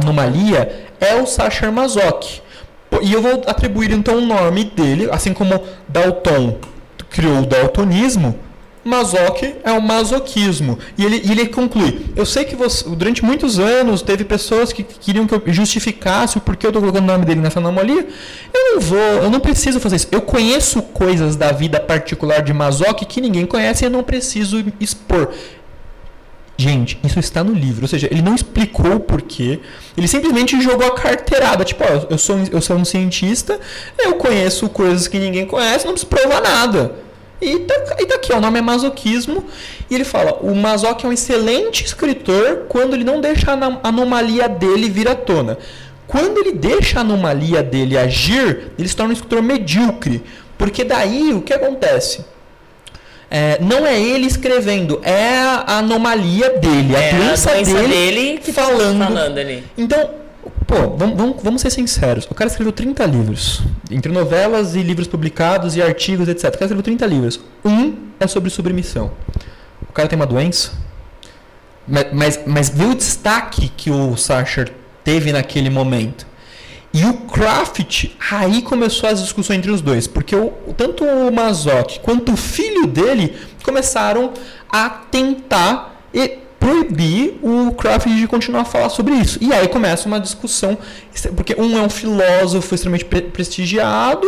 anomalia 0.00 0.88
é 1.00 1.14
o 1.16 1.26
Sacher 1.26 1.70
Masoch. 1.70 2.42
Pô, 2.88 3.00
E 3.02 3.12
eu 3.12 3.20
vou 3.20 3.42
atribuir 3.46 3.90
então 3.90 4.18
o 4.18 4.20
nome 4.20 4.64
dele, 4.64 5.08
assim 5.10 5.34
como 5.34 5.62
Dalton 5.88 6.58
criou 7.10 7.40
o 7.40 7.46
daltonismo, 7.46 8.38
Masoch 8.86 9.54
é 9.64 9.72
o 9.72 9.82
masoquismo. 9.82 10.78
E 10.96 11.04
ele, 11.04 11.16
ele 11.28 11.46
conclui: 11.48 12.06
Eu 12.14 12.24
sei 12.24 12.44
que 12.44 12.54
você, 12.54 12.88
durante 12.88 13.24
muitos 13.24 13.58
anos 13.58 14.00
teve 14.00 14.24
pessoas 14.24 14.72
que 14.72 14.84
queriam 14.84 15.26
que 15.26 15.34
eu 15.34 15.42
justificasse 15.46 16.38
o 16.38 16.40
porquê 16.40 16.66
eu 16.66 16.70
estou 16.70 16.80
colocando 16.80 17.04
o 17.04 17.06
nome 17.06 17.24
dele 17.24 17.40
nessa 17.40 17.58
anomalia. 17.58 18.06
Eu 18.54 18.74
não 18.74 18.80
vou, 18.80 18.98
eu 18.98 19.30
não 19.30 19.40
preciso 19.40 19.80
fazer 19.80 19.96
isso. 19.96 20.08
Eu 20.12 20.22
conheço 20.22 20.80
coisas 20.82 21.34
da 21.34 21.50
vida 21.50 21.80
particular 21.80 22.42
de 22.42 22.52
Masoch 22.52 23.04
que 23.06 23.20
ninguém 23.20 23.44
conhece 23.44 23.84
e 23.84 23.86
eu 23.86 23.90
não 23.90 24.04
preciso 24.04 24.64
expor. 24.78 25.32
Gente, 26.58 26.98
isso 27.04 27.18
está 27.18 27.44
no 27.44 27.52
livro, 27.52 27.82
ou 27.82 27.88
seja, 27.88 28.08
ele 28.10 28.22
não 28.22 28.34
explicou 28.34 28.94
o 28.94 29.00
porquê, 29.00 29.60
ele 29.94 30.08
simplesmente 30.08 30.58
jogou 30.62 30.86
a 30.86 30.94
carteirada, 30.94 31.62
tipo, 31.66 31.84
ó, 31.84 32.06
eu 32.08 32.16
sou, 32.16 32.38
eu 32.50 32.62
sou 32.62 32.76
um 32.76 32.84
cientista, 32.84 33.60
eu 33.98 34.14
conheço 34.14 34.66
coisas 34.70 35.06
que 35.06 35.18
ninguém 35.18 35.44
conhece, 35.44 35.84
não 35.84 35.92
preciso 35.92 36.08
provar 36.08 36.40
nada. 36.40 37.05
E 37.40 37.58
tá, 37.60 37.96
e 38.00 38.06
tá 38.06 38.14
aqui, 38.14 38.32
ó, 38.32 38.38
o 38.38 38.40
nome 38.40 38.58
é 38.58 38.62
masoquismo, 38.62 39.44
e 39.90 39.94
ele 39.94 40.04
fala, 40.04 40.38
o 40.40 40.54
Masoch 40.54 41.04
é 41.04 41.08
um 41.08 41.12
excelente 41.12 41.84
escritor 41.84 42.64
quando 42.68 42.94
ele 42.94 43.04
não 43.04 43.20
deixa 43.20 43.52
a 43.52 43.88
anomalia 43.88 44.48
dele 44.48 44.88
vir 44.88 45.06
à 45.08 45.14
tona. 45.14 45.58
Quando 46.06 46.38
ele 46.38 46.52
deixa 46.52 46.98
a 46.98 47.00
anomalia 47.02 47.62
dele 47.62 47.98
agir, 47.98 48.70
ele 48.78 48.88
se 48.88 48.96
torna 48.96 49.10
um 49.10 49.12
escritor 49.12 49.42
medíocre, 49.42 50.22
porque 50.56 50.82
daí 50.84 51.34
o 51.34 51.42
que 51.42 51.52
acontece? 51.52 52.24
É, 53.28 53.58
não 53.60 53.84
é 53.84 54.00
ele 54.00 54.24
escrevendo, 54.26 55.00
é 55.02 55.36
a 55.40 55.78
anomalia 55.78 56.50
dele, 56.50 56.94
a 56.94 57.00
É, 57.00 57.12
doença, 57.12 57.50
a 57.50 57.54
doença 57.54 57.74
dele, 57.74 57.88
dele 57.88 58.38
que 58.42 58.52
tá 58.52 58.62
falando. 58.62 59.04
falando 59.04 59.38
ali. 59.38 59.64
Então, 59.76 60.10
pô, 60.66 60.96
vamos, 60.96 61.42
vamos, 61.42 61.62
ser 61.62 61.70
sinceros. 61.70 62.26
O 62.30 62.34
cara 62.34 62.48
escreveu 62.48 62.72
30 62.72 63.04
livros, 63.06 63.62
entre 63.90 64.10
novelas 64.12 64.74
e 64.74 64.82
livros 64.82 65.06
publicados 65.06 65.76
e 65.76 65.82
artigos, 65.82 66.28
etc. 66.28 66.44
O 66.44 66.52
cara 66.52 66.64
escreveu 66.64 66.82
30 66.82 67.06
livros. 67.06 67.40
Um 67.64 67.94
é 68.18 68.26
sobre 68.26 68.50
submissão. 68.50 69.12
O 69.88 69.92
cara 69.92 70.08
tem 70.08 70.16
uma 70.16 70.26
doença, 70.26 70.72
mas, 71.86 72.06
mas, 72.12 72.40
mas 72.46 72.68
vê 72.68 72.84
o 72.84 72.94
destaque 72.94 73.68
que 73.68 73.90
o 73.90 74.16
Sacher 74.16 74.72
teve 75.04 75.32
naquele 75.32 75.70
momento. 75.70 76.26
E 76.92 77.04
o 77.04 77.12
Craft, 77.12 78.06
aí 78.30 78.62
começou 78.62 79.08
as 79.08 79.20
discussões 79.20 79.58
entre 79.58 79.70
os 79.70 79.82
dois, 79.82 80.06
porque 80.06 80.34
o, 80.34 80.50
tanto 80.76 81.04
o 81.04 81.30
Mazoc 81.30 81.98
quanto 82.00 82.32
o 82.32 82.36
filho 82.36 82.86
dele 82.86 83.36
começaram 83.62 84.32
a 84.70 84.88
tentar 84.88 86.00
e 86.14 86.38
proibir 86.66 87.38
o 87.42 87.70
Craft 87.72 88.08
de 88.08 88.26
continuar 88.26 88.62
a 88.62 88.64
falar 88.64 88.88
sobre 88.88 89.14
isso. 89.14 89.38
E 89.40 89.52
aí 89.52 89.68
começa 89.68 90.08
uma 90.08 90.18
discussão, 90.18 90.76
porque 91.36 91.54
um 91.56 91.78
é 91.78 91.80
um 91.82 91.88
filósofo 91.88 92.74
extremamente 92.74 93.04
pre- 93.04 93.22
prestigiado, 93.22 94.26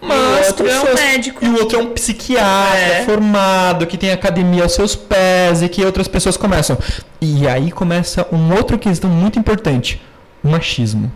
mas 0.00 0.48
outro 0.48 0.64
com 0.66 0.70
é 0.70 0.80
um 0.80 0.94
médico. 0.94 1.42
E 1.44 1.48
o 1.48 1.58
outro 1.60 1.78
é 1.78 1.82
um 1.82 1.86
psiquiatra 1.94 2.76
É. 2.78 3.04
formado, 3.06 3.86
que 3.86 3.96
tem 3.96 4.12
academia 4.12 4.64
aos 4.64 4.72
seus 4.74 4.94
pés 4.94 5.62
e 5.62 5.68
que 5.68 5.82
outras 5.82 6.06
pessoas 6.06 6.36
começam. 6.36 6.76
E 7.22 7.48
aí 7.48 7.70
começa 7.70 8.26
um 8.30 8.52
outro 8.54 8.78
questão 8.78 9.08
muito 9.08 9.38
importante, 9.38 9.98
o 10.44 10.48
machismo. 10.48 11.10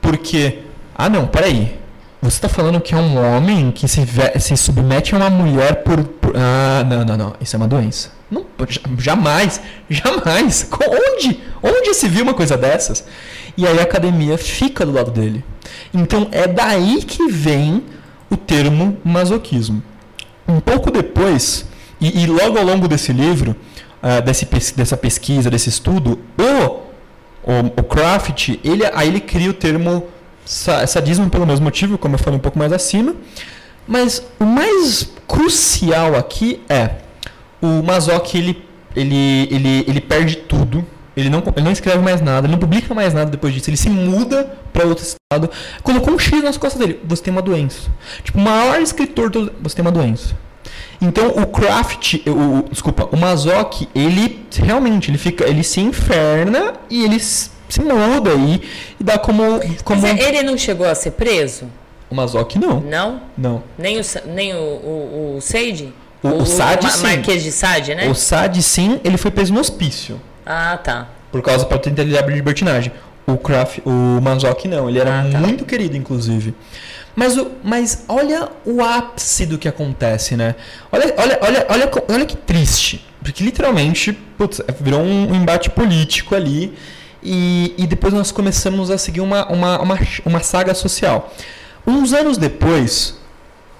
Porque, 0.00 0.60
ah 0.94 1.08
não, 1.10 1.26
peraí. 1.26 1.76
Você 2.22 2.36
está 2.36 2.48
falando 2.48 2.80
que 2.80 2.94
é 2.94 2.96
um 2.96 3.18
homem 3.22 3.70
que 3.70 3.86
se, 3.86 4.00
se 4.40 4.56
submete 4.56 5.14
a 5.14 5.18
uma 5.18 5.28
mulher 5.28 5.82
por- 5.82 6.02
Ah, 6.34 6.84
não, 6.84 7.04
não, 7.04 7.16
não. 7.16 7.32
Isso 7.40 7.54
é 7.54 7.58
uma 7.58 7.68
doença. 7.68 8.10
Não, 8.30 8.44
ja- 8.68 8.80
jamais, 8.98 9.60
jamais. 9.88 10.68
Onde? 10.88 11.40
Onde 11.62 11.94
se 11.94 12.08
viu 12.08 12.24
uma 12.24 12.34
coisa 12.34 12.56
dessas? 12.56 13.04
E 13.56 13.66
aí 13.66 13.78
a 13.78 13.82
academia 13.82 14.36
fica 14.36 14.84
do 14.84 14.92
lado 14.92 15.10
dele. 15.10 15.44
Então 15.92 16.28
é 16.32 16.46
daí 16.46 17.02
que 17.04 17.28
vem 17.30 17.84
o 18.30 18.36
termo 18.36 18.96
masoquismo. 19.04 19.82
Um 20.48 20.60
pouco 20.60 20.90
depois, 20.90 21.66
E, 22.00 22.24
e 22.24 22.26
logo 22.26 22.58
ao 22.58 22.64
longo 22.64 22.88
desse 22.88 23.12
livro, 23.12 23.54
uh, 24.02 24.20
desse, 24.22 24.44
dessa 24.74 24.96
pesquisa, 24.96 25.48
desse 25.48 25.68
estudo, 25.68 26.18
o, 26.36 27.50
o, 27.50 27.66
o 27.78 27.82
Craft, 27.84 28.58
ele, 28.64 28.84
aí 28.92 29.08
ele 29.08 29.20
cria 29.20 29.48
o 29.50 29.54
termo 29.54 30.08
sadismo 30.44 31.30
pelo 31.30 31.46
mesmo 31.46 31.64
motivo, 31.64 31.96
como 31.96 32.16
eu 32.16 32.18
falei 32.18 32.38
um 32.38 32.42
pouco 32.42 32.58
mais 32.58 32.72
acima. 32.72 33.14
Mas 33.86 34.22
o 34.38 34.44
mais 34.44 35.10
crucial 35.26 36.14
aqui 36.16 36.60
é 36.68 36.90
o 37.60 37.82
Mazoc 37.82 38.34
ele, 38.34 38.62
ele, 38.94 39.48
ele, 39.50 39.84
ele 39.88 40.00
perde 40.00 40.36
tudo. 40.36 40.84
Ele 41.16 41.30
não, 41.30 41.42
ele 41.54 41.64
não 41.64 41.70
escreve 41.70 41.98
mais 41.98 42.20
nada, 42.20 42.46
ele 42.46 42.52
não 42.52 42.58
publica 42.58 42.92
mais 42.92 43.14
nada 43.14 43.30
depois 43.30 43.54
disso. 43.54 43.70
Ele 43.70 43.76
se 43.76 43.88
muda 43.88 44.52
para 44.72 44.84
outro 44.84 45.04
estado. 45.04 45.48
Colocou 45.82 46.12
um 46.12 46.18
X 46.18 46.42
nas 46.42 46.56
costas 46.56 46.80
dele. 46.80 47.00
Você 47.04 47.22
tem 47.22 47.32
uma 47.32 47.42
doença. 47.42 47.88
Tipo, 48.24 48.38
o 48.38 48.42
maior 48.42 48.80
escritor 48.80 49.30
do. 49.30 49.52
Você 49.62 49.76
tem 49.76 49.84
uma 49.84 49.92
doença. 49.92 50.34
Então 51.00 51.28
o 51.28 51.46
Craft, 51.46 52.14
o, 52.26 52.68
desculpa, 52.70 53.08
o 53.12 53.16
Mazoc, 53.16 53.86
ele 53.94 54.44
realmente 54.56 55.10
ele 55.10 55.18
fica, 55.18 55.48
ele 55.48 55.62
se 55.62 55.80
inferna 55.80 56.74
e 56.88 57.04
ele 57.04 57.20
se 57.20 57.50
muda 57.80 58.32
e, 58.34 58.62
e 58.98 59.04
dá 59.04 59.18
como, 59.18 59.60
como. 59.84 60.02
Mas 60.02 60.18
ele 60.20 60.42
não 60.42 60.56
chegou 60.56 60.86
a 60.86 60.94
ser 60.94 61.12
preso? 61.12 61.66
O 62.14 62.16
Mazoc 62.16 62.54
não. 62.54 62.80
Não? 62.80 63.20
Não. 63.36 63.62
Nem 63.76 63.98
o, 63.98 64.02
nem 64.26 64.54
o, 64.54 64.56
o, 64.56 65.34
o 65.36 65.40
Sade? 65.40 65.92
O, 66.22 66.28
o, 66.28 66.42
o 66.42 66.46
Sade, 66.46 66.88
sim. 66.92 67.02
Marquês 67.02 67.42
de 67.42 67.50
Sade, 67.50 67.92
né? 67.92 68.08
O 68.08 68.14
Sade, 68.14 68.62
sim, 68.62 69.00
ele 69.02 69.16
foi 69.16 69.32
preso 69.32 69.52
no 69.52 69.58
hospício. 69.58 70.20
Ah, 70.46 70.78
tá. 70.78 71.08
Por 71.32 71.42
causa 71.42 71.66
da 71.66 71.76
tentar 71.76 72.04
de 72.04 72.10
libertinagem. 72.30 72.92
O 73.26 73.36
Kraft, 73.36 73.80
o 73.84 74.20
Mazoc 74.22 74.66
não, 74.66 74.88
ele 74.88 75.00
era 75.00 75.22
ah, 75.22 75.28
tá. 75.28 75.38
muito 75.38 75.64
querido, 75.64 75.96
inclusive. 75.96 76.54
Mas, 77.16 77.36
o, 77.36 77.50
mas 77.64 78.04
olha 78.06 78.48
o 78.64 78.80
ápice 78.80 79.44
do 79.44 79.58
que 79.58 79.66
acontece, 79.66 80.36
né? 80.36 80.54
Olha, 80.92 81.12
olha, 81.16 81.38
olha, 81.42 81.66
olha, 81.68 81.90
olha 82.10 82.26
que 82.26 82.36
triste. 82.36 83.04
Porque 83.24 83.42
literalmente, 83.42 84.12
putz, 84.12 84.60
virou 84.80 85.00
um 85.00 85.34
embate 85.34 85.68
político 85.68 86.36
ali. 86.36 86.74
E, 87.24 87.74
e 87.76 87.86
depois 87.86 88.12
nós 88.14 88.30
começamos 88.30 88.90
a 88.90 88.98
seguir 88.98 89.22
uma, 89.22 89.50
uma, 89.50 89.80
uma, 89.80 89.98
uma 90.26 90.40
saga 90.40 90.74
social. 90.74 91.32
Uns 91.86 92.12
anos 92.12 92.38
depois, 92.38 93.18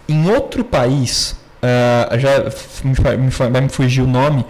em 0.08 0.30
outro 0.30 0.64
país, 0.64 1.36
uh, 1.62 2.18
já 2.18 2.44
me, 2.84 3.18
me, 3.18 3.60
me 3.62 3.68
fugir 3.68 4.02
o 4.02 4.06
nome, 4.06 4.44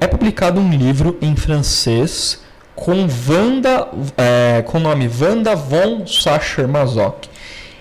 é 0.00 0.06
publicado 0.06 0.60
um 0.60 0.70
livro 0.70 1.16
em 1.20 1.36
francês 1.36 2.40
com 2.74 3.06
Wanda, 3.28 3.88
é, 4.16 4.62
com 4.62 4.78
o 4.78 4.80
nome 4.80 5.10
Wanda 5.20 5.54
von 5.56 6.06
Sacher-Masoch. 6.06 7.28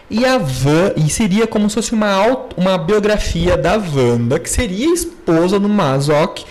E 0.10 0.26
a 0.26 0.38
Van, 0.38 0.94
e 0.96 1.10
seria 1.10 1.46
como 1.46 1.70
se 1.70 1.76
fosse 1.76 1.94
uma, 1.94 2.10
auto, 2.10 2.60
uma 2.60 2.78
biografia 2.78 3.58
da 3.58 3.74
Wanda, 3.78 4.40
que 4.40 4.50
seria 4.50 4.92
esposa 4.94 5.60
do 5.60 5.70
Mazoch, 5.70 6.46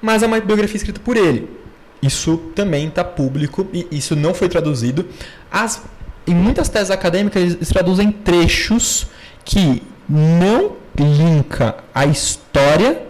mas 0.00 0.22
é 0.22 0.26
uma 0.26 0.38
biografia 0.40 0.76
escrita 0.76 1.00
por 1.00 1.16
ele. 1.16 1.48
Isso 2.00 2.36
também 2.54 2.86
está 2.86 3.02
público 3.02 3.66
e 3.72 3.88
isso 3.90 4.14
não 4.14 4.32
foi 4.32 4.48
traduzido. 4.48 5.06
As, 5.50 5.82
em 6.28 6.34
muitas 6.34 6.68
teses 6.68 6.90
acadêmicas 6.90 7.42
eles 7.42 7.68
traduzem 7.68 8.12
trechos 8.12 9.06
que 9.44 9.82
não 10.08 10.72
linka 10.96 11.76
a 11.94 12.06
história 12.06 13.02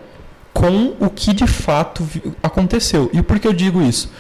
com 0.53 0.95
o 0.99 1.09
que 1.09 1.33
de 1.33 1.47
fato 1.47 2.07
aconteceu. 2.43 3.11
E 3.13 3.23
por 3.23 3.39
que 3.39 3.47
eu 3.47 3.53
digo 3.53 3.81
isso? 3.81 4.11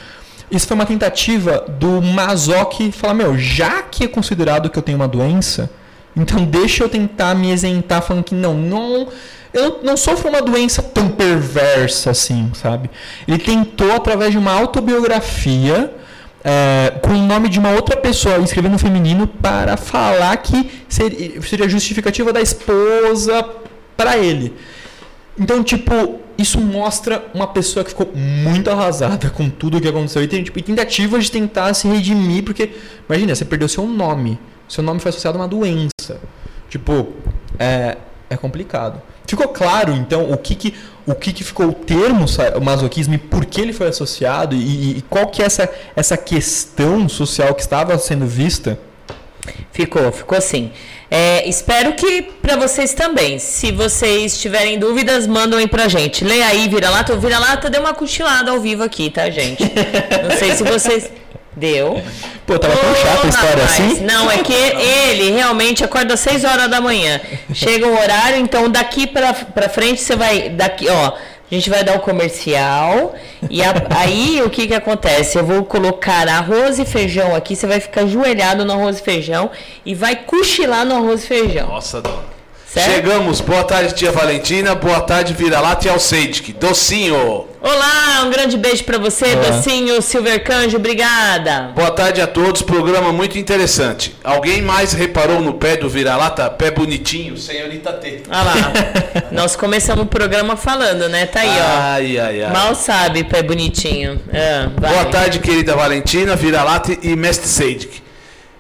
Isso 0.51 0.66
foi 0.66 0.74
uma 0.74 0.86
tentativa 0.86 1.64
do 1.78 2.01
Mazoc 2.01 2.80
falar: 2.92 3.14
meu, 3.14 3.36
já 3.36 3.82
que 3.82 4.05
é 4.05 4.09
considerado 4.09 4.70
que 4.70 4.78
eu 4.78 4.82
tenho 4.82 4.96
uma 4.96 5.09
doença, 5.09 5.70
então 6.16 6.44
deixa 6.44 6.84
eu 6.84 6.88
tentar 6.88 7.34
me 7.34 7.53
isentar 7.53 8.03
falando 8.03 8.24
que 8.24 8.34
não, 8.34 8.55
não, 8.55 9.09
eu 9.53 9.80
não 9.82 9.96
sofro 9.96 10.28
uma 10.28 10.40
doença 10.40 10.82
tão 10.82 11.09
perversa 11.09 12.11
assim, 12.11 12.51
sabe? 12.55 12.90
Ele 13.26 13.38
tentou, 13.38 13.92
através 13.92 14.32
de 14.32 14.38
uma 14.38 14.53
autobiografia, 14.53 15.92
é, 16.45 16.99
com 17.03 17.11
o 17.11 17.26
nome 17.26 17.49
de 17.49 17.59
uma 17.59 17.70
outra 17.70 17.97
pessoa, 17.97 18.39
escrevendo 18.39 18.72
no 18.72 18.78
feminino, 18.78 19.26
para 19.26 19.76
falar 19.76 20.36
que 20.39 20.70
seria, 20.89 21.41
seria 21.43 21.68
justificativa 21.68 22.32
da 22.32 22.41
esposa 22.41 23.47
para 23.97 24.16
ele. 24.16 24.55
Então, 25.39 25.62
tipo, 25.62 26.20
isso 26.36 26.61
mostra 26.61 27.24
uma 27.34 27.47
pessoa 27.47 27.84
que 27.84 27.91
ficou 27.91 28.11
muito 28.14 28.70
arrasada 28.70 29.30
com 29.30 29.49
tudo 29.51 29.78
o 29.78 29.80
que 29.80 29.89
aconteceu. 29.89 30.22
E 30.22 30.28
tem 30.28 30.43
tipo, 30.43 30.61
tentativas 30.62 31.24
de 31.24 31.32
tentar 31.32 31.74
se 31.74 31.89
redimir, 31.89 32.45
porque, 32.45 32.70
imagina, 33.09 33.34
você 33.34 33.45
perdeu 33.45 33.68
seu 33.68 33.86
nome. 33.86 34.39
Seu 34.68 34.82
nome 34.82 35.01
foi 35.01 35.09
associado 35.11 35.39
a 35.39 35.43
uma 35.43 35.49
doença. 35.49 36.20
Tipo, 36.68 37.09
é, 37.59 37.97
é 38.30 38.36
complicado. 38.36 39.01
Ficou 39.29 39.49
claro, 39.49 39.93
então, 39.93 40.33
o 40.33 40.39
que 40.39 40.55
que, 40.55 40.74
o 41.07 41.14
que, 41.14 41.35
que 41.35 41.45
ficou 41.45 41.66
o 41.66 41.72
termo 41.74 42.24
masoquismo 42.62 43.12
e 43.12 43.18
por 43.18 43.45
que 43.45 43.61
ele 43.61 43.74
foi 43.74 43.89
associado 43.89 44.57
e, 44.57 44.97
e 44.97 45.03
qual 45.03 45.26
que 45.26 45.43
é 45.43 45.45
essa, 45.45 45.70
essa 45.95 46.16
questão 46.16 47.07
social 47.11 47.55
que 47.55 47.61
estava 47.61 47.99
sendo 47.99 48.26
vista? 48.26 48.79
Ficou, 49.70 50.11
ficou 50.11 50.41
sim. 50.41 50.70
É, 51.11 51.47
espero 51.47 51.93
que 51.93 52.22
para 52.22 52.57
vocês 52.57 52.95
também. 52.95 53.39
Se 53.39 53.70
vocês 53.70 54.41
tiverem 54.41 54.79
dúvidas, 54.79 55.26
mandam 55.26 55.59
aí 55.59 55.68
pra 55.68 55.89
gente. 55.89 56.24
Lê 56.24 56.43
aí, 56.43 56.66
vira-lata. 56.66 57.14
O 57.14 57.20
vira-lata 57.20 57.68
deu 57.68 57.83
uma 57.83 57.93
cochilada 57.93 58.51
ao 58.51 58.61
vivo 58.61 58.83
aqui, 58.83 59.11
tá, 59.11 59.29
gente? 59.29 59.62
Não 60.26 60.37
sei 60.39 60.55
se 60.55 60.64
vocês. 60.64 61.11
Deu. 61.59 62.03
Pô, 62.47 62.59
tava 62.59 62.77
tão 62.77 62.95
chata 62.95 63.27
a 63.27 63.29
história 63.29 63.65
rapaz. 63.65 63.81
assim? 63.81 64.01
Não, 64.05 64.31
é 64.31 64.39
que 64.39 64.53
ele 64.53 65.31
realmente 65.31 65.85
acorda 65.85 66.15
às 66.15 66.21
6 66.21 66.45
horas 66.45 66.71
da 66.71 66.81
manhã. 66.81 67.21
Chega 67.53 67.87
o 67.87 67.93
horário, 67.93 68.39
então 68.39 68.71
daqui 68.71 69.07
pra, 69.07 69.35
pra 69.35 69.69
frente 69.69 70.01
você 70.01 70.17
vai. 70.17 70.49
Daqui, 70.49 70.89
ó. 70.89 71.13
A 71.51 71.55
gente 71.55 71.71
vai 71.71 71.83
dar 71.83 71.97
o 71.97 72.01
comercial 72.01 73.15
e 73.49 73.63
a, 73.63 73.73
aí 73.97 74.43
o 74.45 74.51
que 74.51 74.67
que 74.67 74.75
acontece? 74.75 75.39
Eu 75.39 75.47
vou 75.47 75.65
colocar 75.65 76.29
arroz 76.29 76.79
e 76.79 76.85
feijão 76.85 77.35
aqui, 77.35 77.57
você 77.57 77.67
vai 77.67 77.81
ficar 77.81 78.03
ajoelhado 78.03 78.67
no 78.67 78.75
arroz 78.75 78.99
e 78.99 79.03
feijão 79.03 79.51
e 79.85 79.95
vai 79.95 80.15
cochilar 80.15 80.85
no 80.85 80.97
arroz 80.97 81.25
e 81.25 81.27
feijão. 81.27 81.69
Nossa, 81.69 82.03
dona. 82.03 82.38
Certo? 82.73 82.91
Chegamos. 82.95 83.41
Boa 83.41 83.64
tarde, 83.64 83.95
tia 83.95 84.12
Valentina. 84.12 84.75
Boa 84.75 85.01
tarde, 85.01 85.33
Vira-Lata 85.33 85.87
e 85.87 85.91
Alceidic. 85.91 86.53
Docinho. 86.53 87.47
Olá, 87.62 88.23
um 88.25 88.31
grande 88.31 88.59
beijo 88.59 88.85
para 88.85 88.99
você. 88.99 89.35
Docinho, 89.37 90.01
Silver 90.03 90.45
Canjo, 90.45 90.77
obrigada. 90.77 91.73
Boa 91.75 91.91
tarde 91.91 92.21
a 92.21 92.27
todos, 92.27 92.61
programa 92.61 93.11
muito 93.11 93.39
interessante. 93.39 94.14
Alguém 94.23 94.61
mais 94.61 94.93
reparou 94.93 95.41
no 95.41 95.55
pé 95.55 95.77
do 95.79 95.89
Vira-Lata? 95.89 96.49
Pé 96.51 96.71
bonitinho, 96.71 97.39
senhorita 97.39 97.93
T. 97.95 98.23
Olha 98.29 98.43
lá, 98.45 98.73
nós 99.33 99.57
começamos 99.57 100.05
o 100.05 100.07
programa 100.07 100.55
falando, 100.55 101.09
né? 101.09 101.25
Tá 101.27 101.41
aí, 101.41 101.49
ó. 101.49 101.81
Ai, 101.81 102.19
ai, 102.19 102.43
ai. 102.45 102.53
Mal 102.53 102.75
sabe, 102.75 103.25
pé 103.25 103.43
bonitinho. 103.43 104.21
É, 104.33 104.66
Boa 104.66 105.07
tarde, 105.07 105.39
querida 105.41 105.75
Valentina, 105.75 106.37
Vira-Lata 106.37 106.97
e 107.03 107.16
Mestre 107.16 107.49
Seidic. 107.49 108.03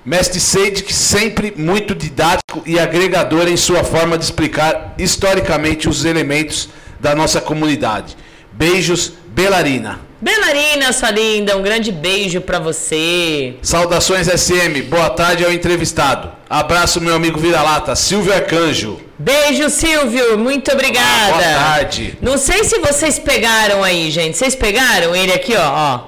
Mestre 0.08 0.40
Seidic 0.40 0.90
sempre 0.90 1.52
muito 1.54 1.94
didático 1.94 2.62
e 2.64 2.78
agregador 2.78 3.46
em 3.46 3.58
sua 3.58 3.84
forma 3.84 4.16
de 4.16 4.24
explicar 4.24 4.94
historicamente 4.96 5.86
os 5.86 6.06
elementos 6.06 6.70
da 6.98 7.14
nossa 7.14 7.42
comunidade. 7.42 8.16
Beijos, 8.50 9.12
Belarina. 9.26 10.00
Belarina, 10.18 10.94
sua 10.94 11.10
linda, 11.10 11.58
um 11.58 11.62
grande 11.62 11.92
beijo 11.92 12.40
para 12.40 12.58
você. 12.58 13.56
Saudações 13.60 14.28
SM, 14.28 14.80
boa 14.88 15.10
tarde 15.10 15.44
ao 15.44 15.52
entrevistado. 15.52 16.32
Abraço, 16.48 17.02
meu 17.02 17.14
amigo 17.14 17.38
Vira-Lata, 17.38 17.94
Silvio 17.94 18.32
Arcanjo. 18.32 18.98
Beijo, 19.18 19.68
Silvio, 19.68 20.38
muito 20.38 20.72
obrigada. 20.72 21.34
Ah, 21.34 21.38
boa 21.38 21.42
tarde. 21.42 22.16
Não 22.22 22.38
sei 22.38 22.64
se 22.64 22.78
vocês 22.78 23.18
pegaram 23.18 23.84
aí, 23.84 24.10
gente. 24.10 24.38
Vocês 24.38 24.54
pegaram 24.54 25.14
ele 25.14 25.34
aqui, 25.34 25.54
ó. 25.54 25.70
ó. 25.70 26.00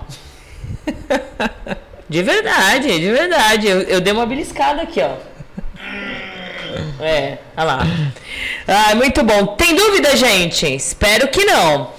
De 2.11 2.25
verdade, 2.25 2.99
de 2.99 3.13
verdade. 3.13 3.69
Eu, 3.69 3.83
eu 3.83 4.01
dei 4.01 4.13
uma 4.13 4.27
beliscada 4.27 4.83
aqui, 4.83 5.01
ó. 5.01 5.15
É, 7.01 7.39
olha 7.57 7.65
lá. 7.65 7.87
Ah, 8.67 8.95
muito 8.95 9.23
bom. 9.23 9.47
Tem 9.57 9.75
dúvida, 9.75 10.17
gente? 10.17 10.67
Espero 10.67 11.29
que 11.29 11.45
não. 11.45 11.93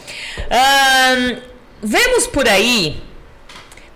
vemos 1.81 2.27
por 2.27 2.47
aí 2.47 3.01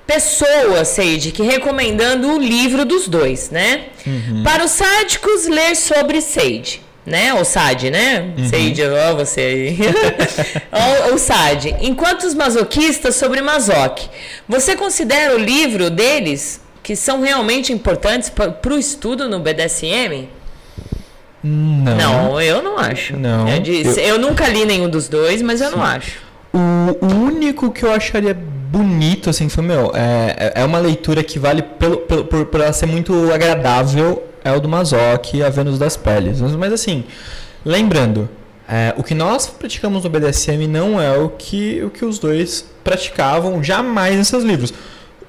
pessoas, 0.07 0.87
Seide, 0.87 1.31
que 1.31 1.43
recomendando 1.43 2.33
o 2.33 2.39
livro 2.39 2.85
dos 2.85 3.07
dois, 3.07 3.49
né? 3.49 3.85
Uhum. 4.07 4.43
Para 4.43 4.63
os 4.63 4.71
sádicos, 4.71 5.47
ler 5.47 5.75
sobre 5.75 6.21
Seide 6.21 6.81
né? 7.05 7.33
O 7.33 7.45
SAD, 7.45 7.91
né? 7.91 8.33
Uhum. 8.37 8.49
Sade, 8.49 8.81
ó, 8.83 9.15
você 9.15 9.41
aí. 9.41 9.79
o, 11.11 11.13
o 11.13 11.17
SAD. 11.19 11.75
Enquanto 11.81 12.23
os 12.23 12.33
masoquistas 12.33 13.15
sobre 13.15 13.41
Mazoc. 13.41 14.09
Você 14.47 14.75
considera 14.75 15.35
o 15.35 15.37
livro 15.37 15.89
deles 15.89 16.61
que 16.81 16.95
são 16.95 17.21
realmente 17.21 17.71
importantes 17.71 18.29
para 18.29 18.73
o 18.73 18.77
estudo 18.77 19.29
no 19.29 19.39
BDSM? 19.39 20.29
Não. 21.43 21.95
Não, 21.95 22.41
eu 22.41 22.63
não 22.63 22.77
acho. 22.77 23.15
Não. 23.15 23.47
Eu, 23.47 23.59
disse, 23.59 23.99
eu... 23.99 24.07
eu 24.07 24.19
nunca 24.19 24.47
li 24.47 24.65
nenhum 24.65 24.89
dos 24.89 25.07
dois, 25.07 25.41
mas 25.43 25.61
eu 25.61 25.69
Sim. 25.69 25.75
não 25.75 25.83
acho. 25.83 26.19
O, 26.51 27.05
o, 27.05 27.25
único 27.25 27.71
que 27.71 27.83
eu 27.83 27.91
acharia 27.91 28.33
bonito, 28.33 29.29
assim, 29.29 29.47
foi, 29.47 29.63
meu, 29.63 29.91
é, 29.93 30.53
é 30.55 30.65
uma 30.65 30.79
leitura 30.79 31.23
que 31.23 31.37
vale 31.37 31.61
pelo, 31.61 31.97
pelo, 31.97 32.25
por, 32.25 32.45
por 32.45 32.61
ela 32.61 32.73
ser 32.73 32.87
muito 32.87 33.31
agradável 33.31 34.23
é 34.45 34.51
o 34.53 34.61
do 34.61 34.69
Mazoc, 34.69 35.41
A 35.45 35.49
Vênus 35.49 35.77
das 35.77 35.97
Peles. 35.97 36.39
Mas 36.39 36.71
assim, 36.71 37.03
lembrando, 37.65 38.29
É, 38.67 38.95
o 38.97 39.03
que 39.03 39.13
nós 39.13 39.45
praticamos 39.45 40.03
no 40.03 40.09
BDSM 40.09 40.65
não 40.67 40.99
é 40.99 41.15
o 41.15 41.29
que, 41.29 41.83
o 41.83 41.91
que 41.91 42.03
os 42.03 42.17
dois 42.17 42.65
praticavam 42.83 43.63
jamais 43.63 44.15
nesses 44.15 44.43
livros. 44.43 44.73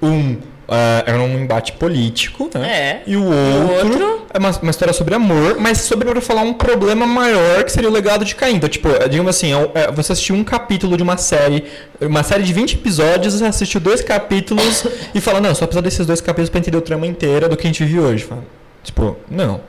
Um 0.00 0.38
é, 0.68 1.04
era 1.06 1.18
um 1.18 1.38
embate 1.38 1.72
político, 1.72 2.50
né? 2.54 2.68
É. 2.68 3.02
E 3.06 3.16
o 3.16 3.22
o 3.22 3.72
outro, 3.72 3.88
outro? 3.88 4.26
é 4.34 4.38
uma, 4.38 4.50
uma 4.50 4.70
história 4.70 4.92
sobre 4.92 5.14
amor, 5.14 5.56
mas 5.60 5.78
sobre 5.78 6.08
para 6.08 6.20
falar 6.20 6.42
um 6.42 6.54
problema 6.54 7.06
maior 7.06 7.62
que 7.62 7.70
seria 7.70 7.88
o 7.88 7.92
legado 7.92 8.24
de 8.24 8.34
Caim. 8.34 8.56
Então, 8.56 8.68
tipo, 8.68 8.88
é, 8.88 9.06
digamos 9.06 9.30
assim, 9.30 9.52
é 9.52 9.70
é, 9.74 9.92
você 9.92 10.12
assistiu 10.12 10.34
um 10.34 10.42
capítulo 10.42 10.96
de 10.96 11.02
uma 11.02 11.16
série, 11.16 11.64
uma 12.00 12.22
série 12.22 12.42
de 12.42 12.52
20 12.52 12.74
episódios, 12.74 13.34
você 13.34 13.44
assistiu 13.44 13.80
dois 13.80 14.00
capítulos 14.00 14.84
e 15.14 15.20
fala, 15.20 15.40
não, 15.40 15.54
só 15.54 15.66
precisa 15.66 15.82
desses 15.82 16.06
dois 16.06 16.20
capítulos 16.20 16.50
para 16.50 16.58
entender 16.58 16.78
o 16.78 16.82
trama 16.82 17.06
inteira 17.06 17.48
do 17.48 17.56
que 17.56 17.66
a 17.66 17.70
gente 17.70 17.84
viu 17.84 18.02
hoje. 18.02 18.24
Fala, 18.24 18.42
Tipo, 18.86 19.16
não. 19.30 19.60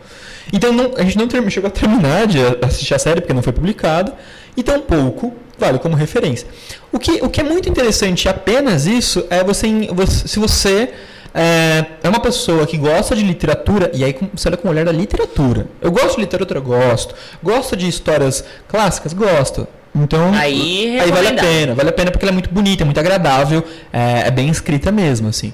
Então 0.54 0.72
não- 0.72 0.94
a 0.96 1.04
gente 1.04 1.18
não 1.18 1.28
termi- 1.28 1.52
chegou 1.52 1.68
a 1.68 1.72
terminar 1.72 2.26
de 2.28 2.38
assistir 2.62 2.94
a 2.94 3.00
série 3.00 3.20
porque 3.20 3.34
não 3.34 3.42
foi 3.44 3.52
publicada, 3.52 4.14
e 4.56 4.64
tampouco 4.64 5.34
vale 5.60 5.80
como 5.80 5.96
referência. 5.96 6.48
O 6.92 6.98
que, 7.00 7.14
o 7.24 7.30
que 7.30 7.42
é 7.42 7.44
muito 7.44 7.68
interessante 7.68 8.30
apenas 8.30 8.86
isso 8.86 9.26
é 9.30 9.44
você, 9.44 9.68
se 10.08 10.40
você 10.40 10.94
é, 11.34 11.86
é 12.04 12.10
uma 12.10 12.20
pessoa 12.20 12.66
que 12.66 12.78
gosta 12.78 13.16
de 13.16 13.24
literatura, 13.24 13.92
e 13.94 14.04
aí 14.04 14.16
você 14.34 14.48
olha 14.48 14.58
com 14.58 14.68
o 14.68 14.72
olhar 14.72 14.86
da 14.86 14.92
literatura. 14.92 15.68
Eu 15.82 15.92
gosto 15.92 16.16
de 16.16 16.22
literatura, 16.22 16.60
gosto. 16.60 17.14
Gosto 17.44 17.76
de 17.76 17.88
histórias 17.88 18.44
clássicas, 18.68 19.14
gosto. 19.14 19.68
Então, 19.96 20.32
Aí, 20.34 21.00
aí 21.00 21.12
vale 21.12 21.28
a 21.30 21.34
pena, 21.34 21.74
vale 21.76 21.90
a 21.90 21.92
pena 21.94 22.12
porque 22.12 22.24
ela 22.24 22.32
é 22.32 22.34
muito 22.34 22.50
bonita, 22.52 22.84
é 22.84 22.86
muito 22.86 23.00
agradável, 23.00 23.64
é, 23.92 24.28
é 24.28 24.32
bem 24.32 24.48
escrita 24.50 24.92
mesmo, 24.92 25.28
assim. 25.28 25.52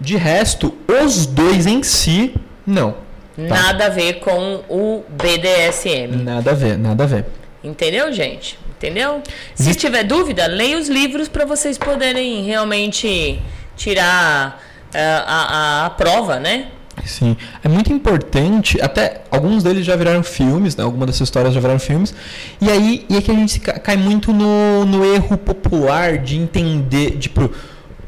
De 0.00 0.16
resto, 0.16 0.74
os 0.88 1.26
dois 1.26 1.64
em 1.66 1.80
si, 1.84 2.34
não. 2.66 3.03
Tá. 3.36 3.42
Nada 3.42 3.86
a 3.86 3.88
ver 3.88 4.20
com 4.20 4.62
o 4.68 5.04
BDSM. 5.08 6.22
Nada 6.22 6.52
a 6.52 6.54
ver, 6.54 6.78
nada 6.78 7.04
a 7.04 7.06
ver. 7.06 7.26
Entendeu, 7.62 8.12
gente? 8.12 8.58
Entendeu? 8.76 9.22
Se 9.54 9.62
Existe- 9.62 9.80
tiver 9.86 10.04
dúvida, 10.04 10.46
leia 10.46 10.78
os 10.78 10.88
livros 10.88 11.28
para 11.28 11.44
vocês 11.44 11.76
poderem 11.78 12.44
realmente 12.44 13.40
tirar 13.76 14.62
ah, 14.94 15.24
a, 15.26 15.82
a, 15.82 15.86
a 15.86 15.90
prova, 15.90 16.38
né? 16.38 16.68
Sim, 17.04 17.36
é 17.62 17.68
muito 17.68 17.92
importante, 17.92 18.80
até 18.80 19.22
alguns 19.30 19.62
deles 19.64 19.84
já 19.84 19.96
viraram 19.96 20.22
filmes, 20.22 20.76
né? 20.76 20.84
algumas 20.84 21.06
dessas 21.08 21.22
histórias 21.22 21.52
já 21.52 21.60
viraram 21.60 21.80
filmes, 21.80 22.14
e 22.60 22.70
aí 22.70 23.04
e 23.10 23.16
é 23.16 23.20
que 23.20 23.30
a 23.30 23.34
gente 23.34 23.58
cai 23.58 23.96
muito 23.96 24.32
no, 24.32 24.84
no 24.84 25.04
erro 25.04 25.36
popular 25.36 26.18
de 26.18 26.36
entender, 26.36 27.18
tipo, 27.18 27.50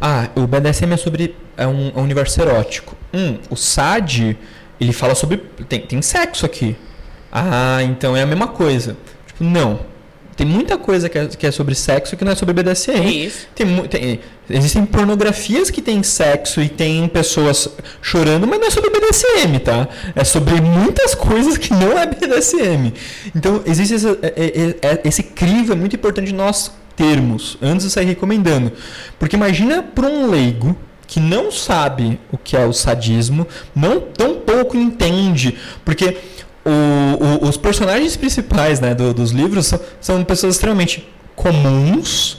ah, 0.00 0.28
o 0.36 0.46
BDSM 0.46 0.92
é 0.92 0.96
sobre 0.96 1.34
é 1.56 1.66
um, 1.66 1.92
é 1.94 1.98
um 1.98 2.02
universo 2.02 2.40
erótico. 2.40 2.96
Hum, 3.12 3.38
o 3.50 3.56
SAD, 3.56 4.36
ele 4.80 4.92
fala 4.92 5.14
sobre, 5.14 5.38
tem, 5.68 5.80
tem 5.80 6.02
sexo 6.02 6.44
aqui. 6.46 6.76
Ah, 7.32 7.82
então 7.82 8.16
é 8.16 8.22
a 8.22 8.26
mesma 8.26 8.48
coisa. 8.48 8.96
Tipo, 9.26 9.44
não. 9.44 9.80
Tem 10.36 10.46
muita 10.46 10.76
coisa 10.76 11.08
que 11.08 11.16
é, 11.18 11.26
que 11.28 11.46
é 11.46 11.50
sobre 11.50 11.74
sexo 11.74 12.14
que 12.14 12.22
não 12.22 12.32
é 12.32 12.34
sobre 12.34 12.52
BDSM. 12.52 13.06
Isso. 13.26 13.46
Tem, 13.54 13.66
tem- 13.88 14.20
existem 14.50 14.84
pornografias 14.84 15.70
que 15.70 15.80
tem 15.80 16.02
sexo 16.02 16.60
e 16.60 16.68
tem 16.68 17.08
pessoas 17.08 17.66
chorando, 18.02 18.46
mas 18.46 18.60
não 18.60 18.66
é 18.66 18.70
sobre 18.70 18.90
BDSM, 18.90 19.58
tá? 19.64 19.88
É 20.14 20.24
sobre 20.24 20.60
muitas 20.60 21.14
coisas 21.14 21.56
que 21.56 21.72
não 21.72 21.98
é 21.98 22.04
BDSM. 22.06 22.92
Então, 23.34 23.62
existe 23.64 23.94
esse, 23.94 24.06
é- 24.06 24.76
é- 24.82 24.88
é- 24.92 25.00
esse 25.04 25.22
crivo, 25.22 25.72
é 25.72 25.76
muito 25.76 25.96
importante 25.96 26.30
nós 26.34 26.70
termos, 26.94 27.56
antes 27.62 27.86
de 27.86 27.92
sair 27.92 28.04
recomendando. 28.06 28.72
Porque 29.18 29.36
imagina 29.36 29.82
para 29.82 30.06
um 30.06 30.30
leigo 30.30 30.76
que 31.06 31.20
não 31.20 31.50
sabe 31.52 32.18
o 32.32 32.36
que 32.38 32.56
é 32.56 32.64
o 32.66 32.72
sadismo, 32.72 33.46
não 33.74 34.00
tão 34.00 34.34
pouco 34.40 34.76
entende, 34.76 35.56
porque 35.84 36.16
o- 36.64 37.44
o- 37.44 37.48
os 37.48 37.56
personagens 37.56 38.16
principais 38.16 38.80
né, 38.80 38.94
do- 38.94 39.14
dos 39.14 39.30
livros 39.30 39.66
são, 39.66 39.80
são 40.00 40.24
pessoas 40.24 40.54
extremamente 40.56 41.06
comuns, 41.36 42.38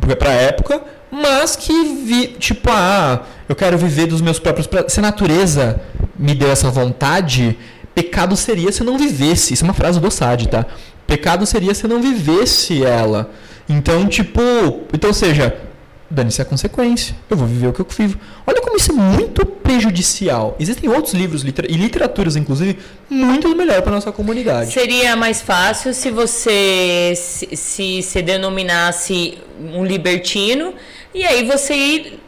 porque 0.00 0.14
pra 0.14 0.30
época, 0.32 0.80
mas 1.10 1.56
que 1.56 1.72
vi, 2.04 2.28
tipo, 2.38 2.70
ah, 2.70 3.22
eu 3.48 3.54
quero 3.54 3.76
viver 3.76 4.06
dos 4.06 4.20
meus 4.20 4.38
próprios 4.38 4.68
se 4.88 5.00
a 5.00 5.02
natureza 5.02 5.80
me 6.18 6.34
deu 6.34 6.50
essa 6.50 6.70
vontade, 6.70 7.58
pecado 7.94 8.36
seria 8.36 8.70
se 8.72 8.80
eu 8.80 8.86
não 8.86 8.96
vivesse. 8.96 9.52
Isso 9.54 9.64
é 9.64 9.68
uma 9.68 9.74
frase 9.74 10.00
do 10.00 10.10
Sade, 10.10 10.48
tá? 10.48 10.64
Pecado 11.06 11.44
seria 11.44 11.74
se 11.74 11.84
eu 11.84 11.90
não 11.90 12.00
vivesse 12.00 12.82
ela. 12.84 13.30
Então, 13.68 14.06
tipo, 14.06 14.40
então, 14.92 15.10
ou 15.10 15.14
seja, 15.14 15.54
dane-se 16.12 16.42
a 16.42 16.44
consequência. 16.44 17.14
Eu 17.30 17.36
vou 17.36 17.46
viver 17.46 17.68
o 17.68 17.72
que 17.72 17.80
eu 17.80 17.86
vivo. 17.88 18.18
Olha 18.46 18.60
como 18.60 18.76
isso 18.76 18.90
é 18.92 18.94
muito 18.94 19.44
prejudicial. 19.46 20.56
Existem 20.60 20.88
outros 20.90 21.14
livros 21.14 21.42
litera- 21.42 21.70
e 21.70 21.74
literaturas, 21.76 22.36
inclusive, 22.36 22.78
muito 23.08 23.54
melhor 23.56 23.80
para 23.82 23.92
nossa 23.92 24.12
comunidade. 24.12 24.72
Seria 24.72 25.16
mais 25.16 25.40
fácil 25.40 25.94
se 25.94 26.10
você 26.10 27.12
se, 27.16 27.56
se, 27.56 28.02
se 28.02 28.22
denominasse 28.22 29.38
um 29.74 29.84
libertino 29.84 30.74
e 31.14 31.24
aí 31.24 31.44
você 31.46 31.74
ir 31.74 32.21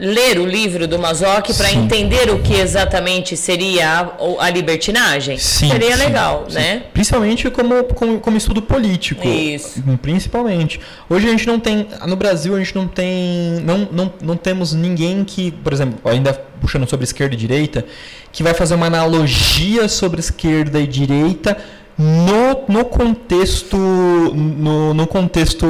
ler 0.00 0.38
o 0.38 0.46
livro 0.46 0.88
do 0.88 0.98
Mazoc 0.98 1.54
para 1.54 1.70
entender 1.70 2.30
o 2.30 2.38
que 2.40 2.54
exatamente 2.54 3.36
seria 3.36 4.00
a, 4.00 4.46
a 4.46 4.50
libertinagem. 4.50 5.36
Sim, 5.36 5.68
seria 5.68 5.96
sim, 5.96 6.02
legal, 6.02 6.46
sim. 6.48 6.54
né? 6.54 6.84
Principalmente 6.92 7.50
como, 7.50 7.84
como, 7.84 8.18
como 8.18 8.36
estudo 8.36 8.62
político. 8.62 9.28
Isso. 9.28 9.82
Principalmente. 10.00 10.80
Hoje 11.08 11.28
a 11.28 11.30
gente 11.30 11.46
não 11.46 11.60
tem. 11.60 11.86
No 12.06 12.16
Brasil 12.16 12.56
a 12.56 12.58
gente 12.58 12.74
não 12.74 12.88
tem. 12.88 13.60
Não, 13.62 13.88
não, 13.92 14.12
não 14.22 14.36
temos 14.36 14.72
ninguém 14.72 15.22
que, 15.22 15.50
por 15.50 15.72
exemplo, 15.72 16.10
ainda 16.10 16.32
puxando 16.60 16.88
sobre 16.88 17.04
esquerda 17.04 17.34
e 17.34 17.38
direita, 17.38 17.84
que 18.32 18.42
vai 18.42 18.54
fazer 18.54 18.74
uma 18.74 18.86
analogia 18.86 19.88
sobre 19.88 20.20
esquerda 20.20 20.80
e 20.80 20.86
direita 20.86 21.56
no, 22.02 22.64
no 22.78 22.84
contexto 22.86 23.76
no, 23.76 24.94
no 24.94 25.06
contexto 25.06 25.66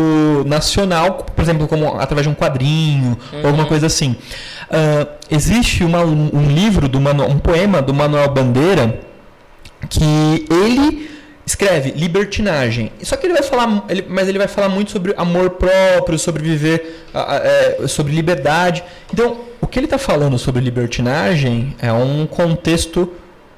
nacional, 0.46 1.26
por 1.34 1.42
exemplo, 1.42 1.66
como 1.66 1.98
através 2.00 2.24
de 2.24 2.28
um 2.32 2.34
quadrinho 2.34 3.18
ou 3.32 3.46
alguma 3.46 3.66
coisa 3.66 3.86
assim. 3.86 4.14
Ah, 4.70 5.06
existe 5.28 5.82
uma- 5.82 6.04
um, 6.04 6.30
um 6.32 6.46
livro, 6.48 6.86
do 6.88 7.00
Manu- 7.00 7.26
um 7.28 7.38
poema 7.38 7.82
do 7.82 7.92
Manuel 7.92 8.28
Bandeira 8.30 9.00
que 9.88 10.46
ele 10.50 11.10
escreve 11.44 11.90
libertinagem. 11.96 12.92
Só 13.02 13.16
que 13.16 13.26
ele 13.26 13.34
vai 13.34 13.42
falar, 13.42 13.84
ele- 13.88 14.06
mas 14.08 14.28
ele 14.28 14.38
vai 14.38 14.46
falar 14.46 14.68
muito 14.68 14.92
sobre 14.92 15.12
amor 15.16 15.50
próprio, 15.50 16.16
sobre 16.16 16.44
viver, 16.44 17.04
é, 17.12 17.88
sobre 17.88 18.12
liberdade. 18.14 18.84
Então, 19.12 19.38
o 19.60 19.66
que 19.66 19.80
ele 19.80 19.86
está 19.86 19.98
falando 19.98 20.38
sobre 20.38 20.62
libertinagem 20.62 21.74
é 21.80 21.92
um 21.92 22.24
contexto 22.26 23.10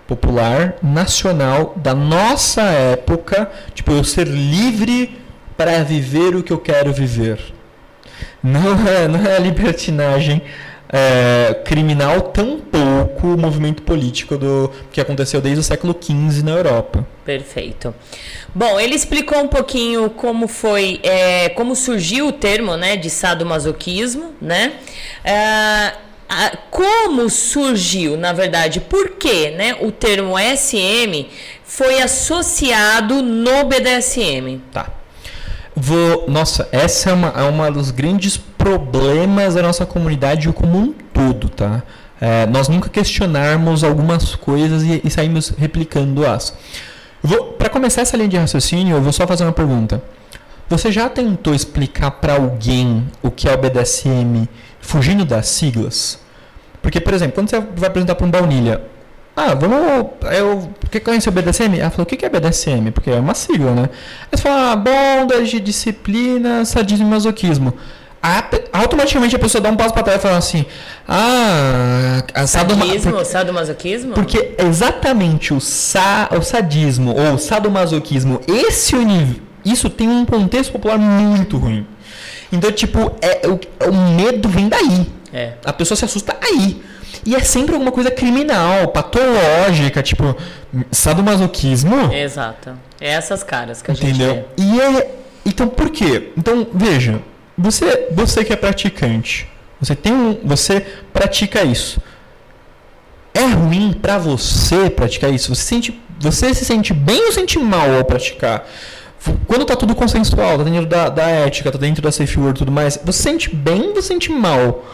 popular, 0.06 0.76
nacional, 0.82 1.74
da 1.76 1.94
nossa 1.94 2.62
época, 2.62 3.50
tipo, 3.74 3.92
eu 3.92 4.04
ser 4.04 4.26
livre 4.26 5.18
para 5.56 5.82
viver 5.84 6.34
o 6.34 6.42
que 6.42 6.52
eu 6.52 6.58
quero 6.58 6.92
viver. 6.92 7.38
Não 8.42 8.86
é, 8.86 9.06
não 9.08 9.24
é 9.24 9.36
a 9.36 9.38
libertinagem 9.38 10.42
é, 10.92 11.54
criminal, 11.64 12.20
tampouco 12.20 13.28
o 13.28 13.38
movimento 13.38 13.82
político 13.82 14.36
do 14.36 14.70
que 14.92 15.00
aconteceu 15.00 15.40
desde 15.40 15.60
o 15.60 15.62
século 15.62 15.96
XV 15.98 16.42
na 16.42 16.50
Europa. 16.50 17.06
Perfeito. 17.24 17.94
Bom, 18.54 18.78
ele 18.78 18.94
explicou 18.94 19.38
um 19.38 19.48
pouquinho 19.48 20.10
como 20.10 20.46
foi, 20.46 21.00
é, 21.02 21.48
como 21.50 21.74
surgiu 21.74 22.28
o 22.28 22.32
termo, 22.32 22.76
né, 22.76 22.96
de 22.96 23.08
sadomasoquismo, 23.08 24.34
né? 24.40 24.74
Ah, 25.24 25.94
como 26.70 27.28
surgiu, 27.28 28.16
na 28.16 28.32
verdade, 28.32 28.80
por 28.80 29.10
que, 29.10 29.50
né, 29.50 29.76
o 29.80 29.92
termo 29.92 30.34
SM 30.38 31.26
foi 31.64 32.00
associado 32.00 33.22
no 33.22 33.64
BDSM? 33.64 34.60
Tá. 34.72 34.88
Vou, 35.74 36.26
nossa, 36.28 36.68
essa 36.70 37.10
é 37.10 37.12
uma, 37.12 37.28
é 37.28 37.42
uma 37.42 37.70
dos 37.70 37.90
grandes 37.90 38.36
problemas 38.36 39.54
da 39.54 39.62
nossa 39.62 39.86
comunidade 39.86 40.50
como 40.52 40.78
um 40.78 40.92
todo, 40.92 41.48
tá? 41.48 41.82
É, 42.20 42.46
nós 42.46 42.68
nunca 42.68 42.88
questionarmos 42.88 43.82
algumas 43.82 44.34
coisas 44.34 44.82
e, 44.82 45.00
e 45.02 45.10
saímos 45.10 45.48
replicando-as. 45.50 46.54
Para 47.58 47.68
começar 47.68 48.02
essa 48.02 48.16
linha 48.16 48.28
de 48.28 48.36
raciocínio, 48.36 48.96
eu 48.96 49.02
vou 49.02 49.12
só 49.12 49.26
fazer 49.26 49.44
uma 49.44 49.52
pergunta. 49.52 50.02
Você 50.68 50.92
já 50.92 51.08
tentou 51.08 51.54
explicar 51.54 52.10
para 52.12 52.34
alguém 52.34 53.06
o 53.22 53.30
que 53.30 53.48
é 53.48 53.54
o 53.54 53.58
BDSM 53.58 54.48
fugindo 54.80 55.24
das 55.24 55.48
siglas? 55.48 56.21
Porque, 56.82 57.00
por 57.00 57.14
exemplo, 57.14 57.34
quando 57.34 57.48
você 57.48 57.60
vai 57.76 57.88
apresentar 57.88 58.14
para 58.16 58.26
um 58.26 58.30
baunilha, 58.30 58.82
ah, 59.36 59.54
vamos. 59.54 60.10
Eu. 60.36 60.68
Quer 60.90 61.00
conhecer 61.00 61.28
o 61.28 61.32
BDSM? 61.32 61.78
Ela 61.78 61.90
falou, 61.90 62.02
o 62.02 62.06
que 62.06 62.16
que 62.18 62.26
é 62.26 62.28
BDSM? 62.28 62.90
Porque 62.92 63.10
é 63.10 63.18
uma 63.20 63.32
sigla, 63.34 63.70
né? 63.70 63.88
Aí 64.30 64.36
você 64.36 64.42
fala, 64.42 64.72
ah, 64.72 64.76
bondage, 64.76 65.58
disciplina, 65.60 66.64
sadismo 66.66 67.06
e 67.06 67.10
masoquismo. 67.10 67.72
A- 68.22 68.44
automaticamente 68.72 69.34
a 69.34 69.38
pessoa 69.38 69.60
dá 69.60 69.68
um 69.70 69.76
passo 69.76 69.92
para 69.94 70.02
trás 70.04 70.18
e 70.20 70.22
fala 70.22 70.36
assim, 70.36 70.64
ah, 71.08 72.22
a 72.34 72.46
sadoma- 72.46 72.84
Sadismo, 72.86 73.12
por- 73.12 73.24
sadomasoquismo? 73.24 74.12
porque 74.14 74.54
exatamente 74.58 75.52
o, 75.54 75.60
sa, 75.60 76.28
o 76.36 76.42
sadismo 76.42 77.14
ou 77.16 77.34
o 77.34 77.38
sadomasoquismo, 77.38 78.40
esse 78.46 78.94
isso 79.64 79.88
tem 79.88 80.08
um 80.08 80.24
contexto 80.24 80.72
popular 80.72 80.98
muito 80.98 81.56
ruim. 81.56 81.86
Então, 82.52 82.70
tipo, 82.70 83.12
é, 83.22 83.46
o, 83.48 83.58
o 83.88 83.92
medo 84.16 84.48
vem 84.48 84.68
daí. 84.68 85.06
É. 85.32 85.54
A 85.64 85.72
pessoa 85.72 85.96
se 85.96 86.04
assusta 86.04 86.36
aí. 86.40 86.82
E 87.24 87.34
é 87.34 87.40
sempre 87.40 87.74
alguma 87.74 87.92
coisa 87.92 88.10
criminal, 88.10 88.88
patológica, 88.88 90.02
tipo, 90.02 90.36
sadomasoquismo. 90.90 92.12
Exato. 92.12 92.72
É 93.00 93.10
essas 93.10 93.42
caras 93.42 93.80
que 93.80 93.90
a 93.90 93.94
gente 93.94 94.08
Entendeu? 94.08 94.46
vê. 94.56 94.62
E 94.62 94.80
é. 94.80 95.14
Então 95.44 95.68
por 95.68 95.90
quê? 95.90 96.32
Então, 96.36 96.66
veja, 96.72 97.20
você, 97.56 98.08
você 98.12 98.44
que 98.44 98.52
é 98.52 98.56
praticante, 98.56 99.48
você 99.80 99.94
tem 99.94 100.12
um. 100.12 100.38
Você 100.44 100.80
pratica 101.12 101.62
isso. 101.62 102.00
É 103.34 103.44
ruim 103.46 103.92
pra 103.92 104.18
você 104.18 104.90
praticar 104.90 105.32
isso? 105.32 105.54
Você, 105.54 105.62
sente, 105.62 106.00
você 106.20 106.52
se 106.54 106.64
sente 106.64 106.92
bem 106.92 107.24
ou 107.26 107.32
sente 107.32 107.58
mal 107.58 107.90
ao 107.94 108.04
praticar? 108.04 108.68
Quando 109.46 109.64
tá 109.64 109.74
tudo 109.76 109.94
consensual, 109.94 110.58
tá 110.58 110.64
dentro 110.64 110.86
da, 110.86 111.08
da 111.08 111.28
ética, 111.28 111.70
tá 111.70 111.78
dentro 111.78 112.02
da 112.02 112.10
safe 112.10 112.38
word 112.38 112.56
e 112.56 112.58
tudo 112.58 112.72
mais, 112.72 112.98
você 113.04 113.22
sente 113.22 113.54
bem 113.54 113.88
ou 113.88 113.94
você 113.94 114.08
sente 114.08 114.30
mal? 114.30 114.84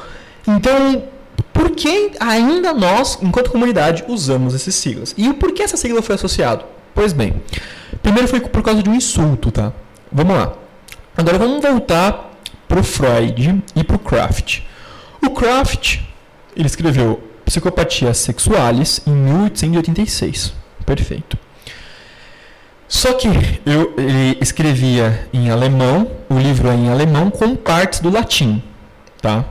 Então, 0.49 1.05
por 1.53 1.71
que 1.73 2.13
ainda 2.19 2.73
nós, 2.73 3.19
enquanto 3.23 3.51
comunidade, 3.51 4.05
usamos 4.09 4.55
esses 4.55 4.75
siglas? 4.75 5.15
E 5.17 5.33
por 5.35 5.53
que 5.53 5.63
essa 5.63 5.77
sigla 5.77 6.01
foi 6.01 6.15
associada? 6.15 6.65
Pois 6.95 7.13
bem, 7.13 7.43
primeiro 8.03 8.27
foi 8.27 8.41
por 8.41 8.63
causa 8.63 8.83
de 8.83 8.89
um 8.89 8.95
insulto, 8.95 9.51
tá? 9.51 9.73
Vamos 10.11 10.35
lá. 10.35 10.55
Agora 11.17 11.39
vamos 11.39 11.61
voltar 11.61 12.33
pro 12.67 12.83
Freud 12.83 13.63
e 13.77 13.85
pro 13.85 13.99
Kraft. 13.99 14.61
O 15.23 15.31
Kraft, 15.31 16.01
ele 16.57 16.67
escreveu 16.67 17.23
Psicopatia 17.45 18.15
Sexualis 18.15 19.01
em 19.07 19.13
1886. 19.13 20.55
Perfeito. 20.87 21.39
Só 22.87 23.13
que 23.13 23.29
eu, 23.67 23.95
ele 23.99 24.39
escrevia 24.41 25.29
em 25.31 25.51
alemão, 25.51 26.11
o 26.31 26.39
livro 26.39 26.69
é 26.69 26.75
em 26.75 26.89
alemão 26.89 27.31
com 27.31 27.55
partes 27.55 28.01
do 28.01 28.09
latim, 28.11 28.63
tá? 29.21 29.45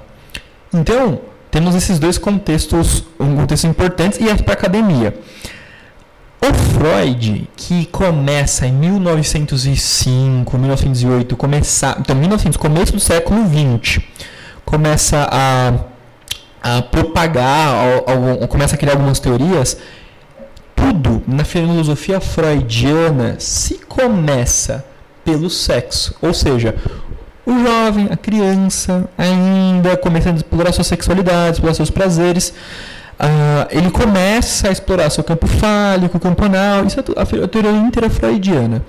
Então, 0.74 1.22
temos 1.49 1.76
esses 1.76 1.97
dois 1.97 2.18
contextos, 2.18 3.03
um 3.20 3.36
contexto 3.36 3.68
importantes 3.68 4.20
e 4.20 4.30
é 4.30 4.36
para 4.36 4.53
academia. 4.53 5.18
O 6.39 6.53
Freud, 6.53 7.49
que 7.55 7.88
começa 7.88 8.68
em 8.68 8.72
1905, 8.72 10.57
1908, 10.57 11.36
começa, 11.36 11.97
então 11.99 12.15
1900, 12.15 12.57
começo 12.57 12.93
do 12.93 12.99
século 12.99 13.45
20, 13.45 14.07
começa 14.63 15.28
a, 15.32 15.74
a 16.61 16.82
propagar, 16.84 17.74
a, 17.76 18.43
a, 18.43 18.47
começa 18.47 18.76
a 18.76 18.78
criar 18.78 18.93
algumas 18.93 19.20
teorias. 19.20 19.78
Tudo 20.76 21.24
na 21.28 21.43
filosofia 21.43 22.22
freudiana 22.22 23.38
se 23.39 23.80
começa 23.80 24.86
pelo 25.26 25.49
sexo, 25.49 26.15
ou 26.22 26.34
seja, 26.34 26.76
o 27.48 27.66
jovem, 27.66 28.10
a 28.12 28.18
criança, 28.18 29.10
ainda 29.18 29.95
começando 29.95 30.34
a 30.34 30.38
explorar 30.38 30.74
sua 30.74 30.84
sexualidade, 30.84 31.54
explorar 31.54 31.74
seus 31.74 31.89
prazeres. 31.89 32.50
Uh, 33.18 33.66
ele 33.72 33.89
começa 33.89 34.68
a 34.68 34.72
explorar 34.72 35.10
seu 35.10 35.24
campo 35.24 35.48
fálico, 35.48 36.20
campo 36.20 36.43
anal, 36.43 36.86
isso 36.86 37.00
é 37.00 37.04
a 37.43 37.48
teoria 37.48 37.72
inteira 37.72 38.10
freudiana. 38.10 38.86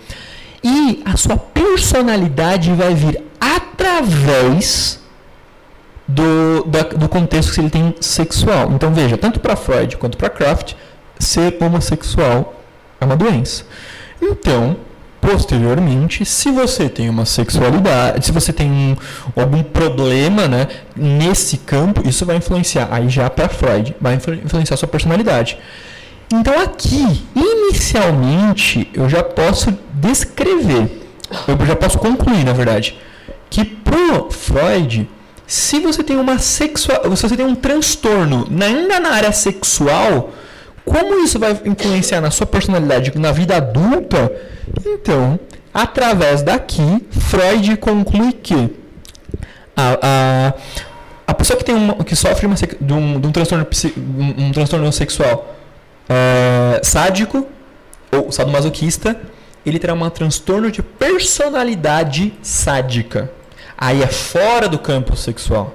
E 0.62 1.00
a 1.04 1.16
sua 1.16 1.36
personalidade 1.36 2.72
vai 2.72 2.94
vir 2.94 3.22
através 3.40 4.98
do, 6.08 6.64
da, 6.64 6.82
do 6.82 7.08
contexto 7.08 7.54
que 7.54 7.60
ele 7.60 7.70
tem 7.70 7.94
sexual. 8.00 8.72
Então 8.72 8.92
veja, 8.92 9.16
tanto 9.16 9.38
para 9.38 9.54
Freud 9.54 9.96
quanto 9.98 10.18
para 10.18 10.28
Kraft, 10.28 10.74
ser 11.16 11.56
homossexual 11.60 12.60
é 13.00 13.04
uma 13.04 13.16
doença. 13.16 13.64
Então, 14.20 14.76
posteriormente, 15.30 16.24
se 16.24 16.50
você 16.50 16.88
tem 16.88 17.10
uma 17.10 17.26
sexualidade, 17.26 18.24
se 18.24 18.32
você 18.32 18.50
tem 18.50 18.70
um, 18.70 18.96
algum 19.36 19.62
problema 19.62 20.48
né, 20.48 20.68
nesse 20.96 21.58
campo, 21.58 22.08
isso 22.08 22.24
vai 22.24 22.36
influenciar, 22.36 22.88
aí 22.90 23.10
já 23.10 23.28
para 23.28 23.46
Freud, 23.46 23.94
vai 24.00 24.14
influenciar 24.14 24.78
sua 24.78 24.88
personalidade. 24.88 25.58
Então 26.32 26.58
aqui, 26.58 27.22
inicialmente, 27.36 28.88
eu 28.94 29.06
já 29.06 29.22
posso 29.22 29.76
descrever, 29.92 31.06
eu 31.46 31.66
já 31.66 31.76
posso 31.76 31.98
concluir, 31.98 32.42
na 32.42 32.54
verdade, 32.54 32.98
que 33.50 33.66
pro 33.66 34.30
Freud, 34.30 35.06
se 35.46 35.78
você 35.80 36.02
tem 36.02 36.16
uma 36.16 36.38
sexual, 36.38 37.14
se 37.14 37.22
você 37.28 37.36
tem 37.36 37.44
um 37.44 37.54
transtorno 37.54 38.48
ainda 38.62 38.98
na 38.98 39.10
área 39.10 39.32
sexual, 39.32 40.32
como 40.88 41.22
isso 41.24 41.38
vai 41.38 41.60
influenciar 41.64 42.20
na 42.20 42.30
sua 42.30 42.46
personalidade 42.46 43.16
na 43.18 43.32
vida 43.32 43.56
adulta? 43.56 44.32
Então, 44.84 45.38
através 45.72 46.42
daqui, 46.42 47.06
Freud 47.10 47.76
conclui 47.76 48.32
que 48.32 48.74
a, 49.76 49.98
a, 50.02 50.54
a 51.26 51.34
pessoa 51.34 51.56
que, 51.56 51.64
tem 51.64 51.74
uma, 51.74 51.94
que 52.02 52.16
sofre 52.16 52.46
uma, 52.46 52.56
de, 52.56 52.92
um, 52.92 53.20
de 53.20 53.26
um, 53.26 53.32
transtorno, 53.32 53.66
um, 54.38 54.52
transtorno 54.52 54.92
sexual 54.92 55.54
é, 56.08 56.80
sádico 56.82 57.46
ou 58.10 58.32
sadomasoquista, 58.32 59.20
ele 59.64 59.78
terá 59.78 59.94
um 59.94 60.10
transtorno 60.10 60.70
de 60.70 60.82
personalidade 60.82 62.32
sádica. 62.42 63.30
Aí 63.76 64.02
é 64.02 64.06
fora 64.06 64.68
do 64.68 64.78
campo 64.78 65.16
sexual. 65.16 65.74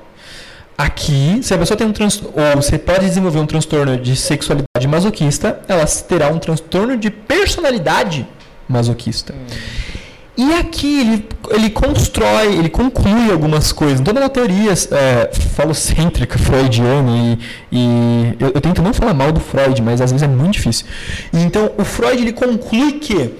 Aqui, 0.77 1.39
se 1.43 1.53
a 1.53 1.57
pessoa 1.57 1.77
tem 1.77 1.85
um 1.85 1.93
transtorno, 1.93 2.33
ou 2.35 2.61
você 2.61 2.77
pode 2.79 3.05
desenvolver 3.05 3.39
um 3.39 3.45
transtorno 3.45 3.95
de 3.97 4.15
sexualidade 4.15 4.87
masoquista, 4.87 5.59
ela 5.67 5.85
terá 5.85 6.29
um 6.29 6.39
transtorno 6.39 6.97
de 6.97 7.11
personalidade 7.11 8.27
masoquista. 8.67 9.33
Hum. 9.33 9.93
E 10.35 10.51
aqui 10.53 10.99
ele, 10.99 11.29
ele 11.51 11.69
constrói, 11.69 12.55
ele 12.57 12.69
conclui 12.69 13.31
algumas 13.31 13.71
coisas. 13.71 14.01
Toda 14.01 14.19
uma 14.19 14.29
teoria 14.29 14.71
é, 14.71 15.31
falocêntrica, 15.31 16.39
freudiana, 16.39 17.11
e, 17.11 17.39
e 17.71 18.35
eu, 18.39 18.51
eu, 18.55 18.59
tento 18.59 18.81
não 18.81 18.93
falar 18.95 19.13
mal 19.13 19.31
do 19.31 19.39
Freud, 19.39 19.79
mas 19.83 20.01
às 20.01 20.11
vezes 20.11 20.23
é 20.23 20.27
muito 20.27 20.53
difícil. 20.53 20.87
Então, 21.31 21.71
o 21.77 21.85
Freud 21.85 22.19
ele 22.19 22.33
conclui 22.33 22.93
que 22.93 23.31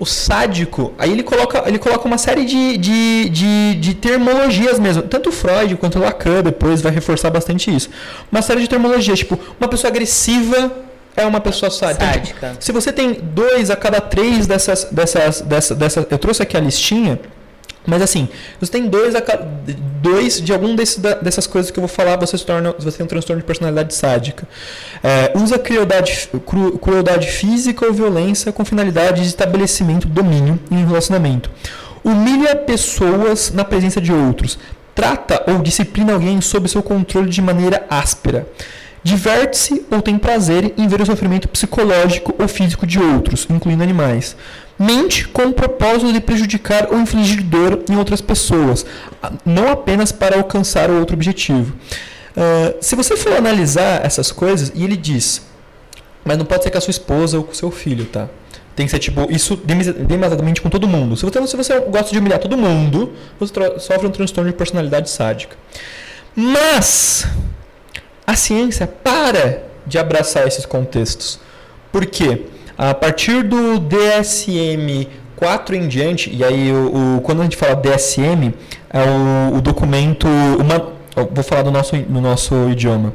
o 0.00 0.06
sádico, 0.06 0.94
aí 0.98 1.12
ele 1.12 1.22
coloca, 1.22 1.62
ele 1.66 1.78
coloca 1.78 2.08
uma 2.08 2.16
série 2.16 2.46
de, 2.46 2.78
de, 2.78 3.28
de, 3.28 3.74
de 3.74 3.94
termologias 3.94 4.78
mesmo. 4.78 5.02
Tanto 5.02 5.30
Freud 5.30 5.76
quanto 5.76 5.98
Lacan 5.98 6.42
depois 6.42 6.80
vai 6.80 6.90
reforçar 6.90 7.28
bastante 7.28 7.72
isso. 7.74 7.90
Uma 8.32 8.40
série 8.40 8.62
de 8.62 8.68
termologias, 8.68 9.18
tipo, 9.18 9.38
uma 9.60 9.68
pessoa 9.68 9.90
agressiva 9.90 10.72
é 11.14 11.26
uma 11.26 11.38
pessoa 11.38 11.70
sádica. 11.70 12.06
sádica. 12.06 12.48
Então, 12.50 12.60
se 12.60 12.72
você 12.72 12.90
tem 12.90 13.12
dois 13.12 13.70
a 13.70 13.76
cada 13.76 14.00
três 14.00 14.46
dessas, 14.46 14.84
dessas, 14.90 15.42
dessas, 15.42 15.76
dessas. 15.76 16.06
Eu 16.10 16.18
trouxe 16.18 16.42
aqui 16.42 16.56
a 16.56 16.60
listinha. 16.60 17.20
Mas 17.86 18.02
assim, 18.02 18.28
você 18.60 18.70
tem 18.70 18.88
dois, 18.88 19.14
dois 20.02 20.40
de 20.40 20.52
algum 20.52 20.76
dessas 20.76 21.46
coisas 21.46 21.70
que 21.70 21.78
eu 21.78 21.82
vou 21.82 21.88
falar, 21.88 22.16
você 22.16 22.36
se 22.36 22.44
torna, 22.44 22.74
você 22.78 22.98
tem 22.98 23.04
um 23.04 23.08
transtorno 23.08 23.40
de 23.40 23.46
personalidade 23.46 23.94
sádica. 23.94 24.46
É, 25.02 25.32
usa 25.34 25.58
crueldade, 25.58 26.28
cru, 26.46 26.78
crueldade 26.78 27.28
física 27.28 27.86
ou 27.86 27.92
violência 27.92 28.52
com 28.52 28.64
finalidade 28.64 29.22
de 29.22 29.28
estabelecimento, 29.28 30.06
domínio 30.06 30.58
em 30.70 30.76
um 30.76 30.86
relacionamento. 30.86 31.50
Humilha 32.04 32.54
pessoas 32.56 33.50
na 33.50 33.64
presença 33.64 34.00
de 34.00 34.12
outros. 34.12 34.58
Trata 34.94 35.42
ou 35.50 35.60
disciplina 35.60 36.12
alguém 36.12 36.40
sob 36.40 36.68
seu 36.68 36.82
controle 36.82 37.30
de 37.30 37.40
maneira 37.40 37.86
áspera. 37.88 38.46
Diverte-se 39.02 39.86
ou 39.90 40.02
tem 40.02 40.18
prazer 40.18 40.74
em 40.76 40.86
ver 40.86 41.00
o 41.00 41.06
sofrimento 41.06 41.48
psicológico 41.48 42.34
ou 42.38 42.46
físico 42.46 42.86
de 42.86 42.98
outros, 42.98 43.46
incluindo 43.48 43.82
animais 43.82 44.36
mente 44.80 45.28
com 45.28 45.42
o 45.42 45.52
propósito 45.52 46.10
de 46.10 46.20
prejudicar 46.20 46.88
ou 46.90 46.98
infligir 46.98 47.42
dor 47.42 47.84
em 47.86 47.96
outras 47.96 48.22
pessoas, 48.22 48.86
não 49.44 49.68
apenas 49.68 50.10
para 50.10 50.38
alcançar 50.38 50.90
outro 50.90 51.14
objetivo. 51.14 51.76
Uh, 52.34 52.74
se 52.80 52.96
você 52.96 53.14
for 53.14 53.34
analisar 53.34 54.06
essas 54.06 54.32
coisas, 54.32 54.72
e 54.74 54.82
ele 54.82 54.96
diz, 54.96 55.42
mas 56.24 56.38
não 56.38 56.46
pode 56.46 56.62
ser 56.62 56.70
com 56.70 56.78
a 56.78 56.80
sua 56.80 56.92
esposa 56.92 57.36
ou 57.36 57.44
com 57.44 57.52
o 57.52 57.54
seu 57.54 57.70
filho, 57.70 58.06
tá? 58.06 58.26
Tem 58.74 58.86
que 58.86 58.90
ser 58.90 58.98
tipo, 58.98 59.30
isso 59.30 59.54
demasiadamente 59.56 60.62
com 60.62 60.70
todo 60.70 60.88
mundo. 60.88 61.14
Se 61.14 61.24
você, 61.24 61.46
se 61.46 61.56
você 61.56 61.80
gosta 61.80 62.10
de 62.10 62.18
humilhar 62.18 62.38
todo 62.38 62.56
mundo, 62.56 63.12
você 63.38 63.52
sofre 63.78 64.06
um 64.06 64.10
transtorno 64.10 64.50
de 64.50 64.56
personalidade 64.56 65.10
sádica. 65.10 65.54
Mas 66.34 67.26
a 68.26 68.34
ciência 68.34 68.86
para 68.86 69.64
de 69.86 69.98
abraçar 69.98 70.46
esses 70.46 70.64
contextos. 70.64 71.38
Por 71.92 72.06
quê? 72.06 72.46
A 72.82 72.94
partir 72.94 73.42
do 73.42 73.78
DSM 73.78 75.06
4 75.36 75.76
em 75.76 75.86
diante, 75.86 76.34
e 76.34 76.42
aí 76.42 76.72
o, 76.72 77.18
o 77.18 77.20
quando 77.20 77.40
a 77.40 77.42
gente 77.42 77.54
fala 77.54 77.76
DSM, 77.76 78.54
é 78.88 79.02
o, 79.02 79.58
o 79.58 79.60
documento, 79.60 80.26
uma, 80.58 80.90
vou 81.30 81.44
falar 81.44 81.60
do 81.60 81.70
nosso, 81.70 81.94
no 81.94 82.22
nosso 82.22 82.70
idioma. 82.70 83.12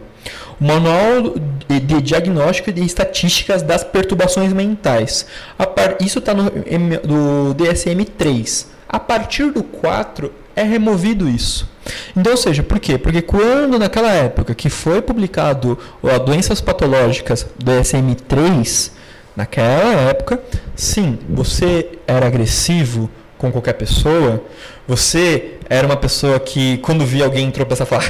O 0.61 0.63
Manual 0.63 1.33
de 1.67 1.99
Diagnóstico 1.99 2.69
e 2.69 2.85
Estatísticas 2.85 3.63
das 3.63 3.83
Perturbações 3.83 4.53
Mentais. 4.53 5.25
Par, 5.57 5.97
isso 5.99 6.19
está 6.19 6.35
no, 6.35 6.43
no 6.43 7.55
DSM-3. 7.55 8.67
A 8.87 8.99
partir 8.99 9.51
do 9.51 9.63
4 9.63 10.31
é 10.55 10.61
removido 10.61 11.27
isso. 11.27 11.67
Então, 12.15 12.33
ou 12.33 12.37
seja, 12.37 12.61
por 12.61 12.79
quê? 12.79 12.99
Porque 12.99 13.23
quando 13.23 13.79
naquela 13.79 14.11
época 14.11 14.53
que 14.53 14.69
foi 14.69 15.01
publicado 15.01 15.75
ó, 16.03 16.19
doenças 16.19 16.61
patológicas 16.61 17.47
do 17.57 17.71
DSM-3, 17.71 18.91
Naquela 19.35 20.09
época, 20.09 20.41
sim, 20.75 21.19
você 21.29 21.97
era 22.07 22.25
agressivo 22.25 23.09
com 23.37 23.51
qualquer 23.51 23.73
pessoa, 23.73 24.41
você 24.87 25.55
era 25.69 25.85
uma 25.85 25.97
pessoa 25.97 26.39
que, 26.39 26.77
quando 26.77 27.05
via 27.05 27.25
alguém 27.25 27.51
tropeçar, 27.51 27.85
falava. 27.85 28.07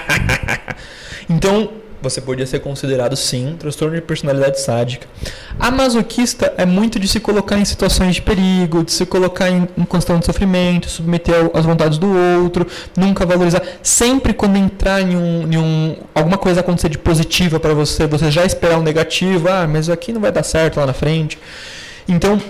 então, 1.30 1.70
você 2.04 2.20
podia 2.20 2.46
ser 2.46 2.60
considerado 2.60 3.16
sim 3.16 3.56
transtorno 3.58 3.96
de 3.96 4.02
personalidade 4.02 4.60
sádica. 4.60 5.06
A 5.58 5.70
masoquista 5.70 6.52
é 6.56 6.64
muito 6.64 7.00
de 7.00 7.08
se 7.08 7.18
colocar 7.18 7.58
em 7.58 7.64
situações 7.64 8.16
de 8.16 8.22
perigo, 8.22 8.84
de 8.84 8.92
se 8.92 9.06
colocar 9.06 9.50
em, 9.50 9.66
em 9.76 9.84
constante 9.84 10.26
sofrimento, 10.26 10.88
submeter 10.88 11.50
às 11.54 11.64
vontades 11.64 11.98
do 11.98 12.08
outro, 12.40 12.66
nunca 12.96 13.24
valorizar. 13.24 13.62
Sempre 13.82 14.32
quando 14.32 14.56
entrar 14.56 15.00
em 15.00 15.16
um, 15.16 15.52
em 15.52 15.56
um 15.56 15.96
alguma 16.14 16.38
coisa 16.38 16.60
acontecer 16.60 16.90
de 16.90 16.98
positiva 16.98 17.58
para 17.58 17.74
você, 17.74 18.06
você 18.06 18.30
já 18.30 18.44
esperar 18.44 18.78
um 18.78 18.82
negativo, 18.82 19.48
ah, 19.48 19.66
mas 19.66 19.88
aqui 19.88 20.12
não 20.12 20.20
vai 20.20 20.30
dar 20.30 20.42
certo 20.42 20.78
lá 20.78 20.86
na 20.86 20.92
frente. 20.92 21.38
Então, 22.06 22.40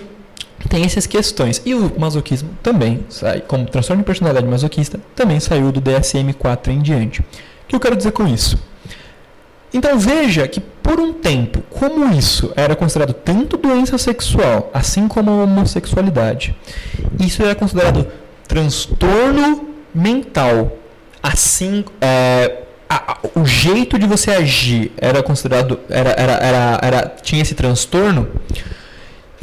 tem 0.68 0.84
essas 0.84 1.07
questões. 1.07 1.62
E 1.64 1.74
o 1.74 1.92
masoquismo 1.98 2.50
também, 2.62 3.05
sai, 3.09 3.40
como 3.40 3.66
transtorno 3.66 4.02
de 4.02 4.07
personalidade 4.07 4.46
masoquista, 4.46 4.98
também 5.14 5.38
saiu 5.38 5.70
do 5.70 5.80
DSM-4 5.80 6.68
em 6.68 6.80
diante. 6.80 7.20
O 7.20 7.24
que 7.68 7.76
eu 7.76 7.80
quero 7.80 7.96
dizer 7.96 8.12
com 8.12 8.26
isso? 8.26 8.59
Então 9.74 9.98
veja 9.98 10.46
que 10.46 10.60
por 10.60 11.00
um 11.00 11.12
tempo, 11.12 11.60
como 11.68 12.14
isso 12.14 12.52
era 12.54 12.76
considerado 12.76 13.12
tanto 13.12 13.56
doença 13.56 13.98
sexual, 13.98 14.70
assim 14.72 15.08
como 15.08 15.32
a 15.32 15.42
homossexualidade, 15.42 16.54
isso 17.18 17.42
era 17.42 17.56
considerado 17.56 18.06
transtorno 18.46 19.68
mental, 19.92 20.78
assim 21.20 21.84
é, 22.00 22.62
a, 22.88 23.12
a, 23.12 23.18
o 23.34 23.44
jeito 23.44 23.98
de 23.98 24.06
você 24.06 24.30
agir 24.30 24.92
era 24.96 25.22
considerado 25.24 25.80
era, 25.90 26.10
era, 26.10 26.32
era, 26.34 26.80
era 26.80 27.08
tinha 27.20 27.42
esse 27.42 27.56
transtorno. 27.56 28.28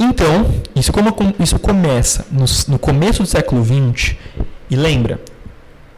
Então, 0.00 0.50
isso, 0.74 0.92
como, 0.92 1.14
isso 1.38 1.58
começa 1.58 2.26
no, 2.30 2.46
no 2.68 2.78
começo 2.78 3.22
do 3.22 3.28
século 3.28 3.62
XX, 3.62 4.16
e 4.70 4.76
lembra, 4.76 5.20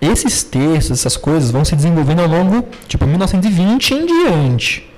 esses 0.07 0.43
textos, 0.43 0.99
essas 0.99 1.17
coisas 1.17 1.51
vão 1.51 1.65
se 1.65 1.75
desenvolvendo 1.77 2.21
ao 2.21 2.29
longo, 2.29 2.67
tipo, 2.89 3.07
1920 3.07 3.95
em 3.95 4.07
diante. 4.07 4.91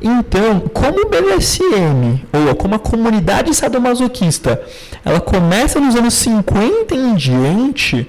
Então, 0.00 0.60
como 0.60 1.06
o 1.06 1.08
BDSM, 1.08 2.24
ou 2.32 2.54
como 2.54 2.74
a 2.74 2.78
comunidade 2.78 3.54
sadomasoquista, 3.54 4.62
ela 5.04 5.20
começa 5.20 5.80
nos 5.80 5.94
anos 5.96 6.14
50 6.14 6.94
em 6.94 7.14
diante, 7.14 8.08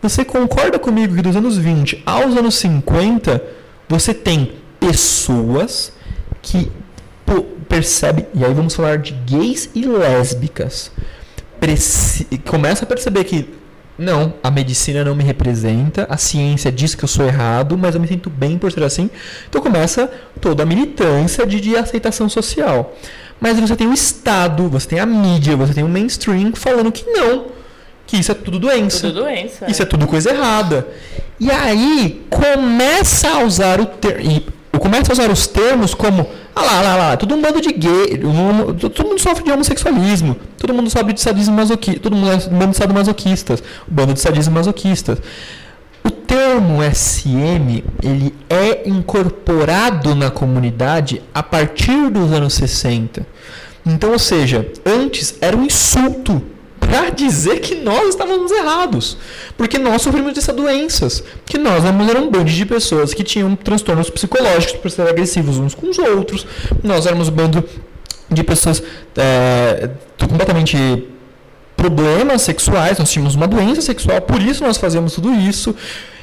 você 0.00 0.24
concorda 0.24 0.78
comigo 0.78 1.14
que 1.14 1.22
dos 1.22 1.36
anos 1.36 1.56
20 1.56 2.02
aos 2.04 2.36
anos 2.36 2.56
50, 2.56 3.42
você 3.88 4.14
tem 4.14 4.52
pessoas 4.78 5.92
que 6.42 6.70
percebe, 7.68 8.26
e 8.34 8.44
aí 8.44 8.54
vamos 8.54 8.74
falar 8.74 8.98
de 8.98 9.12
gays 9.12 9.70
e 9.74 9.84
lésbicas, 9.84 10.92
começa 12.46 12.84
a 12.84 12.86
perceber 12.86 13.24
que 13.24 13.48
não, 13.96 14.34
a 14.42 14.50
medicina 14.50 15.04
não 15.04 15.14
me 15.14 15.22
representa, 15.22 16.06
a 16.10 16.16
ciência 16.16 16.72
diz 16.72 16.94
que 16.94 17.04
eu 17.04 17.08
sou 17.08 17.24
errado, 17.24 17.78
mas 17.78 17.94
eu 17.94 18.00
me 18.00 18.08
sinto 18.08 18.28
bem 18.28 18.58
por 18.58 18.72
ser 18.72 18.82
assim. 18.82 19.08
Então 19.48 19.62
começa 19.62 20.10
toda 20.40 20.64
a 20.64 20.66
militância 20.66 21.46
de, 21.46 21.60
de 21.60 21.76
aceitação 21.76 22.28
social. 22.28 22.94
Mas 23.40 23.58
você 23.58 23.76
tem 23.76 23.86
o 23.86 23.92
Estado, 23.92 24.68
você 24.68 24.88
tem 24.88 25.00
a 25.00 25.06
mídia, 25.06 25.56
você 25.56 25.74
tem 25.74 25.84
o 25.84 25.88
mainstream 25.88 26.52
falando 26.54 26.90
que 26.90 27.04
não, 27.08 27.46
que 28.06 28.16
isso 28.16 28.32
é 28.32 28.34
tudo 28.34 28.58
doença. 28.58 29.08
Tudo 29.08 29.22
doença. 29.22 29.70
Isso 29.70 29.82
é, 29.82 29.84
é 29.84 29.88
tudo 29.88 30.06
coisa 30.06 30.30
errada. 30.30 30.86
E 31.38 31.50
aí 31.50 32.26
começa 32.30 33.28
a 33.28 33.44
usar 33.44 33.80
o 33.80 33.86
termo. 33.86 34.42
Começa 34.78 35.12
a 35.12 35.14
usar 35.14 35.30
os 35.30 35.46
termos 35.46 35.94
como 35.94 36.26
ah 36.54 36.62
lá, 36.62 36.80
lá, 36.82 36.96
lá, 36.96 37.16
todo 37.16 37.34
um 37.34 37.42
bando 37.42 37.60
de 37.60 37.72
gay, 37.72 38.20
um, 38.24 38.74
todo 38.74 39.08
mundo 39.08 39.20
sofre 39.20 39.42
de 39.44 39.50
homossexualismo, 39.50 40.36
todo 40.56 40.72
mundo 40.72 40.88
sofre 40.88 41.12
de 41.12 41.20
sadismo 41.20 41.54
masoquista, 41.54 42.00
todo 42.00 42.14
mundo 42.14 42.30
é 42.30 42.36
um 42.36 42.58
bando 42.58 42.70
de 42.70 42.76
sadomasoquistas, 42.76 43.62
um 43.90 43.94
bando 43.94 44.14
de 44.14 44.20
sadismo 44.20 44.54
masoquistas. 44.54 45.18
O 46.04 46.10
termo 46.10 46.80
SM, 46.82 47.82
ele 48.02 48.34
é 48.48 48.88
incorporado 48.88 50.14
na 50.14 50.30
comunidade 50.30 51.22
a 51.34 51.42
partir 51.42 52.10
dos 52.10 52.30
anos 52.30 52.54
60. 52.54 53.26
Então, 53.86 54.12
ou 54.12 54.18
seja, 54.18 54.70
antes 54.84 55.36
era 55.40 55.56
um 55.56 55.64
insulto 55.64 56.42
para 56.94 57.10
dizer 57.10 57.58
que 57.58 57.74
nós 57.74 58.10
estávamos 58.10 58.52
errados. 58.52 59.16
Porque 59.56 59.78
nós 59.78 60.00
sofremos 60.00 60.32
dessas 60.32 60.54
doenças. 60.54 61.24
Que 61.44 61.58
nós 61.58 61.84
éramos 61.84 62.08
um 62.14 62.30
bando 62.30 62.44
de 62.44 62.64
pessoas 62.64 63.12
que 63.12 63.24
tinham 63.24 63.56
transtornos 63.56 64.08
psicológicos 64.08 64.76
por 64.76 64.90
ser 64.92 65.02
agressivos 65.08 65.58
uns 65.58 65.74
com 65.74 65.88
os 65.88 65.98
outros. 65.98 66.46
Nós 66.84 67.04
éramos 67.04 67.28
um 67.28 67.32
bando 67.32 67.64
de 68.30 68.44
pessoas 68.44 68.80
é, 69.16 69.90
completamente 70.20 71.08
problemas 71.76 72.42
sexuais, 72.42 72.98
nós 72.98 73.10
tínhamos 73.10 73.34
uma 73.34 73.48
doença 73.48 73.82
sexual, 73.82 74.20
por 74.22 74.40
isso 74.40 74.62
nós 74.62 74.76
fazemos 74.76 75.14
tudo 75.14 75.34
isso. 75.34 75.74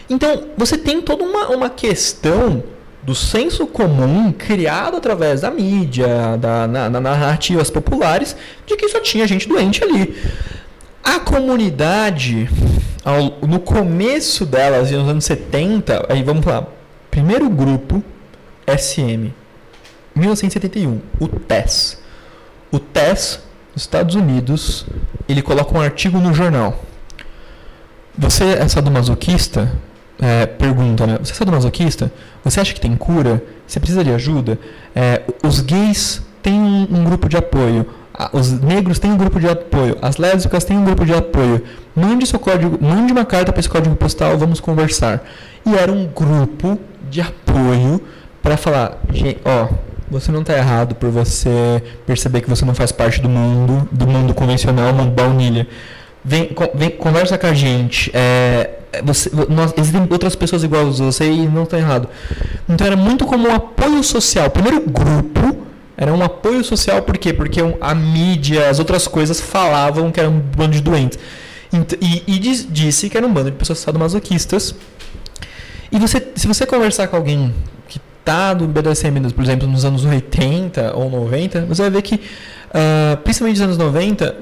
Então, 0.10 0.46
você 0.58 0.78
tem 0.78 1.02
toda 1.02 1.24
uma, 1.24 1.50
uma 1.50 1.70
questão 1.70 2.64
do 3.04 3.16
senso 3.16 3.66
comum 3.66 4.32
criado 4.32 4.98
através 4.98 5.42
da 5.42 5.50
mídia, 5.50 6.38
da, 6.38 6.68
na, 6.68 6.90
na 6.90 7.02
narrativas 7.02 7.70
populares, 7.70 8.36
de 8.66 8.76
que 8.76 8.88
só 8.90 9.00
tinha 9.00 9.28
gente 9.28 9.48
doente 9.48 9.84
ali. 9.84 10.16
A 11.04 11.20
comunidade, 11.20 12.50
ao, 13.04 13.40
no 13.48 13.60
começo 13.60 14.46
delas, 14.46 14.92
nos 14.92 15.10
anos 15.10 15.26
70, 15.26 16.06
aí 16.10 16.22
vamos 16.22 16.46
lá, 16.46 16.68
primeiro 17.10 17.50
grupo, 17.50 18.04
SM, 18.68 19.34
1971, 20.16 21.02
o 21.20 21.28
TES. 21.28 22.00
O 22.72 22.80
TES, 22.80 23.42
nos 23.74 23.84
Estados 23.84 24.16
Unidos, 24.16 24.86
ele 25.28 25.42
coloca 25.42 25.76
um 25.76 25.82
artigo 25.82 26.20
no 26.20 26.34
jornal. 26.34 26.84
Você 28.18 28.44
é 28.44 28.68
sadomasoquista? 28.68 29.72
É, 30.22 30.46
pergunta, 30.46 31.08
né? 31.08 31.18
Você 31.22 31.32
é 31.32 31.36
sadomasoquista? 31.36 32.12
Você 32.44 32.60
acha 32.60 32.74
que 32.74 32.80
tem 32.80 32.96
cura? 32.96 33.44
Você 33.66 33.80
precisa 33.80 34.04
de 34.04 34.12
ajuda? 34.12 34.60
É, 34.96 35.24
os 35.44 35.62
gays 35.62 36.22
têm 36.44 36.60
um, 36.92 37.04
grupo 37.04 37.28
de 37.28 37.38
apoio 37.38 37.88
os 38.34 38.52
negros 38.52 39.00
têm 39.00 39.12
um 39.12 39.18
grupo 39.18 39.40
de 39.40 39.48
apoio, 39.48 39.98
as 40.02 40.18
lésbicas 40.18 40.64
têm 40.64 40.78
um 40.78 40.84
grupo 40.84 41.06
de 41.06 41.14
apoio. 41.14 41.64
Mande 41.96 42.26
seu 42.28 42.40
código, 42.40 42.78
mande 42.82 43.12
uma 43.12 43.26
carta 43.26 43.52
para 43.52 43.60
esse 43.60 43.70
código 43.70 43.96
postal, 43.96 44.38
vamos 44.38 44.60
conversar. 44.60 45.24
E 45.66 45.74
era 45.76 45.92
um 45.92 46.06
grupo 46.06 46.78
de 47.10 47.22
apoio 47.22 48.02
para 48.42 48.58
falar, 48.58 48.98
ó, 49.46 49.68
você 50.10 50.32
não 50.32 50.42
está 50.42 50.58
errado 50.58 50.96
por 50.96 51.10
você 51.10 51.82
perceber 52.06 52.42
que 52.42 52.50
você 52.50 52.66
não 52.66 52.76
faz 52.76 52.92
parte 52.92 53.22
do 53.22 53.30
mundo, 53.30 53.88
do 53.92 54.08
mundo 54.08 54.34
convencional, 54.34 54.94
mundo 54.94 55.12
baunilha. 55.12 55.68
Vem, 56.24 56.50
vem 56.76 56.90
conversa 56.92 57.38
com 57.38 57.48
a 57.48 57.54
gente. 57.54 58.12
É, 58.14 58.70
você, 59.04 59.32
nós, 59.50 59.74
existem 59.78 60.08
outras 60.10 60.36
pessoas 60.36 60.64
iguais 60.64 61.00
a 61.00 61.06
você 61.06 61.32
e 61.32 61.48
não 61.48 61.64
está 61.64 61.78
errado. 61.78 62.10
Então 62.68 62.86
era 62.86 62.96
muito 62.96 63.26
como 63.26 63.48
um 63.48 63.56
apoio 63.56 64.04
social. 64.04 64.50
Primeiro 64.50 64.82
grupo 64.82 65.58
era 65.96 66.14
um 66.14 66.24
apoio 66.24 66.64
social, 66.64 67.02
por 67.04 67.18
quê? 67.18 67.32
Porque 67.32 67.60
a 67.80 67.94
mídia, 67.96 68.70
as 68.70 68.80
outras 68.80 69.08
coisas 69.08 69.40
falavam 69.40 70.12
que 70.12 70.20
era 70.20 70.30
um 70.30 70.40
bando 70.40 70.72
de 70.72 70.82
doentes. 70.82 71.20
E, 72.02 72.24
e 72.28 72.40
disse 72.40 73.10
que 73.10 73.18
era 73.18 73.26
um 73.26 73.32
bando 73.32 73.52
de 73.52 73.58
pessoas 73.58 73.80
sadomasoquistas. 73.80 74.76
E 75.92 76.00
você, 76.00 76.26
se 76.36 76.48
você 76.48 76.66
conversar 76.66 77.08
com 77.08 77.16
alguém 77.16 77.54
que 77.88 78.00
está 78.20 78.54
no 78.56 78.68
BDSM, 78.68 79.32
por 79.34 79.44
exemplo, 79.44 79.68
nos 79.68 79.86
anos 79.86 80.04
80 80.04 80.94
ou 80.96 81.10
90, 81.10 81.66
você 81.66 81.84
vai 81.84 81.92
ver 81.92 82.02
que, 82.02 82.16
uh, 82.16 83.18
principalmente 83.24 83.60
nos 83.60 83.66
anos 83.66 83.78
90, 83.78 84.36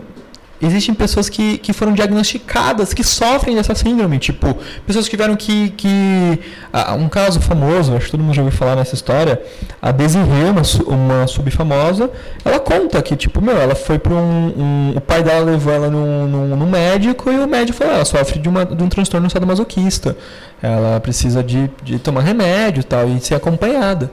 existem 0.61 0.93
pessoas 0.93 1.29
que, 1.29 1.57
que 1.57 1.71
foram 1.71 1.93
diagnosticadas, 1.93 2.93
que 2.93 3.03
sofrem 3.03 3.55
dessa 3.55 3.73
síndrome. 3.73 4.19
Tipo, 4.19 4.57
pessoas 4.85 5.05
que 5.05 5.11
tiveram 5.11 5.35
que. 5.35 5.69
que 5.71 6.39
ah, 6.71 6.95
um 6.95 7.07
caso 7.07 7.39
famoso, 7.39 7.95
acho 7.95 8.05
que 8.05 8.11
todo 8.11 8.23
mundo 8.23 8.33
já 8.33 8.41
ouviu 8.41 8.57
falar 8.57 8.75
nessa 8.75 8.95
história. 8.95 9.41
A 9.81 9.91
Desiree, 9.91 10.49
uma, 10.49 10.61
uma 10.87 11.27
subfamosa, 11.27 12.11
ela 12.43 12.59
conta 12.59 13.01
que, 13.01 13.15
tipo, 13.15 13.41
meu, 13.41 13.57
ela 13.57 13.75
foi 13.75 13.97
para 13.97 14.13
um, 14.13 14.17
um, 14.17 14.93
O 14.97 15.01
pai 15.01 15.23
dela 15.23 15.45
levou 15.45 15.73
ela 15.73 15.89
no, 15.89 16.27
no, 16.27 16.55
no, 16.55 16.67
médico 16.67 17.31
e 17.31 17.37
o 17.37 17.47
médico 17.47 17.77
falou: 17.77 17.93
ela 17.93 18.05
sofre 18.05 18.39
de, 18.39 18.49
uma, 18.49 18.65
de 18.65 18.83
um 18.83 18.89
transtorno 18.89 19.29
sadomasoquista. 19.29 20.17
Ela 20.61 20.99
precisa 20.99 21.41
de, 21.41 21.69
de 21.83 21.99
tomar 21.99 22.21
remédio 22.21 22.83
tal, 22.83 23.07
e 23.07 23.19
ser 23.21 23.35
acompanhada. 23.35 24.11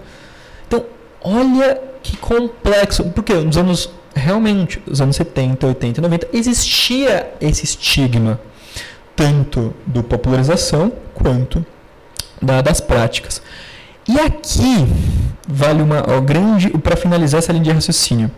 Então, 0.66 0.84
olha 1.22 1.80
que 2.02 2.16
complexo. 2.16 3.04
Porque 3.04 3.34
nos 3.34 3.56
anos 3.56 3.90
realmente, 4.16 4.82
nos 4.86 5.00
anos 5.00 5.14
70, 5.16 5.66
80 5.66 6.00
e 6.00 6.02
90, 6.02 6.28
existia 6.32 7.30
esse 7.40 7.64
estigma, 7.64 8.40
tanto 9.14 9.74
do 9.86 10.02
popularização 10.02 10.90
quanto 11.14 11.64
da, 12.40 12.62
das 12.62 12.80
práticas. 12.80 13.42
E 14.08 14.18
aqui 14.18 14.86
vale 15.46 15.82
uma 15.82 16.02
ó, 16.08 16.20
grande. 16.20 16.70
para 16.70 16.96
finalizar 16.96 17.38
essa 17.38 17.52
linha 17.52 17.64
de 17.64 17.70
raciocínio. 17.72 18.30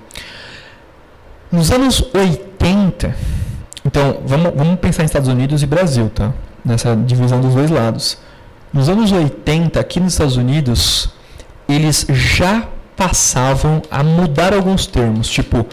Nos 1.50 1.70
anos 1.70 2.02
80, 2.12 3.14
então 3.84 4.20
vamos, 4.26 4.52
vamos 4.55 4.80
pensar 4.80 5.02
em 5.02 5.06
Estados 5.06 5.28
Unidos 5.28 5.62
e 5.62 5.66
Brasil, 5.66 6.10
tá? 6.10 6.34
Nessa 6.64 6.96
divisão 6.96 7.40
dos 7.40 7.55
dois 7.55 7.70
lados. 7.70 8.18
Nos 8.72 8.88
anos 8.88 9.12
80, 9.12 9.78
aqui 9.80 10.00
nos 10.00 10.12
Estados 10.12 10.36
Unidos, 10.36 11.10
eles 11.68 12.06
já 12.10 12.68
passavam 12.98 13.80
a 13.90 14.02
mudar 14.02 14.52
alguns 14.52 14.86
termos, 14.86 15.28
tipo, 15.28 15.64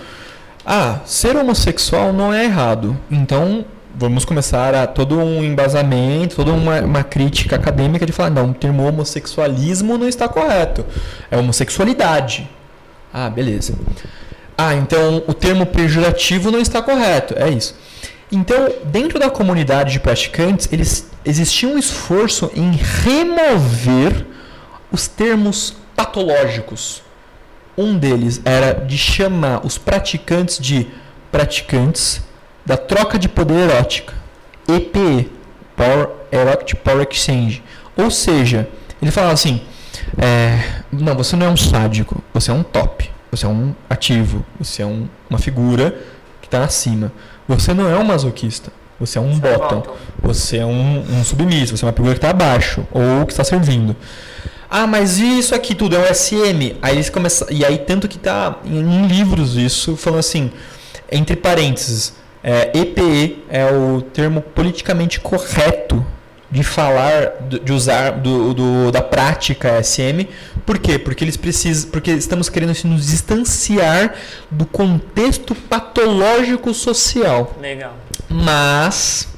ah, 0.63 0.99
ser 1.05 1.35
homossexual 1.35 2.13
não 2.13 2.31
é 2.31 2.45
errado, 2.45 2.95
então 3.09 3.65
vamos 3.95 4.25
começar 4.25 4.75
a 4.75 4.85
todo 4.85 5.17
um 5.17 5.43
embasamento, 5.43 6.35
toda 6.35 6.51
uma, 6.51 6.81
uma 6.81 7.03
crítica 7.03 7.55
acadêmica 7.55 8.05
de 8.05 8.11
falar, 8.11 8.29
não, 8.29 8.51
o 8.51 8.53
termo 8.53 8.87
homossexualismo 8.87 9.97
não 9.97 10.07
está 10.07 10.27
correto. 10.27 10.85
É 11.31 11.37
homossexualidade. 11.37 12.47
Ah, 13.13 13.29
beleza. 13.29 13.73
Ah, 14.57 14.75
então 14.75 15.23
o 15.27 15.33
termo 15.33 15.65
pejorativo 15.65 16.51
não 16.51 16.59
está 16.59 16.81
correto. 16.81 17.33
É 17.37 17.49
isso. 17.49 17.75
Então, 18.31 18.69
dentro 18.85 19.17
da 19.17 19.29
comunidade 19.29 19.93
de 19.93 19.99
praticantes, 19.99 20.67
eles 20.71 21.09
existia 21.23 21.69
um 21.69 21.77
esforço 21.77 22.51
em 22.53 22.71
remover 22.71 24.25
os 24.91 25.07
termos 25.07 25.75
patológicos. 25.95 27.04
Um 27.77 27.97
deles 27.97 28.41
era 28.45 28.73
de 28.73 28.97
chamar 28.97 29.65
os 29.65 29.77
praticantes 29.77 30.59
de 30.59 30.87
praticantes 31.31 32.21
da 32.65 32.77
troca 32.77 33.19
de 33.19 33.27
poder 33.27 33.69
erótica, 33.69 34.13
EPE, 34.67 35.29
Power, 35.75 36.09
Erotic 36.31 36.75
Power 36.79 37.07
Exchange. 37.09 37.61
Ou 37.97 38.09
seja, 38.09 38.67
ele 39.01 39.11
falava 39.11 39.33
assim: 39.33 39.61
é, 40.17 40.81
não, 40.91 41.15
você 41.15 41.35
não 41.35 41.45
é 41.45 41.49
um 41.49 41.57
sádico, 41.57 42.23
você 42.33 42.51
é 42.51 42.53
um 42.53 42.63
top, 42.63 43.09
você 43.29 43.45
é 43.45 43.49
um 43.49 43.75
ativo, 43.89 44.45
você 44.59 44.81
é 44.81 44.85
um, 44.85 45.07
uma 45.29 45.39
figura 45.39 45.97
que 46.41 46.47
está 46.47 46.63
acima. 46.63 47.11
Você 47.47 47.73
não 47.73 47.89
é 47.89 47.97
um 47.97 48.03
masoquista, 48.03 48.71
você 48.99 49.17
é 49.17 49.21
um 49.21 49.33
você 49.33 49.47
é 49.47 49.57
bottom, 49.57 49.83
é 49.85 50.27
você 50.27 50.57
é 50.57 50.65
um, 50.65 50.99
um, 50.99 51.23
submisso, 51.23 51.75
você 51.75 51.85
é 51.85 51.87
uma 51.87 51.93
figura 51.93 52.13
que 52.13 52.19
está 52.19 52.29
abaixo 52.29 52.85
ou 52.91 53.25
que 53.25 53.33
está 53.33 53.43
servindo. 53.43 53.95
Ah, 54.77 54.85
mas 54.85 55.19
isso 55.19 55.55
aqui 55.55 55.73
tudo 55.73 55.95
é 55.95 55.99
um 55.99 56.13
SM. 56.13 56.75
Aí 56.81 56.95
eles 56.95 57.09
começam, 57.09 57.47
e 57.49 57.63
aí 57.63 57.77
tanto 57.77 58.09
que 58.09 58.17
está 58.17 58.59
em 58.65 59.07
livros 59.07 59.55
isso 59.55 59.95
falando 59.95 60.19
assim, 60.19 60.51
entre 61.09 61.37
parênteses, 61.37 62.13
é, 62.43 62.77
EPE 62.77 63.45
é 63.49 63.71
o 63.71 64.01
termo 64.01 64.41
politicamente 64.41 65.21
correto 65.21 66.05
de 66.51 66.61
falar, 66.61 67.37
de 67.63 67.71
usar 67.71 68.11
do, 68.11 68.53
do, 68.53 68.91
da 68.91 69.01
prática 69.01 69.81
SM. 69.81 70.27
Por 70.65 70.77
quê? 70.77 70.99
Porque 70.99 71.23
eles 71.23 71.37
precisam, 71.37 71.89
porque 71.89 72.11
estamos 72.11 72.49
querendo 72.49 72.71
assim, 72.71 72.89
nos 72.89 73.07
distanciar 73.07 74.13
do 74.51 74.65
contexto 74.65 75.55
patológico 75.55 76.73
social. 76.73 77.55
Legal. 77.61 77.93
Mas 78.27 79.34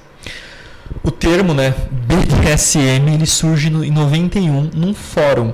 o 1.07 1.11
termo, 1.11 1.53
né, 1.53 1.73
BDSM, 1.91 3.13
ele 3.13 3.25
surge 3.25 3.69
no, 3.69 3.83
em 3.83 3.91
91 3.91 4.71
num 4.73 4.93
fórum. 4.93 5.53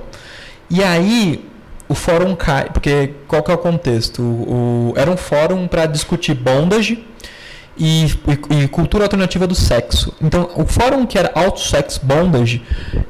E 0.68 0.82
aí 0.82 1.44
o 1.88 1.94
fórum 1.94 2.34
cai, 2.34 2.70
porque 2.70 3.10
qual 3.28 3.42
que 3.42 3.50
é 3.50 3.54
o 3.54 3.58
contexto? 3.58 4.22
O, 4.22 4.92
o 4.92 4.94
era 4.96 5.10
um 5.10 5.16
fórum 5.16 5.68
para 5.68 5.86
discutir 5.86 6.34
bondage 6.34 7.04
e, 7.76 8.06
e, 8.06 8.62
e, 8.62 8.68
cultura 8.68 9.04
alternativa 9.04 9.46
do 9.46 9.54
sexo. 9.54 10.12
Então, 10.20 10.50
o 10.56 10.66
fórum 10.66 11.06
que 11.06 11.18
era 11.18 11.30
Auto 11.34 11.60
Sex 11.60 11.98
Bondage, 11.98 12.62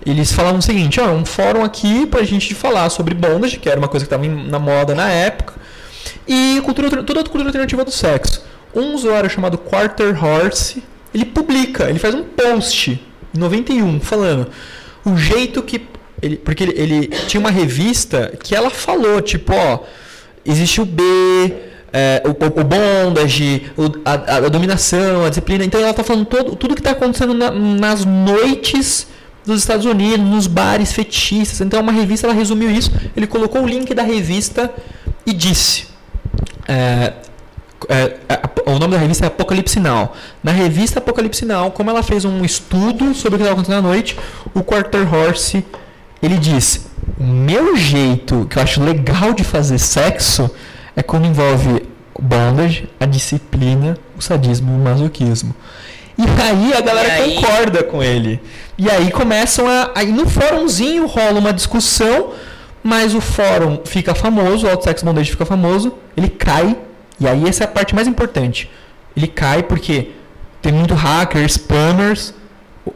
eles 0.04 0.32
falavam 0.32 0.58
o 0.58 0.62
seguinte: 0.62 1.00
ó, 1.00 1.10
um 1.12 1.24
fórum 1.24 1.62
aqui 1.62 2.06
pra 2.06 2.22
gente 2.24 2.54
falar 2.54 2.90
sobre 2.90 3.14
bondage, 3.14 3.58
que 3.58 3.68
era 3.68 3.78
uma 3.78 3.88
coisa 3.88 4.06
que 4.06 4.14
estava 4.14 4.26
na 4.26 4.58
moda 4.58 4.94
na 4.94 5.08
época, 5.08 5.54
e 6.26 6.60
cultura, 6.64 7.02
toda 7.02 7.20
a 7.20 7.24
cultura 7.24 7.48
alternativa 7.48 7.84
do 7.84 7.90
sexo. 7.90 8.44
Um 8.74 8.94
usuário 8.94 9.30
chamado 9.30 9.56
Quarter 9.56 10.22
Horse, 10.22 10.82
ele 11.14 11.24
publica, 11.24 11.88
ele 11.88 11.98
faz 11.98 12.14
um 12.14 12.24
post 12.24 13.00
em 13.34 13.38
91 13.38 14.00
falando 14.00 14.48
o 15.04 15.16
jeito 15.16 15.62
que 15.62 15.86
ele, 16.20 16.36
porque 16.36 16.64
ele, 16.64 16.72
ele 16.76 17.06
tinha 17.26 17.40
uma 17.40 17.50
revista 17.50 18.32
que 18.42 18.54
ela 18.54 18.70
falou, 18.70 19.20
tipo, 19.20 19.52
ó, 19.52 19.80
existe 20.44 20.80
o 20.80 20.86
B, 20.86 21.02
é, 21.92 22.22
o, 22.24 22.30
o 22.30 22.64
bondage, 22.64 23.70
o, 23.76 23.84
a, 24.04 24.14
a, 24.36 24.48
dominação, 24.48 25.24
a 25.24 25.28
disciplina. 25.28 25.64
Então 25.64 25.80
ela 25.80 25.90
está 25.90 26.02
falando 26.02 26.24
todo, 26.24 26.56
tudo 26.56 26.74
que 26.74 26.80
está 26.80 26.92
acontecendo 26.92 27.34
na, 27.34 27.50
nas 27.50 28.04
noites 28.04 29.06
dos 29.44 29.60
Estados 29.60 29.84
Unidos, 29.84 30.26
nos 30.26 30.46
bares 30.46 30.92
fetichistas. 30.92 31.60
Então 31.60 31.80
uma 31.80 31.92
revista 31.92 32.26
ela 32.26 32.34
resumiu 32.34 32.70
isso. 32.70 32.90
Ele 33.14 33.26
colocou 33.26 33.62
o 33.62 33.66
link 33.66 33.92
da 33.94 34.02
revista 34.02 34.72
e 35.26 35.32
disse. 35.32 35.86
É, 36.66 37.12
é, 37.88 38.16
o 38.66 38.78
nome 38.78 38.94
da 38.94 38.98
revista 38.98 39.26
é 39.26 39.28
Apocalipse 39.28 39.78
Now. 39.80 40.12
Na 40.42 40.52
revista 40.52 40.98
Apocalipse 40.98 41.44
Now, 41.44 41.70
como 41.70 41.90
ela 41.90 42.02
fez 42.02 42.24
um 42.24 42.44
estudo 42.44 43.14
sobre 43.14 43.36
o 43.36 43.38
que 43.38 43.44
estava 43.44 43.52
acontecendo 43.52 43.78
à 43.78 43.82
noite, 43.82 44.18
o 44.54 44.62
Quarter 44.62 45.12
Horse 45.12 45.64
ele 46.22 46.36
diz: 46.36 46.86
o 47.18 47.24
meu 47.24 47.76
jeito 47.76 48.46
que 48.48 48.58
eu 48.58 48.62
acho 48.62 48.82
legal 48.82 49.32
de 49.32 49.44
fazer 49.44 49.78
sexo 49.78 50.50
é 50.96 51.02
quando 51.02 51.26
envolve 51.26 51.82
bondage, 52.18 52.88
a 52.98 53.06
disciplina, 53.06 53.98
o 54.16 54.22
sadismo 54.22 54.72
e 54.72 54.76
o 54.76 54.78
masoquismo. 54.78 55.54
E 56.16 56.22
aí 56.40 56.72
a 56.72 56.80
galera 56.80 57.12
aí... 57.14 57.34
concorda 57.34 57.82
com 57.82 58.02
ele. 58.02 58.40
E 58.78 58.88
aí 58.88 59.10
começam 59.10 59.66
a. 59.68 59.90
Aí 59.94 60.12
no 60.12 60.28
fórumzinho 60.28 61.06
rola 61.06 61.38
uma 61.38 61.52
discussão, 61.52 62.30
mas 62.82 63.14
o 63.14 63.20
fórum 63.20 63.80
fica 63.84 64.14
famoso, 64.14 64.66
o 64.66 64.70
Outsex 64.70 65.02
Bondage 65.02 65.30
fica 65.30 65.44
famoso, 65.44 65.92
ele 66.16 66.28
cai. 66.28 66.76
E 67.20 67.26
aí 67.26 67.48
essa 67.48 67.64
é 67.64 67.66
a 67.66 67.68
parte 67.68 67.94
mais 67.94 68.08
importante. 68.08 68.70
Ele 69.16 69.26
cai 69.26 69.62
porque 69.62 70.10
tem 70.60 70.72
muito 70.72 70.94
hacker, 70.94 71.44
spammers, 71.48 72.34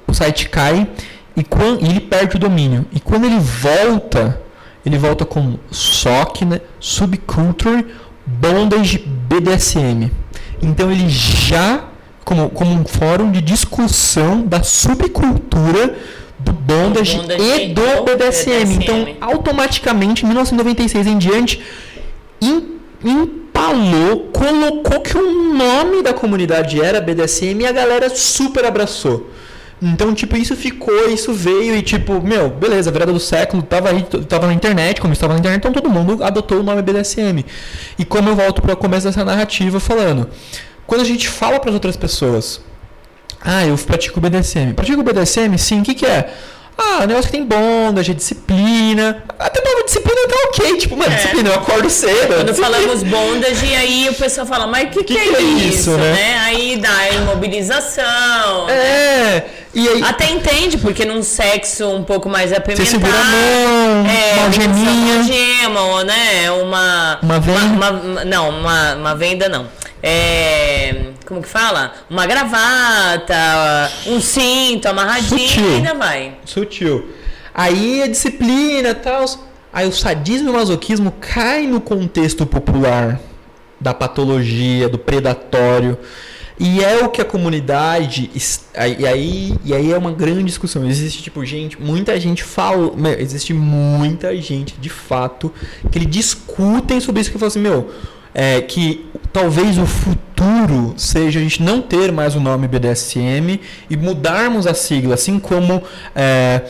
o 0.07 0.12
site 0.12 0.49
cai 0.49 0.89
e, 1.36 1.45
quando, 1.45 1.85
ele 1.85 2.01
perde 2.01 2.36
o 2.36 2.39
domínio. 2.39 2.86
E 2.93 2.99
quando 2.99 3.24
ele 3.24 3.39
volta, 3.39 4.40
ele 4.85 4.99
volta 4.99 5.24
com 5.24 5.59
SOC, 5.70 6.45
né? 6.45 6.61
Subculture 6.81 7.86
Bondage 8.27 8.99
BDSM. 8.99 10.11
Então 10.61 10.90
ele 10.90 11.09
já 11.09 11.85
como, 12.24 12.51
como 12.51 12.73
um 12.73 12.85
fórum 12.85 13.31
de 13.31 13.40
discussão 13.40 14.43
da 14.43 14.62
subcultura 14.62 15.97
do 16.39 16.53
bondage, 16.53 17.16
bondage 17.16 17.43
e 17.43 17.69
do 17.73 18.05
BDSM. 18.05 18.65
BDSM. 18.65 18.82
Então, 18.82 19.16
automaticamente, 19.20 20.24
em 20.24 20.27
1996 20.27 21.07
em 21.07 21.19
diante, 21.19 21.62
empalou, 23.59 24.28
colocou 24.32 25.01
que 25.01 25.18
o 25.18 25.55
nome 25.55 26.02
da 26.02 26.14
comunidade 26.14 26.80
era 26.80 27.01
BDSM 27.01 27.60
e 27.60 27.66
a 27.66 27.72
galera 27.72 28.09
super 28.09 28.64
abraçou. 28.64 29.28
Então, 29.80 30.12
tipo, 30.14 30.36
isso 30.36 30.56
ficou, 30.56 31.09
isso 31.09 31.32
veio 31.32 31.76
e, 31.76 31.82
tipo, 31.82 32.20
meu, 32.20 32.48
beleza, 32.48 32.90
virada 32.90 33.12
do 33.12 33.20
século, 33.20 33.62
tava 33.62 33.90
aí, 33.90 34.02
tava 34.02 34.47
na 34.47 34.52
internet, 34.52 35.01
como 35.01 35.12
estava 35.12 35.35
na 35.35 35.39
internet, 35.39 35.60
então 35.60 35.72
todo 35.72 35.89
mundo 35.89 36.22
adotou 36.22 36.60
o 36.60 36.62
nome 36.62 36.82
BDSM. 36.82 37.44
E 37.97 38.05
como 38.05 38.28
eu 38.28 38.35
volto 38.36 38.60
para 38.60 38.74
o 38.74 38.76
começo 38.76 39.06
dessa 39.06 39.24
narrativa 39.24 39.78
falando, 39.78 40.28
quando 40.86 41.02
a 41.02 41.05
gente 41.05 41.28
fala 41.28 41.60
para 41.60 41.70
as 41.70 41.74
outras 41.74 41.97
pessoas, 41.97 42.60
ah, 43.40 43.64
eu 43.66 43.76
pratico 43.78 44.20
BDSM. 44.20 44.72
Pratico 44.74 45.02
BDSM? 45.02 45.56
Sim, 45.56 45.80
o 45.80 45.85
que, 45.85 45.94
que 45.94 46.06
é? 46.06 46.32
Ah, 46.76 47.01
o 47.02 47.06
negócio 47.06 47.30
que 47.30 47.36
tem 47.36 47.44
bondage, 47.44 48.14
disciplina. 48.14 49.24
Até 49.36 49.60
uma 49.60 49.85
disciplina 49.85 49.98
tá 50.28 50.36
ok. 50.48 50.76
Tipo, 50.76 50.96
mano, 50.96 51.12
é. 51.12 51.16
disciplina, 51.16 51.50
eu 51.50 51.55
acordo 51.55 51.90
cedo. 51.90 52.34
Quando 52.36 52.55
falamos 52.55 53.02
bondage, 53.02 53.74
aí 53.74 54.09
o 54.09 54.14
pessoal 54.14 54.46
fala, 54.46 54.66
mas 54.66 54.84
o 54.84 54.90
que, 54.90 55.05
que, 55.05 55.14
que, 55.14 55.28
que, 55.28 55.36
é, 55.36 55.40
isso, 55.40 55.90
né? 55.92 56.12
né? 56.12 56.38
Aí 56.44 56.76
dá 56.76 57.10
imobilização. 57.10 58.68
É. 58.68 58.72
Né? 58.72 59.44
E 59.74 59.88
aí... 59.88 60.02
Até 60.02 60.30
entende, 60.30 60.78
porque 60.78 61.05
num 61.05 61.22
sexo 61.22 61.88
um 61.88 62.02
pouco 62.02 62.28
mais 62.28 62.52
apimentado. 62.52 62.88
Você 62.88 62.92
segura 62.92 63.12
a 63.12 63.24
mão, 63.24 64.06
é, 64.06 64.40
uma 64.40 64.52
geminha. 64.52 65.14
Uma 65.14 65.22
gema, 65.24 66.05
né? 66.05 66.50
Uma. 66.50 67.18
Uma 67.22 67.40
venda? 67.40 67.60
Uma, 67.60 67.90
uma, 67.90 68.24
não, 68.24 68.48
uma, 68.50 68.94
uma 68.94 69.14
venda 69.14 69.48
não. 69.48 69.66
É 70.02 71.09
como 71.28 71.42
que 71.42 71.48
fala? 71.48 71.92
Uma 72.09 72.26
gravata, 72.26 73.92
um 74.06 74.18
cinto 74.18 74.86
amarradinho 74.86 75.46
Sutil. 75.46 75.74
ainda 75.74 75.92
vai. 75.92 76.32
Sutil. 76.46 77.10
Aí 77.52 78.02
a 78.02 78.06
disciplina 78.06 78.88
e 78.88 78.94
tal. 78.94 79.26
Aí 79.73 79.86
o 79.86 79.93
sadismo 79.93 80.49
e 80.49 80.51
o 80.51 80.55
masoquismo 80.55 81.12
cai 81.20 81.66
no 81.66 81.81
contexto 81.81 82.47
popular 82.47 83.20
da 83.81 83.95
patologia, 83.95 84.89
do 84.89 84.99
predatório. 84.99 85.97
E 86.59 86.82
é 86.82 87.05
o 87.05 87.09
que 87.09 87.20
a 87.20 87.24
comunidade. 87.24 88.31
E 88.35 89.07
aí, 89.07 89.55
e 89.65 89.73
aí 89.73 89.93
é 89.93 89.97
uma 89.97 90.11
grande 90.11 90.43
discussão. 90.45 90.85
Existe, 90.85 91.23
tipo, 91.23 91.45
gente, 91.45 91.81
muita 91.81 92.19
gente 92.19 92.43
fala. 92.43 92.93
Existe 93.19 93.55
muita 93.55 94.36
gente, 94.40 94.74
de 94.81 94.89
fato, 94.89 95.53
que 95.90 95.99
eles 95.99 96.11
discutem 96.11 97.01
sobre 97.01 97.20
isso 97.20 97.31
que 97.31 97.39
fala 97.39 97.49
assim, 97.49 97.61
meu 97.61 97.89
é, 98.35 98.61
que 98.61 99.07
talvez 99.32 99.78
o 99.78 99.86
futuro 99.86 100.95
seja 100.97 101.40
a 101.40 101.43
gente 101.43 101.62
não 101.62 101.82
ter 101.82 102.12
mais 102.12 102.35
o 102.35 102.40
nome 102.40 102.69
BDSM 102.69 103.61
e 103.90 103.97
mudarmos 103.97 104.66
a 104.66 104.74
sigla, 104.74 105.15
assim 105.15 105.39
como 105.39 105.82
é, 106.15 106.62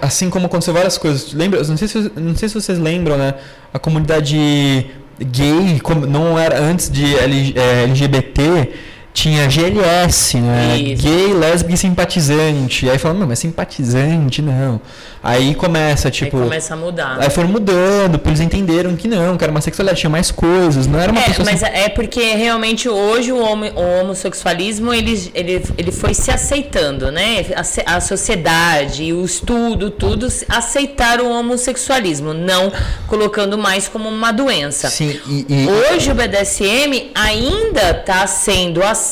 assim 0.00 0.30
como 0.30 0.46
aconteceu 0.46 0.72
várias 0.72 0.96
coisas. 0.98 1.32
Lembra? 1.32 1.62
Não 1.64 1.76
sei 1.76 1.88
se, 1.88 2.12
não 2.16 2.36
sei 2.36 2.48
se 2.48 2.54
vocês 2.54 2.78
lembram, 2.78 3.16
né? 3.16 3.34
A 3.72 3.78
comunidade 3.78 4.90
gay, 5.20 5.80
não 6.08 6.38
era 6.38 6.60
antes 6.60 6.90
de 6.90 7.04
LGBT, 7.16 8.72
tinha 9.14 9.48
GLS, 9.48 10.38
né? 10.40 10.76
Isso. 10.76 11.02
Gay, 11.04 11.32
lésbica 11.32 11.72
e 11.74 11.78
simpatizante. 11.78 12.90
Aí 12.90 12.98
falando, 12.98 13.20
não, 13.20 13.28
mas 13.28 13.38
simpatizante 13.38 14.42
não. 14.42 14.80
Aí 15.22 15.54
começa, 15.54 16.10
tipo. 16.10 16.36
Aí 16.36 16.42
começa 16.42 16.74
a 16.74 16.76
mudar. 16.76 17.16
Aí 17.20 17.30
foram 17.30 17.48
mudando, 17.48 18.18
porque 18.18 18.30
eles 18.30 18.40
entenderam 18.40 18.94
que 18.96 19.06
não, 19.06 19.36
que 19.38 19.44
era 19.44 19.50
uma 19.52 19.60
sexualidade, 19.60 20.00
tinha 20.00 20.10
mais 20.10 20.32
coisas, 20.32 20.86
não 20.88 20.98
era 20.98 21.12
uma 21.12 21.20
É, 21.20 21.24
pessoa 21.26 21.48
mas 21.48 21.62
assim- 21.62 21.72
é 21.74 21.88
porque 21.88 22.34
realmente 22.34 22.88
hoje 22.88 23.30
o, 23.32 23.38
homo- 23.38 23.64
o 23.74 24.00
homossexualismo 24.02 24.92
ele, 24.92 25.30
ele, 25.32 25.62
ele 25.78 25.92
foi 25.92 26.12
se 26.12 26.30
aceitando, 26.32 27.10
né? 27.12 27.46
A, 27.86 27.96
a 27.96 28.00
sociedade, 28.00 29.12
o 29.12 29.24
estudo, 29.24 29.90
tudo 29.90 30.26
aceitaram 30.48 31.26
o 31.26 31.38
homossexualismo, 31.38 32.34
não 32.34 32.70
colocando 33.06 33.56
mais 33.56 33.86
como 33.86 34.08
uma 34.08 34.32
doença. 34.32 34.90
Sim, 34.90 35.18
e, 35.28 35.46
e- 35.48 35.68
Hoje 35.94 36.10
o 36.10 36.14
BDSM 36.16 37.10
ainda 37.14 37.90
está 37.92 38.26
sendo 38.26 38.82
aceito 38.82 39.03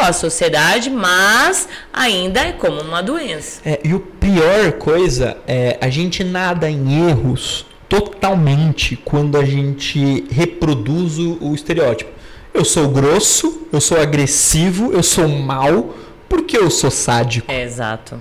à 0.00 0.12
sociedade, 0.12 0.90
mas 0.90 1.68
ainda 1.92 2.40
é 2.40 2.52
como 2.52 2.80
uma 2.80 3.02
doença. 3.02 3.60
É, 3.64 3.80
e 3.84 3.94
o 3.94 4.00
pior 4.00 4.72
coisa 4.72 5.36
é 5.46 5.78
a 5.80 5.88
gente 5.88 6.24
nada 6.24 6.70
em 6.70 7.08
erros 7.08 7.66
totalmente 7.88 8.96
quando 8.96 9.38
a 9.38 9.44
gente 9.44 10.26
reproduz 10.30 11.18
o, 11.18 11.38
o 11.40 11.54
estereótipo. 11.54 12.10
Eu 12.52 12.64
sou 12.64 12.88
grosso, 12.88 13.66
eu 13.72 13.80
sou 13.80 14.00
agressivo, 14.00 14.92
eu 14.92 15.02
sou 15.02 15.28
mal, 15.28 15.94
porque 16.28 16.56
eu 16.56 16.70
sou 16.70 16.90
sádico. 16.90 17.50
É, 17.50 17.62
exato. 17.62 18.20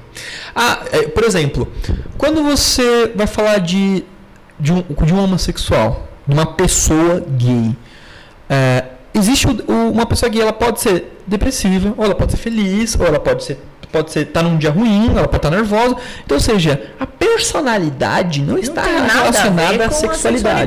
Ah, 0.55 0.83
é, 0.91 1.07
por 1.07 1.23
exemplo, 1.23 1.67
quando 2.17 2.43
você 2.43 3.11
vai 3.15 3.27
falar 3.27 3.59
de, 3.59 4.03
de, 4.59 4.71
um, 4.71 4.81
de 4.81 5.13
um 5.13 5.23
homossexual, 5.23 6.07
de 6.25 6.33
uma 6.33 6.45
pessoa 6.45 7.23
gay, 7.27 7.75
é, 8.49 8.85
existe 9.19 9.47
o- 9.47 9.91
uma 9.91 10.05
pessoa 10.05 10.29
gay, 10.29 10.41
ela 10.41 10.53
pode 10.53 10.81
ser 10.81 11.17
depressiva, 11.25 11.93
ou 11.97 12.05
ela 12.05 12.15
pode 12.15 12.31
ser 12.31 12.37
feliz, 12.37 12.97
ou 12.99 13.05
ela 13.05 13.19
pode 13.19 13.43
ser 13.43 13.57
pode 13.89 14.11
ser 14.11 14.25
tá 14.25 14.43
num 14.43 14.57
dia 14.57 14.69
ruim, 14.69 15.07
ela 15.11 15.29
pode 15.29 15.37
estar 15.37 15.49
nervosa. 15.49 15.95
Então, 16.25 16.35
ou 16.35 16.41
seja, 16.41 16.91
a 16.99 17.05
personalidade 17.07 18.41
não, 18.41 18.57
está 18.57 18.81
a 18.81 18.85
ver 18.85 19.11
relacionada 19.13 19.83
à 19.85 19.87
a 19.87 19.91
sexualidade. 19.91 20.19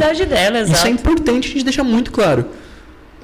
sexualidade 0.02 0.24
dela, 0.26 0.60
Isso 0.62 0.86
é 0.86 0.90
importante 0.90 1.48
a 1.50 1.52
gente 1.52 1.64
deixar 1.64 1.84
muito 1.84 2.10
claro. 2.10 2.46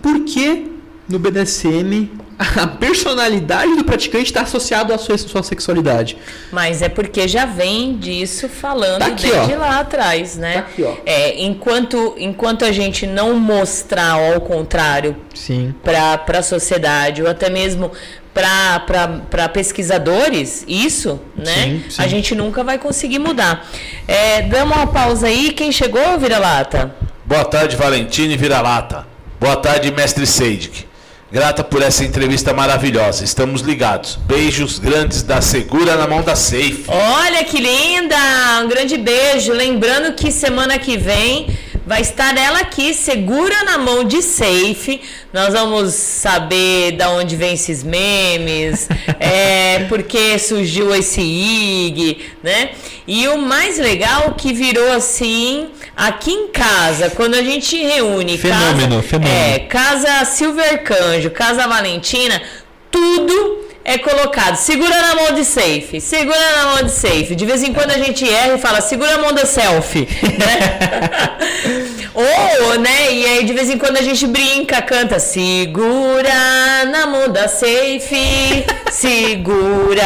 Por 0.03 0.21
que 0.25 0.71
no 1.09 1.19
BDSM 1.19 2.11
a 2.61 2.67
personalidade 2.67 3.77
do 3.77 3.85
praticante 3.85 4.25
está 4.25 4.43
associada 4.43 4.95
à 4.95 4.99
sua, 4.99 5.17
sua 5.17 5.43
sexualidade? 5.43 6.17
Mas 6.53 6.83
é 6.83 6.89
porque 6.89 7.27
já 7.27 7.47
vem 7.47 7.97
disso 7.97 8.49
falando 8.49 9.01
Tá 9.01 9.07
aqui, 9.07 9.31
desde 9.31 9.55
ó. 9.55 9.59
lá 9.59 9.81
atrás, 9.81 10.37
né? 10.37 10.55
Tá 10.55 10.59
aqui, 10.61 10.83
ó. 10.83 10.95
É, 11.07 11.43
enquanto, 11.43 12.15
enquanto 12.19 12.65
a 12.65 12.73
gente 12.73 13.07
não 13.07 13.39
mostrar 13.39 14.13
ao 14.13 14.41
contrário 14.41 15.17
Sim. 15.35 15.75
para 15.83 16.39
a 16.39 16.43
sociedade, 16.43 17.23
ou 17.23 17.29
até 17.29 17.49
mesmo 17.49 17.91
para 18.35 19.49
pesquisadores, 19.49 20.63
isso, 20.69 21.19
né? 21.35 21.55
Sim, 21.55 21.85
sim. 21.89 22.03
A 22.03 22.07
gente 22.07 22.35
nunca 22.35 22.63
vai 22.63 22.79
conseguir 22.79 23.19
mudar. 23.19 23.67
É, 24.07 24.43
damos 24.43 24.77
uma 24.77 24.87
pausa 24.87 25.27
aí. 25.27 25.53
Quem 25.53 25.73
chegou, 25.73 26.19
vira-lata? 26.19 26.95
Boa 27.25 27.45
tarde, 27.45 27.77
Valentine 27.77 28.37
Vira-Lata. 28.37 29.07
Boa 29.41 29.57
tarde, 29.57 29.91
mestre 29.91 30.27
Seidik. 30.27 30.87
Grata 31.31 31.65
por 31.65 31.83
essa 31.83 32.05
entrevista 32.05 32.55
maravilhosa. 32.55 33.25
Estamos 33.25 33.61
ligados. 33.61 34.17
Beijos 34.27 34.79
grandes 34.79 35.23
da 35.23 35.41
Segura 35.41 35.97
na 35.97 36.07
mão 36.07 36.23
da 36.23 36.37
Safe. 36.37 36.85
Olha 36.87 37.43
que 37.43 37.59
linda! 37.59 38.17
Um 38.63 38.69
grande 38.69 38.97
beijo. 38.97 39.53
Lembrando 39.53 40.15
que 40.15 40.31
semana 40.31 40.79
que 40.79 40.97
vem 40.97 41.49
vai 41.87 42.01
estar 42.01 42.37
ela 42.37 42.59
aqui, 42.59 42.93
segura 42.93 43.63
na 43.63 43.79
mão 43.79 44.03
de 44.03 44.21
safe. 44.21 45.01
Nós 45.33 45.55
vamos 45.55 45.95
saber 45.95 46.93
da 46.93 47.11
onde 47.11 47.37
vem 47.37 47.55
esses 47.55 47.85
memes, 47.85 48.89
é, 49.21 49.85
por 49.89 50.03
que 50.03 50.37
surgiu 50.39 50.93
esse 50.95 51.21
IG, 51.21 52.19
né? 52.43 52.71
E 53.07 53.29
o 53.29 53.39
mais 53.39 53.79
legal 53.79 54.35
que 54.35 54.53
virou 54.53 54.93
assim 54.93 55.69
aqui 55.97 56.33
em 56.33 56.49
casa, 56.49 57.11
quando 57.11 57.35
a 57.35 57.43
gente 57.43 57.77
reúne 57.77 58.37
Fenômeno, 58.37 58.97
casa, 58.97 59.03
fenômeno. 59.03 59.35
É, 59.35 59.61
casa 59.61 60.25
Silver 60.25 60.83
Canjo, 60.83 61.31
casa 61.31 61.69
Valentina, 61.69 62.43
tudo 62.91 63.66
é 63.87 63.97
colocado. 63.99 64.57
Segura 64.57 64.91
na 64.91 65.15
mão 65.15 65.33
de 65.33 65.45
safe, 65.45 66.01
segura 66.01 66.39
na 66.57 66.65
mão 66.73 66.83
de 66.83 66.91
safe. 66.91 67.37
De 67.37 67.47
vez 67.47 67.63
em 67.63 67.73
quando 67.73 67.93
a 67.93 67.99
gente 67.99 68.29
erra 68.29 68.55
e 68.55 68.59
fala, 68.59 68.81
segura 68.81 69.15
a 69.15 69.19
mão 69.19 69.33
da 69.33 69.47
selfie. 69.47 70.09
Né? 70.23 71.97
Ou, 72.13 72.81
né? 72.81 73.13
E 73.13 73.25
aí 73.27 73.45
de 73.45 73.53
vez 73.53 73.71
em 73.71 73.79
quando 73.79 73.97
a 73.97 74.03
gente 74.03 74.27
brinca, 74.27 74.83
canta, 74.83 75.21
segura 75.21 76.85
na 76.91 77.07
mão 77.07 77.29
da 77.29 77.47
safe, 77.47 78.67
segura 78.91 80.03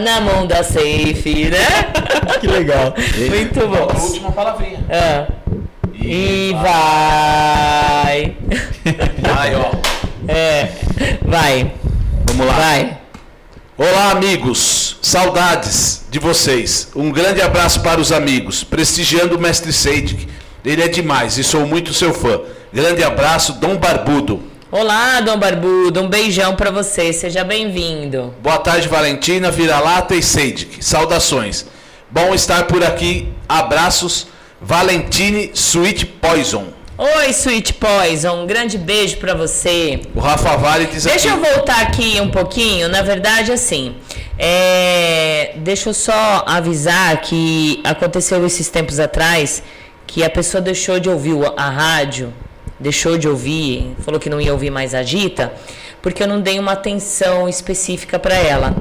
na 0.00 0.20
mão 0.20 0.44
da 0.44 0.64
safe, 0.64 1.48
né? 1.48 1.92
Que 2.40 2.48
legal. 2.48 2.92
Muito 3.30 3.68
bom. 3.68 4.02
Última 4.02 4.32
palavrinha. 4.32 4.80
Ah. 4.90 5.26
E 5.94 6.52
vai. 6.60 8.36
Vai, 9.20 9.54
ó. 9.54 9.70
É, 10.26 10.68
vai. 11.24 11.72
Vamos 12.26 12.46
lá. 12.46 12.52
Vai. 12.54 13.01
Olá, 13.84 14.12
amigos. 14.12 14.96
Saudades 15.02 16.04
de 16.08 16.20
vocês. 16.20 16.92
Um 16.94 17.10
grande 17.10 17.42
abraço 17.42 17.80
para 17.80 18.00
os 18.00 18.12
amigos. 18.12 18.62
Prestigiando 18.62 19.36
o 19.36 19.40
mestre 19.40 19.72
Seidik. 19.72 20.28
Ele 20.64 20.84
é 20.84 20.86
demais 20.86 21.36
e 21.36 21.42
sou 21.42 21.66
muito 21.66 21.92
seu 21.92 22.14
fã. 22.14 22.42
Grande 22.72 23.02
abraço, 23.02 23.54
Dom 23.54 23.76
Barbudo. 23.76 24.40
Olá, 24.70 25.20
Dom 25.20 25.36
Barbudo, 25.36 26.00
um 26.00 26.08
beijão 26.08 26.54
pra 26.54 26.70
você, 26.70 27.12
seja 27.12 27.42
bem-vindo. 27.42 28.32
Boa 28.40 28.58
tarde, 28.58 28.86
Valentina, 28.86 29.50
Vira-Lata 29.50 30.14
e 30.14 30.22
Seidik. 30.22 30.80
Saudações. 30.84 31.66
Bom 32.08 32.32
estar 32.32 32.68
por 32.68 32.84
aqui. 32.84 33.32
Abraços. 33.48 34.28
Valentine 34.60 35.50
Sweet 35.54 36.06
Poison. 36.06 36.68
Oi, 37.04 37.30
Sweet 37.30 37.74
Poison, 37.74 38.44
um 38.44 38.46
grande 38.46 38.78
beijo 38.78 39.16
pra 39.16 39.34
você. 39.34 40.02
O 40.14 40.20
Rafa 40.20 40.56
Vale 40.56 40.86
diz 40.86 41.02
Deixa 41.02 41.30
eu 41.30 41.34
aqui. 41.34 41.52
voltar 41.52 41.82
aqui 41.82 42.20
um 42.20 42.30
pouquinho. 42.30 42.88
Na 42.88 43.02
verdade, 43.02 43.50
assim, 43.50 43.96
é, 44.38 45.54
deixa 45.56 45.88
eu 45.88 45.94
só 45.94 46.44
avisar 46.46 47.20
que 47.20 47.80
aconteceu 47.82 48.46
esses 48.46 48.68
tempos 48.68 49.00
atrás 49.00 49.64
que 50.06 50.22
a 50.22 50.30
pessoa 50.30 50.60
deixou 50.60 51.00
de 51.00 51.10
ouvir 51.10 51.34
a 51.56 51.68
rádio, 51.68 52.32
deixou 52.78 53.18
de 53.18 53.28
ouvir, 53.28 53.96
falou 54.04 54.20
que 54.20 54.30
não 54.30 54.40
ia 54.40 54.52
ouvir 54.52 54.70
mais 54.70 54.94
a 54.94 55.02
Gita, 55.02 55.52
porque 56.00 56.22
eu 56.22 56.28
não 56.28 56.40
dei 56.40 56.56
uma 56.60 56.70
atenção 56.70 57.48
específica 57.48 58.16
para 58.16 58.36
ela, 58.36 58.76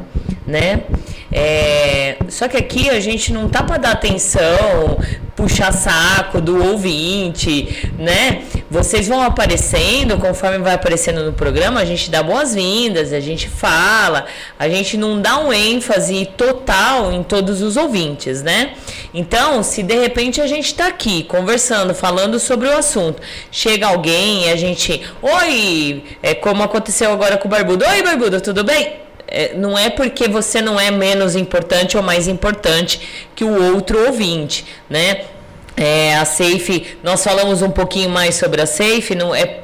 né? 0.51 0.83
É, 1.31 2.17
só 2.27 2.47
que 2.47 2.57
aqui 2.57 2.89
a 2.89 2.99
gente 2.99 3.31
não 3.31 3.47
tá 3.47 3.63
para 3.63 3.77
dar 3.77 3.91
atenção, 3.91 4.99
puxar 5.33 5.71
saco 5.71 6.41
do 6.41 6.61
ouvinte, 6.71 7.89
né? 7.97 8.43
Vocês 8.69 9.07
vão 9.07 9.21
aparecendo, 9.21 10.17
conforme 10.17 10.57
vai 10.59 10.73
aparecendo 10.73 11.23
no 11.23 11.31
programa, 11.31 11.79
a 11.79 11.85
gente 11.85 12.11
dá 12.11 12.21
boas-vindas, 12.21 13.13
a 13.13 13.19
gente 13.21 13.47
fala, 13.47 14.25
a 14.59 14.67
gente 14.67 14.97
não 14.97 15.21
dá 15.21 15.39
um 15.39 15.53
ênfase 15.53 16.25
total 16.37 17.13
em 17.13 17.23
todos 17.23 17.61
os 17.61 17.77
ouvintes, 17.77 18.43
né? 18.43 18.73
Então, 19.13 19.63
se 19.63 19.81
de 19.81 19.95
repente 19.95 20.41
a 20.41 20.47
gente 20.47 20.75
tá 20.75 20.87
aqui 20.87 21.23
conversando, 21.23 21.95
falando 21.95 22.39
sobre 22.39 22.67
o 22.67 22.77
assunto, 22.77 23.21
chega 23.49 23.87
alguém 23.87 24.47
e 24.47 24.49
a 24.49 24.55
gente, 24.57 25.01
oi, 25.21 26.03
é 26.21 26.35
como 26.35 26.61
aconteceu 26.61 27.11
agora 27.11 27.37
com 27.37 27.47
o 27.47 27.51
Barbudo, 27.51 27.85
oi 27.85 28.03
Barbudo, 28.03 28.41
tudo 28.41 28.65
bem? 28.65 29.01
É, 29.31 29.53
não 29.55 29.77
é 29.77 29.89
porque 29.89 30.27
você 30.27 30.61
não 30.61 30.79
é 30.79 30.91
menos 30.91 31.35
importante 31.35 31.95
ou 31.95 32.03
mais 32.03 32.27
importante 32.27 33.01
que 33.33 33.43
o 33.43 33.73
outro 33.73 34.05
ouvinte, 34.05 34.65
né? 34.89 35.21
É, 35.77 36.15
a 36.15 36.25
Safe, 36.25 36.97
nós 37.01 37.23
falamos 37.23 37.61
um 37.61 37.71
pouquinho 37.71 38.09
mais 38.09 38.35
sobre 38.35 38.61
a 38.61 38.65
Safe, 38.65 39.15
não 39.15 39.33
é 39.33 39.61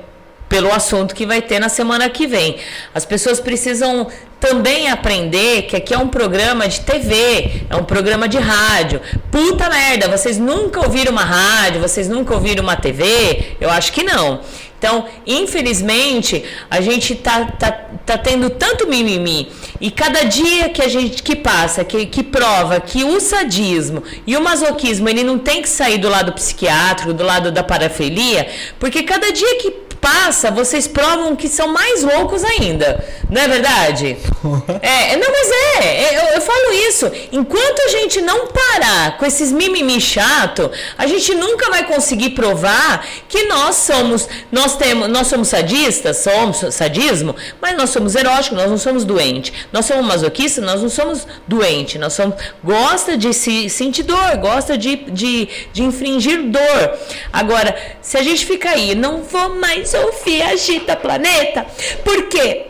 pelo 0.47 0.73
assunto 0.73 1.13
que 1.13 1.25
vai 1.25 1.41
ter 1.41 1.59
na 1.59 1.67
semana 1.67 2.09
que 2.09 2.25
vem. 2.25 2.57
As 2.95 3.05
pessoas 3.05 3.39
precisam 3.39 4.07
também 4.39 4.89
aprender 4.89 5.63
que 5.63 5.75
aqui 5.75 5.93
é 5.93 5.97
um 5.97 6.07
programa 6.07 6.67
de 6.67 6.81
TV, 6.81 7.63
é 7.69 7.75
um 7.75 7.83
programa 7.83 8.27
de 8.27 8.37
rádio. 8.37 9.01
Puta 9.31 9.69
merda, 9.69 10.07
vocês 10.07 10.37
nunca 10.37 10.79
ouviram 10.79 11.11
uma 11.11 11.23
rádio, 11.23 11.81
vocês 11.81 12.07
nunca 12.07 12.33
ouviram 12.33 12.63
uma 12.63 12.75
TV? 12.75 13.55
Eu 13.59 13.69
acho 13.69 13.91
que 13.91 14.03
não. 14.03 14.41
Então, 14.77 15.05
infelizmente, 15.25 16.43
a 16.69 16.81
gente 16.81 17.15
tá, 17.15 17.45
tá, 17.45 17.71
tá 18.05 18.17
tendo 18.17 18.49
tanto 18.51 18.87
mimimi. 18.87 19.51
E 19.81 19.89
cada 19.89 20.23
dia 20.23 20.69
que 20.69 20.83
a 20.83 20.87
gente 20.87 21.23
que 21.23 21.35
passa, 21.35 21.83
que, 21.83 22.05
que 22.05 22.21
prova 22.21 22.79
que 22.79 23.03
o 23.03 23.19
sadismo 23.19 24.03
e 24.25 24.37
o 24.37 24.41
masoquismo, 24.41 25.09
ele 25.09 25.23
não 25.23 25.39
tem 25.39 25.63
que 25.63 25.69
sair 25.69 25.97
do 25.97 26.07
lado 26.07 26.31
psiquiátrico, 26.31 27.11
do 27.11 27.23
lado 27.23 27.51
da 27.51 27.63
parafilia, 27.63 28.47
porque 28.79 29.01
cada 29.01 29.31
dia 29.31 29.57
que 29.57 29.86
passa, 30.01 30.51
vocês 30.51 30.87
provam 30.87 31.35
que 31.35 31.47
são 31.47 31.67
mais 31.67 32.03
loucos 32.03 32.43
ainda. 32.43 33.03
Não 33.29 33.41
é 33.41 33.47
verdade? 33.47 34.17
é, 34.81 35.17
não, 35.17 35.31
mas 35.31 35.51
é, 35.51 35.85
é, 35.85 36.17
eu, 36.17 36.35
eu, 36.35 36.41
falo 36.41 36.71
isso. 36.87 37.11
Enquanto 37.31 37.79
a 37.81 37.89
gente 37.89 38.21
não 38.21 38.47
parar 38.47 39.17
com 39.17 39.25
esses 39.25 39.51
mimimi 39.51 39.99
chato, 39.99 40.71
a 40.97 41.07
gente 41.07 41.33
nunca 41.35 41.69
vai 41.69 41.85
conseguir 41.85 42.31
provar 42.31 43.05
que 43.27 43.43
nós 43.43 43.75
somos, 43.75 44.27
nós 44.51 44.77
temos, 44.77 45.07
nós 45.09 45.27
somos 45.27 45.47
sadistas, 45.47 46.17
somos 46.17 46.73
sadismo, 46.73 47.35
mas 47.61 47.75
nós 47.75 47.89
somos 47.89 48.15
eróticos, 48.15 48.57
nós 48.57 48.69
não 48.69 48.77
somos 48.77 49.03
doentes. 49.03 49.53
Nós 49.71 49.85
somos 49.85 50.05
masoquistas, 50.05 50.63
nós 50.63 50.81
não 50.81 50.89
somos 50.89 51.27
doentes. 51.47 51.99
Nós 51.99 52.13
somos 52.13 52.35
gosta 52.63 53.17
de 53.17 53.33
se 53.33 53.69
sentir 53.69 54.03
dor, 54.03 54.37
gosta 54.37 54.77
de, 54.77 54.95
de, 54.95 55.47
de 55.73 55.83
infringir 55.83 56.43
dor. 56.43 56.97
Agora, 57.31 57.75
se 58.01 58.17
a 58.17 58.23
gente 58.23 58.45
fica 58.45 58.69
aí, 58.69 58.95
não 58.95 59.23
vou 59.23 59.55
mais 59.55 59.86
ouvir 59.95 60.41
Agita 60.41 60.95
Planeta, 60.95 61.65
por 62.03 62.23
quê? 62.23 62.67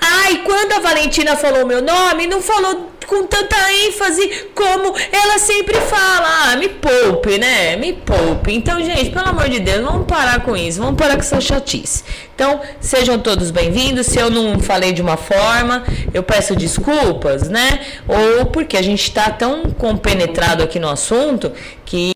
Ai, 0.00 0.42
quando 0.44 0.72
a 0.72 0.80
Valentina 0.80 1.36
falou 1.36 1.64
meu 1.64 1.80
nome, 1.80 2.26
não 2.26 2.42
falou 2.42 2.90
com 3.06 3.24
tanta 3.26 3.56
ênfase 3.86 4.46
como 4.54 4.94
ela 5.12 5.38
sempre 5.38 5.74
fala. 5.74 6.50
Ah, 6.50 6.56
me 6.56 6.68
poupe, 6.68 7.38
né? 7.38 7.76
Me 7.76 7.92
poupe. 7.92 8.52
Então, 8.52 8.82
gente, 8.82 9.10
pelo 9.10 9.28
amor 9.28 9.48
de 9.48 9.60
Deus, 9.60 9.80
vamos 9.82 10.06
parar 10.06 10.40
com 10.40 10.56
isso. 10.56 10.80
Vamos 10.80 10.96
parar 10.96 11.14
com 11.14 11.20
essa 11.20 11.40
chatice. 11.40 12.02
Então, 12.34 12.60
sejam 12.80 13.18
todos 13.18 13.50
bem-vindos. 13.50 14.06
Se 14.06 14.18
eu 14.18 14.30
não 14.30 14.58
falei 14.58 14.92
de 14.92 15.02
uma 15.02 15.16
forma, 15.16 15.84
eu 16.12 16.22
peço 16.22 16.56
desculpas, 16.56 17.48
né? 17.48 17.80
Ou 18.08 18.46
porque 18.46 18.76
a 18.76 18.82
gente 18.82 19.02
está 19.02 19.30
tão 19.30 19.70
compenetrado 19.72 20.62
aqui 20.62 20.78
no 20.78 20.88
assunto 20.88 21.52
que 21.84 22.12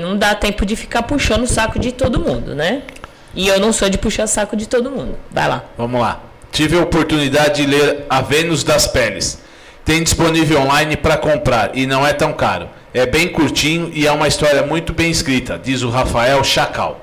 não 0.00 0.18
dá 0.18 0.34
tempo 0.34 0.66
de 0.66 0.76
ficar 0.76 1.02
puxando 1.02 1.44
o 1.44 1.46
saco 1.46 1.78
de 1.78 1.92
todo 1.92 2.20
mundo, 2.20 2.54
né? 2.54 2.82
E 3.34 3.48
eu 3.48 3.58
não 3.58 3.72
sou 3.72 3.88
de 3.88 3.98
puxar 3.98 4.26
saco 4.26 4.56
de 4.56 4.66
todo 4.68 4.90
mundo. 4.90 5.16
Vai 5.30 5.48
lá. 5.48 5.64
Vamos 5.76 6.00
lá. 6.00 6.20
Tive 6.50 6.76
a 6.78 6.82
oportunidade 6.82 7.62
de 7.62 7.66
ler 7.66 8.04
A 8.10 8.20
Vênus 8.20 8.62
das 8.62 8.86
Peles. 8.86 9.38
Tem 9.84 10.02
disponível 10.02 10.60
online 10.60 10.96
para 10.96 11.16
comprar 11.16 11.70
e 11.74 11.86
não 11.86 12.06
é 12.06 12.12
tão 12.12 12.32
caro. 12.32 12.68
É 12.94 13.06
bem 13.06 13.28
curtinho 13.28 13.90
e 13.94 14.06
é 14.06 14.12
uma 14.12 14.28
história 14.28 14.62
muito 14.62 14.92
bem 14.92 15.10
escrita, 15.10 15.58
diz 15.62 15.82
o 15.82 15.88
Rafael 15.88 16.44
Chacal. 16.44 17.00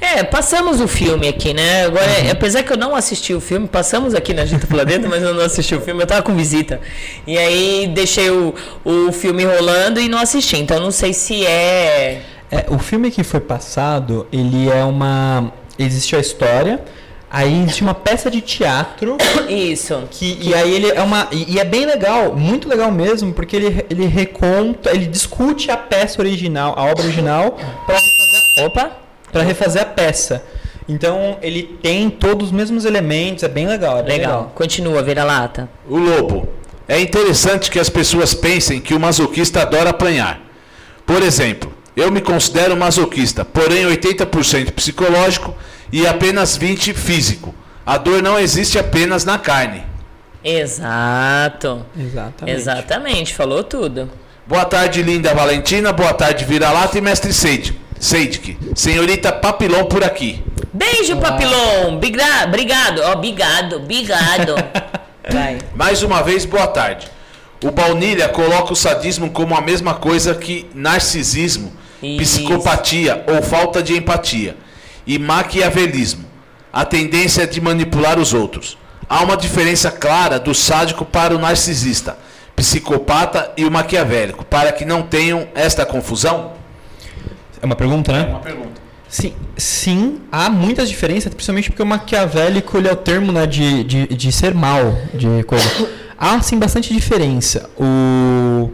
É, 0.00 0.22
passamos 0.22 0.80
o 0.80 0.88
filme 0.88 1.26
aqui, 1.26 1.54
né? 1.54 1.86
Agora, 1.86 2.06
uhum. 2.06 2.30
apesar 2.30 2.62
que 2.62 2.72
eu 2.72 2.76
não 2.76 2.94
assisti 2.94 3.32
o 3.32 3.40
filme, 3.40 3.66
passamos 3.66 4.14
aqui 4.14 4.34
na 4.34 4.44
Gita 4.44 4.66
Planeta, 4.66 5.08
mas 5.08 5.22
eu 5.22 5.34
não 5.34 5.42
assisti 5.42 5.74
o 5.74 5.80
filme, 5.80 6.02
eu 6.02 6.06
tava 6.06 6.22
com 6.22 6.34
visita. 6.34 6.80
E 7.26 7.38
aí 7.38 7.90
deixei 7.94 8.30
o, 8.30 8.54
o 8.84 9.10
filme 9.12 9.44
rolando 9.44 10.00
e 10.00 10.08
não 10.08 10.18
assisti, 10.18 10.58
então 10.58 10.78
não 10.78 10.90
sei 10.90 11.12
se 11.12 11.46
é... 11.46 12.22
é. 12.50 12.66
O 12.68 12.78
filme 12.78 13.10
que 13.10 13.22
foi 13.24 13.40
passado, 13.40 14.26
ele 14.32 14.68
é 14.68 14.84
uma. 14.84 15.52
Existe 15.78 16.14
a 16.16 16.20
história 16.20 16.80
Aí 17.32 17.62
existe 17.62 17.82
uma 17.82 17.94
peça 17.94 18.30
de 18.30 18.42
teatro. 18.42 19.16
Isso. 19.48 20.06
Que, 20.10 20.38
e 20.38 20.52
aí 20.52 20.74
ele 20.74 20.90
é 20.90 21.00
uma. 21.00 21.28
E, 21.32 21.58
é 21.58 21.64
bem 21.64 21.86
legal, 21.86 22.36
muito 22.36 22.68
legal 22.68 22.92
mesmo, 22.92 23.32
porque 23.32 23.56
ele, 23.56 23.86
ele 23.88 24.04
reconta, 24.04 24.90
ele 24.90 25.06
discute 25.06 25.70
a 25.70 25.76
peça 25.78 26.20
original, 26.20 26.74
a 26.76 26.82
obra 26.82 27.04
original, 27.04 27.56
para 27.86 27.94
refazer, 27.94 28.66
opa, 28.66 28.92
para 29.32 29.42
refazer 29.42 29.80
a 29.80 29.86
peça. 29.86 30.44
Então 30.86 31.38
ele 31.40 31.62
tem 31.62 32.10
todos 32.10 32.48
os 32.48 32.52
mesmos 32.52 32.84
elementos, 32.84 33.42
é 33.42 33.48
bem 33.48 33.66
legal. 33.66 34.00
É 34.00 34.02
bem 34.02 34.18
legal. 34.18 34.32
legal. 34.32 34.52
Continua, 34.54 35.02
vira-lata. 35.02 35.70
O 35.88 35.96
lobo. 35.96 36.46
É 36.86 37.00
interessante 37.00 37.70
que 37.70 37.78
as 37.78 37.88
pessoas 37.88 38.34
pensem 38.34 38.78
que 38.78 38.92
o 38.92 39.00
masoquista 39.00 39.62
adora 39.62 39.88
apanhar. 39.88 40.38
Por 41.06 41.22
exemplo, 41.22 41.72
eu 41.96 42.10
me 42.10 42.20
considero 42.20 42.76
masoquista, 42.76 43.44
porém 43.44 43.84
80% 43.84 44.72
psicológico 44.72 45.54
e 45.92 46.06
apenas 46.06 46.56
20 46.56 46.94
físico. 46.94 47.54
A 47.84 47.98
dor 47.98 48.22
não 48.22 48.38
existe 48.38 48.78
apenas 48.78 49.24
na 49.24 49.38
carne. 49.38 49.84
Exato. 50.42 51.84
Exatamente. 51.98 52.56
Exatamente, 52.56 53.34
falou 53.34 53.62
tudo. 53.62 54.10
Boa 54.46 54.64
tarde, 54.64 55.02
linda 55.02 55.34
Valentina. 55.34 55.92
Boa 55.92 56.12
tarde, 56.12 56.44
Vira-Lata 56.44 56.98
e 56.98 57.00
mestre 57.00 57.32
Seid. 57.32 57.80
Seidik. 57.98 58.58
Senhorita 58.74 59.32
Papilon 59.32 59.84
por 59.84 60.02
aqui. 60.02 60.42
Beijo, 60.72 61.16
Olá. 61.16 61.32
Papilon. 61.32 61.98
Bigra 61.98 62.44
obrigado. 62.44 63.00
Ó, 63.00 63.10
oh, 63.10 63.12
obrigado, 63.12 63.76
obrigado. 63.76 64.54
Vai. 65.30 65.58
Mais 65.76 66.02
uma 66.02 66.22
vez, 66.22 66.44
boa 66.44 66.66
tarde. 66.66 67.06
O 67.62 67.70
Baunilha 67.70 68.28
coloca 68.28 68.72
o 68.72 68.76
sadismo 68.76 69.30
como 69.30 69.54
a 69.54 69.60
mesma 69.60 69.94
coisa 69.94 70.34
que 70.34 70.68
narcisismo, 70.74 71.72
Isso. 72.02 72.18
psicopatia 72.18 73.24
ou 73.28 73.42
falta 73.42 73.82
de 73.82 73.96
empatia 73.96 74.56
e 75.06 75.18
maquiavelismo, 75.18 76.24
a 76.72 76.84
tendência 76.84 77.46
de 77.46 77.60
manipular 77.60 78.18
os 78.18 78.34
outros. 78.34 78.78
Há 79.08 79.22
uma 79.22 79.36
diferença 79.36 79.90
clara 79.90 80.38
do 80.38 80.54
sádico 80.54 81.04
para 81.04 81.34
o 81.34 81.38
narcisista, 81.38 82.16
psicopata 82.56 83.52
e 83.56 83.64
o 83.64 83.70
maquiavélico, 83.70 84.44
para 84.44 84.72
que 84.72 84.84
não 84.84 85.02
tenham 85.02 85.46
esta 85.54 85.84
confusão? 85.84 86.52
É 87.60 87.66
uma 87.66 87.76
pergunta, 87.76 88.12
né? 88.12 88.26
É 88.28 88.30
uma 88.30 88.40
pergunta. 88.40 88.82
Sim, 89.08 89.34
sim, 89.58 90.20
há 90.32 90.48
muitas 90.48 90.88
diferenças, 90.88 91.32
principalmente 91.34 91.68
porque 91.68 91.82
o 91.82 91.86
maquiavélico 91.86 92.78
ele 92.78 92.88
é 92.88 92.92
o 92.92 92.96
termo 92.96 93.30
né, 93.30 93.46
de, 93.46 93.84
de, 93.84 94.06
de 94.06 94.32
ser 94.32 94.54
mal, 94.54 94.96
de 95.12 95.42
coisa. 95.44 95.68
há 96.18 96.40
sim 96.40 96.58
bastante 96.58 96.94
diferença. 96.94 97.68
O, 97.76 98.70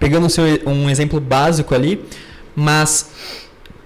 pegando 0.00 0.26
um 0.66 0.88
exemplo 0.88 1.20
básico 1.20 1.74
ali, 1.74 2.02
mas 2.56 3.10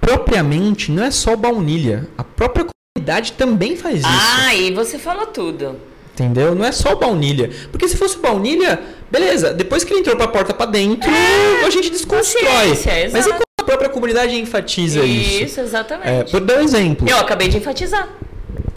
propriamente 0.00 0.90
não 0.90 1.04
é 1.04 1.10
só 1.10 1.34
baunilha. 1.36 2.08
A 2.16 2.22
própria 2.22 2.64
comunidade 2.96 3.32
também 3.32 3.76
faz 3.76 3.98
isso. 3.98 4.08
Ah, 4.08 4.54
e 4.54 4.72
você 4.72 4.98
falou 4.98 5.26
tudo. 5.26 5.76
Entendeu? 6.12 6.54
Não 6.54 6.64
é 6.64 6.70
só 6.70 6.94
baunilha. 6.94 7.50
Porque 7.72 7.88
se 7.88 7.96
fosse 7.96 8.16
baunilha, 8.18 8.80
beleza. 9.10 9.52
Depois 9.52 9.82
que 9.82 9.92
ele 9.92 10.00
entrou 10.00 10.14
pra 10.16 10.28
porta 10.28 10.54
pra 10.54 10.66
dentro, 10.66 11.10
é, 11.10 11.66
a 11.66 11.70
gente 11.70 11.90
desconstrói. 11.90 12.68
Mas 13.12 13.26
e 13.26 13.30
quando 13.30 13.42
a 13.60 13.64
própria 13.64 13.88
comunidade 13.88 14.36
enfatiza 14.36 15.00
isso? 15.04 15.42
Isso, 15.42 15.60
exatamente. 15.60 16.08
É, 16.08 16.22
por 16.22 16.40
dar 16.40 16.58
um 16.58 16.60
exemplo. 16.60 17.08
Eu 17.08 17.18
acabei 17.18 17.48
de 17.48 17.56
enfatizar. 17.56 18.08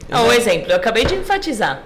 É 0.10 0.18
um 0.18 0.34
exemplo. 0.34 0.72
Eu 0.72 0.78
acabei 0.78 1.06
de 1.06 1.14
enfatizar 1.14 1.84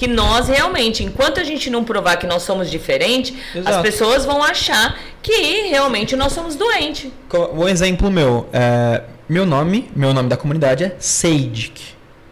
que 0.00 0.06
nós 0.06 0.48
realmente, 0.48 1.04
enquanto 1.04 1.40
a 1.40 1.44
gente 1.44 1.68
não 1.68 1.84
provar 1.84 2.16
que 2.16 2.26
nós 2.26 2.42
somos 2.42 2.70
diferentes, 2.70 3.34
Exato. 3.54 3.76
as 3.76 3.82
pessoas 3.82 4.24
vão 4.24 4.42
achar 4.42 4.98
que 5.20 5.68
realmente 5.68 6.16
nós 6.16 6.32
somos 6.32 6.56
doentes. 6.56 7.12
Um 7.52 7.68
exemplo 7.68 8.10
meu, 8.10 8.48
é, 8.50 9.02
meu 9.28 9.44
nome, 9.44 9.90
meu 9.94 10.14
nome 10.14 10.30
da 10.30 10.38
comunidade 10.38 10.84
é 10.84 10.96
Seidik. 10.98 11.82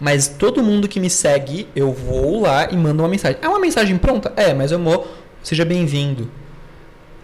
Mas 0.01 0.28
todo 0.28 0.62
mundo 0.62 0.89
que 0.89 0.99
me 0.99 1.11
segue, 1.11 1.69
eu 1.77 1.93
vou 1.93 2.40
lá 2.40 2.70
e 2.70 2.74
mando 2.74 3.03
uma 3.03 3.09
mensagem. 3.11 3.36
É 3.43 3.47
uma 3.47 3.61
mensagem 3.61 3.99
pronta? 3.99 4.32
É, 4.35 4.55
mas 4.55 4.73
eu 4.73 4.82
vou, 4.82 5.07
seja 5.43 5.66
bem-vindo. 5.66 6.31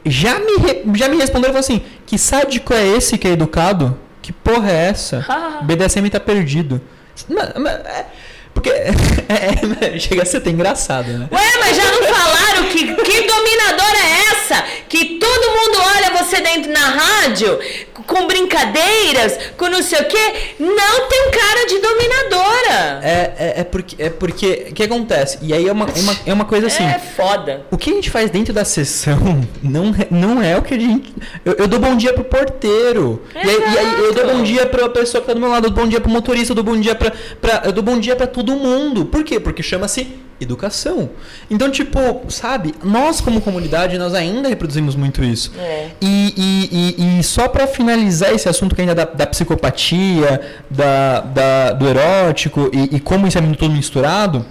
Já 0.05 0.39
me, 0.39 0.95
já 0.95 1.09
me 1.09 1.17
responderam 1.17 1.57
assim: 1.57 1.81
que 2.05 2.19
sádico 2.19 2.75
é 2.75 2.87
esse 2.87 3.17
que 3.17 3.27
é 3.27 3.31
educado? 3.31 3.99
Que 4.21 4.31
porra 4.31 4.71
é 4.71 4.89
essa? 4.91 5.25
BDSM 5.65 6.07
tá 6.11 6.21
perdido. 6.21 6.83
Mas, 7.29 7.53
mas, 7.57 7.73
é, 7.87 8.07
porque 8.55 8.71
é, 8.71 9.95
é, 9.97 9.99
chega 9.99 10.23
a 10.23 10.27
ser 10.27 10.39
até 10.39 10.51
engraçado, 10.51 11.09
né? 11.09 11.29
Ué, 11.31 11.53
mas 11.61 11.77
já 11.77 11.85
não 11.85 12.03
falaram 12.03 12.65
que, 12.69 12.95
que 12.95 13.27
dominadora 13.27 13.99
é 13.99 14.33
essa? 14.33 14.65
Que 14.89 15.19
todo 15.19 15.51
mundo 15.51 15.79
olha 15.97 16.23
você 16.23 16.41
dentro 16.41 16.73
na 16.73 16.89
rádio 16.89 17.59
com 18.07 18.27
brincadeiras, 18.27 19.39
com 19.57 19.69
não 19.69 19.83
sei 19.83 20.01
o 20.01 20.05
quê. 20.05 20.55
Não 20.59 21.09
tem 21.09 21.31
cara 21.31 21.67
de 21.67 21.79
dominadora. 21.79 23.01
É, 23.03 23.33
é, 23.39 23.61
é 23.61 23.65
porque 23.65 24.03
é 24.03 24.11
porque 24.11 24.67
o 24.71 24.75
que 24.75 24.83
acontece? 24.83 25.39
E 25.43 25.53
aí 25.53 25.69
é 25.69 25.73
uma, 25.73 25.87
é 25.87 26.01
uma, 26.01 26.17
é 26.27 26.33
uma 26.33 26.45
coisa 26.45 26.67
assim. 26.67 26.85
É 26.85 26.99
foda. 26.99 27.65
O 27.71 27.79
que 27.79 27.91
a 27.91 27.95
gente 27.95 28.11
faz 28.11 28.31
dentro 28.31 28.53
da 28.53 28.65
sessão 28.65 29.19
não, 29.63 29.95
não 30.11 30.43
é 30.43 30.57
o 30.57 30.63
que 30.63 30.75
a 30.75 30.79
gente. 30.79 31.15
Eu, 31.45 31.55
eu 31.55 31.69
dou 31.69 31.81
bom 31.81 31.97
dia 31.97 32.13
pro 32.13 32.25
porteiro. 32.25 33.23
E 33.35 33.39
aí, 33.39 33.47
e 33.47 33.79
aí, 33.79 34.01
eu 34.01 34.15
dou 34.15 34.27
bom 34.27 34.43
dia 34.43 34.67
pra 34.67 34.89
pessoa 34.89 35.21
que 35.21 35.27
tá 35.27 35.35
do 35.35 35.41
meu 35.41 35.49
lado, 35.49 35.67
eu 35.67 35.71
dou 35.71 35.85
bom 35.85 35.89
dia 35.89 36.01
pro 36.01 36.11
motorista, 36.11 36.53
eu 36.53 36.57
dou 36.57 36.65
bom 36.65 36.79
dia 36.79 36.95
pra. 36.95 37.13
pra 37.41 37.63
eu 37.65 37.73
dou 37.73 37.83
bom 37.83 37.99
dia 37.99 38.15
pra 38.17 38.27
todo 38.45 38.57
mundo. 38.57 39.07
Por 39.07 39.25
quê? 39.25 39.41
Porque 39.41 39.63
chama-se 39.63 40.07
educação. 40.41 41.11
Então, 41.51 41.71
tipo, 41.71 41.99
sabe, 42.29 42.75
nós 42.83 43.21
como 43.21 43.41
comunidade, 43.41 43.97
nós 43.99 44.15
ainda 44.15 44.49
reproduzimos 44.49 44.95
muito 44.95 45.23
isso. 45.25 45.53
É. 45.59 45.91
E, 46.01 46.35
e, 46.37 46.97
e, 46.99 47.19
e, 47.21 47.23
só 47.23 47.49
para 47.49 47.67
finalizar 47.67 48.33
esse 48.33 48.49
assunto 48.49 48.75
que 48.75 48.81
ainda 48.81 48.95
da, 48.95 49.05
da 49.05 49.27
psicopatia, 49.27 50.41
da, 50.69 51.21
da, 51.21 51.73
do 51.73 51.89
erótico 51.89 52.71
e, 52.73 53.01
como 53.01 53.27
isso 53.27 53.39
é 53.39 53.43
tudo 53.57 53.71
misturado, 53.71 54.45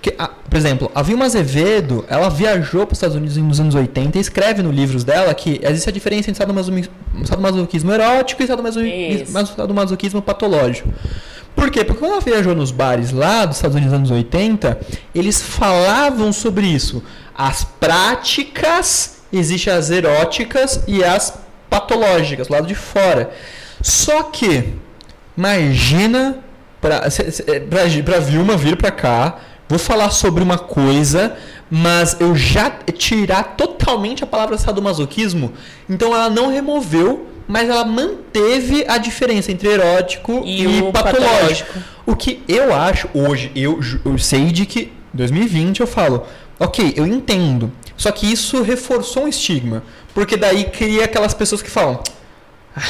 que, 0.00 0.14
a, 0.16 0.28
por 0.28 0.56
exemplo, 0.56 0.90
a 0.94 1.02
Vilma 1.02 1.24
Azevedo, 1.24 2.04
ela 2.08 2.28
viajou 2.28 2.86
para 2.86 2.92
os 2.92 2.98
Estados 2.98 3.16
Unidos 3.16 3.36
nos 3.36 3.58
anos 3.58 3.74
80 3.74 4.16
e 4.16 4.20
escreve 4.20 4.62
nos 4.62 4.74
livros 4.74 5.02
dela 5.02 5.34
que 5.34 5.60
existe 5.62 5.88
a 5.88 5.92
diferença 5.92 6.30
entre 6.30 6.44
sadomasoquismo 7.24 7.92
erótico 7.92 8.42
e 8.42 8.46
sadomasoquismo 9.26 10.22
patológico. 10.22 10.88
Por 11.56 11.70
quê? 11.70 11.82
Porque 11.82 11.98
quando 11.98 12.12
ela 12.12 12.20
viajou 12.20 12.54
nos 12.54 12.70
bares 12.70 13.10
lá 13.10 13.46
dos 13.46 13.56
Estados 13.56 13.74
Unidos 13.74 13.98
nos 13.98 14.10
anos 14.10 14.10
80, 14.10 14.78
eles 15.14 15.40
falavam 15.40 16.30
sobre 16.32 16.66
isso. 16.66 17.02
As 17.34 17.64
práticas, 17.64 19.22
existem 19.32 19.72
as 19.72 19.90
eróticas 19.90 20.84
e 20.86 21.02
as 21.02 21.38
patológicas, 21.70 22.46
do 22.46 22.52
lado 22.52 22.66
de 22.66 22.74
fora. 22.74 23.30
Só 23.80 24.24
que, 24.24 24.74
imagina 25.36 26.38
pra, 26.80 27.02
pra 28.04 28.18
Vilma 28.20 28.56
vir 28.56 28.76
pra 28.76 28.90
cá, 28.90 29.38
vou 29.68 29.78
falar 29.78 30.10
sobre 30.10 30.42
uma 30.42 30.58
coisa, 30.58 31.36
mas 31.70 32.16
eu 32.20 32.36
já 32.36 32.70
tirar 32.70 33.56
totalmente 33.56 34.22
a 34.22 34.26
palavra 34.26 34.58
sadomasoquismo, 34.58 35.52
então 35.88 36.14
ela 36.14 36.30
não 36.30 36.48
removeu, 36.48 37.26
mas 37.48 37.68
ela 37.68 37.84
manteve 37.84 38.84
a 38.88 38.98
diferença 38.98 39.50
entre 39.52 39.68
erótico 39.68 40.42
E 40.44 40.62
e, 40.64 40.82
patológico. 40.92 40.92
patológico. 40.92 41.78
O 42.06 42.14
que 42.16 42.42
eu 42.48 42.74
acho, 42.74 43.08
hoje, 43.14 43.50
eu, 43.54 43.80
eu 44.04 44.18
sei 44.18 44.46
de 44.46 44.64
que 44.66 44.92
2020 45.12 45.80
eu 45.80 45.86
falo, 45.86 46.24
ok, 46.58 46.94
eu 46.96 47.06
entendo. 47.06 47.70
Só 47.96 48.10
que 48.12 48.30
isso 48.30 48.62
reforçou 48.62 49.24
um 49.24 49.28
estigma. 49.28 49.82
Porque 50.14 50.36
daí 50.36 50.64
cria 50.64 51.04
aquelas 51.04 51.32
pessoas 51.34 51.62
que 51.62 51.70
falam. 51.70 52.00
"Ah, 52.76 52.82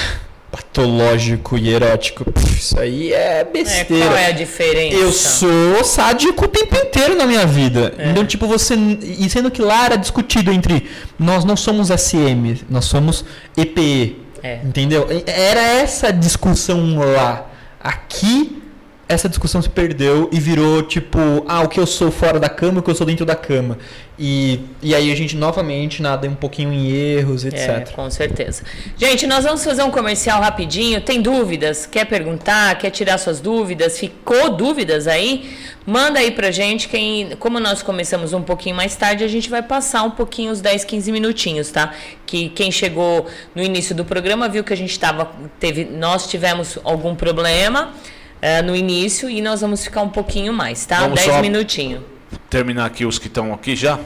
patológico 0.50 1.56
e 1.56 1.68
erótico. 1.70 2.24
pff, 2.30 2.58
isso 2.58 2.78
aí 2.80 3.12
é 3.12 3.40
É, 3.40 3.44
besteira. 3.44 4.06
qual 4.06 4.16
é 4.16 4.26
a 4.26 4.30
diferença? 4.32 4.96
Eu 4.96 5.12
sou 5.12 5.84
sádico 5.84 6.44
o 6.44 6.48
tempo 6.48 6.76
inteiro 6.76 7.14
na 7.16 7.26
minha 7.26 7.46
vida. 7.46 7.94
É. 7.98 8.10
Então, 8.10 8.24
tipo, 8.24 8.46
você. 8.46 8.74
E 8.74 9.28
sendo 9.30 9.50
que 9.50 9.62
lá 9.62 9.84
era 9.86 9.96
discutido 9.96 10.50
entre. 10.52 10.88
Nós 11.18 11.44
não 11.44 11.56
somos 11.56 11.88
SM, 11.90 12.64
nós 12.68 12.84
somos 12.86 13.24
EPE. 13.56 14.16
É. 14.47 14.60
Entendeu? 14.62 15.09
Era 15.27 15.60
essa 15.60 16.12
discussão 16.12 16.98
lá. 16.98 17.47
Aqui, 17.82 18.62
essa 19.08 19.28
discussão 19.28 19.62
se 19.62 19.68
perdeu 19.68 20.28
e 20.32 20.40
virou 20.40 20.82
tipo, 20.82 21.18
ah, 21.46 21.62
o 21.62 21.68
que 21.68 21.78
eu 21.78 21.86
sou 21.86 22.10
fora 22.10 22.40
da 22.40 22.48
cama, 22.48 22.80
o 22.80 22.82
que 22.82 22.90
eu 22.90 22.94
sou 22.94 23.06
dentro 23.06 23.24
da 23.24 23.36
cama. 23.36 23.78
E, 24.18 24.60
e 24.82 24.94
aí 24.94 25.12
a 25.12 25.14
gente 25.14 25.36
novamente 25.36 26.02
nada 26.02 26.26
um 26.26 26.34
pouquinho 26.34 26.72
em 26.72 26.90
erros, 26.90 27.44
É, 27.44 27.48
etc. 27.48 27.94
com 27.94 28.10
certeza. 28.10 28.64
Gente, 28.96 29.24
nós 29.26 29.44
vamos 29.44 29.62
fazer 29.62 29.84
um 29.84 29.92
comercial 29.92 30.40
rapidinho. 30.40 31.00
Tem 31.00 31.22
dúvidas? 31.22 31.86
Quer 31.86 32.06
perguntar? 32.06 32.76
Quer 32.78 32.90
tirar 32.90 33.18
suas 33.18 33.38
dúvidas? 33.40 33.96
Ficou 33.96 34.56
dúvidas 34.56 35.06
aí? 35.06 35.56
Manda 35.86 36.18
aí 36.18 36.32
pra 36.32 36.50
gente. 36.50 36.88
Quem, 36.88 37.36
como 37.38 37.60
nós 37.60 37.82
começamos 37.82 38.32
um 38.32 38.42
pouquinho 38.42 38.74
mais 38.74 38.96
tarde, 38.96 39.22
a 39.22 39.28
gente 39.28 39.48
vai 39.48 39.62
passar 39.62 40.02
um 40.02 40.10
pouquinho, 40.10 40.50
os 40.50 40.60
10, 40.60 40.84
15 40.84 41.12
minutinhos, 41.12 41.70
tá? 41.70 41.92
Que 42.24 42.48
quem 42.48 42.72
chegou 42.72 43.26
no 43.54 43.62
início 43.62 43.94
do 43.94 44.04
programa 44.04 44.48
viu 44.48 44.64
que 44.64 44.72
a 44.72 44.76
gente 44.76 44.98
tava, 44.98 45.30
teve, 45.60 45.84
nós 45.84 46.26
tivemos 46.26 46.76
algum 46.82 47.14
problema 47.14 47.94
eh, 48.42 48.62
no 48.62 48.74
início 48.76 49.28
e 49.30 49.40
nós 49.40 49.60
vamos 49.60 49.82
ficar 49.84 50.02
um 50.02 50.08
pouquinho 50.08 50.52
mais, 50.52 50.84
tá? 50.86 51.00
Vamos 51.00 51.20
10 51.20 51.32
só- 51.32 51.40
minutinhos. 51.40 52.02
Terminar 52.50 52.86
aqui 52.86 53.04
os 53.04 53.18
que 53.18 53.26
estão 53.28 53.52
aqui 53.52 53.74
já. 53.76 53.98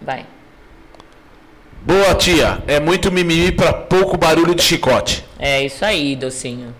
Vai. 0.00 0.26
Boa, 1.82 2.14
tia. 2.14 2.62
É 2.66 2.80
muito 2.80 3.12
mimimi 3.12 3.52
pra 3.52 3.72
pouco 3.72 4.16
barulho 4.16 4.54
de 4.54 4.62
chicote. 4.62 5.24
É 5.38 5.64
isso 5.64 5.84
aí, 5.84 6.16
docinho. 6.16 6.74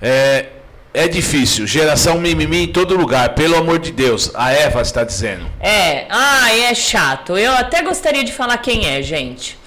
É, 0.00 0.46
é 0.92 1.08
difícil. 1.08 1.66
Geração 1.66 2.18
mimimi 2.20 2.64
em 2.64 2.68
todo 2.68 2.94
lugar. 2.96 3.30
Pelo 3.34 3.56
amor 3.56 3.78
de 3.78 3.90
Deus. 3.92 4.30
A 4.34 4.52
Eva 4.52 4.82
está 4.82 5.04
dizendo. 5.04 5.46
É, 5.60 6.06
ah, 6.10 6.54
é 6.54 6.74
chato. 6.74 7.36
Eu 7.36 7.52
até 7.52 7.82
gostaria 7.82 8.22
de 8.24 8.32
falar 8.32 8.58
quem 8.58 8.86
é, 8.86 9.00
gente. 9.02 9.58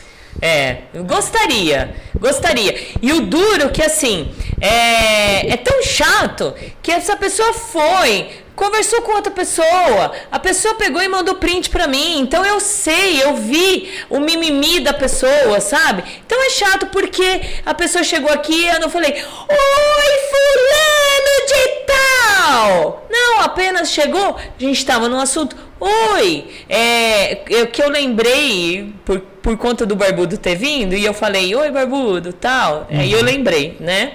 É, 0.42 0.78
gostaria, 1.06 1.96
gostaria. 2.20 2.78
E 3.02 3.14
o 3.14 3.22
duro 3.22 3.70
que 3.72 3.82
assim, 3.82 4.34
é, 4.60 5.54
é 5.54 5.58
tão 5.58 5.82
chato 5.84 6.54
que 6.82 6.92
essa 6.92 7.16
pessoa 7.16 7.54
foi, 7.54 8.30
conversou 8.56 9.02
com 9.02 9.14
outra 9.14 9.32
pessoa, 9.32 10.12
a 10.32 10.40
pessoa 10.40 10.76
pegou 10.76 11.02
e 11.02 11.08
mandou 11.08 11.36
print 11.36 11.70
pra 11.70 11.88
mim. 11.88 12.20
Então 12.20 12.46
eu 12.46 12.60
sei, 12.60 13.22
eu 13.22 13.36
vi 13.36 13.90
o 14.10 14.20
mimimi 14.20 14.80
da 14.80 14.94
pessoa, 14.94 15.60
sabe? 15.60 16.04
Então 16.26 16.42
é 16.46 16.50
chato 16.50 16.88
porque 16.88 17.42
a 17.66 17.74
pessoa 17.74 18.04
chegou 18.04 18.32
aqui 18.32 18.54
e 18.54 18.68
eu 18.68 18.80
não 18.80 18.90
falei, 18.90 19.12
oi 19.12 20.16
fulano 20.32 21.48
de 21.48 21.86
tal. 21.86 23.08
Não, 23.10 23.42
apenas 23.42 23.90
chegou, 23.90 24.36
a 24.38 24.62
gente 24.62 24.78
estava 24.78 25.08
no 25.08 25.20
assunto. 25.20 25.56
Oi, 25.80 26.46
é, 26.70 27.40
eu, 27.50 27.68
que 27.68 27.84
eu 27.84 27.90
lembrei 27.90 28.94
por, 29.04 29.20
por 29.20 29.58
conta 29.58 29.86
do 29.86 29.96
Barbudo 29.96 30.38
ter 30.38 30.56
vindo 30.56 30.96
e 30.96 31.04
eu 31.04 31.14
falei, 31.14 31.54
oi 31.54 31.70
Barbudo, 31.70 32.32
tal. 32.32 32.88
Aí 32.90 33.12
eu 33.12 33.22
lembrei, 33.22 33.76
né? 33.80 34.14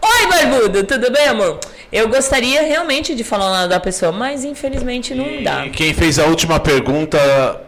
Oi 0.00 0.26
Barbudo, 0.28 0.84
tudo 0.84 1.10
bem, 1.10 1.26
amor? 1.26 1.58
Eu 1.92 2.08
gostaria 2.08 2.62
realmente 2.62 3.14
de 3.14 3.22
falar 3.22 3.50
o 3.50 3.54
nome 3.54 3.68
da 3.68 3.78
pessoa, 3.78 4.10
mas 4.10 4.44
infelizmente 4.44 5.14
não 5.14 5.42
dá. 5.42 5.66
E 5.66 5.70
quem 5.70 5.92
fez 5.92 6.18
a 6.18 6.24
última 6.24 6.58
pergunta 6.58 7.18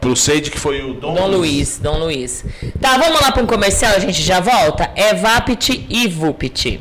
pro 0.01 0.17
Seide, 0.17 0.51
que 0.51 0.59
foi 0.59 0.81
o 0.81 0.95
Dom, 0.95 1.15
Dom 1.15 1.27
Luiz, 1.27 1.79
Dom 1.79 1.99
Luiz. 1.99 2.43
Tá, 2.81 2.97
vamos 2.97 3.21
lá 3.21 3.33
para 3.33 3.43
um 3.43 3.47
comercial, 3.47 3.95
a 3.95 3.99
gente 3.99 4.23
já 4.23 4.41
volta? 4.41 4.91
É 4.97 5.13
Vapit 5.13 5.85
e 5.91 6.09
Vupit. 6.09 6.81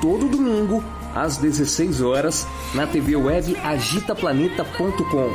Todo 0.00 0.28
domingo, 0.28 0.82
às 1.14 1.36
16 1.36 2.00
horas, 2.00 2.46
na 2.74 2.86
TV 2.86 3.16
web 3.16 3.56
agitaplaneta.com. 3.56 5.30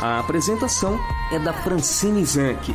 A 0.00 0.20
apresentação 0.20 0.98
é 1.30 1.38
da 1.38 1.52
Francine 1.52 2.24
Zanck. 2.24 2.74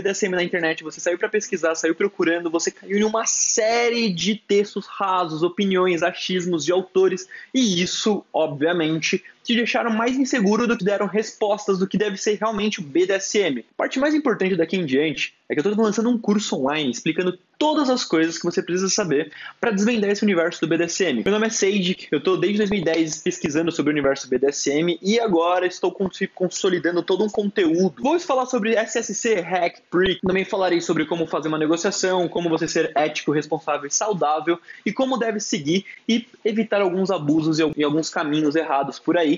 BDSM 0.00 0.30
na 0.30 0.42
internet, 0.42 0.82
você 0.84 1.00
saiu 1.00 1.18
para 1.18 1.28
pesquisar, 1.28 1.74
saiu 1.74 1.94
procurando, 1.94 2.50
você 2.50 2.70
caiu 2.70 2.98
em 2.98 3.04
uma 3.04 3.26
série 3.26 4.10
de 4.10 4.36
textos 4.36 4.86
rasos, 4.86 5.42
opiniões, 5.42 6.02
achismos 6.02 6.64
de 6.64 6.72
autores, 6.72 7.28
e 7.52 7.82
isso, 7.82 8.24
obviamente, 8.32 9.22
te 9.48 9.54
deixaram 9.54 9.90
mais 9.90 10.14
inseguro 10.14 10.66
do 10.66 10.76
que 10.76 10.84
deram 10.84 11.06
respostas 11.06 11.78
do 11.78 11.86
que 11.86 11.96
deve 11.96 12.18
ser 12.18 12.36
realmente 12.38 12.80
o 12.80 12.82
BDSM. 12.82 13.60
A 13.60 13.74
parte 13.78 13.98
mais 13.98 14.14
importante 14.14 14.54
daqui 14.54 14.76
em 14.76 14.84
diante 14.84 15.32
é 15.48 15.54
que 15.54 15.60
eu 15.60 15.70
estou 15.70 15.82
lançando 15.82 16.10
um 16.10 16.18
curso 16.18 16.54
online 16.54 16.90
explicando 16.90 17.38
todas 17.58 17.88
as 17.88 18.04
coisas 18.04 18.36
que 18.36 18.44
você 18.44 18.62
precisa 18.62 18.88
saber 18.90 19.32
para 19.58 19.70
desvendar 19.70 20.10
esse 20.10 20.22
universo 20.22 20.60
do 20.60 20.68
BDSM. 20.68 21.22
Meu 21.24 21.32
nome 21.32 21.46
é 21.46 21.50
Sage, 21.50 22.08
eu 22.12 22.18
estou 22.18 22.36
desde 22.36 22.58
2010 22.58 23.22
pesquisando 23.22 23.72
sobre 23.72 23.90
o 23.90 23.94
universo 23.94 24.28
BDSM 24.28 24.98
e 25.02 25.18
agora 25.18 25.66
estou 25.66 25.96
consolidando 26.34 27.02
todo 27.02 27.24
um 27.24 27.28
conteúdo. 27.28 28.02
Vou 28.02 28.20
falar 28.20 28.44
sobre 28.44 28.76
SSC, 28.76 29.40
Hack, 29.40 29.80
Prick, 29.90 30.20
também 30.20 30.44
falarei 30.44 30.80
sobre 30.82 31.06
como 31.06 31.26
fazer 31.26 31.48
uma 31.48 31.58
negociação, 31.58 32.28
como 32.28 32.50
você 32.50 32.68
ser 32.68 32.92
ético, 32.94 33.32
responsável 33.32 33.88
e 33.88 33.90
saudável 33.90 34.60
e 34.84 34.92
como 34.92 35.16
deve 35.16 35.40
seguir 35.40 35.86
e 36.06 36.26
evitar 36.44 36.82
alguns 36.82 37.10
abusos 37.10 37.58
e 37.58 37.82
alguns 37.82 38.10
caminhos 38.10 38.54
errados 38.54 38.98
por 38.98 39.16
aí 39.16 39.37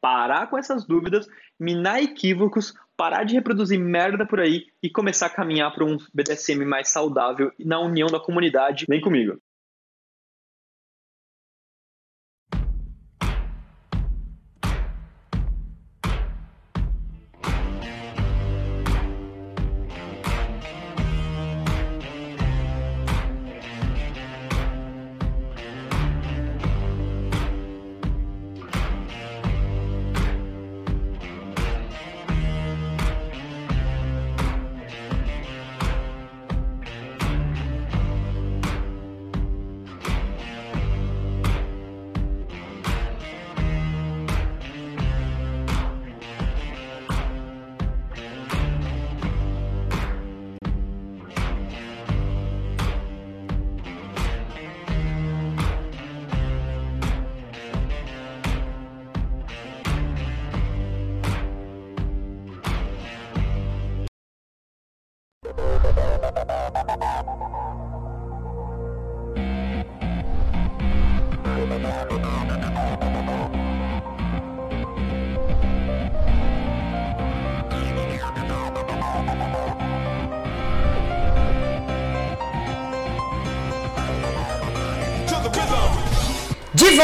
parar 0.00 0.48
com 0.48 0.58
essas 0.58 0.86
dúvidas, 0.86 1.26
minar 1.58 2.02
equívocos, 2.02 2.74
parar 2.96 3.24
de 3.24 3.34
reproduzir 3.34 3.78
merda 3.78 4.26
por 4.26 4.40
aí 4.40 4.66
e 4.82 4.90
começar 4.90 5.26
a 5.26 5.30
caminhar 5.30 5.72
para 5.74 5.84
um 5.84 5.96
BDSM 6.12 6.64
mais 6.64 6.88
saudável 6.88 7.52
na 7.58 7.80
união 7.80 8.08
da 8.08 8.20
comunidade. 8.20 8.86
Vem 8.88 9.00
comigo. 9.00 9.38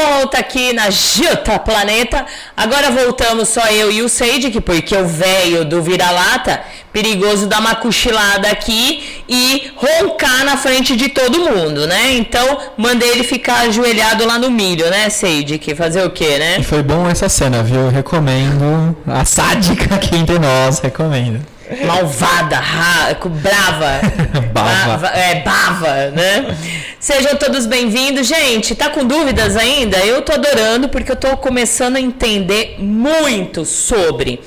Volta 0.05 0.37
aqui 0.37 0.71
na 0.73 0.89
Juta 0.89 1.57
Planeta. 1.57 2.25
Agora 2.55 2.91
voltamos 2.91 3.49
só 3.49 3.65
eu 3.67 3.91
e 3.91 4.01
o 4.01 4.09
Seide, 4.09 4.61
porque 4.61 4.95
o 4.95 5.07
velho 5.07 5.65
do 5.65 5.81
vira-lata, 5.81 6.61
perigoso 6.93 7.47
dar 7.47 7.59
uma 7.59 7.75
cochilada 7.75 8.47
aqui 8.49 9.23
e 9.27 9.71
roncar 9.75 10.45
na 10.45 10.57
frente 10.57 10.95
de 10.95 11.09
todo 11.09 11.39
mundo, 11.39 11.87
né? 11.87 12.13
Então, 12.13 12.57
mandei 12.77 13.09
ele 13.09 13.23
ficar 13.23 13.61
ajoelhado 13.61 14.25
lá 14.25 14.37
no 14.37 14.51
milho, 14.51 14.89
né, 14.89 15.09
Seide? 15.09 15.57
Que 15.57 15.73
fazer 15.73 16.05
o 16.05 16.09
quê, 16.11 16.37
né? 16.37 16.57
E 16.59 16.63
foi 16.63 16.83
bom 16.83 17.09
essa 17.09 17.27
cena, 17.27 17.63
viu? 17.63 17.81
Eu 17.81 17.89
recomendo. 17.89 18.95
A 19.07 19.25
sádica 19.25 19.95
aqui 19.95 20.15
entre 20.15 20.37
nós, 20.37 20.79
recomendo. 20.79 21.54
Malvada, 21.85 22.57
ra, 22.57 23.15
brava. 23.25 23.99
Bava. 24.53 24.97
Bava, 24.97 25.07
É, 25.07 25.41
bava, 25.41 26.11
né? 26.11 26.55
Sejam 26.99 27.35
todos 27.35 27.65
bem-vindos. 27.65 28.27
Gente, 28.27 28.75
tá 28.75 28.89
com 28.89 29.03
dúvidas 29.05 29.57
ainda? 29.57 29.97
Eu 29.97 30.21
tô 30.21 30.33
adorando 30.33 30.89
porque 30.89 31.11
eu 31.11 31.15
tô 31.15 31.35
começando 31.37 31.95
a 31.95 31.99
entender 31.99 32.75
muito 32.77 33.65
sobre. 33.65 34.39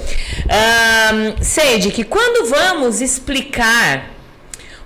Um, 0.46 1.42
Sede, 1.42 1.90
que 1.90 2.04
quando 2.04 2.48
vamos 2.48 3.00
explicar 3.00 4.10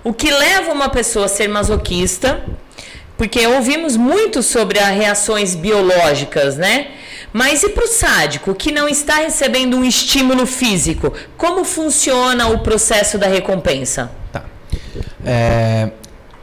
o 0.03 0.11
que 0.11 0.31
leva 0.31 0.71
uma 0.71 0.89
pessoa 0.89 1.25
a 1.25 1.29
ser 1.29 1.47
masoquista, 1.47 2.43
porque 3.17 3.45
ouvimos 3.47 3.95
muito 3.95 4.41
sobre 4.41 4.79
as 4.79 4.89
reações 4.89 5.55
biológicas, 5.55 6.57
né? 6.57 6.87
Mas 7.31 7.63
e 7.63 7.69
para 7.69 7.83
o 7.83 7.87
sádico 7.87 8.53
que 8.53 8.71
não 8.71 8.87
está 8.87 9.15
recebendo 9.15 9.75
um 9.75 9.83
estímulo 9.83 10.45
físico? 10.45 11.13
Como 11.35 11.63
funciona 11.63 12.47
o 12.47 12.59
processo 12.59 13.17
da 13.17 13.27
recompensa? 13.27 14.11
Tá. 14.31 14.43
É, 15.25 15.89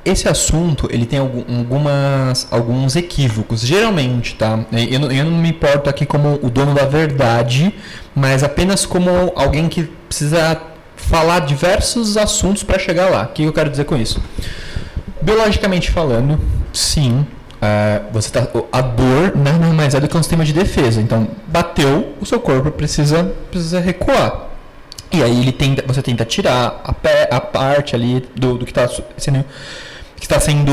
esse 0.05 0.29
assunto 0.29 0.89
ele 0.91 1.07
tem 1.07 1.19
algumas, 1.19 2.49
alguns 2.51 2.97
equívocos, 2.97 3.61
geralmente, 3.61 4.35
tá? 4.35 4.65
Eu 4.73 5.13
eu 5.13 5.25
não 5.25 5.39
me 5.39 5.51
importo 5.51 5.89
aqui 5.89 6.07
como 6.07 6.41
o 6.43 6.51
dono 6.51 6.75
da 6.75 6.87
verdade, 6.87 7.73
mas 8.15 8.43
apenas 8.43 8.85
como 8.87 9.33
alguém 9.37 9.69
que 9.69 9.85
precisa 10.09 10.61
falar 10.97 11.41
diversos 11.41 12.17
assuntos 12.17 12.63
para 12.63 12.79
chegar 12.79 13.11
lá. 13.11 13.25
O 13.25 13.29
que 13.29 13.45
eu 13.45 13.53
quero 13.53 13.71
dizer 13.71 13.85
com 13.85 13.97
isso? 13.97 14.23
Biologicamente 15.23 15.91
falando, 15.91 16.41
sim, 16.73 17.27
Uh, 17.61 18.11
você 18.11 18.31
tá, 18.31 18.49
a 18.73 18.81
dor 18.81 19.37
nada 19.37 19.67
mais 19.75 19.95
é 19.95 20.01
do 20.01 20.09
que 20.09 20.17
um 20.17 20.23
sistema 20.23 20.47
de 20.47 20.53
defesa. 20.53 20.99
Então, 20.99 21.29
bateu, 21.47 22.15
o 22.19 22.25
seu 22.25 22.41
corpo 22.41 22.71
precisa, 22.71 23.35
precisa 23.51 23.79
recuar. 23.81 24.49
E 25.13 25.23
aí 25.23 25.41
ele 25.41 25.53
tenta, 25.53 25.85
você 25.87 26.01
tenta 26.01 26.25
tirar 26.25 26.81
a, 26.83 26.93
pé, 26.93 27.29
a 27.31 27.39
parte 27.41 27.95
ali 27.95 28.27
do, 28.35 28.57
do 28.57 28.65
que 28.65 28.71
está 28.71 28.89
sendo, 29.19 29.45
que 30.17 30.25
está 30.25 30.41
sendo 30.41 30.73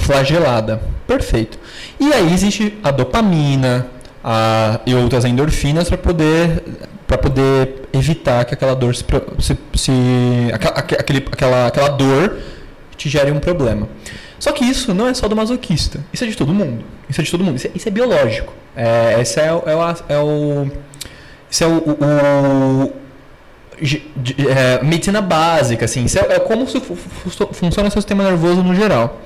flagelada. 0.00 0.82
Perfeito. 1.06 1.56
E 2.00 2.12
aí 2.12 2.32
existe 2.32 2.76
a 2.82 2.90
dopamina 2.90 3.86
a, 4.24 4.80
e 4.86 4.94
outras 4.94 5.24
endorfinas 5.24 5.88
para 5.88 5.98
poder, 5.98 6.64
poder 7.06 7.82
evitar 7.92 8.44
que 8.44 8.54
aquela 8.54 8.74
dor 8.74 8.96
se, 8.96 9.04
se, 9.38 9.56
se 9.74 9.92
aquela, 10.52 10.74
aquele, 10.78 11.18
aquela, 11.30 11.66
aquela 11.68 11.88
dor 11.90 12.38
te 12.96 13.08
gere 13.08 13.30
um 13.30 13.38
problema. 13.38 13.86
Só 14.38 14.52
que 14.52 14.64
isso 14.64 14.92
não 14.94 15.08
é 15.08 15.14
só 15.14 15.28
do 15.28 15.34
masoquista. 15.36 16.00
Isso 16.12 16.24
é 16.24 16.26
de 16.26 16.36
todo 16.36 16.52
mundo. 16.52 16.84
Isso 17.08 17.20
é 17.20 17.24
de 17.24 17.30
todo 17.30 17.42
mundo. 17.44 17.56
Isso 17.56 17.66
é, 17.68 17.70
isso 17.74 17.88
é 17.88 17.90
biológico. 17.90 18.52
É, 18.76 19.16
esse 19.20 19.40
é, 19.40 19.46
é, 19.46 19.52
o, 19.52 19.62
é 20.08 20.18
o. 20.18 20.70
Isso 21.50 21.64
é 21.64 21.66
o. 21.66 21.72
o- 21.72 22.84
o- 22.84 23.06
é, 24.48 24.82
medicina 24.82 25.20
básica, 25.20 25.84
assim. 25.84 26.04
Isso 26.04 26.18
é, 26.18 26.34
é 26.36 26.38
como 26.40 26.66
funciona 26.66 27.88
o 27.88 27.90
seu 27.90 28.00
sistema 28.00 28.24
nervoso 28.24 28.62
no 28.62 28.74
geral. 28.74 29.20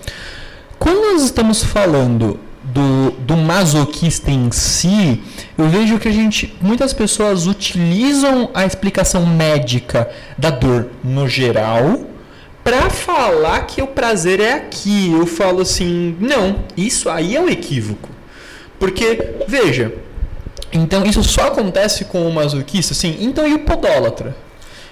Quando 0.79 1.13
nós 1.13 1.23
estamos 1.23 1.63
falando 1.63 2.39
do, 2.65 3.11
do 3.13 3.37
masoquista 3.37 4.31
em 4.31 4.51
si, 4.51 5.23
eu 5.59 5.69
vejo 5.69 5.99
que 5.99 6.09
a 6.09 6.13
gente, 6.13 6.55
muitas 6.61 6.93
pessoas 6.93 7.47
utilizam 7.47 8.51
a 8.55 8.65
explicação 8.65 9.25
médica 9.27 10.09
da 10.39 10.51
dor 10.51 10.89
no 11.05 11.29
geral 11.29 12.01
para 12.63 12.91
falar 12.91 13.61
que 13.67 13.83
o 13.83 13.87
prazer 13.87 14.41
é 14.41 14.53
aqui. 14.55 15.13
Eu 15.13 15.27
falo 15.27 15.61
assim, 15.63 16.17
não, 16.21 16.57
isso 16.77 17.09
aí 17.09 17.37
é 17.37 17.41
um 17.41 17.49
equívoco. 17.49 18.09
Porque, 18.79 19.35
veja, 19.47 19.93
então 20.73 21.05
isso 21.05 21.23
só 21.23 21.49
acontece 21.49 22.05
com 22.07 22.27
o 22.27 22.33
masoquista, 22.33 22.95
sim. 22.95 23.17
Então 23.21 23.47
e 23.47 23.55
o 23.55 23.61
podólatra? 23.61 24.37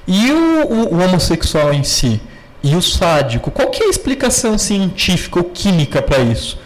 E 0.07 0.31
o, 0.33 0.67
o- 0.67 0.95
o 0.95 1.03
homossexual 1.03 1.73
em 1.73 1.85
si? 1.85 2.21
E 2.63 2.75
o 2.75 2.83
sádico? 2.83 3.51
Qual 3.51 3.69
que 3.71 3.83
é 3.83 3.87
a 3.87 3.91
explicação 3.91 4.59
científica 4.59 5.39
ou 5.39 5.45
química 5.45 6.03
para 6.03 6.19
isso? 6.19 6.59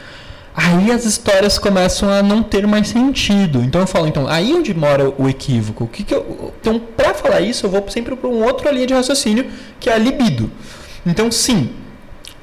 Aí 0.54 0.90
as 0.92 1.04
histórias 1.04 1.58
começam 1.58 2.10
a 2.10 2.22
não 2.22 2.42
ter 2.42 2.66
mais 2.66 2.88
sentido. 2.88 3.62
Então 3.62 3.80
eu 3.80 3.86
falo, 3.86 4.06
então, 4.06 4.26
aí 4.28 4.52
onde 4.52 4.72
mora 4.74 5.12
o 5.18 5.28
equívoco? 5.28 5.84
O 5.84 5.88
que 5.88 6.02
que 6.04 6.14
eu, 6.14 6.52
então, 6.60 6.78
para 6.78 7.14
falar 7.14 7.40
isso, 7.40 7.66
eu 7.66 7.70
vou 7.70 7.84
sempre 7.88 8.14
para 8.16 8.28
um 8.28 8.44
outro 8.44 8.70
linha 8.70 8.86
de 8.86 8.94
raciocínio, 8.94 9.46
que 9.80 9.88
é 9.90 9.94
a 9.94 9.98
libido. 9.98 10.50
Então, 11.06 11.30
sim, 11.30 11.70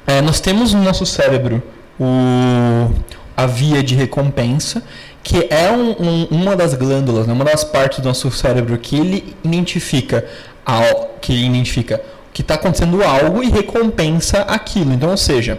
é, 0.06 0.20
nós 0.20 0.40
temos 0.40 0.74
no 0.74 0.82
nosso 0.82 1.06
cérebro 1.06 1.62
o, 1.98 2.90
a 3.36 3.46
via 3.46 3.82
de 3.82 3.94
recompensa, 3.94 4.82
que 5.22 5.46
é 5.50 5.70
um- 5.70 5.90
um- 6.02 6.24
uma 6.30 6.56
das 6.56 6.74
glândulas, 6.74 7.26
né, 7.26 7.32
uma 7.32 7.44
das 7.44 7.62
partes 7.64 8.00
do 8.00 8.06
nosso 8.08 8.30
cérebro 8.30 8.76
que 8.78 8.96
ele 8.96 9.34
identifica, 9.44 10.26
ao, 10.64 11.16
que 11.20 11.32
ele 11.32 11.46
identifica 11.46 12.00
que 12.32 12.42
está 12.42 12.54
acontecendo 12.54 13.02
algo 13.02 13.42
e 13.42 13.50
recompensa 13.50 14.42
aquilo. 14.42 14.92
Então, 14.92 15.10
ou 15.10 15.16
seja, 15.16 15.58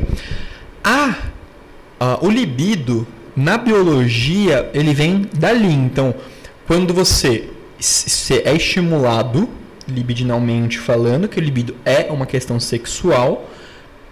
a, 0.83 1.15
a- 1.99 2.19
o 2.21 2.29
libido 2.29 3.05
na 3.35 3.57
biologia 3.57 4.69
ele 4.73 4.93
vem 4.93 5.27
dali. 5.37 5.71
Então, 5.71 6.13
quando 6.67 6.93
você 6.93 7.49
é 8.45 8.53
estimulado 8.55 9.49
libidinalmente 9.87 10.79
falando, 10.79 11.27
que 11.27 11.39
o 11.39 11.43
libido 11.43 11.75
é 11.85 12.07
uma 12.11 12.25
questão 12.25 12.59
sexual 12.59 13.49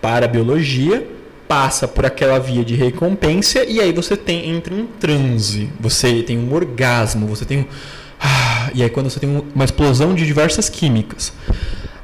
para 0.01 0.25
a 0.25 0.29
biologia, 0.29 1.05
passa 1.47 1.87
por 1.87 2.05
aquela 2.05 2.39
via 2.39 2.63
de 2.63 2.75
recompensa 2.75 3.63
e 3.65 3.79
aí 3.81 3.91
você 3.91 4.15
tem 4.15 4.49
entra 4.49 4.73
em 4.73 4.85
transe, 4.85 5.69
você 5.79 6.21
tem 6.23 6.37
um 6.37 6.53
orgasmo, 6.53 7.25
você 7.27 7.43
tem 7.45 7.59
um 7.59 7.65
ah, 8.21 8.69
e 8.73 8.83
aí 8.83 8.89
quando 8.89 9.09
você 9.09 9.19
tem 9.19 9.29
um- 9.29 9.43
uma 9.55 9.63
explosão 9.65 10.13
de 10.13 10.25
diversas 10.25 10.69
químicas. 10.69 11.31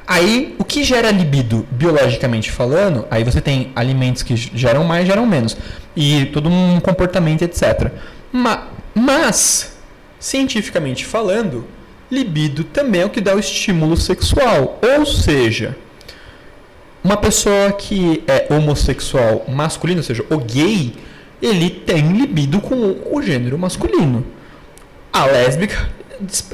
Aí, 0.08 0.56
o 0.60 0.64
que 0.64 0.84
gera 0.84 1.10
libido, 1.10 1.66
biologicamente 1.72 2.52
falando, 2.52 3.06
aí 3.10 3.24
você 3.24 3.42
tem 3.42 3.72
alimentos 3.76 4.22
que 4.22 4.36
geram 4.36 4.84
mais, 4.84 5.08
geram 5.08 5.26
menos. 5.26 5.58
E 5.96 6.26
todo 6.28 6.48
um 6.48 6.80
comportamento, 6.80 7.42
etc. 7.42 7.92
Ma- 8.32 8.68
Mas, 8.94 9.76
cientificamente 10.20 11.04
falando, 11.06 11.66
libido 12.12 12.64
também 12.64 13.02
é 13.02 13.06
o 13.06 13.10
que 13.10 13.22
dá 13.22 13.36
o 13.36 13.40
estímulo 13.40 13.98
sexual. 13.98 14.80
Ou 14.98 15.06
seja, 15.06 15.76
uma 17.04 17.18
pessoa 17.18 17.72
que 17.72 18.24
é 18.28 18.48
homossexual 18.54 19.46
masculino, 19.48 20.00
ou 20.00 20.04
seja, 20.04 20.24
o 20.30 20.38
gay, 20.38 20.94
ele 21.42 21.70
tem 21.70 22.12
libido 22.14 22.60
com 22.62 22.76
o 23.12 23.22
gênero 23.22 23.58
masculino. 23.58 24.26
A 25.12 25.26
lésbica 25.26 25.90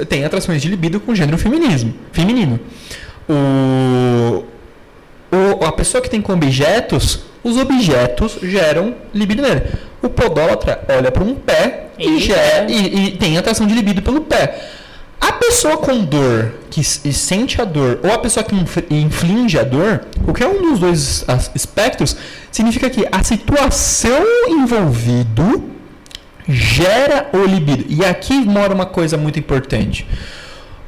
tem 0.08 0.24
atrações 0.24 0.60
de 0.60 0.68
libido 0.68 1.00
com 1.00 1.12
o 1.12 1.14
gênero 1.14 1.38
feminismo, 1.38 1.94
feminino. 2.12 2.58
O, 3.28 4.44
o- 5.32 5.64
a 5.64 5.72
pessoa 5.72 6.02
que 6.02 6.10
tem 6.10 6.20
com 6.20 6.32
objetos, 6.32 7.20
os 7.42 7.56
objetos 7.56 8.38
geram 8.42 8.94
libido 9.14 9.42
nele. 9.42 9.62
O 10.02 10.08
podólatra 10.08 10.82
olha 10.88 11.10
para 11.10 11.22
um 11.24 11.34
pé 11.34 11.86
e, 11.98 12.18
gera. 12.20 12.70
e, 12.70 13.06
e 13.06 13.10
tem 13.12 13.38
atração 13.38 13.66
de 13.66 13.74
libido 13.74 14.02
pelo 14.02 14.20
pé. 14.22 14.60
A 15.24 15.30
pessoa 15.34 15.76
com 15.76 16.04
dor, 16.04 16.52
que 16.68 16.82
sente 16.82 17.60
a 17.62 17.64
dor, 17.64 18.00
ou 18.02 18.12
a 18.12 18.18
pessoa 18.18 18.42
que 18.42 18.54
inf- 18.56 18.84
inflige 18.90 19.56
a 19.56 19.62
dor, 19.62 20.00
qualquer 20.24 20.48
um 20.48 20.70
dos 20.70 20.80
dois 20.80 21.24
espectros, 21.54 22.16
significa 22.50 22.90
que 22.90 23.06
a 23.10 23.22
situação 23.22 24.20
envolvido 24.48 25.70
gera 26.48 27.28
o 27.32 27.44
libido. 27.44 27.84
E 27.88 28.04
aqui 28.04 28.34
mora 28.34 28.74
uma 28.74 28.84
coisa 28.86 29.16
muito 29.16 29.38
importante. 29.38 30.06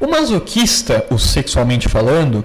O 0.01 0.07
masoquista, 0.07 1.05
o 1.09 1.17
sexualmente 1.17 1.87
falando, 1.87 2.43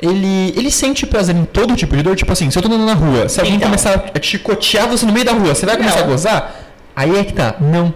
ele, 0.00 0.52
ele 0.56 0.70
sente 0.70 1.04
prazer 1.06 1.34
em 1.34 1.44
todo 1.44 1.74
tipo 1.74 1.96
de 1.96 2.04
dor. 2.04 2.14
Tipo 2.14 2.30
assim, 2.32 2.48
se 2.52 2.56
eu 2.58 2.62
tô 2.62 2.68
andando 2.68 2.86
na 2.86 2.94
rua, 2.94 3.28
se 3.28 3.40
alguém 3.40 3.56
Então. 3.56 3.68
começar 3.68 3.94
a 4.14 4.18
te 4.20 4.28
chicotear 4.28 4.86
você 4.88 5.04
no 5.04 5.12
meio 5.12 5.24
da 5.26 5.32
rua, 5.32 5.56
você 5.56 5.66
vai 5.66 5.76
começar 5.76 5.96
Não. 5.98 6.04
a 6.04 6.06
gozar? 6.08 6.60
Aí 6.94 7.18
é 7.18 7.24
que 7.24 7.32
tá. 7.32 7.56
Não. 7.60 7.92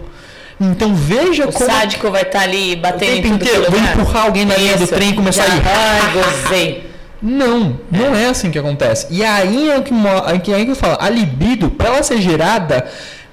Então 0.61 0.93
veja 0.93 1.47
O 1.47 1.51
como. 1.51 1.65
sádico 1.65 2.11
vai 2.11 2.21
estar 2.21 2.41
ali 2.41 2.73
o 2.73 2.77
batendo 2.77 3.11
em 3.13 3.21
tempo 3.21 3.33
é 3.33 3.35
inteiro, 3.35 3.71
vou 3.71 3.79
empurrar 3.79 4.25
alguém 4.25 4.45
na 4.45 4.55
linha 4.55 4.77
do 4.77 4.85
trem 4.87 5.09
e 5.09 5.13
começar 5.13 5.45
Já- 5.47 5.53
a 5.53 5.55
ir. 5.57 5.61
Ai, 5.65 6.11
gozei. 6.13 6.91
Não, 7.21 7.79
não 7.91 8.15
é 8.15 8.27
assim 8.27 8.49
que 8.51 8.59
acontece. 8.59 9.07
E 9.09 9.23
aí 9.23 9.69
é 9.69 9.77
o 9.77 9.81
que, 9.83 9.93
é 9.93 10.39
que- 10.39 10.53
aí 10.53 10.65
que 10.65 10.71
eu 10.71 10.75
falo, 10.75 10.97
a 10.99 11.09
libido, 11.09 11.69
para 11.71 11.87
ela 11.89 12.03
ser 12.03 12.21
gerada 12.21 12.85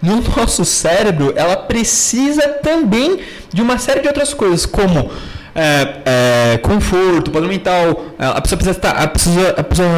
no 0.03 0.23
nosso 0.37 0.65
cérebro, 0.65 1.33
ela 1.37 1.57
precisa 1.57 2.49
também 2.63 3.19
de 3.53 3.61
uma 3.61 3.79
série 3.79 4.01
de 4.01 4.09
outras 4.09 4.33
coisas, 4.33 4.65
como 4.65 5.11
é, 5.59 6.53
é, 6.55 6.59
conforto, 6.59 7.33
padrão 7.33 7.49
mental, 7.49 8.05
é, 8.17 8.27
a 8.27 8.41
pessoa 8.41 8.57
precisa 8.57 8.71
estar, 8.71 8.91
a 8.93 9.09
precisa, 9.09 9.51
a 9.51 9.65
pessoa 9.65 9.89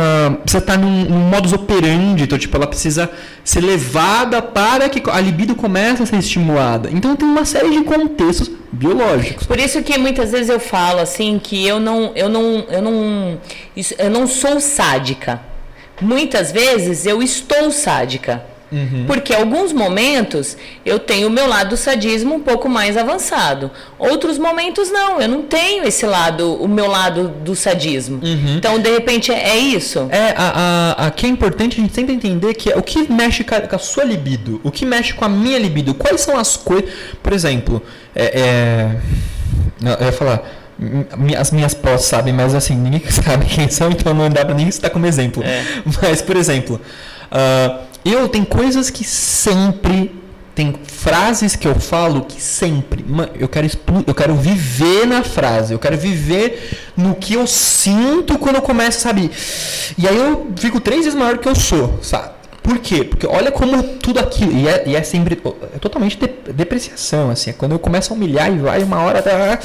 precisa 0.43 0.59
estar 0.59 0.79
num, 0.79 1.05
num 1.05 1.19
modus 1.19 1.53
operandi, 1.53 2.25
então 2.25 2.39
tipo, 2.39 2.57
ela 2.57 2.67
precisa 2.67 3.11
ser 3.45 3.61
levada 3.61 4.41
para 4.41 4.89
que 4.89 5.03
a 5.11 5.21
libido 5.21 5.55
comece 5.55 6.03
a 6.03 6.07
ser 6.07 6.17
estimulada. 6.17 6.89
Então 6.91 7.15
tem 7.15 7.29
uma 7.29 7.45
série 7.45 7.71
de 7.71 7.85
contextos 7.85 8.51
biológicos. 8.73 9.47
Por 9.47 9.59
isso 9.59 9.83
que 9.83 9.99
muitas 9.99 10.33
vezes 10.33 10.49
eu 10.49 10.59
falo 10.59 11.01
assim 11.01 11.39
que 11.39 11.67
eu 11.67 11.79
não, 11.79 12.13
eu 12.15 12.31
não, 12.31 12.65
eu 12.71 12.81
não, 12.81 13.39
eu 13.99 14.11
não 14.11 14.27
sou 14.27 14.61
sádica. 14.61 15.43
Muitas 16.01 16.51
vezes 16.51 17.05
eu 17.05 17.23
estou 17.23 17.71
sádica. 17.71 18.43
Porque 19.07 19.35
alguns 19.35 19.73
momentos 19.73 20.57
eu 20.85 20.99
tenho 20.99 21.29
o 21.29 21.31
meu 21.31 21.47
lado 21.47 21.71
do 21.71 21.77
sadismo 21.77 22.35
um 22.35 22.41
pouco 22.41 22.69
mais 22.69 22.97
avançado. 22.97 23.71
Outros 23.99 24.39
momentos 24.39 24.91
não, 24.91 25.21
eu 25.21 25.29
não 25.29 25.43
tenho 25.43 25.85
esse 25.85 26.07
lado, 26.07 26.55
o 26.55 26.69
meu 26.69 26.87
lado 26.87 27.29
do 27.29 27.55
sadismo. 27.55 28.21
Então, 28.57 28.79
de 28.79 28.91
repente, 28.91 29.33
é 29.33 29.57
isso. 29.57 30.07
É, 30.11 30.35
a, 30.37 30.95
a, 30.97 31.07
aqui 31.07 31.27
é 31.27 31.29
importante 31.29 31.79
a 31.79 31.83
gente 31.83 31.95
sempre 31.95 32.15
entender 32.15 32.55
que 32.55 32.71
é 32.73 32.77
o 32.77 32.83
que 32.83 33.11
mexe 33.13 33.45
com 33.45 33.55
a, 33.55 33.61
com 33.61 33.77
a 33.77 33.79
sua 33.79 34.05
libido, 34.05 34.61
o 34.63 34.71
que 34.71 34.87
mexe 34.87 35.13
com 35.15 35.25
a 35.25 35.29
minha 35.29 35.59
libido, 35.59 35.95
quais 35.95 36.21
são 36.21 36.39
as 36.39 36.57
coisas. 36.57 36.91
Por 37.23 37.33
exemplo, 37.33 37.83
é, 38.15 38.41
é, 38.41 39.97
eu 40.01 40.07
ia 40.07 40.13
falar, 40.13 40.43
as 41.39 41.51
minhas 41.51 41.75
pós 41.75 42.03
sabem, 42.03 42.33
mas 42.33 42.55
assim, 42.55 42.75
ninguém 42.75 43.03
sabe 43.11 43.47
quem 43.47 43.69
são, 43.69 43.91
então 43.91 44.15
não 44.15 44.29
dá 44.29 44.45
pra 44.45 44.55
nem 44.55 44.71
citar 44.71 44.91
como 44.91 45.07
exemplo. 45.07 45.43
Mas, 46.01 46.23
por 46.23 46.37
exemplo, 46.37 46.81
ah, 47.31 47.81
eu 48.05 48.29
tenho 48.29 48.47
coisas 48.47 48.91
que 48.91 49.05
sempre. 49.05 50.19
Tem 50.53 50.75
frases 50.85 51.55
que 51.57 51.67
eu 51.67 51.79
falo 51.79 52.23
que 52.23 52.41
sempre. 52.43 53.05
Eu 53.39 53.49
quero, 53.49 53.69
eu 54.07 54.15
quero 54.15 54.35
viver 54.35 55.07
na 55.07 55.23
frase. 55.23 55.73
Eu 55.73 55.79
quero 55.79 55.97
viver 55.97 56.93
no 56.97 57.15
que 57.15 57.35
eu 57.35 57.47
sinto 57.47 58.37
quando 58.37 58.57
eu 58.57 58.63
começo, 58.63 59.01
sabe? 59.01 59.31
E 59.97 60.07
aí 60.07 60.17
eu 60.17 60.49
fico 60.57 60.81
três 60.81 61.05
vezes 61.05 61.19
maior 61.19 61.39
que 61.39 61.49
eu 61.49 61.55
sou, 61.55 61.99
sabe? 62.03 62.31
Por 62.63 62.79
quê? 62.79 63.05
Porque 63.05 63.27
olha 63.27 63.51
como 63.51 63.83
tudo 63.83 64.19
aquilo. 64.21 64.53
E 64.53 64.69
é, 64.69 64.83
e 64.87 64.97
é 64.97 65.03
sempre. 65.03 65.41
É 65.75 65.79
totalmente 65.79 66.19
de- 66.19 66.53
depreciação, 66.53 67.31
assim. 67.31 67.51
É 67.51 67.53
quando 67.53 67.73
eu 67.73 67.79
começo 67.79 68.13
a 68.13 68.17
humilhar 68.17 68.53
e 68.53 68.59
vai 68.59 68.83
uma 68.83 68.99
hora. 69.01 69.23
Tá, 69.23 69.59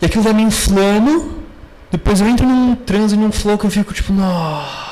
e 0.00 0.06
aquilo 0.06 0.22
vai 0.22 0.34
me 0.34 0.42
inflando. 0.42 1.42
Depois 1.90 2.20
eu 2.20 2.28
entro 2.28 2.46
num 2.46 2.74
transe, 2.76 3.16
num 3.16 3.32
flow 3.32 3.56
que 3.58 3.64
eu 3.66 3.70
fico 3.70 3.92
tipo, 3.92 4.12
nossa. 4.12 4.83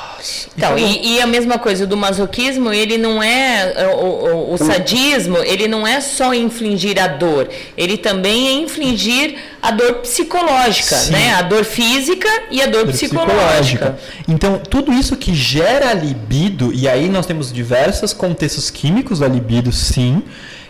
Então, 0.57 0.77
Então, 0.77 0.77
e, 0.77 1.15
e 1.15 1.21
a 1.21 1.27
mesma 1.27 1.59
coisa 1.59 1.85
do 1.85 1.97
masoquismo, 1.97 2.71
ele 2.71 2.97
não 2.97 3.21
é 3.21 3.73
o, 3.95 4.05
o- 4.05 4.53
o 4.53 4.57
sadismo, 4.57 5.37
ele 5.39 5.67
não 5.67 5.85
é 5.85 5.99
só 5.99 6.33
infligir 6.33 6.97
a 6.99 7.07
dor, 7.07 7.49
ele 7.77 7.97
também 7.97 8.47
é 8.47 8.51
infligir 8.53 9.35
a 9.61 9.71
dor 9.71 9.95
psicológica, 9.95 10.95
Sim. 10.95 11.11
né? 11.13 11.33
A 11.35 11.41
dor 11.41 11.63
física 11.65 12.27
e 12.49 12.61
a 12.61 12.67
dor, 12.67 12.87
psicológica. 12.87 13.97
Então, 14.27 14.57
tudo 14.59 14.91
isso 14.93 15.15
que 15.17 15.33
gera 15.33 15.93
libido, 15.93 16.71
e 16.73 16.87
aí 16.87 17.09
nós 17.09 17.25
temos 17.25 17.51
diversos 17.51 18.13
contextos 18.13 18.69
químicos 18.69 19.19
da 19.19 19.27
libido, 19.27 19.71
sim, 19.71 20.23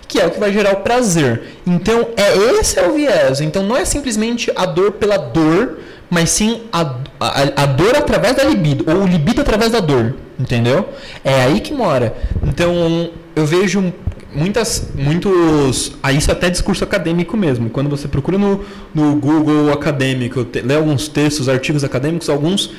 que 0.07 0.19
é 0.19 0.25
o 0.27 0.31
que 0.31 0.39
vai 0.39 0.51
gerar 0.51 0.73
o 0.73 0.77
prazer. 0.77 1.57
Então, 1.65 2.07
é 2.17 2.35
esse 2.59 2.77
é 2.79 2.87
o 2.87 2.93
viés. 2.93 3.41
Então, 3.41 3.63
não 3.63 3.75
é 3.77 3.85
simplesmente 3.85 4.51
a 4.55 4.65
dor 4.65 4.91
pela 4.93 5.17
dor, 5.17 5.79
mas 6.09 6.29
sim 6.29 6.61
a, 6.71 6.95
a, 7.27 7.63
a 7.63 7.65
dor 7.65 7.95
através 7.95 8.35
da 8.35 8.43
libido, 8.43 8.85
ou 8.87 9.03
o 9.03 9.07
libido 9.07 9.41
através 9.41 9.71
da 9.71 9.79
dor, 9.79 10.15
entendeu? 10.39 10.89
É 11.23 11.43
aí 11.43 11.59
que 11.59 11.73
mora. 11.73 12.15
Então, 12.43 13.09
eu 13.35 13.45
vejo 13.45 13.93
muitas, 14.33 14.89
muitos. 14.95 15.93
Aí 16.01 16.17
isso 16.17 16.29
é 16.29 16.33
até 16.33 16.49
discurso 16.49 16.83
acadêmico 16.83 17.37
mesmo. 17.37 17.69
Quando 17.69 17.89
você 17.89 18.07
procura 18.07 18.37
no, 18.37 18.63
no 18.93 19.15
Google 19.15 19.71
acadêmico, 19.71 20.43
te, 20.43 20.61
lê 20.61 20.75
alguns 20.75 21.07
textos, 21.07 21.47
artigos 21.47 21.83
acadêmicos, 21.83 22.29
alguns 22.29 22.71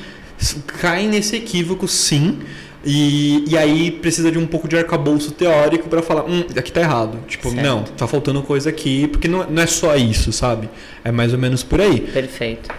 caem 0.79 1.07
nesse 1.07 1.35
equívoco, 1.35 1.87
sim. 1.87 2.39
E, 2.87 3.43
e 3.47 3.57
aí 3.57 3.89
precisa 3.89 4.31
de 4.31 4.37
um 4.37 4.45
pouco 4.45 4.67
de 4.67 4.77
arcabouço 4.77 5.31
teórico 5.31 5.89
para 5.89 6.03
falar, 6.03 6.23
hum, 6.25 6.43
aqui 6.55 6.71
tá 6.71 6.81
errado. 6.81 7.17
Tipo, 7.27 7.49
Certo. 7.49 7.63
não, 7.63 7.83
tá 7.83 8.05
faltando 8.05 8.43
coisa 8.43 8.69
aqui, 8.69 9.07
porque 9.07 9.27
não, 9.27 9.43
não 9.49 9.63
é 9.63 9.65
só 9.65 9.95
isso, 9.95 10.31
sabe? 10.31 10.69
É 11.03 11.11
mais 11.11 11.33
ou 11.33 11.39
menos 11.39 11.63
por 11.63 11.81
aí. 11.81 12.01
Perfeito. 12.01 12.69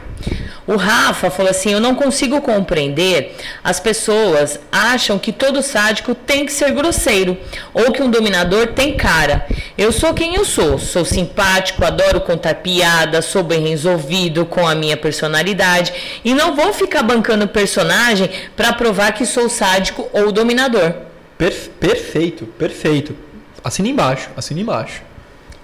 O 0.67 0.77
Rafa 0.77 1.31
falou 1.31 1.51
assim: 1.51 1.73
Eu 1.73 1.81
não 1.81 1.95
consigo 1.95 2.41
compreender. 2.41 3.37
As 3.63 3.79
pessoas 3.79 4.59
acham 4.73 5.19
que 5.19 5.33
todo 5.33 5.63
sádico 5.63 6.15
tem 6.15 6.45
que 6.45 6.53
ser 6.53 6.73
grosseiro 6.73 7.37
ou 7.73 7.93
que 7.93 8.03
um 8.03 8.11
dominador 8.11 8.69
tem 8.69 8.97
cara. 8.97 9.47
Eu 9.79 9.93
sou 9.93 10.13
quem 10.13 10.35
eu 10.35 10.45
sou. 10.45 10.79
Sou 10.79 11.05
simpático, 11.05 11.85
adoro 11.85 12.21
contar 12.21 12.55
piada, 12.57 13.23
sou 13.23 13.43
bem 13.45 13.67
resolvido 13.69 14.45
com 14.45 14.67
a 14.67 14.75
minha 14.75 14.97
personalidade 14.97 15.93
e 16.25 16.35
não 16.35 16.57
vou 16.57 16.73
ficar 16.73 17.03
bancando 17.03 17.47
personagem 17.47 18.29
para 18.57 18.73
provar 18.73 19.13
que 19.13 19.25
sou 19.25 19.49
sádico 19.49 20.09
ou 20.13 20.33
dominador. 20.33 20.95
Perf- 21.39 21.69
perfeito, 21.79 22.45
perfeito. 22.47 23.17
Assina 23.63 23.89
embaixo, 23.89 24.31
assina 24.37 24.61
embaixo. 24.61 25.03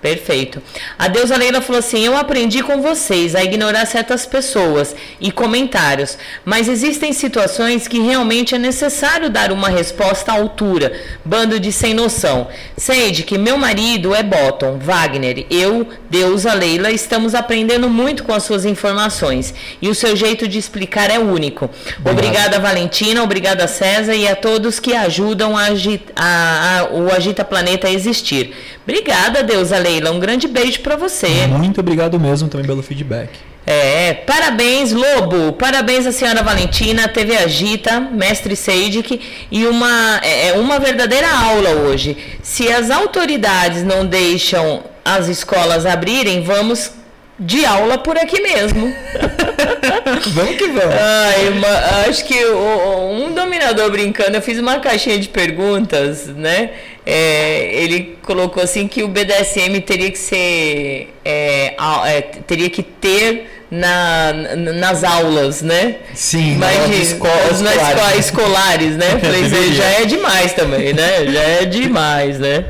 Perfeito. 0.03 0.61
A 0.99 1.07
Deusa 1.07 1.37
Leila 1.37 1.61
falou 1.61 1.79
assim: 1.79 2.05
Eu 2.05 2.17
aprendi 2.17 2.61
com 2.61 2.83
vocês 2.83 3.37
a 3.37 3.45
ignorar 3.45 3.87
certas 3.87 4.27
pessoas 4.27 4.97
e 5.21 5.31
comentários, 5.31 6.19
mas 6.45 6.67
existem 6.69 7.13
situações 7.13 7.87
que 7.87 8.01
realmente 8.01 8.53
é 8.53 8.59
necessário 8.59 9.31
dar 9.31 9.53
uma 9.53 9.69
resposta 9.69 10.33
à 10.33 10.35
altura. 10.35 10.93
Bando 11.25 11.61
de 11.61 11.71
sem 11.71 11.95
noção. 11.95 12.49
Sede 12.77 13.23
que 13.23 13.39
meu 13.39 13.57
marido 13.57 14.13
é 14.13 14.25
Bottom, 14.25 14.77
Wagner. 14.79 15.47
Eu, 15.49 15.87
Deusa 16.11 16.53
Leila, 16.53 16.91
estamos 16.91 17.33
aprendendo 17.33 17.89
muito 17.89 18.25
com 18.25 18.35
as 18.35 18.43
suas 18.43 18.65
informações 18.65 19.55
e 19.81 19.89
o 19.89 19.95
seu 19.95 20.17
jeito 20.17 20.49
de 20.49 20.59
explicar 20.59 21.13
é 21.13 21.19
único. 21.21 21.71
Obrigada, 22.05 22.59
Valentina, 22.59 23.23
obrigada, 23.23 23.69
César, 23.69 24.17
e 24.17 24.27
a 24.27 24.35
todos 24.35 24.81
que 24.81 24.95
ajudam 24.97 25.57
a 25.57 25.67
agi- 25.67 26.03
a- 26.17 26.81
a- 26.81 26.85
o 26.93 27.09
Agita 27.15 27.45
Planeta 27.45 27.87
a 27.87 27.93
existir. 27.93 28.53
Obrigada, 28.85 29.43
Deusa 29.43 29.79
Leila. 29.79 30.11
Um 30.11 30.19
grande 30.19 30.49
beijo 30.49 30.81
pra 30.81 30.97
você. 30.97 31.47
Muito 31.47 31.81
obrigado 31.81 32.19
mesmo 32.19 32.49
também 32.49 32.67
pelo 32.67 32.83
feedback. 32.83 33.31
É, 33.65 34.13
parabéns, 34.15 34.93
Lobo. 34.93 35.53
Parabéns 35.53 36.07
à 36.07 36.13
senhora 36.13 36.43
Valentina, 36.43 37.09
TV 37.09 37.37
Agita, 37.37 38.01
mestre 38.01 38.57
Seidic, 38.57 39.21
e 39.51 39.67
uma, 39.67 40.21
é 40.23 40.49
é 40.49 40.53
uma 40.55 40.81
verdadeira 40.81 41.29
aula 41.31 41.71
hoje. 41.71 42.17
Se 42.43 42.71
as 42.73 42.91
autoridades 42.91 43.85
não 43.85 44.05
deixam 44.05 44.83
as 45.05 45.29
escolas 45.29 45.87
abrirem, 45.87 46.43
vamos 46.43 46.91
de 47.39 47.65
aula 47.65 47.99
por 47.99 48.17
aqui 48.19 48.41
mesmo. 48.41 48.93
vamos 50.35 50.57
que 50.57 50.67
vamos. 50.69 50.95
Ai, 50.95 51.49
uma- 51.49 52.09
acho 52.09 52.25
que 52.25 52.45
o- 52.45 53.11
um 53.13 53.33
dominador 53.35 53.91
brincando, 53.91 54.37
eu 54.37 54.43
fiz 54.43 54.59
uma 54.59 54.79
caixinha 54.79 55.19
de 55.19 55.29
perguntas, 55.29 56.27
né? 56.29 56.71
É, 57.05 57.71
ele 57.83 58.17
colocou 58.23 58.63
assim 58.63 58.87
que 58.87 59.03
o 59.03 59.09
BDSM 59.09 59.81
teria 59.81 60.11
que 60.11 60.19
ser. 60.19 61.13
é, 61.25 61.75
é, 62.07 62.21
teria 62.47 62.71
que 62.71 62.83
ter 62.83 63.65
na, 63.71 64.33
na- 64.33 64.73
nas 64.75 65.03
aulas, 65.05 65.63
né? 65.63 65.97
Sim, 66.15 66.53
Imagina, 66.55 66.87
nas 66.89 66.97
escolas 66.99 67.61
nas 67.61 67.73
escolares. 67.75 67.89
escolas 67.99 68.19
escolares, 68.27 68.97
né? 68.97 69.19
Falei, 69.21 69.73
já 69.73 69.85
é 69.85 70.05
demais 70.05 70.53
também, 70.53 70.93
né? 70.93 71.27
Já 71.27 71.41
é 71.43 71.65
demais, 71.65 72.39
né? 72.39 72.67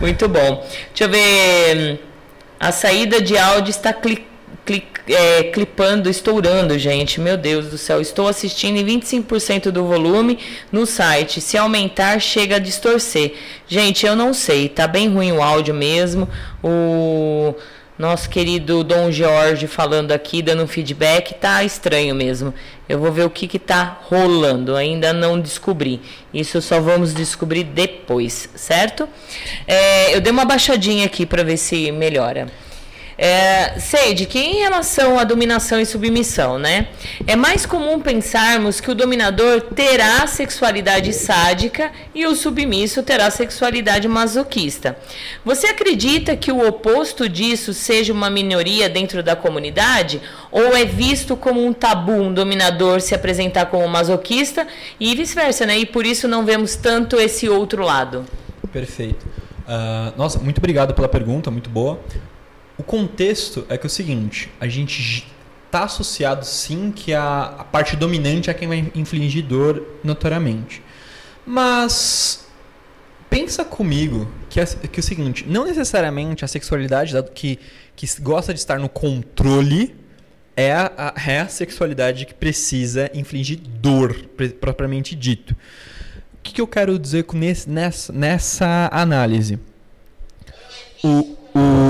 Muito 0.00 0.28
bom. 0.28 0.66
Deixa 0.94 1.04
eu 1.04 1.08
ver. 1.08 2.00
A 2.58 2.72
saída 2.72 3.20
de 3.22 3.38
áudio 3.38 3.70
está 3.70 3.92
cli, 3.92 4.26
é, 5.08 5.44
clipando, 5.44 6.08
estourando, 6.08 6.78
gente. 6.78 7.20
Meu 7.20 7.36
Deus 7.36 7.66
do 7.66 7.78
céu. 7.78 8.00
Estou 8.00 8.28
assistindo 8.28 8.76
em 8.76 8.84
25% 9.00 9.70
do 9.70 9.84
volume 9.84 10.38
no 10.70 10.86
site. 10.86 11.40
Se 11.40 11.56
aumentar, 11.56 12.20
chega 12.20 12.56
a 12.56 12.58
distorcer. 12.58 13.34
Gente, 13.66 14.06
eu 14.06 14.14
não 14.14 14.32
sei. 14.32 14.68
Tá 14.68 14.86
bem 14.86 15.08
ruim 15.08 15.32
o 15.32 15.42
áudio 15.42 15.74
mesmo. 15.74 16.28
O 16.62 17.54
nosso 18.00 18.30
querido 18.30 18.82
Dom 18.82 19.12
Jorge 19.12 19.66
falando 19.66 20.12
aqui, 20.12 20.40
dando 20.40 20.62
um 20.62 20.66
feedback, 20.66 21.34
tá 21.34 21.62
estranho 21.62 22.14
mesmo. 22.14 22.54
Eu 22.88 22.98
vou 22.98 23.12
ver 23.12 23.24
o 23.24 23.30
que 23.30 23.46
que 23.46 23.58
tá 23.58 24.00
rolando, 24.04 24.74
ainda 24.74 25.12
não 25.12 25.38
descobri. 25.38 26.00
Isso 26.32 26.62
só 26.62 26.80
vamos 26.80 27.12
descobrir 27.12 27.62
depois, 27.62 28.48
certo? 28.54 29.06
É, 29.66 30.16
eu 30.16 30.20
dei 30.22 30.32
uma 30.32 30.46
baixadinha 30.46 31.04
aqui 31.04 31.26
para 31.26 31.44
ver 31.44 31.58
se 31.58 31.92
melhora. 31.92 32.48
É, 33.22 33.78
Seide, 33.78 34.24
que 34.24 34.38
em 34.38 34.60
relação 34.60 35.18
à 35.18 35.24
dominação 35.24 35.78
e 35.78 35.84
submissão, 35.84 36.58
né? 36.58 36.88
É 37.26 37.36
mais 37.36 37.66
comum 37.66 38.00
pensarmos 38.00 38.80
que 38.80 38.90
o 38.90 38.94
dominador 38.94 39.60
terá 39.60 40.26
sexualidade 40.26 41.12
sádica 41.12 41.92
e 42.14 42.26
o 42.26 42.34
submisso 42.34 43.02
terá 43.02 43.30
sexualidade 43.30 44.08
masoquista. 44.08 44.96
Você 45.44 45.66
acredita 45.66 46.34
que 46.34 46.50
o 46.50 46.66
oposto 46.66 47.28
disso 47.28 47.74
seja 47.74 48.10
uma 48.10 48.30
minoria 48.30 48.88
dentro 48.88 49.22
da 49.22 49.36
comunidade? 49.36 50.22
Ou 50.50 50.74
é 50.74 50.86
visto 50.86 51.36
como 51.36 51.62
um 51.62 51.74
tabu 51.74 52.12
um 52.12 52.32
dominador 52.32 53.02
se 53.02 53.14
apresentar 53.14 53.66
como 53.66 53.86
masoquista 53.86 54.66
e 54.98 55.14
vice-versa, 55.14 55.66
né? 55.66 55.76
E 55.76 55.84
por 55.84 56.06
isso 56.06 56.26
não 56.26 56.46
vemos 56.46 56.74
tanto 56.74 57.20
esse 57.20 57.50
outro 57.50 57.84
lado. 57.84 58.24
Perfeito. 58.72 59.26
Ah, 59.68 60.14
nossa, 60.16 60.38
muito 60.38 60.56
obrigado 60.56 60.94
pela 60.94 61.06
pergunta, 61.06 61.50
muito 61.50 61.68
boa. 61.68 62.00
O 62.80 62.82
contexto 62.82 63.66
é 63.68 63.76
que 63.76 63.84
é 63.86 63.88
o 63.88 63.90
seguinte, 63.90 64.48
a 64.58 64.66
gente 64.66 65.26
está 65.66 65.84
associado 65.84 66.46
sim 66.46 66.90
que 66.90 67.12
a, 67.12 67.56
a 67.58 67.64
parte 67.64 67.94
dominante 67.94 68.48
é 68.48 68.54
quem 68.54 68.66
vai 68.66 68.90
infligir 68.94 69.44
dor 69.44 69.86
notoriamente. 70.02 70.82
Mas 71.44 72.46
pensa 73.28 73.66
comigo 73.66 74.26
que 74.48 74.58
é, 74.58 74.64
que 74.64 74.98
é 74.98 75.02
o 75.02 75.02
seguinte, 75.02 75.44
não 75.46 75.66
necessariamente 75.66 76.42
a 76.42 76.48
sexualidade 76.48 77.12
da- 77.12 77.22
que, 77.22 77.58
que 77.94 78.06
gosta 78.22 78.54
de 78.54 78.58
estar 78.60 78.78
no 78.78 78.88
controle 78.88 79.94
é 80.56 80.72
a, 80.72 81.12
é 81.28 81.40
a 81.40 81.48
sexualidade 81.48 82.24
que 82.24 82.32
precisa 82.32 83.10
infligir 83.12 83.58
dor, 83.58 84.14
propriamente 84.58 85.14
dito. 85.14 85.52
O 85.52 86.42
que, 86.42 86.54
que 86.54 86.60
eu 86.62 86.66
quero 86.66 86.98
dizer 86.98 87.24
com 87.24 87.36
nesse, 87.36 87.68
nessa, 87.68 88.10
nessa 88.10 88.88
análise? 88.90 89.58
O, 91.04 91.36
o 91.54 91.89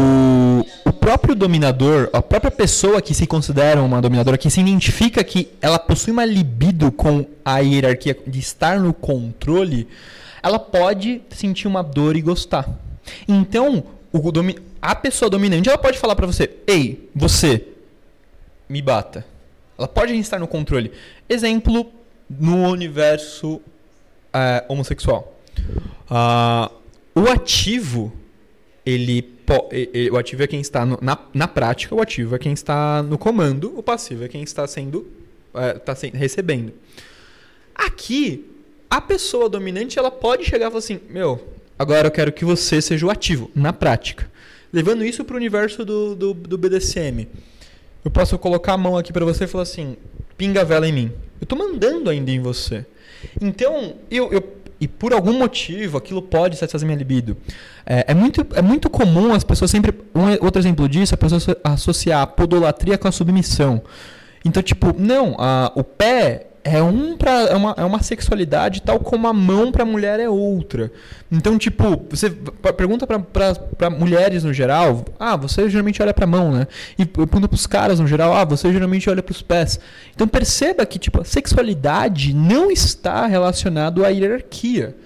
próprio 1.01 1.35
dominador, 1.35 2.09
a 2.12 2.20
própria 2.22 2.51
pessoa 2.51 3.01
que 3.01 3.14
se 3.14 3.27
considera 3.27 3.82
uma 3.82 4.01
dominadora, 4.01 4.36
que 4.39 4.51
se 4.51 4.60
identifica 4.60 5.24
que 5.24 5.48
ela 5.60 5.78
possui 5.78 6.12
uma 6.12 6.24
libido 6.24 6.93
com 6.93 7.24
a 7.44 7.59
hierarquia 7.60 8.16
de 8.27 8.39
estar 8.39 8.78
no 8.78 8.93
controle, 8.93 9.89
ela 10.43 10.59
pode 10.59 11.22
sentir 11.31 11.66
uma 11.66 11.82
dor 11.82 12.16
e 12.16 12.20
gostar. 12.20 12.68
Então, 13.27 13.82
domi- 14.32 14.59
a 14.81 14.94
pessoa 14.94 15.31
dominante 15.31 15.68
ela 15.68 15.78
pode 15.78 15.98
falar 15.98 16.14
pra 16.14 16.27
você: 16.27 16.51
Ei, 16.66 17.09
você, 17.14 17.66
me 18.68 18.81
bata. 18.82 19.24
Ela 19.78 19.89
pode 19.89 20.14
estar 20.18 20.39
no 20.39 20.47
controle. 20.47 20.93
Exemplo 21.28 21.90
no 22.28 22.68
universo 22.68 23.60
é, 24.32 24.64
homossexual. 24.68 25.35
Ah, 26.09 26.70
o 27.14 27.28
ativo, 27.28 28.12
ele, 28.85 29.22
o 30.12 30.16
ativo 30.16 30.43
é 30.43 30.47
quem 30.47 30.60
está 30.60 30.85
no- 30.86 30.98
na, 31.01 31.18
na 31.35 31.48
prática, 31.48 31.94
o 31.94 32.01
ativo 32.01 32.35
é 32.35 32.39
quem 32.39 32.52
está 32.52 33.02
no 33.02 33.18
comando, 33.18 33.77
o 33.77 33.82
passivo 33.82 34.24
é 34.24 34.28
quem 34.28 34.43
está 34.43 34.66
sendo, 34.66 35.06
é, 35.55 35.77
está 35.77 35.94
se- 35.94 36.10
recebendo. 36.10 36.72
Aqui, 37.74 38.44
a 38.89 39.01
pessoa 39.01 39.48
dominante 39.48 39.98
ela 39.98 40.10
pode 40.10 40.44
chegar 40.44 40.66
e 40.66 40.70
falar 40.70 40.78
assim, 40.78 41.01
meu, 41.09 41.43
agora 41.78 42.09
eu 42.09 42.10
quero 42.10 42.32
que 42.32 42.44
você 42.44 42.81
seja 42.82 43.06
o 43.06 43.10
ativo, 43.10 43.51
na 43.55 43.72
prática. 43.72 44.31
Levando 44.72 45.05
isso 45.05 45.24
para 45.24 45.35
o 45.35 45.36
universo 45.36 45.85
do, 45.85 46.14
do, 46.14 46.35
do 46.35 46.59
BDSM. 46.59 47.27
Eu 48.05 48.10
posso 48.10 48.39
colocar 48.39 48.74
a 48.74 48.78
mão 48.78 48.97
aqui 48.97 49.12
para 49.12 49.24
você 49.24 49.44
e 49.44 49.47
falar 49.47 49.62
assim, 49.62 49.97
pinga 50.36 50.60
a 50.60 50.64
vela 50.64 50.86
em 50.89 50.93
mim. 50.93 51.12
Eu 51.40 51.44
estou 51.44 51.59
mandando 51.59 52.09
ainda 52.09 52.31
em 52.31 52.40
você. 52.40 52.85
Então, 53.40 53.97
eu, 54.10 54.32
eu- 54.32 54.60
e 54.81 54.89
por 54.89 55.12
algum 55.12 55.32
motivo, 55.39 55.98
aquilo 55.98 56.23
pode 56.23 56.57
satisfazer 56.57 56.86
minha 56.86 56.97
libido. 56.98 57.36
É, 57.85 58.07
é 58.09 58.15
muito, 58.15 58.47
é 58.55 58.62
muito 58.62 58.89
comum 58.89 59.32
as 59.35 59.44
pessoas 59.44 59.70
sempre. 59.70 59.93
Um 60.15 60.44
outro 60.44 60.61
exemplo 60.61 60.89
disso, 60.89 61.15
a 61.15 61.19
pessoa 61.19 61.36
asso- 61.39 61.57
associar 61.62 62.23
a 62.23 62.27
podolatria 62.27 62.97
com 62.97 63.07
a 63.09 63.12
submissão. 63.12 63.82
Então, 64.44 64.62
tipo, 64.62 64.94
não, 64.98 65.36
a- 65.39 65.70
o 65.74 65.85
pé 65.85 66.47
é 66.62 66.82
um 66.82 67.16
pra, 67.16 67.32
é, 67.43 67.55
uma, 67.55 67.74
é 67.77 67.85
uma 67.85 68.03
sexualidade 68.03 68.82
tal 68.82 69.01
como 69.01 69.27
a 69.27 69.32
mão 69.32 69.73
pra 69.73 69.85
mulher 69.85 70.20
é 70.20 70.28
outra. 70.28 70.93
Então, 71.31 71.57
tipo, 71.57 72.05
você 72.11 72.31
pergunta 72.77 73.07
pra 73.07 73.91
mulheres 73.91 74.45
no 74.45 74.53
geral, 74.53 75.05
ah, 75.19 75.37
você 75.37 75.69
geralmente 75.70 76.03
olha 76.03 76.12
pra 76.12 76.27
mão, 76.27 76.53
né? 76.53 76.66
E 76.99 77.07
pergunta 77.07 77.49
pros 77.49 77.66
caras 77.66 78.01
no 78.01 78.07
geral, 78.07 78.35
ah, 78.35 78.45
você 78.45 78.73
geralmente 78.73 79.09
olha 79.09 79.23
pros 79.23 79.43
pés. 79.43 79.81
Então 80.15 80.28
perceba 80.28 80.85
que, 80.85 80.99
tipo, 80.99 81.20
a 81.20 81.24
sexualidade 81.24 82.35
não 82.35 82.70
está 82.70 83.27
relacionado 83.27 84.05
à 84.05 84.09
hierarquia. 84.09 84.97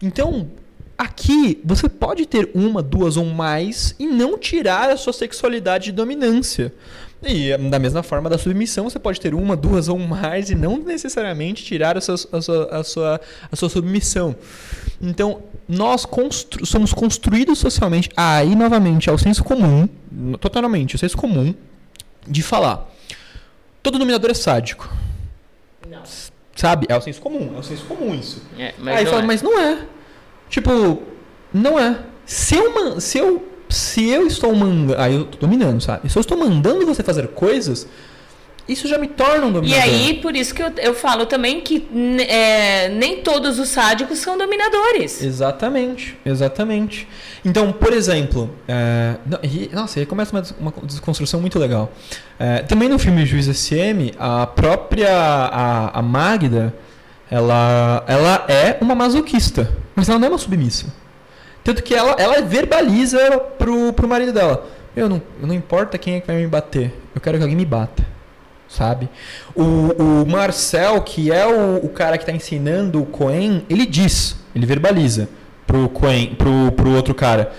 Então, 0.00 0.48
aqui 0.96 1.60
você 1.64 1.88
pode 1.88 2.26
ter 2.26 2.50
uma, 2.54 2.82
duas 2.82 3.16
ou 3.16 3.24
mais 3.24 3.94
e 3.98 4.06
não 4.06 4.38
tirar 4.38 4.90
a 4.90 4.96
sua 4.96 5.12
sexualidade 5.12 5.86
de 5.86 5.92
dominância. 5.92 6.72
E 7.26 7.52
eh, 7.52 7.58
da 7.58 7.78
mesma 7.78 8.02
forma 8.02 8.28
da 8.28 8.36
submissão, 8.38 8.84
você 8.88 8.98
pode 8.98 9.20
ter 9.20 9.34
uma, 9.34 9.56
duas 9.56 9.88
ou 9.88 9.98
mais 9.98 10.50
e 10.50 10.54
não 10.54 10.78
necessariamente 10.78 11.64
tirar 11.64 11.96
a 11.96 12.00
sua, 12.00 12.14
a 12.32 12.40
sua, 12.40 12.64
a 12.70 12.84
sua, 12.84 13.20
a 13.50 13.56
sua 13.56 13.68
submissão. 13.68 14.36
Então, 15.00 15.42
nós 15.68 16.04
constru- 16.04 16.64
somos 16.66 16.92
construídos 16.92 17.58
socialmente, 17.58 18.10
aí 18.16 18.54
novamente, 18.54 19.08
ao 19.08 19.18
senso 19.18 19.42
comum, 19.42 19.88
totalmente, 20.40 20.96
o 20.96 20.98
senso 20.98 21.16
comum, 21.16 21.54
de 22.26 22.42
falar: 22.42 22.90
todo 23.82 23.98
dominador 23.98 24.30
é 24.30 24.34
sádico. 24.34 24.90
Sabe? 26.56 26.86
É 26.88 26.96
o 26.96 27.00
senso 27.00 27.20
comum, 27.20 27.52
é 27.56 27.58
o 27.58 27.62
senso 27.62 27.84
comum 27.84 28.14
isso. 28.14 28.42
É, 28.58 28.74
mas 28.78 28.96
Aí 28.96 29.04
não 29.04 29.10
fala, 29.10 29.22
é. 29.22 29.26
mas 29.26 29.42
não 29.42 29.60
é. 29.60 29.78
Tipo, 30.48 31.02
não 31.52 31.78
é. 31.78 31.98
Se 32.24 32.54
eu, 32.54 33.00
se 33.00 33.18
eu, 33.18 33.46
se 33.74 34.08
eu 34.08 34.26
estou 34.26 34.54
mandando. 34.54 34.96
Aí 35.00 35.14
eu 35.14 35.24
tô 35.24 35.38
dominando, 35.38 35.80
sabe? 35.80 36.08
Se 36.08 36.16
eu 36.16 36.20
estou 36.20 36.38
mandando 36.38 36.86
você 36.86 37.02
fazer 37.02 37.28
coisas, 37.28 37.86
isso 38.66 38.88
já 38.88 38.96
me 38.96 39.08
torna 39.08 39.44
um 39.44 39.50
E 39.50 39.52
dominador. 39.52 39.82
aí, 39.84 40.14
por 40.22 40.34
isso 40.34 40.54
que 40.54 40.62
eu, 40.62 40.72
eu 40.78 40.94
falo 40.94 41.26
também 41.26 41.60
que 41.60 41.86
é, 42.26 42.88
nem 42.88 43.20
todos 43.22 43.58
os 43.58 43.68
sádicos 43.68 44.18
são 44.18 44.38
dominadores. 44.38 45.22
Exatamente, 45.22 46.16
exatamente. 46.24 47.06
Então, 47.44 47.70
por 47.72 47.92
exemplo, 47.92 48.48
é, 48.66 49.16
não, 49.26 49.38
e- 49.42 49.68
nossa, 49.70 50.00
aí 50.00 50.06
começa 50.06 50.32
uma, 50.34 50.42
uma 50.58 50.72
desconstrução 50.86 51.40
muito 51.42 51.58
legal. 51.58 51.92
É, 52.38 52.60
também 52.60 52.88
no 52.88 52.98
filme 52.98 53.26
Juiz 53.26 53.46
SM, 53.54 54.12
a 54.18 54.46
própria 54.46 55.10
a, 55.14 55.98
a 55.98 56.02
Magda, 56.02 56.74
ela, 57.30 58.02
ela 58.06 58.44
é 58.48 58.78
uma 58.80 58.94
masoquista, 58.94 59.70
mas 59.94 60.08
ela 60.08 60.18
não 60.18 60.26
é 60.28 60.30
uma 60.30 60.38
submissa. 60.38 60.86
Tanto 61.64 61.82
que 61.82 61.94
ela, 61.94 62.12
ela 62.18 62.42
verbaliza 62.42 63.18
pro, 63.58 63.92
pro 63.92 64.06
marido 64.06 64.32
dela: 64.32 64.66
Eu 64.94 65.08
não, 65.08 65.20
não 65.40 65.54
importa 65.54 65.96
quem 65.98 66.14
é 66.16 66.20
que 66.20 66.26
vai 66.26 66.36
me 66.36 66.46
bater, 66.46 66.94
eu 67.14 67.20
quero 67.20 67.38
que 67.38 67.42
alguém 67.42 67.56
me 67.56 67.64
bata. 67.64 68.04
Sabe? 68.68 69.08
O, 69.54 69.62
o 70.22 70.26
Marcel, 70.26 71.00
que 71.02 71.30
é 71.32 71.46
o, 71.46 71.76
o 71.84 71.88
cara 71.88 72.16
que 72.18 72.24
está 72.24 72.32
ensinando 72.32 73.00
o 73.00 73.06
Coen, 73.06 73.64
ele 73.70 73.86
diz, 73.86 74.36
ele 74.54 74.66
verbaliza 74.66 75.28
pro 75.66 75.88
Coen, 75.88 76.34
pro, 76.34 76.72
pro 76.72 76.90
outro 76.94 77.14
cara: 77.14 77.52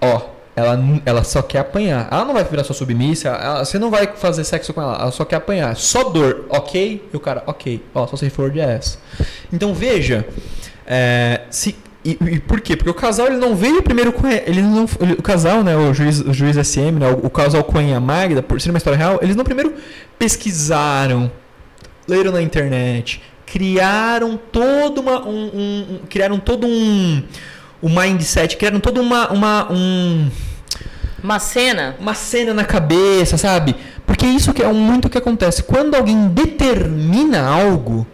Ó, 0.00 0.20
ela, 0.54 0.78
ela 1.06 1.24
só 1.24 1.40
quer 1.42 1.60
apanhar. 1.60 2.06
Ela 2.10 2.24
não 2.26 2.34
vai 2.34 2.44
virar 2.44 2.64
sua 2.64 2.74
submissa, 2.74 3.28
ela- 3.30 3.64
você 3.64 3.78
não 3.78 3.90
vai 3.90 4.06
fazer 4.14 4.44
sexo 4.44 4.74
com 4.74 4.82
ela, 4.82 4.94
ela 5.00 5.10
só 5.10 5.24
quer 5.24 5.36
apanhar. 5.36 5.74
Só 5.76 6.04
dor, 6.10 6.44
ok? 6.50 7.08
E 7.12 7.16
o 7.16 7.20
cara, 7.20 7.42
ok. 7.46 7.82
Ó, 7.94 8.06
só 8.06 8.16
se 8.16 8.28
for 8.28 8.50
de 8.50 8.60
essa. 8.60 8.98
Então 9.52 9.72
veja, 9.72 10.26
é, 10.86 11.42
se, 11.50 11.76
e, 12.04 12.18
e 12.20 12.40
por 12.40 12.60
quê? 12.60 12.76
Porque 12.76 12.90
o 12.90 12.94
casal 12.94 13.26
ele 13.28 13.36
não 13.36 13.54
veio 13.54 13.82
primeiro 13.82 14.12
com 14.12 14.26
ele 14.26 14.60
não 14.62 14.86
ele- 15.00 15.12
o 15.14 15.22
casal, 15.22 15.62
né, 15.62 15.76
o 15.76 15.92
juiz, 15.94 16.20
o 16.20 16.32
juiz 16.32 16.56
SM, 16.56 16.92
né, 16.98 17.08
o, 17.10 17.26
o 17.26 17.30
casal 17.30 17.62
Coen 17.64 17.90
e 17.90 17.94
a 17.94 18.00
Magda, 18.00 18.42
por 18.42 18.60
ser 18.60 18.70
uma 18.70 18.78
história 18.78 18.96
real, 18.98 19.18
eles 19.22 19.36
não 19.36 19.44
primeiro 19.44 19.72
pesquisaram, 20.18 21.30
leram 22.08 22.32
na 22.32 22.42
internet, 22.42 23.20
criaram 23.46 24.38
todo 24.50 25.00
uma 25.00 25.26
um, 25.26 25.30
um- 25.54 25.86
um- 25.94 26.00
criaram 26.08 26.38
todo 26.38 26.66
um 26.66 27.22
um 27.82 27.88
mindset, 28.00 28.56
criaram 28.56 28.80
toda 28.80 29.00
uma 29.00 29.28
uma 29.32 29.72
um 29.72 30.30
Uma 31.22 31.38
cena. 31.38 31.94
uma 32.00 32.14
cena 32.14 32.52
na 32.54 32.64
cabeça, 32.64 33.36
sabe? 33.36 33.76
Porque 34.06 34.26
isso 34.26 34.52
que 34.52 34.62
é 34.62 34.72
muito 34.72 35.06
o 35.06 35.10
que 35.10 35.18
acontece. 35.18 35.62
Quando 35.62 35.94
alguém 35.94 36.28
determina 36.28 37.42
algo 37.46 38.06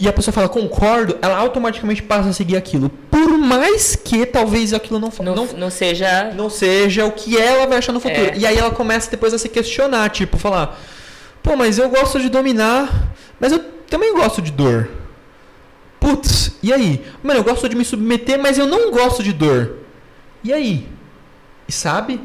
e, 0.00 0.08
a 0.08 0.12
pessoa 0.14 0.32
fala 0.32 0.48
concordo, 0.48 1.18
ela 1.20 1.36
automaticamente 1.36 2.02
passa 2.02 2.30
a 2.30 2.32
seguir 2.32 2.56
aquilo. 2.56 2.88
Por 3.10 3.36
mais 3.36 3.94
que 3.94 4.24
talvez 4.24 4.72
aquilo 4.72 4.98
não, 4.98 5.12
Não, 5.22 5.34
não, 5.34 5.46
não 5.46 5.70
seja. 5.70 6.32
não 6.34 6.48
seja 6.48 7.04
o 7.04 7.12
que 7.12 7.36
ela 7.36 7.66
vai 7.66 7.76
achar 7.78 7.92
no 7.92 8.00
futuro. 8.00 8.30
É. 8.32 8.38
E 8.38 8.46
aí 8.46 8.56
ela 8.56 8.70
começa 8.70 9.10
depois 9.10 9.34
a 9.34 9.38
se 9.38 9.48
questionar, 9.50 10.08
tipo, 10.08 10.38
falar: 10.38 10.80
pô, 11.42 11.54
mas 11.54 11.76
eu 11.76 11.88
gosto 11.90 12.18
de 12.18 12.30
dominar, 12.30 13.12
mas 13.38 13.52
eu 13.52 13.58
também 13.90 14.14
gosto 14.14 14.40
de 14.40 14.50
dor. 14.50 14.88
Putz, 16.00 16.52
e 16.62 16.72
aí? 16.72 17.04
Mano, 17.22 17.40
eu 17.40 17.44
gosto 17.44 17.68
de 17.68 17.76
me 17.76 17.84
submeter, 17.84 18.40
mas 18.40 18.56
eu 18.56 18.66
não 18.66 18.90
gosto 18.90 19.22
de 19.22 19.34
dor. 19.34 19.80
E 20.42 20.50
aí? 20.50 20.88
E 21.68 21.72
sabe? 21.72 22.18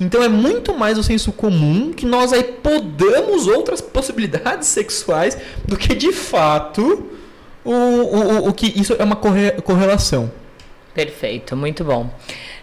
Então 0.00 0.22
é 0.22 0.28
muito 0.28 0.72
mais 0.72 0.96
o 0.96 1.02
senso 1.02 1.30
comum 1.32 1.92
que 1.92 2.06
nós 2.06 2.32
aí 2.32 2.42
podamos 2.42 3.46
outras 3.46 3.82
possibilidades 3.82 4.68
sexuais 4.68 5.36
do 5.66 5.76
que 5.76 5.94
de 5.94 6.10
fato 6.10 7.17
o, 7.72 8.44
o, 8.44 8.48
o, 8.48 8.52
que 8.52 8.66
isso 8.80 8.94
é 8.98 9.04
uma 9.04 9.16
corre- 9.16 9.52
correlação. 9.62 10.30
Perfeito, 10.94 11.54
muito 11.56 11.84
bom. 11.84 12.10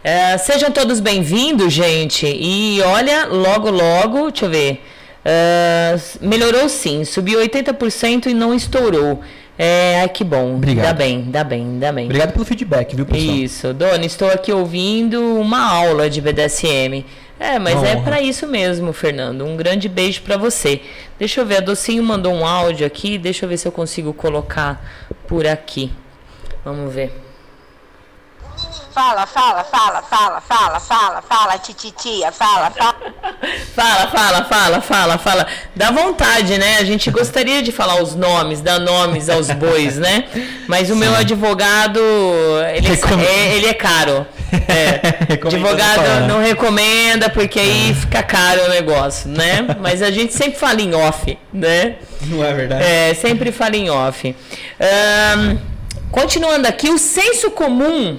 É, 0.04 0.38
sejam 0.38 0.72
todos 0.72 1.00
bem-vindos, 1.00 1.72
gente. 1.74 2.26
E 2.28 2.82
olha, 2.82 3.26
logo, 3.28 3.70
logo, 3.70 4.30
deixa 4.32 4.46
eu 4.46 4.50
ver. 4.50 4.84
É, 5.24 5.96
melhorou 6.22 6.68
sim, 6.70 7.04
subiu 7.06 7.40
80% 7.40 8.28
e 8.28 8.34
não 8.34 8.54
estourou. 8.54 9.22
É, 9.58 10.02
ai, 10.02 10.10
que 10.10 10.24
bom. 10.24 10.56
Obrigado. 10.56 10.86
Dá 10.86 10.94
bem, 10.94 11.24
dá 11.30 11.44
bem, 11.44 11.80
dá 11.80 11.92
bem. 11.92 12.06
Obrigado 12.06 12.34
pelo 12.34 12.44
feedback, 12.44 12.94
viu, 12.96 13.06
pessoal? 13.06 13.36
Isso, 13.38 13.74
Dona, 13.74 14.06
estou 14.06 14.30
aqui 14.30 14.52
ouvindo 14.52 15.22
uma 15.40 15.72
aula 15.72 16.10
de 16.10 16.20
BDSM. 16.20 17.06
É, 17.40 17.60
mas 17.60 17.84
é 17.84 17.98
pra 17.98 18.22
isso 18.22 18.48
mesmo, 18.48 18.94
Fernando. 18.94 19.44
Um 19.46 19.58
grande 19.58 19.90
beijo 19.90 20.22
pra 20.22 20.38
você. 20.38 20.82
Deixa 21.20 21.42
eu 21.42 21.46
ver, 21.46 21.58
a 21.58 21.60
Docinho 21.60 22.02
mandou 22.04 22.34
um 22.34 22.46
áudio 22.48 22.88
aqui, 22.88 23.18
deixa 23.18 23.46
eu 23.46 23.50
ver 23.50 23.58
se 23.58 23.68
eu 23.68 23.72
consigo 23.72 24.14
colocar 24.14 24.82
por 25.28 25.46
aqui. 25.46 25.92
Vamos 26.64 26.94
ver. 26.94 27.22
Fala, 28.94 29.26
fala, 29.28 29.62
fala, 29.66 30.02
fala, 30.02 30.40
fala, 30.40 30.80
fala, 30.80 31.22
fala, 31.22 31.58
tititia, 31.58 32.32
fala, 32.32 32.72
fala. 32.72 32.96
Fala, 33.76 34.08
fala, 34.08 34.44
fala, 34.46 34.82
fala, 34.82 35.18
fala. 35.18 35.48
Dá 35.76 35.92
vontade, 35.92 36.58
né? 36.58 36.78
A 36.78 36.86
gente 36.86 37.12
gostaria 37.12 37.62
de 37.62 37.74
falar 37.74 38.02
os 38.02 38.16
nomes, 38.16 38.62
dar 38.62 38.80
nomes 38.80 39.28
aos 39.30 39.52
bois, 39.52 39.98
né? 39.98 40.24
Mas 40.68 40.90
o 40.90 40.96
meu 40.96 41.14
advogado, 41.14 42.00
ele, 42.74 42.88
é- 42.88 43.26
é, 43.26 43.56
ele 43.58 43.66
é 43.68 43.74
caro. 43.74 44.26
É. 44.52 45.36
Não 45.42 45.48
advogado 45.48 45.96
falar. 45.96 46.28
não 46.28 46.42
recomenda, 46.42 47.30
porque 47.30 47.60
aí 47.60 47.94
fica 47.94 48.24
caro 48.24 48.66
o 48.66 48.70
negócio, 48.70 49.30
né? 49.30 49.76
Mas 49.80 50.02
a 50.02 50.12
gente 50.12 50.34
sempre 50.34 50.58
fala 50.58 50.82
em 50.82 50.94
off, 50.94 51.38
né? 51.54 51.96
Não 52.22 52.44
é 52.44 52.54
verdade? 52.54 52.84
É, 52.84 53.14
sempre 53.14 53.52
fala 53.52 53.76
em 53.76 53.90
off. 53.90 54.36
Ahn, 54.80 55.58
continuando 56.12 56.68
aqui, 56.68 56.90
o 56.90 56.98
senso 56.98 57.52
comum 57.52 58.18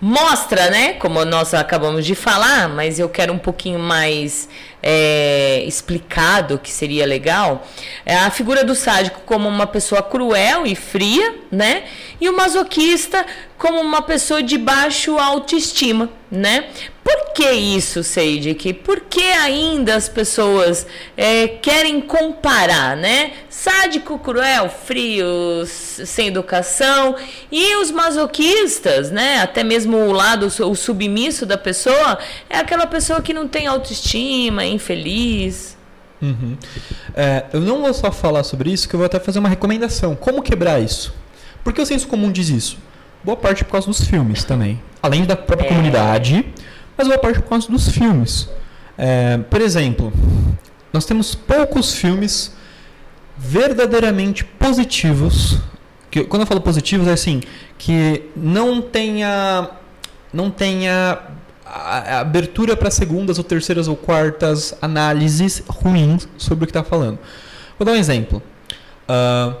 mostra, 0.00 0.70
né? 0.70 0.94
Como 0.94 1.24
nós 1.24 1.54
acabamos 1.54 2.04
de 2.04 2.14
falar, 2.14 2.68
mas 2.68 2.98
eu 2.98 3.08
quero 3.08 3.32
um 3.32 3.38
pouquinho 3.38 3.78
mais 3.78 4.48
é, 4.88 5.64
explicado, 5.66 6.60
que 6.60 6.70
seria 6.70 7.04
legal. 7.04 7.66
É 8.04 8.14
a 8.14 8.30
figura 8.30 8.62
do 8.62 8.72
sádico 8.72 9.20
como 9.26 9.48
uma 9.48 9.66
pessoa 9.66 10.00
cruel 10.00 10.64
e 10.64 10.76
fria, 10.76 11.34
né? 11.50 11.82
E 12.20 12.28
o 12.28 12.36
masoquista 12.36 13.26
como 13.58 13.80
uma 13.80 14.02
pessoa 14.02 14.42
de 14.42 14.58
baixo 14.58 15.18
autoestima, 15.18 16.10
né? 16.30 16.66
Por 17.02 17.32
que 17.32 17.50
isso, 17.52 18.02
Seidik? 18.02 18.72
Por 18.74 19.02
que 19.02 19.22
ainda 19.22 19.94
as 19.94 20.08
pessoas 20.08 20.86
é, 21.16 21.46
querem 21.46 22.00
comparar, 22.00 22.96
né? 22.96 23.32
Sádico, 23.48 24.18
cruel, 24.18 24.68
frio, 24.68 25.26
sem 25.64 26.26
educação 26.26 27.14
e 27.50 27.76
os 27.76 27.90
masoquistas, 27.90 29.10
né? 29.10 29.40
Até 29.40 29.62
mesmo 29.62 29.96
o 29.96 30.12
lado, 30.12 30.46
o 30.46 30.74
submisso 30.74 31.46
da 31.46 31.56
pessoa 31.56 32.18
é 32.50 32.58
aquela 32.58 32.86
pessoa 32.86 33.22
que 33.22 33.32
não 33.32 33.46
tem 33.46 33.66
autoestima, 33.66 34.64
infeliz. 34.76 35.76
Uhum. 36.22 36.56
É, 37.14 37.44
eu 37.52 37.60
não 37.60 37.82
vou 37.82 37.92
só 37.92 38.10
falar 38.10 38.42
sobre 38.44 38.70
isso, 38.70 38.88
que 38.88 38.94
eu 38.94 38.98
vou 38.98 39.06
até 39.06 39.18
fazer 39.20 39.38
uma 39.38 39.48
recomendação. 39.48 40.14
Como 40.14 40.42
quebrar 40.42 40.80
isso? 40.80 41.12
Porque 41.64 41.80
o 41.80 41.86
senso 41.86 42.06
comum 42.06 42.30
diz 42.32 42.48
isso. 42.48 42.78
Boa 43.24 43.36
parte 43.36 43.64
por 43.64 43.72
causa 43.72 43.86
dos 43.88 44.02
filmes 44.04 44.44
também. 44.44 44.80
Além 45.02 45.24
da 45.24 45.36
própria 45.36 45.66
É. 45.66 45.68
comunidade, 45.68 46.46
mas 46.96 47.06
boa 47.08 47.18
parte 47.18 47.40
por 47.40 47.48
causa 47.48 47.68
dos 47.68 47.88
filmes. 47.88 48.48
É, 48.96 49.38
por 49.50 49.60
exemplo, 49.60 50.12
nós 50.92 51.04
temos 51.04 51.34
poucos 51.34 51.94
filmes 51.94 52.54
verdadeiramente 53.36 54.44
positivos. 54.44 55.58
Que, 56.10 56.24
quando 56.24 56.42
eu 56.42 56.46
falo 56.46 56.60
positivos, 56.60 57.06
é 57.08 57.12
assim, 57.12 57.42
que 57.76 58.22
não 58.34 58.80
tenha. 58.80 59.70
Não 60.32 60.50
tenha 60.50 61.18
abertura 61.66 62.76
para 62.76 62.90
segundas 62.90 63.38
ou 63.38 63.44
terceiras 63.44 63.88
ou 63.88 63.96
quartas 63.96 64.74
análises 64.80 65.62
ruins 65.66 66.28
sobre 66.38 66.64
o 66.64 66.66
que 66.66 66.70
está 66.70 66.84
falando. 66.84 67.18
Vou 67.78 67.84
dar 67.84 67.92
um 67.92 67.96
exemplo. 67.96 68.42
Ah, 69.08 69.56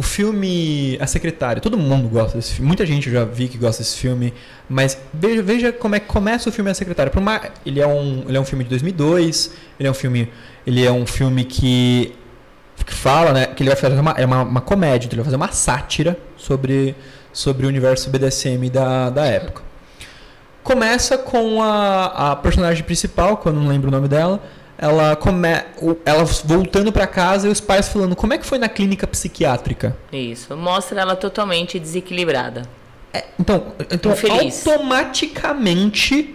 o 0.00 0.02
filme 0.02 0.96
A 0.98 1.06
Secretária, 1.06 1.60
todo 1.60 1.76
mundo 1.76 2.08
gosta 2.08 2.38
desse 2.38 2.54
filme. 2.54 2.66
Muita 2.66 2.86
gente 2.86 3.10
já 3.10 3.22
vi 3.22 3.48
que 3.48 3.58
gosta 3.58 3.82
desse 3.82 3.98
filme. 3.98 4.32
Mas 4.66 4.98
veja, 5.12 5.42
veja 5.42 5.72
como 5.72 5.94
é 5.94 6.00
que 6.00 6.06
começa 6.06 6.48
o 6.48 6.52
filme 6.52 6.70
A 6.70 6.74
Secretária. 6.74 7.12
Por 7.12 7.20
uma, 7.20 7.38
ele, 7.66 7.80
é 7.80 7.86
um, 7.86 8.24
ele 8.26 8.36
é 8.36 8.40
um 8.40 8.44
filme 8.44 8.64
de 8.64 8.70
2002. 8.70 9.52
Ele 9.78 9.86
é 9.86 9.90
um 9.90 9.94
filme, 9.94 10.32
ele 10.66 10.86
é 10.86 10.90
um 10.90 11.04
filme 11.04 11.44
que, 11.44 12.14
que 12.86 12.94
fala, 12.94 13.34
né? 13.34 13.46
Que 13.46 13.62
ele 13.62 13.68
vai 13.68 13.78
fazer 13.78 14.00
uma, 14.00 14.12
é 14.12 14.24
uma, 14.24 14.42
uma 14.42 14.60
comédia. 14.62 15.06
Então 15.06 15.16
ele 15.16 15.22
vai 15.22 15.26
fazer 15.26 15.36
uma 15.36 15.52
sátira 15.52 16.16
sobre, 16.34 16.96
sobre 17.30 17.66
o 17.66 17.68
universo 17.68 18.08
BDSM 18.08 18.70
da, 18.70 19.10
da 19.10 19.26
época. 19.26 19.69
Começa 20.62 21.16
com 21.16 21.62
a, 21.62 22.32
a 22.32 22.36
personagem 22.36 22.84
principal, 22.84 23.36
que 23.36 23.46
eu 23.46 23.52
não 23.52 23.66
lembro 23.66 23.88
o 23.88 23.90
nome 23.90 24.08
dela 24.08 24.40
ela 24.80 25.14
come, 25.14 25.48
ela 26.06 26.24
voltando 26.24 26.90
para 26.90 27.06
casa 27.06 27.46
e 27.46 27.50
os 27.50 27.60
pais 27.60 27.88
falando 27.88 28.16
como 28.16 28.32
é 28.32 28.38
que 28.38 28.46
foi 28.46 28.56
na 28.56 28.66
clínica 28.66 29.06
psiquiátrica. 29.06 29.94
Isso, 30.10 30.56
mostra 30.56 31.02
ela 31.02 31.14
totalmente 31.14 31.78
desequilibrada. 31.78 32.62
É, 33.12 33.24
então, 33.38 33.74
então 33.90 34.12
automaticamente 34.12 36.34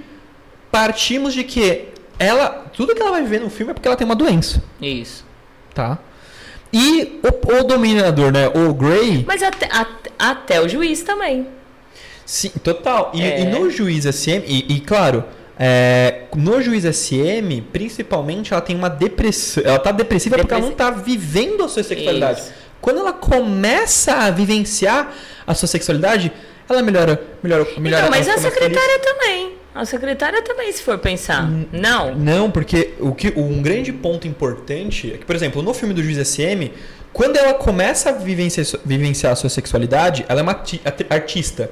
partimos 0.69 1.33
de 1.33 1.43
que 1.43 1.87
ela, 2.19 2.49
tudo 2.71 2.93
que 2.93 3.01
ela 3.01 3.11
vai 3.11 3.23
ver 3.23 3.41
no 3.41 3.49
filme 3.49 3.71
é 3.71 3.73
porque 3.73 3.87
ela 3.87 3.97
tem 3.97 4.05
uma 4.05 4.15
doença. 4.15 4.61
Isso. 4.79 5.25
Tá? 5.73 5.97
E 6.71 7.19
o, 7.23 7.61
o 7.61 7.63
dominador, 7.63 8.31
né, 8.31 8.47
o 8.49 8.71
Grey. 8.75 9.25
Mas 9.25 9.41
até, 9.41 9.67
até, 9.71 10.11
até 10.19 10.61
o 10.61 10.69
juiz 10.69 11.01
também. 11.01 11.47
Sim, 12.25 12.49
total. 12.63 13.11
E, 13.13 13.21
é. 13.21 13.41
e 13.41 13.45
no 13.45 13.69
juiz 13.69 14.05
SM, 14.05 14.43
e, 14.47 14.75
e 14.75 14.79
claro, 14.79 15.23
é, 15.57 16.23
no 16.35 16.61
juiz 16.61 16.83
SM, 16.83 17.61
principalmente, 17.71 18.51
ela 18.53 18.61
tem 18.61 18.75
uma 18.75 18.89
depressão. 18.89 19.63
Ela 19.65 19.79
tá 19.79 19.91
depressiva 19.91 20.37
porque 20.37 20.53
ela 20.53 20.65
não 20.65 20.71
tá 20.71 20.91
vivendo 20.91 21.63
a 21.63 21.69
sua 21.69 21.83
sexualidade. 21.83 22.41
Isso. 22.41 22.53
Quando 22.81 22.99
ela 22.99 23.13
começa 23.13 24.13
a 24.13 24.31
vivenciar 24.31 25.13
a 25.47 25.53
sua 25.53 25.67
sexualidade, 25.67 26.31
ela 26.69 26.81
melhora, 26.81 27.21
melhora, 27.41 27.67
melhora. 27.77 28.03
Não, 28.03 28.09
mas 28.09 28.27
a 28.27 28.37
secretária 28.37 28.99
também. 28.99 29.53
A 29.73 29.83
secretária 29.83 30.41
também, 30.41 30.71
se 30.71 30.81
for 30.81 30.97
pensar. 30.97 31.49
não. 31.71 32.15
Não, 32.15 32.49
porque 32.49 32.93
o 32.99 33.13
que, 33.13 33.33
um 33.35 33.61
grande 33.61 33.91
ponto 33.91 34.25
importante 34.25 35.11
é 35.13 35.17
que, 35.17 35.25
por 35.25 35.35
exemplo, 35.35 35.61
no 35.61 35.73
filme 35.73 35.93
do 35.93 36.01
Juiz 36.01 36.25
SM, 36.27 36.71
quando 37.11 37.35
ela 37.37 37.53
começa 37.53 38.09
a 38.09 38.11
vivenciar, 38.13 38.65
vivenciar 38.85 39.33
a 39.33 39.35
sua 39.35 39.49
sexualidade, 39.49 40.25
ela 40.29 40.39
é 40.39 40.43
uma 40.43 40.61
artista. 41.09 41.69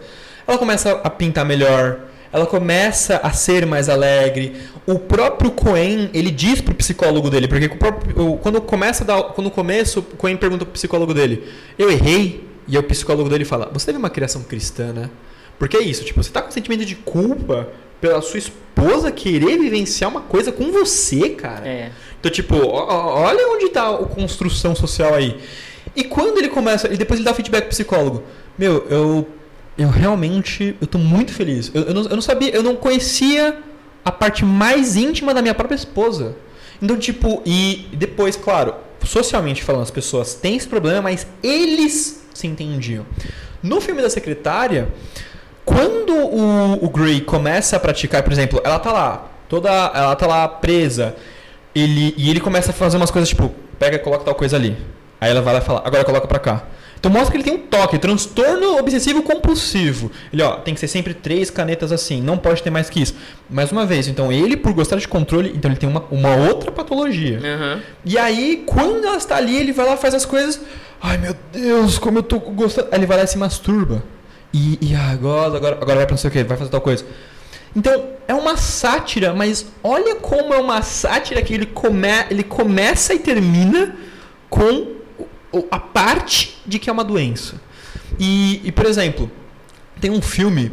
Ela 0.48 0.58
começa 0.58 0.92
a 0.92 1.10
pintar 1.10 1.46
melhor, 1.46 2.00
ela 2.32 2.46
começa 2.46 3.18
a 3.18 3.32
ser 3.32 3.66
mais 3.66 3.90
alegre. 3.90 4.56
O 4.86 4.98
próprio 5.00 5.52
Cohen, 5.52 6.10
ele 6.14 6.32
diz 6.32 6.60
pro 6.62 6.74
psicólogo 6.74 7.30
dele, 7.30 7.48
porque 7.48 7.70
próprio, 7.70 8.38
quando 8.42 8.60
começa 8.62 9.06
dar, 9.06 9.22
quando 9.24 9.50
começo, 9.52 10.00
o 10.00 10.18
Cohen 10.18 10.36
pergunta 10.36 10.66
pro 10.66 10.74
psicólogo 10.74 11.14
dele: 11.14 11.48
"Eu 11.78 11.92
errei?" 11.92 12.48
E 12.68 12.78
o 12.78 12.84
psicólogo 12.84 13.30
dele 13.30 13.46
fala: 13.46 13.70
"Você 13.72 13.86
teve 13.86 13.98
uma 13.98 14.10
criação 14.10 14.42
cristã, 14.44 14.92
né?" 14.92 15.10
Porque 15.60 15.78
é 15.78 15.82
isso, 15.82 16.04
tipo, 16.04 16.22
você 16.22 16.32
tá 16.32 16.42
com 16.42 16.52
sentimento 16.52 16.84
de 16.84 16.96
culpa 16.96 17.70
pela 18.02 18.22
sua 18.22 18.40
esposa 18.40 19.12
querer 19.12 19.58
vivenciar 19.60 20.10
uma 20.10 20.22
coisa 20.22 20.52
com 20.52 20.72
você, 20.72 21.30
cara. 21.30 21.66
É. 21.66 21.92
Então, 22.20 22.32
tipo, 22.32 22.56
olha 22.58 23.48
onde 23.50 23.70
tá 23.70 23.90
a 23.90 23.98
construção 24.00 24.76
social 24.76 25.14
aí. 25.14 25.40
E 25.96 26.04
quando 26.04 26.40
ele 26.40 26.50
começa, 26.50 26.92
e 26.92 26.98
depois 26.98 27.20
ele 27.20 27.26
dá 27.26 27.32
o 27.32 27.36
feedback 27.36 27.62
pro 27.62 27.70
psicólogo. 27.70 28.24
Meu, 28.58 28.86
eu 28.90 29.28
eu 29.78 29.90
realmente 29.90 30.76
eu 30.80 30.88
tô 30.88 30.98
muito 30.98 31.34
feliz. 31.34 31.72
Eu, 31.74 31.84
eu, 31.84 31.94
não, 31.94 32.04
eu 32.04 32.16
não 32.16 32.22
sabia, 32.22 32.50
eu 32.54 32.64
não 32.64 32.76
conhecia 32.76 33.58
a 34.04 34.12
parte 34.12 34.46
mais 34.46 34.96
íntima 34.96 35.34
da 35.34 35.42
minha 35.42 35.54
própria 35.54 35.76
esposa. 35.76 36.36
Então, 36.82 36.98
tipo, 36.98 37.42
e 37.46 37.88
depois, 37.94 38.36
claro, 38.36 38.76
socialmente 39.04 39.64
falando, 39.64 39.84
as 39.84 39.92
pessoas 39.92 40.34
têm 40.34 40.58
esse 40.58 40.68
problema, 40.68 41.02
mas 41.02 41.26
eles 41.42 42.26
se 42.34 42.48
entendiam. 42.48 43.06
No 43.62 43.80
filme 43.80 44.02
da 44.02 44.10
secretária, 44.10 44.90
quando 45.64 46.14
o, 46.14 46.86
o 46.86 46.90
Grey 46.90 47.22
começa 47.22 47.78
a 47.78 47.80
praticar, 47.80 48.22
por 48.22 48.34
exemplo, 48.34 48.62
ela 48.64 48.80
tá 48.80 48.92
lá, 48.92 49.32
toda. 49.48 49.70
Ela 49.70 50.16
tá 50.16 50.28
lá 50.28 50.48
presa. 50.48 51.16
Ele, 51.74 52.14
e 52.18 52.30
ele 52.30 52.40
começa 52.40 52.72
a 52.72 52.74
fazer 52.74 52.98
umas 52.98 53.10
coisas 53.10 53.30
tipo, 53.30 53.52
pega 53.80 53.96
e 53.96 54.00
coloca 54.00 54.26
tal 54.26 54.36
coisa 54.36 54.58
ali. 54.58 54.78
Aí 55.20 55.32
ela 55.32 55.42
vai 55.42 55.54
lá 55.54 55.60
e 55.60 55.64
fala, 55.64 55.82
agora 55.86 56.04
coloca 56.04 56.28
pra 56.28 56.40
cá. 56.40 56.64
Então 57.04 57.12
mostra 57.12 57.32
que 57.32 57.36
ele 57.36 57.44
tem 57.44 57.54
um 57.54 57.68
toque, 57.68 58.00
transtorno 58.00 58.78
obsessivo 58.78 59.22
compulsivo. 59.24 60.10
Ele, 60.32 60.42
ó, 60.42 60.52
tem 60.54 60.74
que 60.74 60.80
ser 60.80 60.88
sempre 60.88 61.14
três 61.14 61.50
canetas 61.50 61.92
assim, 61.92 62.22
não 62.22 62.38
pode 62.38 62.64
ter 62.64 62.70
mais 62.70 62.90
que 62.90 63.02
isso. 63.02 63.14
Mais 63.50 63.74
uma 63.74 63.86
vez, 63.86 64.08
então 64.08 64.32
ele, 64.32 64.56
por 64.56 64.72
gostar 64.72 64.96
de 64.96 65.06
controle, 65.06 65.52
então 65.54 65.70
ele 65.70 65.78
tem 65.78 65.90
uma, 65.90 66.06
uma 66.10 66.34
outra 66.34 66.72
patologia. 66.72 67.42
Uhum. 67.44 67.82
E 68.06 68.18
aí, 68.18 68.64
quando 68.66 69.06
ela 69.06 69.18
está 69.18 69.36
ali, 69.36 69.54
ele 69.54 69.74
vai 69.74 69.86
lá 69.86 69.98
faz 69.98 70.14
as 70.14 70.24
coisas. 70.24 70.62
Ai 71.02 71.18
meu 71.18 71.36
Deus, 71.52 72.00
como 72.00 72.20
eu 72.20 72.24
tô 72.24 72.40
gostando. 72.40 72.88
Aí 72.90 73.00
ele 73.00 73.06
vai 73.06 73.18
lá 73.18 73.26
e 73.26 73.28
se 73.28 73.38
masturba. 73.38 74.02
E, 74.54 74.80
e 74.80 74.96
agora, 74.96 75.58
agora, 75.58 75.76
agora 75.82 75.96
vai 75.98 76.06
pra 76.06 76.14
não 76.14 76.18
sei 76.18 76.30
o 76.30 76.32
que, 76.32 76.42
vai 76.46 76.56
fazer 76.56 76.72
tal 76.72 76.80
coisa. 76.80 77.04
Então, 77.76 78.12
é 78.30 78.34
uma 78.34 78.56
sátira, 78.56 79.34
mas 79.34 79.66
olha 79.84 80.16
como 80.16 80.54
é 80.54 80.58
uma 80.58 80.82
sátira 80.82 81.42
que 81.42 81.54
ele, 81.54 81.66
come, 81.66 82.08
ele 82.30 82.44
começa 82.44 83.14
e 83.14 83.20
termina 83.20 83.94
com 84.50 85.03
a 85.70 85.80
parte 85.80 86.58
de 86.66 86.80
que 86.80 86.90
é 86.90 86.94
uma 86.94 87.04
doença. 87.04 87.56
E, 88.20 88.62
e, 88.64 88.72
por 88.72 88.86
exemplo, 88.86 89.30
tem 90.00 90.12
um 90.12 90.22
filme 90.22 90.72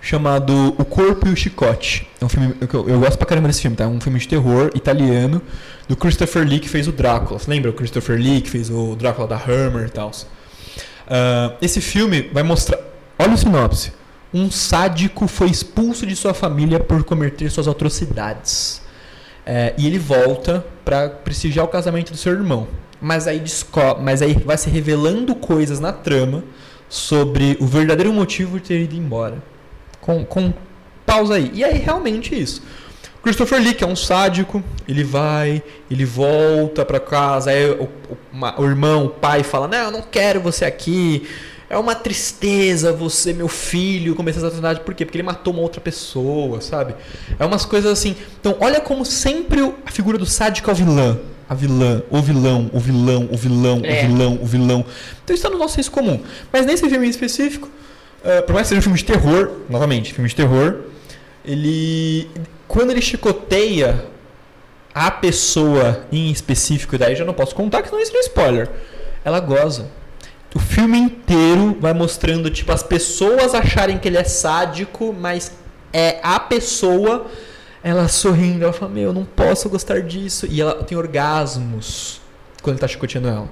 chamado 0.00 0.74
O 0.78 0.84
Corpo 0.84 1.26
e 1.26 1.32
o 1.32 1.36
Chicote. 1.36 2.06
É 2.20 2.24
um 2.24 2.28
filme 2.28 2.54
eu, 2.60 2.88
eu 2.88 3.00
gosto 3.00 3.16
pra 3.16 3.26
caramba 3.26 3.48
desse 3.48 3.62
filme, 3.62 3.76
tá? 3.76 3.84
É 3.84 3.86
um 3.86 4.00
filme 4.00 4.18
de 4.18 4.28
terror 4.28 4.70
italiano 4.74 5.40
do 5.88 5.96
Christopher 5.96 6.46
Lee 6.46 6.60
que 6.60 6.68
fez 6.68 6.86
o 6.86 6.92
Drácula. 6.92 7.38
Você 7.38 7.50
lembra 7.50 7.70
o 7.70 7.74
Christopher 7.74 8.18
Lee 8.18 8.42
que 8.42 8.50
fez 8.50 8.70
o 8.70 8.94
Drácula 8.96 9.26
da 9.26 9.36
Hammer 9.36 9.86
e 9.86 9.90
tal? 9.90 10.10
Uh, 10.10 11.56
esse 11.60 11.80
filme 11.80 12.30
vai 12.32 12.42
mostrar. 12.42 12.78
Olha 13.18 13.32
o 13.32 13.38
sinopse. 13.38 13.92
Um 14.32 14.50
sádico 14.50 15.26
foi 15.26 15.48
expulso 15.48 16.06
de 16.06 16.16
sua 16.16 16.34
família 16.34 16.80
por 16.80 17.02
cometer 17.04 17.48
suas 17.50 17.68
atrocidades. 17.68 18.82
É, 19.46 19.74
e 19.76 19.86
ele 19.86 19.98
volta 19.98 20.64
para 20.84 21.08
prestigiar 21.08 21.64
o 21.64 21.68
casamento 21.68 22.10
do 22.10 22.16
seu 22.16 22.32
irmão 22.32 22.66
mas 23.04 23.28
aí, 23.28 23.42
mas 24.00 24.22
aí 24.22 24.32
vai 24.32 24.56
se 24.56 24.70
revelando 24.70 25.34
coisas 25.34 25.78
na 25.78 25.92
trama 25.92 26.42
sobre 26.88 27.54
o 27.60 27.66
verdadeiro 27.66 28.10
motivo 28.14 28.58
de 28.58 28.68
ter 28.68 28.80
ido 28.80 28.96
embora. 28.96 29.42
Com, 30.00 30.24
com 30.24 30.54
pausa 31.04 31.34
aí. 31.34 31.50
E 31.52 31.62
aí, 31.62 31.76
realmente 31.76 32.34
isso. 32.34 32.62
Christopher 33.22 33.60
Lee, 33.60 33.74
que 33.74 33.84
é 33.84 33.86
um 33.86 33.94
sádico, 33.94 34.64
ele 34.88 35.04
vai, 35.04 35.62
ele 35.90 36.06
volta 36.06 36.82
para 36.82 36.98
casa, 36.98 37.50
aí 37.50 37.72
o, 37.72 37.84
o, 37.84 38.62
o, 38.62 38.64
irmão, 38.64 39.04
o 39.04 39.10
pai 39.10 39.42
fala: 39.42 39.68
Não, 39.68 39.78
eu 39.78 39.90
não 39.90 40.02
quero 40.02 40.40
você 40.40 40.64
aqui. 40.64 41.28
É 41.68 41.76
uma 41.76 41.94
tristeza 41.94 42.90
você, 42.90 43.34
meu 43.34 43.48
filho, 43.48 44.14
começar 44.14 44.38
essa 44.38 44.46
atrocidade. 44.46 44.80
Por 44.80 44.94
quê? 44.94 45.04
Porque 45.04 45.18
ele 45.18 45.26
matou 45.26 45.52
uma 45.52 45.62
outra 45.62 45.80
pessoa, 45.80 46.62
sabe? 46.62 46.94
É 47.38 47.44
umas 47.44 47.66
coisas 47.66 47.92
assim. 47.92 48.16
Então, 48.40 48.56
olha 48.60 48.80
como 48.80 49.04
sempre 49.04 49.60
a 49.84 49.90
figura 49.90 50.16
do 50.16 50.24
sádico 50.24 50.70
é 50.70 50.72
o 50.72 50.76
vilã 50.76 51.18
a 51.48 51.54
vilã, 51.54 52.02
o 52.10 52.20
vilão, 52.20 52.70
o 52.72 52.80
vilão, 52.80 53.28
o 53.30 53.36
vilão, 53.36 53.80
é. 53.84 54.04
o 54.04 54.08
vilão, 54.08 54.38
o 54.42 54.46
vilão. 54.46 54.86
Então 55.22 55.34
isso 55.34 55.46
está 55.46 55.50
no 55.50 55.58
nosso 55.58 55.74
senso 55.74 55.90
comum. 55.90 56.20
Mas 56.52 56.66
nesse 56.66 56.88
filme 56.88 57.06
em 57.06 57.10
específico, 57.10 57.68
uh, 58.24 58.42
por 58.44 58.54
mais 58.54 58.66
que 58.66 58.68
seja 58.70 58.80
um 58.80 58.82
filme 58.82 58.98
de 58.98 59.04
terror, 59.04 59.50
novamente, 59.68 60.14
filme 60.14 60.28
de 60.28 60.36
terror, 60.36 60.76
ele. 61.44 62.28
Quando 62.66 62.90
ele 62.90 63.02
chicoteia 63.02 64.06
a 64.94 65.10
pessoa 65.10 66.06
em 66.10 66.30
específico, 66.30 66.96
daí 66.96 67.14
já 67.14 67.24
não 67.24 67.34
posso 67.34 67.54
contar 67.54 67.82
que 67.82 67.92
não 67.92 68.00
isso 68.00 68.16
é 68.16 68.20
spoiler. 68.20 68.70
Ela 69.24 69.40
goza. 69.40 69.88
O 70.54 70.60
filme 70.60 70.96
inteiro 70.96 71.76
vai 71.80 71.92
mostrando, 71.92 72.48
tipo, 72.48 72.70
as 72.70 72.82
pessoas 72.82 73.54
acharem 73.54 73.98
que 73.98 74.06
ele 74.06 74.16
é 74.16 74.24
sádico, 74.24 75.12
mas 75.12 75.50
é 75.92 76.20
a 76.22 76.38
pessoa 76.38 77.26
ela 77.84 78.08
sorrindo, 78.08 78.64
ela 78.64 78.72
fala: 78.72 78.90
Meu, 78.90 79.04
eu 79.04 79.12
não 79.12 79.26
posso 79.26 79.68
gostar 79.68 80.00
disso. 80.00 80.46
E 80.50 80.62
ela 80.62 80.82
tem 80.82 80.96
orgasmos 80.96 82.20
quando 82.62 82.76
ele 82.76 82.80
tá 82.80 82.88
chicoteando 82.88 83.28
ela. 83.28 83.48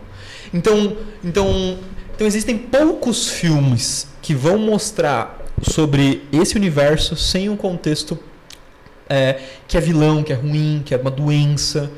Então, 0.52 0.96
então, 1.22 1.78
então 2.14 2.26
existem 2.26 2.56
poucos 2.56 3.28
filmes 3.28 4.08
que 4.22 4.34
vão 4.34 4.56
mostrar 4.56 5.38
sobre 5.60 6.26
esse 6.32 6.56
universo 6.56 7.14
sem 7.14 7.50
um 7.50 7.56
contexto 7.56 8.18
é, 9.08 9.38
que 9.68 9.76
é 9.76 9.80
vilão, 9.80 10.22
que 10.22 10.32
é 10.32 10.36
ruim, 10.36 10.82
que 10.84 10.94
é 10.94 10.96
uma 10.96 11.10
doença. 11.10 11.90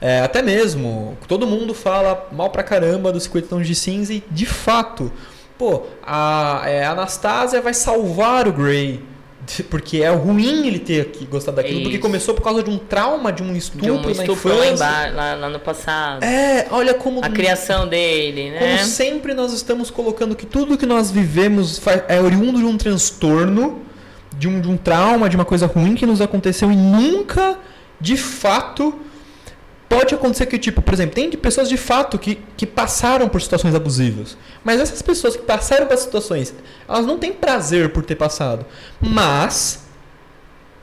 É, 0.00 0.20
até 0.20 0.40
mesmo, 0.40 1.18
todo 1.26 1.46
mundo 1.46 1.74
fala 1.74 2.28
mal 2.30 2.50
pra 2.50 2.62
caramba 2.62 3.12
dos 3.12 3.24
50 3.24 3.48
tons 3.48 3.66
de 3.66 3.74
cinza 3.74 4.14
e, 4.14 4.22
de 4.30 4.46
fato, 4.46 5.12
pô, 5.58 5.82
a, 6.02 6.62
é, 6.66 6.86
Anastasia 6.86 7.60
vai 7.60 7.74
salvar 7.74 8.46
o 8.46 8.52
Grey 8.52 9.02
porque 9.70 9.98
é 9.98 10.10
ruim 10.10 10.66
ele 10.66 10.78
ter 10.78 11.10
gostado 11.28 11.56
daquilo, 11.56 11.76
Isso. 11.76 11.82
porque 11.84 11.98
começou 11.98 12.34
por 12.34 12.42
causa 12.42 12.62
de 12.62 12.70
um 12.70 12.78
trauma, 12.78 13.32
de 13.32 13.42
um 13.42 13.54
estupro, 13.54 13.86
de 13.86 13.90
um 13.90 14.10
estupro 14.10 14.48
na 14.48 14.66
infância. 14.66 14.86
Lá, 14.86 15.10
lá, 15.10 15.34
lá, 15.34 15.48
no 15.48 15.58
passado. 15.58 16.22
É, 16.24 16.66
olha 16.70 16.94
como. 16.94 17.24
A 17.24 17.28
criação 17.28 17.88
dele, 17.88 18.50
né? 18.50 18.58
Como 18.58 18.88
sempre 18.88 19.34
nós 19.34 19.52
estamos 19.52 19.90
colocando 19.90 20.36
que 20.36 20.46
tudo 20.46 20.76
que 20.76 20.86
nós 20.86 21.10
vivemos 21.10 21.80
é 22.08 22.20
oriundo 22.20 22.58
de 22.58 22.64
um 22.64 22.76
transtorno, 22.76 23.80
de 24.36 24.48
um, 24.48 24.60
de 24.60 24.68
um 24.68 24.76
trauma, 24.76 25.28
de 25.28 25.36
uma 25.36 25.44
coisa 25.44 25.66
ruim 25.66 25.94
que 25.94 26.06
nos 26.06 26.20
aconteceu 26.20 26.70
e 26.70 26.76
nunca, 26.76 27.58
de 28.00 28.16
fato, 28.16 28.94
pode 29.90 30.14
acontecer 30.14 30.46
que, 30.46 30.56
tipo, 30.56 30.80
por 30.80 30.94
exemplo, 30.94 31.16
tem 31.16 31.28
de 31.28 31.36
pessoas 31.36 31.68
de 31.68 31.76
fato 31.76 32.16
que, 32.16 32.38
que 32.56 32.64
passaram 32.64 33.28
por 33.28 33.42
situações 33.42 33.74
abusivas. 33.74 34.38
Mas 34.62 34.80
essas 34.80 35.02
pessoas 35.02 35.34
que 35.34 35.42
passaram 35.42 35.88
por 35.88 35.96
situações, 35.96 36.54
elas 36.88 37.04
não 37.04 37.18
têm 37.18 37.32
prazer 37.32 37.90
por 37.90 38.04
ter 38.04 38.14
passado. 38.14 38.64
Mas 39.00 39.82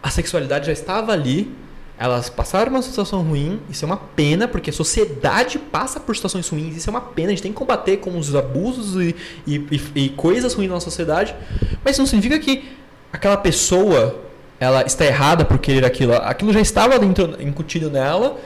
a 0.03 0.09
sexualidade 0.09 0.65
já 0.67 0.73
estava 0.73 1.13
ali, 1.13 1.49
elas 1.97 2.29
passaram 2.29 2.69
uma 2.69 2.81
situação 2.81 3.21
ruim, 3.21 3.61
isso 3.69 3.85
é 3.85 3.87
uma 3.87 3.95
pena, 3.95 4.45
porque 4.45 4.71
a 4.71 4.73
sociedade 4.73 5.57
passa 5.57 6.01
por 6.01 6.13
situações 6.13 6.47
ruins, 6.49 6.75
isso 6.75 6.89
é 6.89 6.91
uma 6.91 6.99
pena, 6.99 7.29
a 7.29 7.31
gente 7.31 7.43
tem 7.43 7.53
que 7.53 7.57
combater 7.57 7.97
com 7.97 8.17
os 8.17 8.35
abusos 8.35 9.01
e, 9.01 9.15
e, 9.47 9.81
e, 9.95 10.09
coisas 10.09 10.53
ruins 10.53 10.69
na 10.69 10.81
sociedade, 10.81 11.33
mas 11.81 11.93
isso 11.93 12.01
não 12.01 12.07
significa 12.07 12.37
que 12.39 12.65
aquela 13.11 13.37
pessoa 13.37 14.19
ela 14.59 14.85
está 14.85 15.05
errada 15.05 15.45
por 15.45 15.59
querer 15.59 15.85
aquilo. 15.85 16.13
Aquilo 16.13 16.51
já 16.51 16.59
estava 16.59 16.99
dentro, 16.99 17.41
incutido 17.41 17.89
nela 17.89 18.37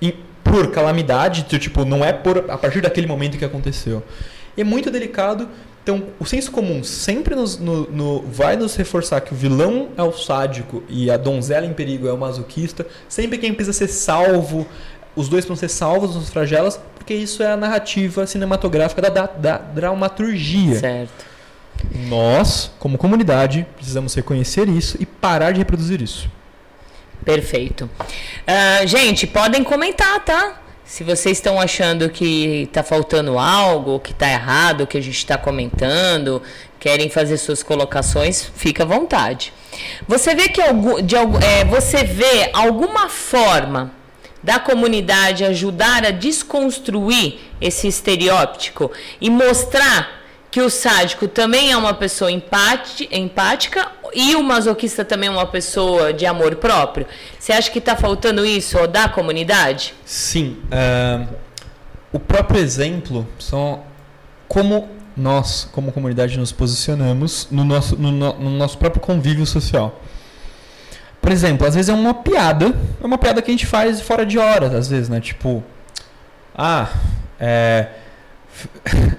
e 0.00 0.12
por 0.42 0.70
calamidade, 0.70 1.42
tipo, 1.58 1.84
não 1.84 2.04
é 2.04 2.12
por 2.12 2.50
a 2.50 2.58
partir 2.58 2.80
daquele 2.80 3.06
momento 3.06 3.38
que 3.38 3.44
aconteceu. 3.44 4.02
E 4.56 4.60
é 4.60 4.64
muito 4.64 4.90
delicado. 4.90 5.48
Então, 5.82 6.04
o 6.18 6.26
senso 6.26 6.50
comum 6.50 6.84
sempre 6.84 7.34
nos, 7.34 7.58
no, 7.58 7.90
no, 7.90 8.22
vai 8.22 8.56
nos 8.56 8.76
reforçar 8.76 9.20
que 9.22 9.32
o 9.32 9.36
vilão 9.36 9.88
é 9.96 10.02
o 10.02 10.12
sádico 10.12 10.82
e 10.88 11.10
a 11.10 11.16
donzela 11.16 11.64
em 11.64 11.72
perigo 11.72 12.06
é 12.06 12.12
o 12.12 12.18
masoquista. 12.18 12.86
Sempre 13.08 13.38
quem 13.38 13.54
precisa 13.54 13.76
ser 13.76 13.88
salvo, 13.88 14.66
os 15.16 15.28
dois 15.28 15.44
vão 15.44 15.56
ser 15.56 15.68
salvos 15.68 16.14
nas 16.14 16.28
fragelas, 16.28 16.78
porque 16.94 17.14
isso 17.14 17.42
é 17.42 17.52
a 17.52 17.56
narrativa 17.56 18.26
cinematográfica 18.26 19.00
da, 19.00 19.08
da, 19.08 19.26
da 19.26 19.58
dramaturgia. 19.58 20.78
Certo. 20.78 21.24
Nós, 22.08 22.70
como 22.78 22.98
comunidade, 22.98 23.66
precisamos 23.76 24.14
reconhecer 24.14 24.68
isso 24.68 24.98
e 25.00 25.06
parar 25.06 25.52
de 25.52 25.58
reproduzir 25.58 26.02
isso. 26.02 26.28
Perfeito. 27.24 27.88
Uh, 28.46 28.86
gente, 28.86 29.26
podem 29.26 29.62
comentar, 29.62 30.24
tá? 30.24 30.60
Se 30.84 31.04
vocês 31.04 31.36
estão 31.36 31.60
achando 31.60 32.10
que 32.10 32.62
está 32.62 32.82
faltando 32.82 33.38
algo, 33.38 34.00
que 34.00 34.10
está 34.10 34.28
errado, 34.28 34.86
que 34.86 34.98
a 34.98 35.00
gente 35.00 35.18
está 35.18 35.38
comentando, 35.38 36.42
querem 36.80 37.08
fazer 37.08 37.36
suas 37.36 37.62
colocações, 37.62 38.50
fica 38.56 38.82
à 38.82 38.86
vontade. 38.86 39.52
Você 40.08 40.34
vê 40.34 40.48
que 40.48 40.60
de, 41.04 41.14
é, 41.14 41.64
você 41.64 42.02
vê 42.02 42.50
alguma 42.52 43.08
forma 43.08 43.92
da 44.42 44.58
comunidade 44.58 45.44
ajudar 45.44 46.04
a 46.04 46.10
desconstruir 46.10 47.38
esse 47.60 47.86
estereótipo 47.86 48.90
e 49.20 49.30
mostrar 49.30 50.19
que 50.50 50.60
o 50.60 50.68
sádico 50.68 51.28
também 51.28 51.70
é 51.70 51.76
uma 51.76 51.94
pessoa 51.94 52.30
empática 52.30 53.88
e 54.12 54.34
o 54.34 54.42
masoquista 54.42 55.04
também 55.04 55.28
é 55.28 55.32
uma 55.32 55.46
pessoa 55.46 56.12
de 56.12 56.26
amor 56.26 56.56
próprio? 56.56 57.06
Você 57.38 57.52
acha 57.52 57.70
que 57.70 57.78
está 57.78 57.94
faltando 57.94 58.44
isso 58.44 58.84
da 58.88 59.08
comunidade? 59.08 59.94
Sim. 60.04 60.58
Uh, 60.64 61.28
o 62.12 62.18
próprio 62.18 62.60
exemplo 62.60 63.26
são 63.38 63.84
como 64.48 64.88
nós, 65.16 65.68
como 65.70 65.92
comunidade, 65.92 66.36
nos 66.38 66.50
posicionamos 66.50 67.46
no 67.50 67.64
nosso, 67.64 67.96
no, 67.96 68.10
no 68.10 68.50
nosso 68.50 68.76
próprio 68.76 69.00
convívio 69.00 69.46
social. 69.46 70.00
Por 71.20 71.30
exemplo, 71.30 71.66
às 71.66 71.74
vezes 71.74 71.88
é 71.88 71.92
uma 71.92 72.14
piada, 72.14 72.74
é 73.00 73.06
uma 73.06 73.18
piada 73.18 73.40
que 73.40 73.50
a 73.50 73.52
gente 73.52 73.66
faz 73.66 74.00
fora 74.00 74.26
de 74.26 74.38
hora, 74.38 74.76
às 74.76 74.88
vezes, 74.88 75.08
né? 75.08 75.20
Tipo, 75.20 75.62
ah, 76.56 76.88
é 77.38 77.88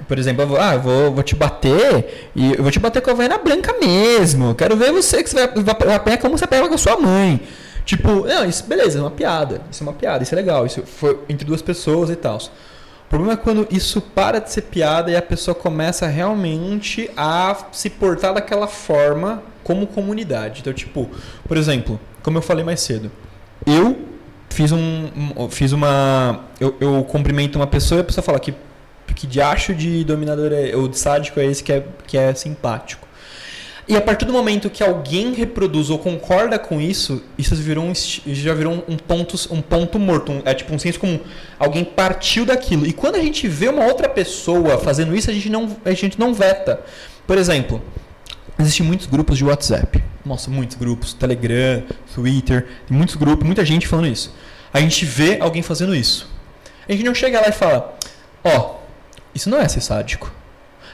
por 0.07 0.19
exemplo, 0.19 0.43
eu 0.43 0.47
vou, 0.47 0.59
ah, 0.59 0.73
eu 0.75 0.81
vou, 0.81 1.11
vou 1.13 1.23
te 1.23 1.35
bater 1.35 2.31
e 2.35 2.53
eu 2.53 2.61
vou 2.61 2.71
te 2.71 2.79
bater 2.79 3.01
com 3.01 3.11
a 3.11 3.13
vaina 3.13 3.37
branca 3.37 3.73
mesmo. 3.79 4.53
Quero 4.55 4.75
ver 4.75 4.91
você 4.91 5.23
que 5.23 5.29
você 5.29 5.47
vai, 5.47 5.63
vai 5.63 5.95
apanhar 5.95 6.17
como 6.17 6.37
você 6.37 6.47
pega 6.47 6.67
com 6.67 6.75
a 6.75 6.77
sua 6.77 6.97
mãe. 6.97 7.41
Tipo, 7.85 8.25
não, 8.25 8.45
isso 8.45 8.65
beleza, 8.65 8.99
é 8.99 9.01
uma 9.01 9.11
piada. 9.11 9.61
Isso 9.71 9.83
é 9.83 9.87
uma 9.87 9.93
piada, 9.93 10.23
isso 10.23 10.33
é 10.33 10.37
legal. 10.37 10.65
Isso 10.65 10.83
foi 10.83 11.19
entre 11.29 11.45
duas 11.45 11.61
pessoas 11.61 12.09
e 12.09 12.15
tal. 12.15 12.37
O 12.37 13.09
problema 13.09 13.33
é 13.33 13.37
quando 13.37 13.67
isso 13.69 13.99
para 14.01 14.39
de 14.39 14.51
ser 14.51 14.61
piada 14.63 15.11
e 15.11 15.15
a 15.15 15.21
pessoa 15.21 15.53
começa 15.53 16.07
realmente 16.07 17.09
a 17.17 17.55
se 17.71 17.89
portar 17.89 18.33
daquela 18.33 18.67
forma 18.67 19.43
como 19.63 19.85
comunidade. 19.87 20.61
Então, 20.61 20.71
tipo, 20.71 21.09
por 21.47 21.57
exemplo, 21.57 21.99
como 22.23 22.37
eu 22.37 22.41
falei 22.41 22.63
mais 22.63 22.79
cedo, 22.79 23.11
eu 23.65 23.97
fiz 24.49 24.71
um, 24.71 25.49
fiz 25.49 25.71
uma 25.71 26.45
eu, 26.59 26.75
eu 26.79 27.03
cumprimento 27.03 27.55
uma 27.57 27.67
pessoa 27.67 27.99
e 27.99 28.01
a 28.01 28.03
pessoa 28.03 28.23
fala 28.23 28.39
que 28.39 28.53
que 29.13 29.27
diacho 29.27 29.73
de 29.73 30.03
dominador 30.03 30.51
é, 30.53 30.75
ou 30.75 30.87
de 30.87 30.97
sádico 30.97 31.39
é 31.39 31.45
esse 31.45 31.63
que 31.63 31.73
é, 31.73 31.83
que 32.07 32.17
é 32.17 32.33
simpático. 32.33 33.07
E 33.87 33.97
a 33.97 34.01
partir 34.01 34.25
do 34.25 34.31
momento 34.31 34.69
que 34.69 34.83
alguém 34.83 35.33
reproduz 35.33 35.89
ou 35.89 35.99
concorda 35.99 36.57
com 36.57 36.79
isso, 36.79 37.21
isso 37.37 37.53
virou 37.55 37.83
um, 37.83 37.93
já 37.93 38.53
virou 38.53 38.85
um, 38.87 38.95
ponto, 38.95 39.35
um 39.51 39.61
ponto 39.61 39.99
morto. 39.99 40.31
Um, 40.31 40.41
é 40.45 40.53
tipo 40.53 40.73
um 40.73 40.79
senso 40.79 40.99
comum. 40.99 41.19
Alguém 41.59 41.83
partiu 41.83 42.45
daquilo. 42.45 42.85
E 42.85 42.93
quando 42.93 43.15
a 43.15 43.19
gente 43.19 43.47
vê 43.47 43.67
uma 43.67 43.85
outra 43.85 44.07
pessoa 44.07 44.77
fazendo 44.77 45.15
isso, 45.15 45.29
a 45.29 45.33
gente 45.33 45.49
não, 45.49 45.75
a 45.83 45.91
gente 45.91 46.17
não 46.19 46.33
veta. 46.33 46.79
Por 47.27 47.37
exemplo, 47.37 47.81
existem 48.57 48.85
muitos 48.85 49.07
grupos 49.07 49.37
de 49.37 49.43
WhatsApp. 49.43 50.01
Nossa, 50.23 50.49
muitos 50.49 50.77
grupos. 50.77 51.13
Telegram, 51.13 51.83
Twitter. 52.13 52.67
Tem 52.87 52.95
muitos 52.95 53.15
grupos, 53.15 53.45
muita 53.45 53.65
gente 53.65 53.87
falando 53.87 54.07
isso. 54.07 54.33
A 54.73 54.79
gente 54.79 55.03
vê 55.03 55.37
alguém 55.41 55.61
fazendo 55.61 55.93
isso. 55.93 56.29
A 56.87 56.91
gente 56.93 57.03
não 57.03 57.13
chega 57.13 57.41
lá 57.41 57.49
e 57.49 57.51
fala: 57.51 57.97
Ó, 58.43 58.75
isso 59.33 59.49
não 59.49 59.57
é 59.57 59.67
ser 59.67 59.81
sádico. 59.81 60.31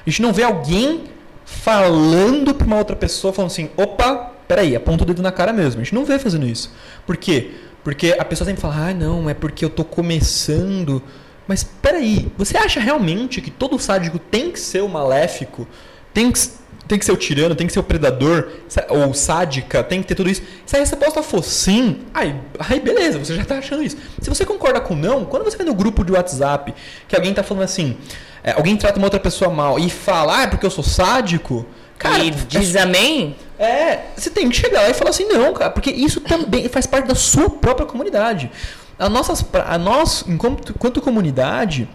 A 0.06 0.10
gente 0.10 0.22
não 0.22 0.32
vê 0.32 0.44
alguém 0.44 1.06
falando 1.46 2.54
para 2.54 2.68
uma 2.68 2.78
outra 2.78 2.96
pessoa, 2.96 3.34
falando 3.34 3.52
assim: 3.52 3.70
opa, 3.78 4.32
peraí, 4.48 4.76
aponta 4.76 5.04
o 5.04 5.08
dedo 5.08 5.22
na 5.22 5.32
cara 5.32 5.52
mesmo. 5.54 5.82
A 5.82 5.84
gente 5.84 5.96
não 5.96 6.06
vê 6.06 6.20
fazendo 6.20 6.46
isso. 6.46 6.74
Por 7.06 7.18
quê? 7.18 7.52
Porque 7.84 8.16
a 8.18 8.26
pessoa 8.26 8.46
sempre 8.46 8.62
fala: 8.62 8.90
ah, 8.90 8.94
não, 8.94 9.30
é 9.30 9.34
porque 9.34 9.64
eu 9.64 9.70
tô 9.70 9.84
começando. 9.84 11.02
Mas 11.48 11.64
peraí, 11.64 12.30
você 12.38 12.58
acha 12.58 12.80
realmente 12.80 13.42
que 13.42 13.50
todo 13.50 13.80
sádico 13.80 14.20
tem 14.20 14.52
que 14.52 14.60
ser 14.60 14.84
o 14.84 14.90
maléfico? 14.90 15.66
Tem 16.14 16.32
que, 16.32 16.40
tem 16.88 16.98
que 16.98 17.06
ser 17.06 17.12
o 17.12 17.18
tirano, 17.18 17.54
tem 17.56 17.68
que 17.68 17.74
ser 17.74 17.80
o 17.80 17.84
predador, 17.84 18.50
ou 18.90 19.14
sádica, 19.14 19.84
tem 19.84 20.02
que 20.02 20.08
ter 20.08 20.16
tudo 20.16 20.30
isso? 20.30 20.42
Se 20.66 20.76
a 20.76 20.80
resposta 20.80 21.22
for 21.22 21.44
sim, 21.44 22.00
aí, 22.14 22.36
aí 22.60 22.80
beleza, 22.80 23.20
você 23.20 23.36
já 23.36 23.42
está 23.42 23.58
achando 23.58 23.84
isso. 23.84 23.98
Se 24.22 24.30
você 24.30 24.46
concorda 24.46 24.80
com 24.80 24.96
não, 24.96 25.26
quando 25.26 25.44
você 25.44 25.58
vê 25.58 25.64
no 25.64 25.74
grupo 25.74 26.04
de 26.04 26.12
WhatsApp 26.12 26.74
que 27.08 27.16
alguém 27.16 27.32
está 27.32 27.44
falando 27.44 27.64
assim, 27.64 27.98
é, 28.44 28.54
alguém 28.54 28.78
trata 28.78 28.98
uma 28.98 29.08
outra 29.08 29.20
pessoa 29.20 29.52
mal 29.52 29.78
e 29.78 29.90
fala, 29.90 30.40
ah, 30.40 30.44
é 30.44 30.48
porque 30.48 30.66
eu 30.66 30.72
sou 30.72 30.84
sádico. 30.84 31.66
Cara, 31.98 32.24
e 32.24 32.32
diz 32.32 32.76
é, 32.76 32.82
amém? 32.82 33.36
É, 33.60 34.00
você 34.16 34.30
tem 34.30 34.48
que 34.50 34.56
chegar 34.56 34.84
lá 34.84 34.90
e 34.90 34.94
falar 34.94 35.10
assim, 35.10 35.26
não, 35.26 35.54
cara, 35.54 35.72
porque 35.72 35.90
isso 35.92 36.22
também 36.22 36.70
faz 36.70 36.86
parte 36.86 37.08
da 37.08 37.16
sua 37.16 37.50
própria 37.50 37.88
comunidade. 37.88 38.52
A, 38.98 39.10
nossas, 39.10 39.44
a 39.66 39.78
nós, 39.78 40.24
enquanto, 40.28 40.72
enquanto 40.72 41.02
comunidade, 41.02 41.90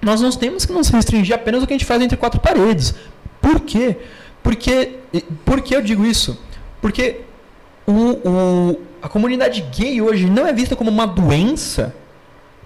nós 0.00 0.20
não 0.20 0.30
temos 0.30 0.64
que 0.64 0.72
nos 0.72 0.88
restringir 0.88 1.34
apenas 1.34 1.60
ao 1.60 1.66
que 1.66 1.74
a 1.74 1.76
gente 1.76 1.86
faz 1.86 2.00
entre 2.02 2.16
quatro 2.16 2.40
paredes. 2.40 2.94
Por 3.46 3.60
quê? 3.60 3.96
Porque, 4.42 4.94
por 5.44 5.60
que 5.60 5.76
eu 5.76 5.80
digo 5.80 6.04
isso? 6.04 6.36
Porque 6.80 7.20
o, 7.86 7.92
o, 7.92 8.80
a 9.00 9.08
comunidade 9.08 9.64
gay 9.72 10.02
hoje 10.02 10.26
não 10.26 10.44
é 10.44 10.52
vista 10.52 10.74
como 10.74 10.90
uma 10.90 11.06
doença 11.06 11.94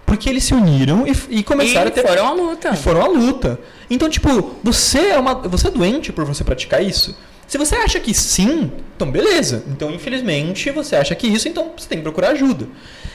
porque 0.07 0.28
eles 0.28 0.43
se 0.43 0.55
uniram 0.55 1.07
e, 1.07 1.39
e 1.39 1.43
começaram 1.43 1.86
e 1.86 1.89
a 1.89 1.90
ter. 1.90 2.07
foram 2.07 2.27
à 2.27 2.32
luta. 2.32 2.70
E 2.70 2.77
foram 2.77 3.02
à 3.02 3.07
luta. 3.07 3.61
Então, 3.90 4.09
tipo, 4.09 4.57
você 4.65 5.11
é, 5.11 5.19
uma, 5.19 5.35
você 5.35 5.69
é 5.69 5.70
doente 5.70 6.12
por 6.12 6.24
você 6.24 6.43
praticar 6.43 6.82
isso? 6.82 7.15
Se 7.47 7.59
você 7.59 7.77
acha 7.77 8.01
que 8.01 8.15
sim, 8.15 8.73
então 8.97 9.11
beleza. 9.11 9.62
Então, 9.69 9.90
infelizmente, 9.90 10.70
você 10.70 10.97
acha 10.97 11.15
que 11.15 11.27
isso, 11.27 11.47
então 11.47 11.73
você 11.77 11.86
tem 11.86 11.98
que 11.98 12.05
procurar 12.05 12.31
ajuda. 12.31 12.66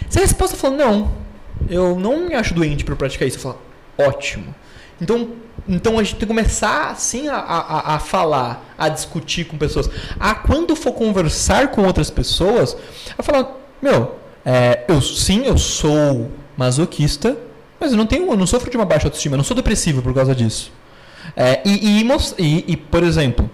Se 0.07 0.19
a 0.19 0.21
resposta 0.21 0.55
for 0.55 0.69
não, 0.69 1.11
eu 1.67 1.99
não 1.99 2.27
me 2.27 2.35
acho 2.35 2.53
doente 2.53 2.85
por 2.85 2.95
praticar 2.95 3.27
isso, 3.27 3.37
eu 3.37 3.41
falo, 3.41 3.61
ótimo. 3.97 4.53
Então, 5.01 5.29
então 5.67 5.99
a 5.99 6.03
gente 6.03 6.13
tem 6.13 6.19
que 6.21 6.25
começar 6.27 6.89
assim 6.91 7.27
a, 7.27 7.37
a, 7.37 7.95
a 7.95 7.99
falar, 7.99 8.73
a 8.77 8.87
discutir 8.89 9.45
com 9.45 9.57
pessoas. 9.57 9.89
A 10.19 10.35
quando 10.35 10.75
for 10.75 10.93
conversar 10.93 11.69
com 11.71 11.83
outras 11.83 12.09
pessoas, 12.09 12.77
a 13.17 13.23
falar, 13.23 13.51
meu, 13.81 14.15
é, 14.45 14.85
eu 14.87 15.01
sim, 15.01 15.45
eu 15.45 15.57
sou 15.57 16.31
masoquista, 16.55 17.35
mas 17.79 17.91
eu 17.91 17.97
não 17.97 18.05
tenho, 18.05 18.29
eu 18.31 18.37
não 18.37 18.47
sofro 18.47 18.69
de 18.69 18.77
uma 18.77 18.85
baixa 18.85 19.07
autoestima, 19.07 19.33
eu 19.33 19.37
não 19.37 19.43
sou 19.43 19.55
depressivo 19.55 20.01
por 20.01 20.13
causa 20.13 20.33
disso. 20.35 20.71
É, 21.35 21.61
e, 21.65 22.01
e, 22.01 22.07
e, 22.37 22.65
e, 22.67 22.77
por 22.77 23.03
exemplo, 23.03 23.49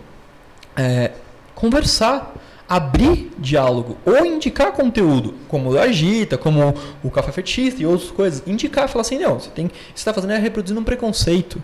é, 0.76 1.12
conversar, 1.56 2.34
abrir 2.72 3.34
diálogo 3.38 3.98
ou 4.06 4.26
indicar 4.26 4.72
conteúdo, 4.72 5.34
como 5.50 5.74
o 5.74 5.78
Agita, 5.78 6.38
como 6.38 6.74
o 7.04 7.12
Café 7.12 7.34
Fetista 7.34 7.82
e 7.82 7.86
outras 7.86 8.10
coisas, 8.12 8.42
indicar, 8.48 8.88
falar 8.88 9.02
assim, 9.02 9.20
não, 9.20 9.38
você 9.38 9.50
tem, 9.50 9.70
está 9.94 10.14
fazendo 10.14 10.32
é 10.32 10.38
reproduzindo 10.38 10.80
um 10.80 10.84
preconceito, 10.86 11.62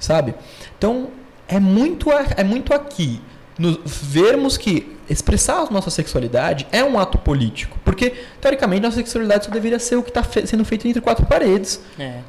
sabe? 0.00 0.34
Então 0.78 1.08
é 1.46 1.60
muito, 1.60 2.08
é 2.10 2.42
muito 2.42 2.72
aqui 2.72 3.20
nos 3.58 3.78
vermos 3.84 4.56
que 4.56 4.96
expressar 5.10 5.58
a 5.58 5.70
nossa 5.70 5.90
sexualidade 5.90 6.66
é 6.72 6.82
um 6.82 6.98
ato 6.98 7.18
político. 7.18 7.78
Porque, 7.84 8.14
teoricamente, 8.40 8.80
nossa 8.80 8.96
sexualidade 8.96 9.44
só 9.44 9.50
deveria 9.50 9.78
ser 9.78 9.96
o 9.96 10.02
que 10.02 10.08
está 10.08 10.22
fe 10.22 10.46
sendo 10.46 10.64
feito 10.64 10.88
entre 10.88 11.02
quatro 11.02 11.26
paredes. 11.26 11.78
É. 11.98 12.20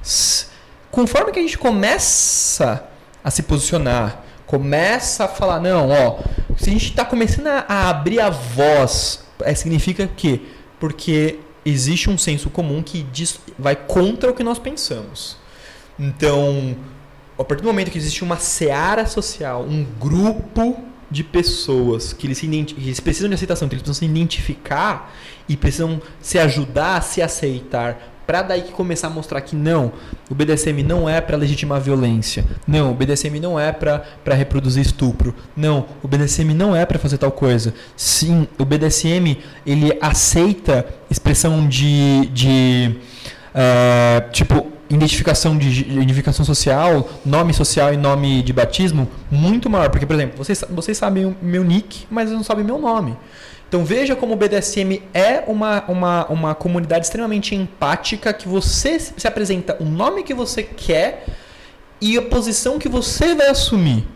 Conforme 0.91 1.31
que 1.31 1.39
a 1.39 1.41
gente 1.41 1.57
começa 1.57 2.83
a 3.23 3.31
se 3.31 3.43
posicionar, 3.43 4.25
começa 4.49 5.25
a 5.25 5.27
falar, 5.27 5.59
não, 5.59 5.89
ó, 5.91 6.17
se 6.57 6.71
a 6.71 6.73
gente 6.73 6.85
está 6.85 7.05
começando 7.05 7.45
a, 7.45 7.87
abrir 7.87 8.19
a 8.19 8.31
voz, 8.31 9.23
é, 9.41 9.53
significa 9.53 10.07
que 10.07 10.41
porque 10.79 11.37
existe 11.63 12.09
um 12.09 12.17
senso 12.17 12.49
comum 12.49 12.81
que 12.81 13.03
diz, 13.11 13.39
vai 13.59 13.75
contra 13.75 14.31
o 14.31 14.33
que 14.33 14.43
nós 14.43 14.57
pensamos. 14.57 15.37
Então, 15.99 16.75
a 17.37 17.43
partir 17.43 17.61
do 17.61 17.67
momento 17.67 17.91
que 17.91 17.97
existe 17.99 18.23
uma 18.23 18.37
seara 18.37 19.05
social, 19.05 19.61
um 19.61 19.85
grupo 19.99 20.83
de 21.11 21.23
pessoas 21.23 22.11
que 22.11 22.25
eles, 22.25 22.43
eles 22.43 22.99
precisam 22.99 23.29
de 23.29 23.35
aceitação, 23.35 23.69
que 23.69 23.75
eles 23.75 23.83
precisam 23.83 24.07
se 24.07 24.11
identificar 24.11 25.13
e 25.47 25.55
precisam 25.55 26.01
se 26.19 26.39
ajudar 26.39 26.97
a 26.97 27.01
se 27.01 27.21
aceitar, 27.21 28.18
para 28.29 28.43
daí 28.43 28.61
que 28.61 28.71
começar 28.71 29.07
a 29.07 29.09
mostrar 29.09 29.41
que 29.41 29.55
não, 29.55 29.91
o 30.29 30.35
BDSM 30.35 30.83
não 30.83 31.09
é 31.09 31.19
para 31.19 31.35
legitimar 31.35 31.81
violência, 31.81 32.45
não, 32.67 32.91
o 32.91 32.93
BDSM 32.93 33.39
não 33.39 33.59
é 33.59 33.71
para 33.71 34.35
reproduzir 34.35 34.83
estupro, 34.83 35.33
não, 35.57 35.87
o 36.03 36.07
BDSM 36.07 36.53
não 36.53 36.75
é 36.75 36.85
para 36.85 36.99
fazer 36.99 37.17
tal 37.17 37.31
coisa. 37.31 37.73
Sim, 37.97 38.47
o 38.59 38.63
BDSM 38.63 39.35
ele 39.65 39.97
aceita 39.99 40.85
expressão 41.09 41.67
de, 41.67 42.27
de 42.27 42.97
é, 43.51 44.23
tipo 44.31 44.67
identificação 44.91 45.57
de 45.57 45.91
identificação 45.91 46.45
social, 46.45 47.09
nome 47.25 47.51
social 47.51 47.91
e 47.91 47.97
nome 47.97 48.43
de 48.43 48.53
batismo 48.53 49.09
muito 49.31 49.71
maior, 49.71 49.89
porque 49.89 50.05
por 50.05 50.13
exemplo, 50.13 50.37
vocês 50.37 50.63
vocês 50.69 50.95
sabem 50.95 51.25
o 51.25 51.35
meu 51.41 51.63
nick, 51.63 52.05
mas 52.11 52.29
não 52.29 52.43
sabem 52.43 52.63
meu 52.63 52.77
nome. 52.77 53.17
Então 53.69 53.85
veja 53.85 54.15
como 54.15 54.33
o 54.33 54.35
BDSM 54.35 55.03
é 55.13 55.43
uma, 55.45 55.83
uma, 55.87 56.25
uma 56.25 56.55
comunidade 56.55 57.05
extremamente 57.05 57.53
empática 57.53 58.33
que 58.33 58.47
você 58.47 58.99
se 58.99 59.13
se 59.15 59.27
apresenta 59.27 59.77
o 59.79 59.85
nome 59.85 60.23
que 60.23 60.33
você 60.33 60.63
quer 60.63 61.23
e 62.01 62.17
a 62.17 62.21
posição 62.21 62.79
que 62.79 62.89
você 62.89 63.35
vai 63.35 63.47
assumir. 63.47 64.07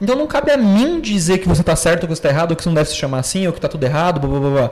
Então 0.00 0.14
não 0.14 0.26
cabe 0.26 0.50
a 0.50 0.56
mim 0.58 1.00
dizer 1.00 1.38
que 1.38 1.48
você 1.48 1.62
está 1.62 1.74
certo 1.74 2.02
ou 2.02 2.08
que 2.08 2.14
você 2.14 2.20
está 2.20 2.28
errado, 2.28 2.50
ou 2.50 2.56
que 2.56 2.62
você 2.62 2.68
não 2.68 2.74
deve 2.74 2.90
se 2.90 2.96
chamar 2.96 3.20
assim, 3.20 3.46
ou 3.46 3.52
que 3.52 3.58
está 3.58 3.68
tudo 3.68 3.84
errado, 3.84 4.20
blá, 4.20 4.38
blá, 4.38 4.50
blá. 4.50 4.70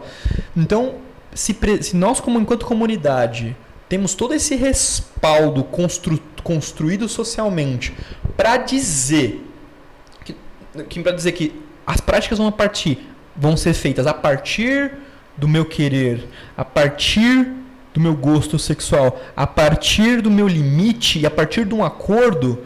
Então, 0.57 0.97
se, 1.35 1.57
se 1.81 1.97
nós, 1.97 2.21
como 2.21 2.39
enquanto 2.39 2.67
comunidade, 2.67 3.57
temos 3.89 4.15
todo 4.15 4.35
esse 4.35 4.57
respaldo 4.57 5.65
constru- 5.65 6.21
construído 6.43 7.09
socialmente 7.09 7.95
para 8.37 8.59
dizer 8.59 9.43
que, 10.25 10.35
que 10.89 11.01
para 11.01 11.13
dizer 11.13 11.33
que 11.33 11.63
as 11.87 12.01
práticas 12.01 12.39
vão 12.39 12.51
partir 12.53 13.07
vão 13.39 13.57
ser 13.57 13.73
feitas 13.73 14.07
a 14.07 14.13
partir 14.13 14.93
do 15.37 15.47
meu 15.47 15.65
querer, 15.65 16.29
a 16.57 16.65
partir 16.65 17.47
do 17.95 18.01
meu 18.01 18.15
gosto 18.15 18.59
sexual, 18.59 19.21
a 19.37 19.47
partir 19.47 20.21
do 20.21 20.31
meu 20.31 20.49
limite 20.49 21.21
e 21.21 21.27
a 21.27 21.31
partir 21.31 21.65
de 21.65 21.75
um 21.75 21.85
acordo, 21.85 22.59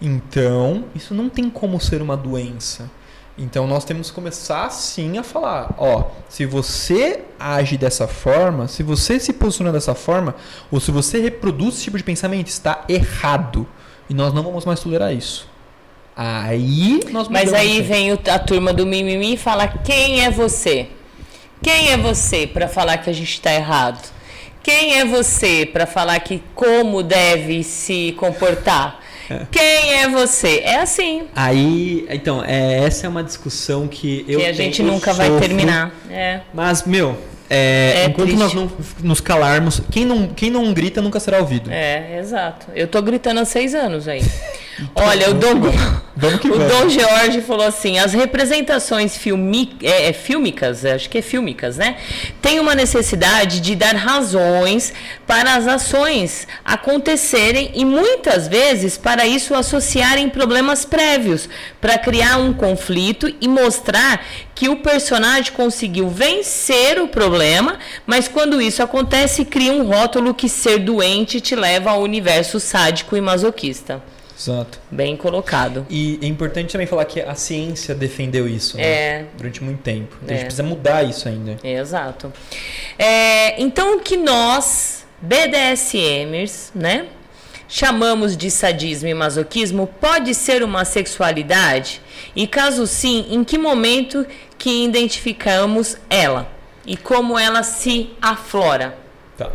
então 0.00 0.84
isso 0.94 1.14
não 1.14 1.28
tem 1.28 1.48
como 1.48 1.80
ser 1.80 2.02
uma 2.02 2.16
doença. 2.16 2.90
Então 3.36 3.66
nós 3.66 3.84
temos 3.84 4.10
que 4.10 4.14
começar 4.14 4.68
sim 4.70 5.16
a 5.16 5.22
falar, 5.22 5.74
ó, 5.78 6.10
se 6.28 6.44
você 6.44 7.22
age 7.40 7.78
dessa 7.78 8.06
forma, 8.06 8.68
se 8.68 8.82
você 8.82 9.18
se 9.18 9.32
posiciona 9.32 9.72
dessa 9.72 9.94
forma, 9.94 10.34
ou 10.70 10.78
se 10.78 10.90
você 10.90 11.18
reproduz 11.18 11.76
esse 11.76 11.84
tipo 11.84 11.96
de 11.96 12.04
pensamento, 12.04 12.48
está 12.48 12.84
errado. 12.88 13.66
E 14.10 14.14
nós 14.14 14.34
não 14.34 14.42
vamos 14.42 14.66
mais 14.66 14.80
tolerar 14.80 15.14
isso. 15.14 15.48
Aí 16.16 17.00
nós 17.10 17.28
Mas 17.28 17.52
aí 17.52 17.78
isso. 17.78 17.88
vem 17.88 18.10
a 18.12 18.38
turma 18.38 18.72
do 18.72 18.86
mimimi 18.86 19.34
e 19.34 19.36
fala: 19.36 19.66
quem 19.68 20.24
é 20.24 20.30
você? 20.30 20.86
Quem 21.62 21.90
é 21.90 21.96
você 21.96 22.46
para 22.46 22.68
falar 22.68 22.98
que 22.98 23.08
a 23.08 23.12
gente 23.12 23.32
está 23.32 23.52
errado? 23.52 24.00
Quem 24.62 24.98
é 24.98 25.04
você 25.04 25.64
para 25.66 25.86
falar 25.86 26.18
que 26.20 26.42
como 26.54 27.02
deve 27.02 27.62
se 27.62 28.14
comportar? 28.18 29.00
Quem 29.50 29.94
é 29.94 30.08
você? 30.08 30.60
É 30.64 30.76
assim 30.80 31.22
Aí, 31.34 32.06
então, 32.10 32.44
é, 32.44 32.80
essa 32.84 33.06
é 33.06 33.08
uma 33.08 33.22
discussão 33.24 33.88
que 33.88 34.24
eu 34.28 34.40
que 34.40 34.46
a 34.46 34.52
gente 34.52 34.78
tenho- 34.78 34.92
nunca 34.92 35.12
vai 35.14 35.28
sofro. 35.28 35.40
terminar. 35.40 35.90
É. 36.10 36.40
Mas, 36.52 36.84
meu, 36.84 37.16
é, 37.48 38.02
É 38.02 38.04
enquanto 38.06 38.28
triste. 38.28 38.38
nós 38.42 38.52
não 38.52 38.70
nos 39.02 39.20
calarmos, 39.20 39.80
quem 39.90 40.04
não, 40.04 40.28
quem 40.28 40.50
não 40.50 40.72
grita 40.74 41.00
nunca 41.00 41.18
será 41.18 41.38
ouvido. 41.38 41.70
É, 41.72 42.18
exato. 42.18 42.66
Eu 42.74 42.86
tô 42.86 43.00
gritando 43.00 43.40
há 43.40 43.44
seis 43.44 43.74
anos 43.74 44.06
aí. 44.06 44.22
Olha, 44.94 45.30
o 45.30 45.34
Dom, 45.34 45.60
o. 46.16 46.58
Dom 46.68 46.88
George 46.88 47.40
falou 47.40 47.66
assim: 47.66 47.98
as 47.98 48.12
representações 48.12 49.16
filmi, 49.16 49.76
é, 49.82 50.08
é, 50.08 50.12
fílmicas, 50.12 50.84
acho 50.84 51.08
que 51.08 51.18
é 51.18 51.22
fílmicas, 51.22 51.76
né? 51.76 51.96
Tem 52.40 52.60
uma 52.60 52.74
necessidade 52.74 53.60
de 53.60 53.74
dar 53.74 53.94
razões 53.94 54.92
para 55.26 55.54
as 55.54 55.66
ações 55.66 56.46
acontecerem 56.64 57.70
e 57.74 57.84
muitas 57.84 58.46
vezes 58.46 58.98
para 58.98 59.26
isso 59.26 59.54
associarem 59.54 60.28
problemas 60.28 60.84
prévios, 60.84 61.48
para 61.80 61.98
criar 61.98 62.38
um 62.38 62.52
conflito 62.52 63.32
e 63.40 63.48
mostrar 63.48 64.24
que 64.54 64.68
o 64.68 64.76
personagem 64.76 65.52
conseguiu 65.52 66.08
vencer 66.08 67.00
o 67.00 67.08
problema, 67.08 67.78
mas 68.06 68.28
quando 68.28 68.60
isso 68.60 68.82
acontece, 68.82 69.44
cria 69.44 69.72
um 69.72 69.84
rótulo 69.84 70.34
que 70.34 70.48
ser 70.48 70.78
doente 70.78 71.40
te 71.40 71.56
leva 71.56 71.90
ao 71.90 72.02
universo 72.02 72.60
sádico 72.60 73.16
e 73.16 73.20
masoquista. 73.20 74.02
Exato. 74.42 74.80
Bem 74.90 75.16
colocado. 75.16 75.86
E 75.88 76.18
é 76.20 76.26
importante 76.26 76.72
também 76.72 76.86
falar 76.86 77.04
que 77.04 77.20
a 77.20 77.34
ciência 77.34 77.94
defendeu 77.94 78.48
isso 78.48 78.76
né? 78.76 78.82
É. 78.82 79.24
durante 79.36 79.62
muito 79.62 79.80
tempo. 79.82 80.16
Então 80.22 80.30
a 80.30 80.32
É. 80.32 80.36
gente 80.38 80.46
precisa 80.46 80.62
mudar 80.64 81.02
isso 81.04 81.28
ainda. 81.28 81.56
Exato. 81.62 82.32
É, 82.98 83.60
então, 83.62 83.96
o 83.96 84.00
que 84.00 84.16
nós, 84.16 85.04
BDSMers, 85.20 86.72
né, 86.74 87.06
chamamos 87.68 88.36
de 88.36 88.50
sadismo 88.50 89.08
e 89.08 89.14
masoquismo, 89.14 89.86
pode 90.00 90.34
ser 90.34 90.62
uma 90.62 90.84
sexualidade? 90.84 92.00
E 92.34 92.46
caso 92.46 92.86
sim, 92.86 93.26
em 93.30 93.44
que 93.44 93.56
momento 93.56 94.26
que 94.58 94.84
identificamos 94.84 95.96
ela? 96.10 96.48
E 96.84 96.96
como 96.96 97.38
ela 97.38 97.62
se 97.62 98.10
aflora? 98.20 98.98
Tá. 99.38 99.50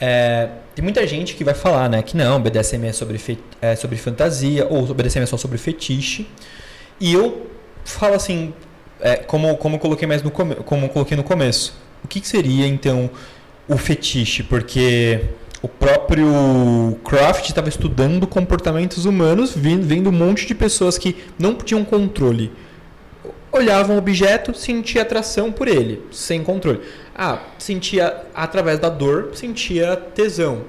É, 0.00 0.48
tem 0.74 0.82
muita 0.82 1.06
gente 1.06 1.34
que 1.34 1.42
vai 1.42 1.54
falar, 1.54 1.88
né, 1.88 2.02
que 2.02 2.16
não, 2.16 2.40
BDSM 2.40 2.86
é 2.86 2.92
sobre, 2.92 3.18
fe- 3.18 3.38
é 3.60 3.74
sobre 3.74 3.96
fantasia, 3.96 4.66
ou 4.70 4.86
BDSM 4.94 5.22
é 5.22 5.26
só 5.26 5.36
sobre 5.36 5.58
fetiche. 5.58 6.26
E 7.00 7.12
eu 7.12 7.46
falo 7.84 8.14
assim, 8.14 8.52
é, 9.00 9.16
como, 9.16 9.56
como 9.56 9.78
coloquei 9.78 10.06
mais 10.06 10.22
no 10.22 10.30
come, 10.30 10.54
como 10.56 10.88
coloquei 10.88 11.16
no 11.16 11.24
começo, 11.24 11.76
o 12.04 12.08
que, 12.08 12.20
que 12.20 12.28
seria 12.28 12.66
então 12.66 13.10
o 13.68 13.76
fetiche? 13.76 14.42
Porque 14.42 15.20
o 15.60 15.66
próprio 15.68 16.98
Croft 17.04 17.48
estava 17.48 17.68
estudando 17.68 18.26
comportamentos 18.26 19.04
humanos, 19.04 19.52
vendo 19.56 20.10
um 20.10 20.12
monte 20.12 20.46
de 20.46 20.54
pessoas 20.54 20.96
que 20.96 21.16
não 21.38 21.54
tinham 21.54 21.84
controle 21.84 22.52
olhava 23.52 23.92
um 23.92 23.98
objeto, 23.98 24.54
sentia 24.54 25.02
atração 25.02 25.50
por 25.50 25.68
ele, 25.68 26.02
sem 26.10 26.42
controle. 26.42 26.80
Ah, 27.14 27.40
sentia 27.58 28.26
através 28.34 28.78
da 28.78 28.88
dor, 28.88 29.30
sentia 29.34 29.96
tesão. 29.96 30.64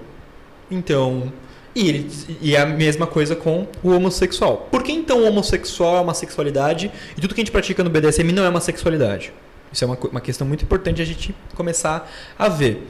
Então, 0.72 1.32
e, 1.76 1.88
ele, 1.88 2.12
e 2.42 2.56
é 2.56 2.62
a 2.62 2.66
mesma 2.66 3.06
coisa 3.06 3.36
com 3.36 3.68
o 3.84 3.92
homossexual. 3.92 4.68
Por 4.72 4.84
que 4.84 4.92
então 4.92 5.20
o 5.20 5.28
homossexual 5.28 5.98
é 5.98 6.02
uma 6.02 6.14
sexualidade 6.14 6.92
e 7.16 7.22
tudo 7.22 7.34
que 7.34 7.42
a 7.42 7.44
gente 7.44 7.52
pratica 7.52 7.84
no 7.84 7.90
BDSM 7.90 8.32
não 8.32 8.44
é 8.44 8.50
uma 8.50 8.62
sexualidade? 8.62 9.32
Isso 9.72 9.84
é 9.84 9.88
uma, 9.88 9.98
uma 10.12 10.22
questão 10.22 10.48
muito 10.48 10.64
importante 10.64 11.02
a 11.02 11.06
gente 11.06 11.36
começar 11.56 12.10
a 12.38 12.50
ver. 12.50 12.88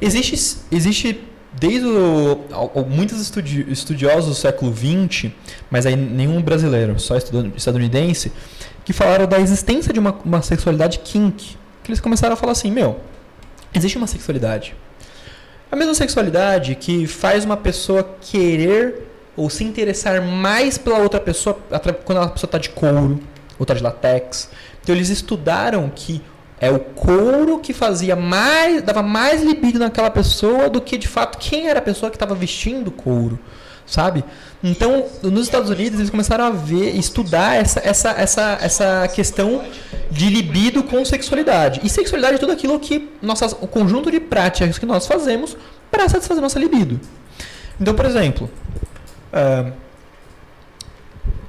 Existe, 0.00 0.60
existe 0.70 1.24
desde 1.58 1.86
o, 1.86 2.86
muitos 2.88 3.20
estudi- 3.20 3.66
estudiosos 3.70 4.26
do 4.30 4.34
século 4.34 4.74
XX, 4.74 5.30
mas 5.70 5.86
aí 5.86 5.96
nenhum 5.96 6.40
brasileiro, 6.40 6.98
só 6.98 7.16
estadunidense, 7.16 8.32
que 8.84 8.92
falaram 8.92 9.26
da 9.26 9.38
existência 9.40 9.92
de 9.92 9.98
uma, 9.98 10.12
uma 10.24 10.42
sexualidade 10.42 10.98
kink. 11.00 11.56
Que 11.82 11.90
eles 11.90 12.00
começaram 12.00 12.34
a 12.34 12.36
falar 12.36 12.52
assim, 12.52 12.70
meu, 12.70 13.00
existe 13.74 13.98
uma 13.98 14.06
sexualidade. 14.06 14.74
A 15.70 15.76
mesma 15.76 15.94
sexualidade 15.94 16.74
que 16.74 17.06
faz 17.06 17.44
uma 17.44 17.56
pessoa 17.56 18.02
querer 18.20 19.06
ou 19.36 19.50
se 19.50 19.62
interessar 19.64 20.22
mais 20.22 20.78
pela 20.78 20.98
outra 20.98 21.20
pessoa 21.20 21.58
quando 22.04 22.18
a 22.18 22.28
pessoa 22.28 22.48
está 22.48 22.58
de 22.58 22.70
couro 22.70 23.20
ou 23.58 23.64
está 23.64 23.74
de 23.74 23.82
latex. 23.82 24.48
Então 24.82 24.94
eles 24.94 25.10
estudaram 25.10 25.90
que 25.94 26.22
é 26.60 26.70
o 26.70 26.78
couro 26.78 27.58
que 27.58 27.72
fazia 27.72 28.16
mais, 28.16 28.82
dava 28.82 29.02
mais 29.02 29.42
libido 29.42 29.78
naquela 29.78 30.10
pessoa 30.10 30.68
do 30.68 30.80
que 30.80 30.96
de 30.96 31.06
fato 31.06 31.38
quem 31.38 31.68
era 31.68 31.78
a 31.78 31.82
pessoa 31.82 32.10
que 32.10 32.16
estava 32.16 32.34
vestindo 32.34 32.90
couro, 32.90 33.38
sabe? 33.86 34.24
Então, 34.62 35.06
nos 35.22 35.44
Estados 35.44 35.70
Unidos 35.70 36.00
eles 36.00 36.10
começaram 36.10 36.44
a 36.44 36.50
ver, 36.50 36.96
estudar 36.96 37.54
essa, 37.54 37.80
essa, 37.84 38.10
essa, 38.10 38.58
essa 38.60 39.08
questão 39.08 39.62
de 40.10 40.28
libido 40.28 40.82
com 40.82 41.04
sexualidade. 41.04 41.80
E 41.84 41.88
sexualidade 41.88 42.36
é 42.36 42.38
tudo 42.38 42.52
aquilo 42.52 42.78
que 42.80 43.08
nossas, 43.22 43.52
o 43.52 43.66
conjunto 43.66 44.10
de 44.10 44.18
práticas 44.18 44.78
que 44.78 44.86
nós 44.86 45.06
fazemos 45.06 45.56
para 45.90 46.08
satisfazer 46.08 46.42
nossa 46.42 46.58
libido. 46.58 47.00
Então, 47.80 47.94
por 47.94 48.04
exemplo, 48.04 48.50
ah, 49.32 49.70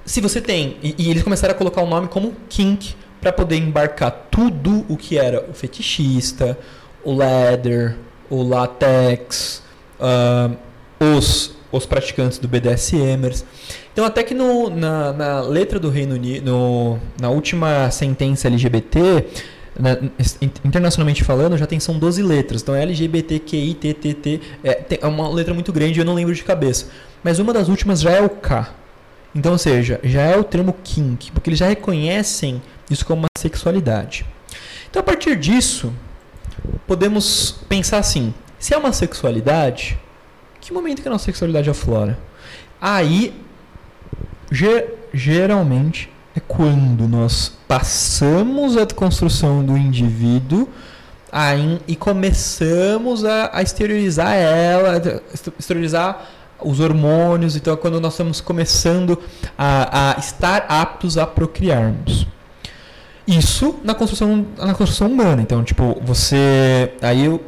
se 0.06 0.22
você 0.22 0.42
tem. 0.42 0.78
E, 0.82 0.96
e 0.98 1.10
eles 1.10 1.24
começaram 1.24 1.54
a 1.54 1.58
colocar 1.58 1.82
o 1.82 1.88
nome 1.88 2.08
como 2.08 2.36
kink 2.50 2.96
para 3.22 3.32
poder 3.32 3.58
embarcar 3.58 4.28
tudo 4.32 4.86
o 4.88 4.96
que 4.96 5.18
era 5.18 5.46
o 5.50 5.54
fetichista, 5.54 6.58
o 7.04 7.14
leather, 7.16 7.96
o 8.30 8.42
latex, 8.44 9.62
ah, 10.00 10.52
os, 11.00 11.56
os 11.72 11.86
praticantes 11.86 12.38
do 12.38 12.48
BDSMers. 12.48 13.44
Então, 13.92 14.06
até 14.06 14.24
que 14.24 14.34
no, 14.34 14.70
na, 14.70 15.12
na 15.14 15.42
letra 15.42 15.80
do 15.80 15.90
Reino 15.90 16.16
Unido, 16.16 16.50
no, 16.52 17.00
na 17.20 17.30
última 17.30 17.92
sentença 17.92 18.48
LGBT, 18.48 19.26
in- 20.42 20.52
internacionalmente 20.66 21.24
falando, 21.24 21.58
já 21.58 21.66
tem 21.66 21.80
são 21.80 21.98
12 21.98 22.22
letras. 22.24 22.62
Então 22.62 22.76
LGBTQI, 22.76 23.74
TTT, 23.74 24.42
é, 24.64 24.84
é 25.02 25.08
uma 25.08 25.30
letra 25.30 25.54
muito 25.54 25.72
grande, 25.72 26.00
eu 26.00 26.06
não 26.06 26.14
lembro 26.14 26.34
de 26.34 26.44
cabeça. 26.44 26.88
Mas 27.24 27.40
uma 27.40 27.54
das 27.54 27.68
últimas 27.68 28.02
já 28.02 28.12
é 28.12 28.22
o 28.22 28.30
K. 28.30 28.70
Então, 29.36 29.52
ou 29.52 29.58
seja, 29.58 30.00
já 30.04 30.22
é 30.24 30.38
o 30.38 30.44
termo 30.44 30.76
kink, 30.84 31.32
porque 31.32 31.50
eles 31.50 31.60
já 31.60 31.68
reconhecem 31.68 32.62
isso 32.90 33.06
como 33.06 33.22
uma 33.22 33.28
sexualidade. 33.38 34.26
Então, 34.90 35.00
a 35.00 35.04
partir 35.04 35.36
disso, 35.36 35.94
podemos 36.88 37.52
pensar 37.68 37.98
assim: 38.00 38.34
se 38.58 38.74
é 38.74 38.78
uma 38.78 38.92
sexualidade, 38.94 40.00
que 40.60 40.74
momento 40.74 41.02
que 41.02 41.08
a 41.08 41.12
nossa 41.12 41.26
sexualidade 41.26 41.70
aflora? 41.70 42.18
Aí, 42.82 43.34
ge- 44.52 44.88
geralmente, 45.14 46.10
é 46.36 46.40
quando 46.40 47.08
nós 47.08 47.54
passamos 47.68 48.78
a 48.78 48.86
construção 48.86 49.64
do 49.64 49.78
indivíduo 49.78 50.68
aí, 51.32 51.80
e 51.88 51.96
começamos 51.96 53.24
a, 53.24 53.50
a 53.54 53.62
exteriorizar 53.62 54.34
ela, 54.34 54.98
a 54.98 55.52
exteriorizar 55.60 56.28
os 56.62 56.80
hormônios, 56.80 57.56
então 57.56 57.74
é 57.74 57.78
quando 57.78 58.02
nós 58.02 58.14
estamos 58.14 58.42
começando 58.42 59.18
a, 59.58 60.16
a 60.16 60.20
estar 60.20 60.66
aptos 60.68 61.18
a 61.18 61.26
procriarmos. 61.26 62.28
Isso 63.38 63.76
na 63.84 63.94
construção, 63.94 64.46
na 64.58 64.74
construção 64.74 65.08
humana. 65.08 65.42
Então, 65.42 65.64
tipo, 65.64 65.98
você. 66.04 66.92
Aí 67.02 67.26
eu. 67.26 67.42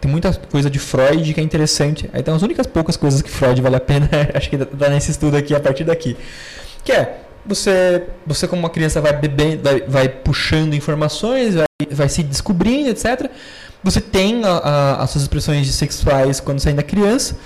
Tem 0.00 0.10
muita 0.10 0.32
coisa 0.34 0.68
de 0.68 0.80
Freud 0.80 1.32
que 1.32 1.38
é 1.40 1.42
interessante. 1.44 2.10
Aí 2.12 2.22
tem 2.24 2.34
as 2.34 2.42
únicas 2.42 2.66
poucas 2.66 2.96
coisas 2.96 3.22
que 3.22 3.30
Freud 3.30 3.62
vale 3.62 3.76
a 3.76 3.80
pena, 3.80 4.08
acho 4.34 4.50
que 4.50 4.56
dá 4.56 4.88
nesse 4.88 5.12
estudo 5.12 5.36
aqui, 5.36 5.54
a 5.54 5.60
partir 5.60 5.84
daqui. 5.84 6.16
Que 6.82 6.90
é, 6.90 7.20
você, 7.46 8.02
você 8.26 8.48
como 8.48 8.60
uma 8.62 8.70
criança 8.70 9.00
vai 9.00 9.12
bebendo, 9.12 9.62
vai, 9.62 9.80
vai 9.82 10.08
puxando 10.08 10.74
informações, 10.74 11.54
vai, 11.54 11.66
vai 11.92 12.08
se 12.08 12.24
descobrindo, 12.24 12.88
etc. 12.90 13.30
Você 13.84 14.00
tem 14.00 14.44
a- 14.44 14.48
a- 14.58 15.02
as 15.04 15.10
suas 15.10 15.22
expressões 15.22 15.72
sexuais 15.72 16.40
quando 16.40 16.58
você 16.58 16.70
ainda 16.70 16.80
é 16.80 16.84
criança, 16.84 17.36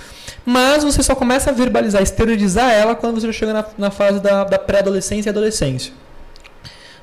mas 0.43 0.83
você 0.83 1.03
só 1.03 1.13
começa 1.13 1.51
a 1.51 1.53
verbalizar, 1.53 2.01
exteriorizar 2.01 2.71
ela 2.71 2.95
quando 2.95 3.21
você 3.21 3.31
chega 3.31 3.53
na, 3.53 3.65
na 3.77 3.91
fase 3.91 4.19
da, 4.19 4.43
da 4.45 4.57
pré-adolescência 4.57 5.29
e 5.29 5.31
adolescência. 5.31 5.93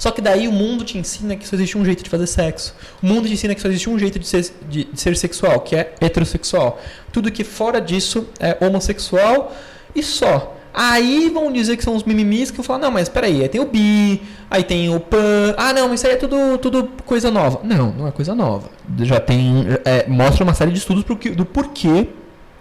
Só 0.03 0.11
que 0.11 0.21
daí 0.21 0.49
o 0.49 0.53
mundo 0.53 0.83
te 0.83 0.99
ensina 0.99 1.37
que 1.37 1.47
só 1.47 1.55
existe 1.55 1.79
um 1.79 1.85
jeito 1.85 2.03
de 2.03 2.11
fazer 2.11 2.27
sexo. 2.27 2.75
O 3.01 3.07
mundo 3.07 3.29
te 3.29 3.35
ensina 3.35 3.55
que 3.55 3.61
só 3.61 3.69
existe 3.69 3.89
um 3.89 3.97
jeito 3.97 4.19
de 4.19 4.27
ser, 4.27 4.53
de, 4.69 4.83
de 4.83 5.01
ser 5.01 5.17
sexual, 5.17 5.61
que 5.61 5.77
é 5.77 5.95
heterossexual. 6.01 6.81
Tudo 7.13 7.31
que 7.31 7.45
fora 7.45 7.81
disso 7.81 8.27
é 8.41 8.57
homossexual 8.67 9.55
e 9.95 10.03
só. 10.03 10.57
Aí 10.75 11.31
vão 11.33 11.53
dizer 11.53 11.77
que 11.77 11.85
são 11.85 11.95
os 11.95 12.03
mimimis 12.03 12.51
que 12.51 12.59
eu 12.59 12.65
falo, 12.65 12.81
não, 12.81 12.91
mas 12.91 13.09
peraí, 13.09 13.43
aí 13.43 13.49
tem 13.49 13.61
o 13.61 13.65
bi, 13.65 14.21
aí 14.51 14.65
tem 14.65 14.93
o 14.93 14.99
pan, 14.99 15.55
ah 15.57 15.73
não, 15.73 15.95
isso 15.95 16.05
aí 16.05 16.15
é 16.15 16.17
tudo, 16.17 16.59
tudo 16.59 16.91
coisa 17.07 17.31
nova. 17.31 17.61
Não, 17.63 17.93
não 17.93 18.09
é 18.09 18.11
coisa 18.11 18.35
nova. 18.35 18.69
Já 19.03 19.21
tem, 19.21 19.67
é, 19.85 20.09
mostra 20.09 20.43
uma 20.43 20.53
série 20.53 20.73
de 20.73 20.79
estudos 20.79 21.05
do 21.05 21.45
porquê 21.45 22.09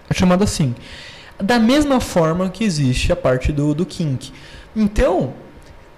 é 0.08 0.14
chamado 0.14 0.44
assim. 0.44 0.76
Da 1.42 1.58
mesma 1.58 2.00
forma 2.00 2.52
que 2.52 2.64
existe 2.64 3.12
a 3.12 3.16
parte 3.16 3.52
do, 3.52 3.74
do 3.74 3.84
kink. 3.84 4.32
Então, 4.76 5.34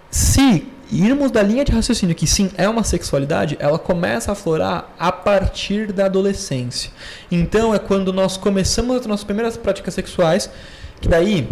se 0.10 0.72
irmos 0.94 1.32
da 1.32 1.42
linha 1.42 1.64
de 1.64 1.72
raciocínio 1.72 2.16
que 2.16 2.28
sim 2.28 2.52
é 2.58 2.68
uma 2.68 2.84
sexualidade, 2.84 3.58
ela 3.60 3.80
começa 3.80 4.32
a 4.32 4.34
aflorar 4.34 4.94
a 5.00 5.12
partir 5.12 5.92
da 5.92 6.06
adolescência. 6.06 6.92
Então 7.32 7.74
é 7.74 7.80
quando 7.80 8.12
nós 8.12 8.38
começamos 8.38 8.98
as 8.98 9.06
nossas 9.06 9.24
primeiras 9.24 9.58
práticas 9.58 9.94
sexuais, 9.94 10.50
que 11.02 11.08
daí 11.08 11.48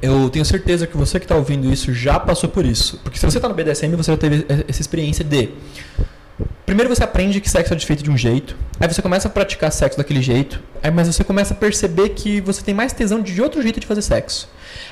eu 0.00 0.28
tenho 0.30 0.44
certeza 0.44 0.86
que 0.86 0.96
você 0.96 1.18
que 1.18 1.24
está 1.24 1.34
ouvindo 1.34 1.72
isso 1.72 1.92
já 1.92 2.20
passou 2.20 2.48
por 2.48 2.64
isso. 2.64 3.00
Porque 3.02 3.18
se 3.18 3.24
você 3.24 3.38
está 3.38 3.48
no 3.48 3.54
BDSM, 3.54 3.94
você 3.96 4.12
já 4.12 4.16
teve 4.16 4.46
essa 4.68 4.80
experiência 4.80 5.24
de 5.24 5.50
Primeiro 6.66 6.94
você 6.94 7.02
aprende 7.02 7.40
que 7.40 7.48
sexo 7.48 7.72
é 7.72 7.78
feito 7.78 8.02
de 8.02 8.10
um 8.10 8.16
jeito, 8.16 8.56
aí 8.78 8.86
você 8.86 9.00
começa 9.00 9.28
a 9.28 9.30
praticar 9.30 9.72
sexo 9.72 9.96
daquele 9.96 10.20
jeito, 10.20 10.60
aí 10.82 10.90
mas 10.90 11.06
você 11.06 11.24
começa 11.24 11.54
a 11.54 11.56
perceber 11.56 12.10
que 12.10 12.40
você 12.40 12.60
tem 12.60 12.74
mais 12.74 12.92
tesão 12.92 13.22
de 13.22 13.40
outro 13.40 13.62
jeito 13.62 13.80
de 13.80 13.86
fazer 13.86 14.02
sexo. 14.02 14.48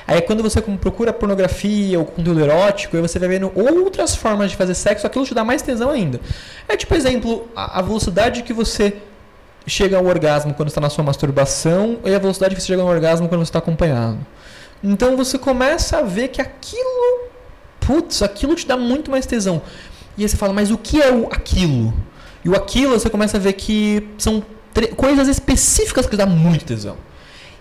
Aí 0.07 0.21
quando 0.21 0.41
você 0.41 0.61
procura 0.61 1.13
pornografia 1.13 1.99
ou 1.99 2.05
conteúdo 2.05 2.39
erótico, 2.39 2.95
aí 2.95 3.01
você 3.01 3.19
vai 3.19 3.27
vendo 3.29 3.51
outras 3.53 4.15
formas 4.15 4.51
de 4.51 4.57
fazer 4.57 4.73
sexo, 4.73 5.05
aquilo 5.05 5.25
te 5.25 5.35
dá 5.35 5.43
mais 5.43 5.61
tesão 5.61 5.91
ainda. 5.91 6.19
É 6.67 6.75
tipo 6.75 6.95
exemplo, 6.95 7.47
a, 7.55 7.79
a 7.79 7.81
velocidade 7.81 8.41
que 8.41 8.53
você 8.53 8.95
chega 9.67 9.97
ao 9.97 10.05
orgasmo 10.05 10.53
quando 10.53 10.69
está 10.69 10.81
na 10.81 10.89
sua 10.89 11.03
masturbação 11.03 11.99
e 12.05 12.15
a 12.15 12.19
velocidade 12.19 12.55
que 12.55 12.61
você 12.61 12.67
chega 12.67 12.81
ao 12.81 12.87
orgasmo 12.87 13.27
quando 13.27 13.41
você 13.41 13.49
está 13.49 13.59
acompanhado. 13.59 14.17
Então 14.83 15.17
você 15.17 15.37
começa 15.37 15.97
a 15.97 16.01
ver 16.01 16.29
que 16.29 16.41
aquilo, 16.41 17.29
putz, 17.79 18.21
aquilo 18.21 18.55
te 18.55 18.67
dá 18.67 18.77
muito 18.77 19.11
mais 19.11 19.25
tesão. 19.25 19.61
E 20.17 20.23
aí 20.23 20.29
você 20.29 20.37
fala, 20.37 20.53
mas 20.53 20.71
o 20.71 20.77
que 20.77 21.01
é 21.01 21.11
o 21.11 21.27
aquilo? 21.27 21.93
E 22.43 22.49
o 22.49 22.55
aquilo 22.55 22.97
você 22.97 23.09
começa 23.09 23.37
a 23.37 23.39
ver 23.39 23.53
que 23.53 24.07
são 24.17 24.43
coisas 24.95 25.27
específicas 25.27 26.05
que 26.05 26.15
dá 26.15 26.25
muito 26.25 26.65
tesão. 26.65 26.97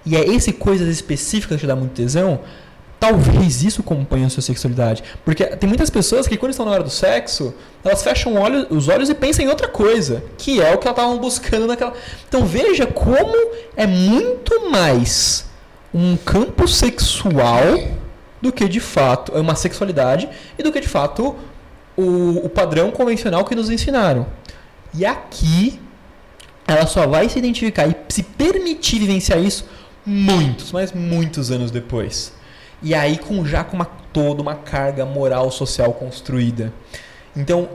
E 0.06 0.16
é 0.16 0.24
esse 0.24 0.52
coisas 0.52 0.88
específicas 0.88 1.60
que 1.60 1.66
dá 1.66 1.74
muito 1.74 1.92
tesão, 1.92 2.40
talvez 3.00 3.62
isso 3.62 3.80
acompanhe 3.80 4.24
a 4.24 4.28
sua 4.28 4.42
sexualidade. 4.42 5.02
Porque 5.24 5.44
tem 5.44 5.68
muitas 5.68 5.90
pessoas 5.90 6.26
que 6.26 6.36
quando 6.36 6.50
estão 6.50 6.66
na 6.66 6.72
hora 6.72 6.82
do 6.82 6.90
sexo, 6.90 7.54
elas 7.82 8.02
fecham 8.02 8.34
os 8.70 8.88
olhos 8.88 9.08
e 9.08 9.14
pensam 9.14 9.44
em 9.44 9.48
outra 9.48 9.68
coisa, 9.68 10.22
que 10.36 10.60
é 10.60 10.74
o 10.74 10.78
que 10.78 10.86
elas 10.86 10.98
estavam 10.98 11.18
buscando 11.18 11.66
naquela. 11.66 11.94
Então 12.28 12.44
veja 12.46 12.86
como 12.86 13.34
é 13.76 13.86
muito 13.86 14.70
mais 14.70 15.46
um 15.92 16.16
campo 16.16 16.66
sexual 16.68 17.62
do 18.40 18.52
que 18.52 18.68
de 18.68 18.80
fato 18.80 19.32
é 19.34 19.40
uma 19.40 19.54
sexualidade 19.54 20.28
e 20.58 20.62
do 20.62 20.70
que 20.70 20.80
de 20.80 20.88
fato 20.88 21.34
o, 21.96 22.44
o 22.44 22.48
padrão 22.48 22.90
convencional 22.90 23.44
que 23.44 23.54
nos 23.54 23.70
ensinaram. 23.70 24.26
E 24.92 25.04
aqui 25.04 25.80
ela 26.66 26.86
só 26.86 27.06
vai 27.06 27.28
se 27.28 27.38
identificar 27.38 27.86
e 27.86 27.96
se 28.08 28.22
permitir 28.22 28.98
vivenciar 28.98 29.38
isso 29.38 29.66
muitos, 30.04 30.72
mas 30.72 30.92
muitos 30.92 31.50
anos 31.50 31.70
depois. 31.70 32.32
E 32.82 32.94
aí 32.94 33.18
com 33.18 33.44
já 33.44 33.64
com 33.64 33.76
uma, 33.76 33.86
toda 34.12 34.42
uma 34.42 34.54
carga 34.54 35.04
moral 35.04 35.50
social 35.50 35.92
construída. 35.92 36.72
Então, 37.34 37.68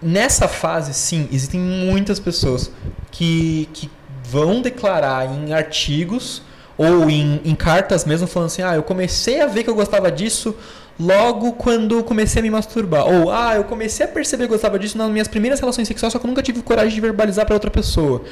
nessa 0.00 0.48
fase, 0.48 0.94
sim, 0.94 1.28
existem 1.32 1.60
muitas 1.60 2.18
pessoas 2.18 2.70
que, 3.10 3.68
que 3.72 3.90
vão 4.24 4.62
declarar 4.62 5.26
em 5.26 5.52
artigos 5.52 6.42
ou 6.78 7.10
em, 7.10 7.40
em 7.44 7.54
cartas 7.54 8.04
mesmo, 8.04 8.26
falando 8.26 8.46
assim: 8.46 8.62
ah, 8.62 8.74
eu 8.74 8.82
comecei 8.82 9.40
a 9.40 9.46
ver 9.46 9.64
que 9.64 9.70
eu 9.70 9.74
gostava 9.74 10.10
disso 10.10 10.54
logo 11.00 11.52
quando 11.54 12.04
comecei 12.04 12.40
a 12.40 12.42
me 12.42 12.50
masturbar. 12.50 13.06
Ou, 13.06 13.32
ah, 13.32 13.54
eu 13.56 13.64
comecei 13.64 14.04
a 14.04 14.08
perceber 14.08 14.44
que 14.44 14.50
gostava 14.50 14.78
disso 14.78 14.98
nas 14.98 15.10
minhas 15.10 15.26
primeiras 15.26 15.58
relações 15.58 15.88
sexuais, 15.88 16.12
só 16.12 16.18
que 16.18 16.26
eu 16.26 16.28
nunca 16.28 16.42
tive 16.42 16.60
coragem 16.60 16.94
de 16.94 17.00
verbalizar 17.00 17.46
para 17.46 17.54
outra 17.54 17.70
pessoa. 17.70 18.22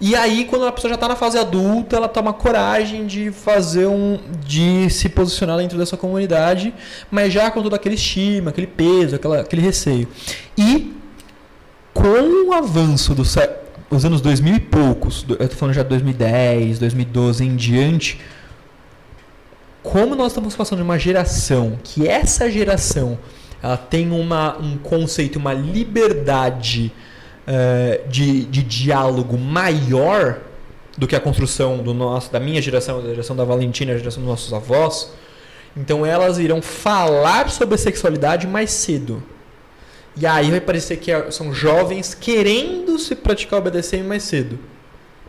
E 0.00 0.16
aí, 0.16 0.46
quando 0.46 0.66
a 0.66 0.72
pessoa 0.72 0.88
já 0.88 0.94
está 0.94 1.06
na 1.06 1.14
fase 1.14 1.38
adulta, 1.38 1.94
ela 1.94 2.08
toma 2.08 2.32
coragem 2.32 3.06
de 3.06 3.30
fazer 3.30 3.86
um. 3.86 4.18
de 4.44 4.88
se 4.90 5.08
posicionar 5.10 5.58
dentro 5.58 5.78
dessa 5.78 5.96
comunidade, 5.96 6.74
mas 7.10 7.32
já 7.32 7.50
com 7.50 7.62
todo 7.62 7.74
aquele 7.74 7.94
estima, 7.94 8.50
aquele 8.50 8.66
peso, 8.66 9.14
aquela, 9.14 9.40
aquele 9.40 9.62
receio. 9.62 10.08
E 10.56 10.94
com 11.92 12.48
o 12.48 12.52
avanço 12.52 13.14
dos 13.14 13.36
os 13.90 14.04
anos 14.04 14.20
2000 14.20 14.54
e 14.54 14.60
poucos, 14.60 15.26
eu 15.28 15.48
tô 15.48 15.56
falando 15.56 15.74
já 15.74 15.82
de 15.82 15.88
2010, 15.88 16.78
2012 16.78 17.44
em 17.44 17.56
diante, 17.56 18.20
como 19.82 20.14
nós 20.14 20.28
estamos 20.28 20.54
passando 20.54 20.78
de 20.78 20.84
uma 20.84 20.98
geração 20.98 21.78
que 21.82 22.06
essa 22.06 22.50
geração 22.50 23.18
ela 23.62 23.76
tem 23.76 24.10
uma, 24.10 24.56
um 24.58 24.78
conceito, 24.78 25.38
uma 25.38 25.52
liberdade 25.52 26.92
eh, 27.46 28.02
de, 28.08 28.44
de 28.46 28.62
diálogo 28.62 29.36
maior 29.36 30.38
do 30.96 31.06
que 31.06 31.14
a 31.14 31.20
construção 31.20 31.78
do 31.78 31.92
nosso, 31.94 32.32
da 32.32 32.40
minha 32.40 32.60
geração, 32.60 33.02
da 33.02 33.10
geração 33.10 33.36
da 33.36 33.44
Valentina, 33.44 33.92
da 33.92 33.98
geração 33.98 34.22
dos 34.22 34.30
nossos 34.30 34.52
avós. 34.52 35.12
Então 35.76 36.04
elas 36.04 36.38
irão 36.38 36.60
falar 36.60 37.50
sobre 37.50 37.76
sexualidade 37.78 38.46
mais 38.46 38.70
cedo. 38.70 39.22
E 40.16 40.26
aí 40.26 40.50
vai 40.50 40.60
parecer 40.60 40.96
que 40.96 41.10
é- 41.12 41.30
são 41.30 41.52
jovens 41.54 42.14
querendo 42.14 42.98
se 42.98 43.14
praticar 43.14 43.60
o 43.60 43.62
BDSM 43.62 44.02
mais 44.02 44.22
cedo. 44.24 44.58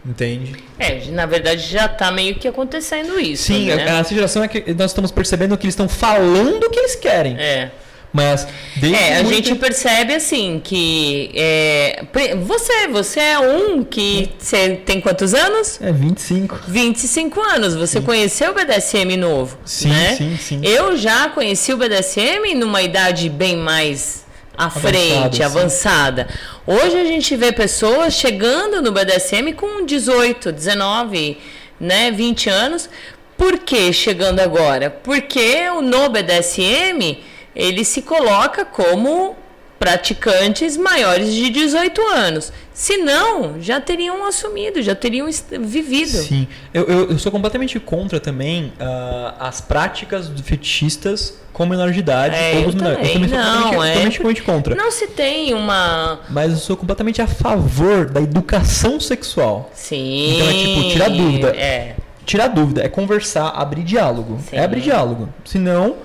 Entende? 0.06 0.56
É, 0.80 1.00
na 1.12 1.26
verdade 1.28 1.62
já 1.62 1.88
tá 1.88 2.12
meio 2.12 2.36
que 2.36 2.48
acontecendo 2.48 3.20
isso. 3.20 3.44
Sim, 3.44 3.66
né? 3.68 3.88
a- 3.92 4.00
essa 4.00 4.14
geração 4.16 4.44
é 4.44 4.48
que 4.48 4.74
nós 4.74 4.92
estamos 4.92 5.12
percebendo 5.12 5.56
que 5.58 5.66
eles 5.66 5.74
estão 5.74 5.88
falando 5.88 6.64
o 6.64 6.70
que 6.70 6.80
eles 6.80 6.96
querem. 6.96 7.36
É. 7.38 7.70
Mas 8.14 8.46
desde 8.76 8.98
É, 8.98 9.20
a 9.20 9.24
muito 9.24 9.36
gente 9.36 9.56
percebe 9.56 10.14
assim 10.14 10.60
que 10.62 11.32
é, 11.34 12.04
você, 12.44 12.88
você 12.90 13.20
é 13.22 13.40
um 13.40 13.86
que 13.86 14.28
você 14.38 14.72
tem 14.86 15.00
quantos 15.00 15.34
anos? 15.34 15.80
É 15.82 15.94
25. 15.94 16.60
25 16.68 17.40
anos. 17.40 17.74
Você 17.76 18.02
conheceu 18.02 18.52
o 18.52 18.54
BDSM 18.54 19.16
novo, 19.16 19.58
Sim, 19.64 19.88
né? 19.90 20.16
sim, 20.18 20.38
sim. 20.38 20.60
Eu 20.62 20.98
já 20.98 21.30
conheci 21.30 21.72
o 21.74 21.78
BDSM 21.78 22.54
numa 22.56 22.82
idade 22.82 23.30
bem 23.30 23.56
mais 23.56 24.21
à 24.58 24.70
frente, 24.70 25.38
sim. 25.38 25.44
avançada. 25.44 26.28
Hoje 26.66 26.98
a 26.98 27.06
gente 27.06 27.36
vê 27.36 27.52
pessoas 27.52 28.14
chegando 28.14 28.82
no 28.82 28.92
BDSM 28.92 29.54
com 29.54 29.86
18, 29.86 30.52
19, 30.52 31.38
né, 31.80 32.12
20 32.12 32.50
anos. 32.50 32.90
Por 33.38 33.60
que 33.60 33.92
chegando 33.92 34.40
agora? 34.40 34.90
Porque 34.90 35.70
o 35.70 35.82
no 35.82 36.10
BDSM 36.10 37.24
ele 37.56 37.84
se 37.84 38.02
coloca 38.04 38.64
como 38.64 39.36
praticantes 39.82 40.78
maiores 40.78 41.34
de 41.34 41.50
18 41.50 42.00
anos. 42.10 42.54
Se 42.72 42.98
não, 42.98 43.60
já 43.60 43.82
teriam 43.82 44.24
assumido, 44.28 44.80
já 44.80 44.94
teriam 44.94 45.28
vivido. 45.60 46.20
Sim, 46.20 46.48
eu, 46.72 46.84
eu, 46.84 47.10
eu 47.10 47.18
sou 47.18 47.32
completamente 47.32 47.80
contra 47.80 48.20
também 48.20 48.72
ah, 48.80 49.34
as 49.40 49.60
práticas 49.60 50.28
do 50.30 50.44
fetichistas 50.44 51.34
com 51.52 51.66
menor 51.66 51.92
de 51.92 51.98
idade 52.00 52.36
É, 52.36 52.54
ou 52.58 52.62
eu 52.62 52.74
menores. 52.74 53.08
Eu 53.08 53.14
também. 53.14 53.14
também 53.14 53.30
sou 53.30 53.38
Não, 53.40 53.46
completamente, 53.46 53.66
é. 53.66 53.70
completamente, 53.72 54.18
completamente 54.20 54.42
contra. 54.44 54.76
Não 54.76 54.92
se 54.92 55.08
tem 55.08 55.54
uma. 55.56 56.20
Mas 56.30 56.52
eu 56.52 56.60
sou 56.60 56.78
completamente 56.78 57.20
a 57.20 57.28
favor 57.28 58.06
da 58.06 58.22
educação 58.22 59.00
sexual. 59.00 59.72
Sim. 59.74 60.36
Então 60.36 60.48
é 60.48 60.54
tipo, 60.54 60.90
tirar 60.92 61.10
dúvida. 61.10 61.48
É. 61.58 61.96
Tirar 62.24 62.48
dúvida, 62.50 62.84
é 62.84 62.88
conversar, 62.88 63.48
abrir 63.50 63.82
diálogo. 63.82 64.40
Sim. 64.48 64.58
É 64.58 64.64
abrir 64.64 64.82
diálogo. 64.82 65.28
Senão, 65.44 65.96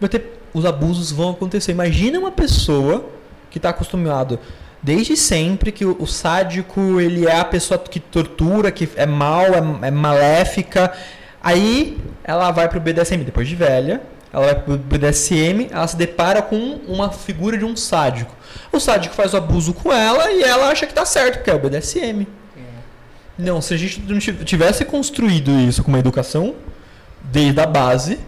vai 0.00 0.10
ter, 0.10 0.40
os 0.52 0.64
abusos 0.66 1.12
vão 1.12 1.30
acontecer. 1.30 1.70
Imagina 1.70 2.18
uma 2.18 2.32
pessoa 2.32 3.19
que 3.50 3.58
está 3.58 3.70
acostumado 3.70 4.38
desde 4.82 5.16
sempre 5.16 5.70
que 5.72 5.84
o, 5.84 5.96
o 6.00 6.06
sádico 6.06 6.98
ele 7.00 7.26
é 7.26 7.36
a 7.38 7.44
pessoa 7.44 7.78
que 7.78 8.00
tortura, 8.00 8.70
que 8.70 8.88
é 8.96 9.04
mal, 9.04 9.44
é, 9.46 9.88
é 9.88 9.90
maléfica. 9.90 10.92
Aí 11.42 11.98
ela 12.24 12.50
vai 12.50 12.68
pro 12.68 12.80
BDSM 12.80 13.24
depois 13.24 13.46
de 13.48 13.54
velha. 13.56 14.00
Ela 14.32 14.46
vai 14.46 14.54
pro 14.54 14.78
BDSM, 14.78 15.66
ela 15.72 15.86
se 15.88 15.96
depara 15.96 16.40
com 16.40 16.56
uma 16.86 17.10
figura 17.10 17.58
de 17.58 17.64
um 17.64 17.74
sádico. 17.74 18.32
O 18.70 18.78
sádico 18.78 19.14
faz 19.14 19.34
o 19.34 19.36
abuso 19.36 19.74
com 19.74 19.92
ela 19.92 20.30
e 20.30 20.42
ela 20.44 20.68
acha 20.68 20.86
que 20.86 20.94
tá 20.94 21.04
certo, 21.04 21.38
porque 21.38 21.50
é 21.50 21.54
o 21.54 21.58
BDSM. 21.58 22.26
Não, 23.36 23.60
se 23.60 23.74
a 23.74 23.76
gente 23.76 24.00
não 24.02 24.18
tiv- 24.18 24.44
tivesse 24.44 24.84
construído 24.84 25.50
isso 25.50 25.82
com 25.82 25.88
uma 25.88 25.98
educação 25.98 26.54
desde 27.24 27.60
a 27.60 27.66
base, 27.66 28.20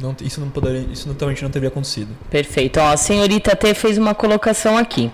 não- 0.00 0.16
isso 0.20 0.40
não 0.40 0.48
poderia, 0.48 0.86
isso 0.92 1.12
também 1.14 1.36
não 1.42 1.50
teria 1.50 1.68
acontecido. 1.68 2.08
Perfeito. 2.30 2.78
Ó, 2.80 2.92
a 2.92 2.96
senhorita 2.96 3.54
T 3.54 3.74
fez 3.74 3.96
uma 3.98 4.14
colocação 4.14 4.76
aqui. 4.76 5.10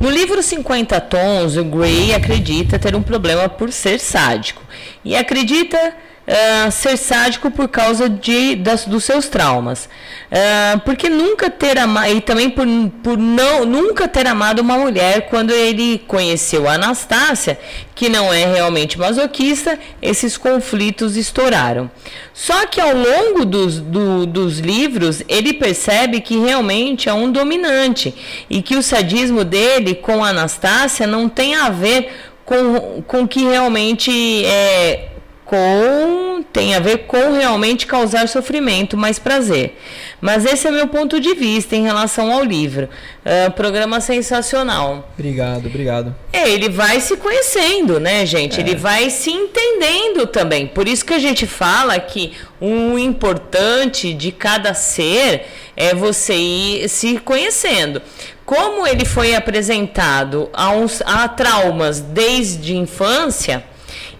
No 0.00 0.10
livro 0.10 0.42
50 0.42 1.00
Tons, 1.00 1.56
o 1.56 1.64
Gray 1.64 2.14
acredita 2.14 2.78
ter 2.78 2.94
um 2.94 3.02
problema 3.02 3.48
por 3.48 3.70
ser 3.72 3.98
sádico. 4.00 4.62
E 5.04 5.14
acredita 5.16 5.94
ah, 6.26 6.70
ser 6.70 6.96
sádico 6.96 7.50
por 7.50 7.68
causa 7.68 8.08
de, 8.08 8.54
das, 8.56 8.84
dos 8.84 9.04
seus 9.04 9.28
traumas. 9.28 9.88
Ah, 10.30 10.80
porque 10.84 11.08
nunca 11.08 11.50
ter 11.50 11.78
amado. 11.78 12.12
E 12.12 12.20
também 12.20 12.48
por, 12.50 12.66
por 13.02 13.18
não, 13.18 13.64
nunca 13.64 14.06
ter 14.08 14.26
amado 14.26 14.60
uma 14.60 14.76
mulher 14.78 15.28
quando 15.28 15.50
ele 15.50 15.98
conheceu 16.06 16.68
a 16.68 16.74
Anastácia, 16.74 17.58
que 17.94 18.08
não 18.08 18.32
é 18.32 18.46
realmente 18.52 18.98
masoquista, 18.98 19.78
esses 20.00 20.36
conflitos 20.38 21.16
estouraram. 21.16 21.90
Só 22.32 22.66
que 22.66 22.80
ao 22.80 22.94
longo 22.96 23.44
dos, 23.44 23.78
do- 23.78 24.24
dos 24.26 24.58
livros, 24.58 25.22
ele 25.28 25.52
percebe 25.52 26.20
que 26.20 26.38
realmente 26.38 27.08
é 27.08 27.12
um 27.12 27.30
dominante 27.30 28.14
e 28.48 28.62
que 28.62 28.74
o 28.76 28.82
sadismo 28.82 29.44
dele 29.44 29.94
com 29.94 30.24
a 30.24 30.28
Anastácia 30.30 31.06
não 31.06 31.28
tem 31.28 31.54
a 31.54 31.68
ver 31.68 32.10
com, 32.44 33.02
com 33.06 33.28
que 33.28 33.44
realmente 33.44 34.44
é. 34.46 35.08
Com, 35.52 36.42
tem 36.50 36.74
a 36.74 36.80
ver 36.80 37.00
com 37.00 37.32
realmente 37.32 37.86
causar 37.86 38.26
sofrimento, 38.26 38.96
mais 38.96 39.18
prazer. 39.18 39.76
Mas 40.18 40.46
esse 40.46 40.66
é 40.66 40.70
meu 40.70 40.88
ponto 40.88 41.20
de 41.20 41.34
vista 41.34 41.76
em 41.76 41.82
relação 41.82 42.32
ao 42.32 42.42
livro. 42.42 42.88
Ah, 43.22 43.50
programa 43.50 44.00
sensacional. 44.00 45.10
Obrigado, 45.12 45.66
obrigado. 45.66 46.16
É, 46.32 46.48
ele 46.48 46.70
vai 46.70 47.00
se 47.00 47.18
conhecendo, 47.18 48.00
né, 48.00 48.24
gente? 48.24 48.60
Ele 48.60 48.74
vai 48.74 49.10
se 49.10 49.30
entendendo 49.30 50.26
também. 50.26 50.66
Por 50.66 50.88
isso 50.88 51.04
que 51.04 51.12
a 51.12 51.18
gente 51.18 51.46
fala 51.46 52.00
que 52.00 52.32
o 52.58 52.98
importante 52.98 54.14
de 54.14 54.32
cada 54.32 54.72
ser 54.72 55.44
é 55.76 55.94
você 55.94 56.34
ir 56.34 56.88
se 56.88 57.18
conhecendo. 57.18 58.00
Como 58.46 58.86
ele 58.86 59.04
foi 59.04 59.34
apresentado 59.34 60.48
a, 60.50 60.70
uns, 60.70 61.02
a 61.04 61.28
traumas 61.28 62.00
desde 62.00 62.72
a 62.72 62.76
infância. 62.76 63.71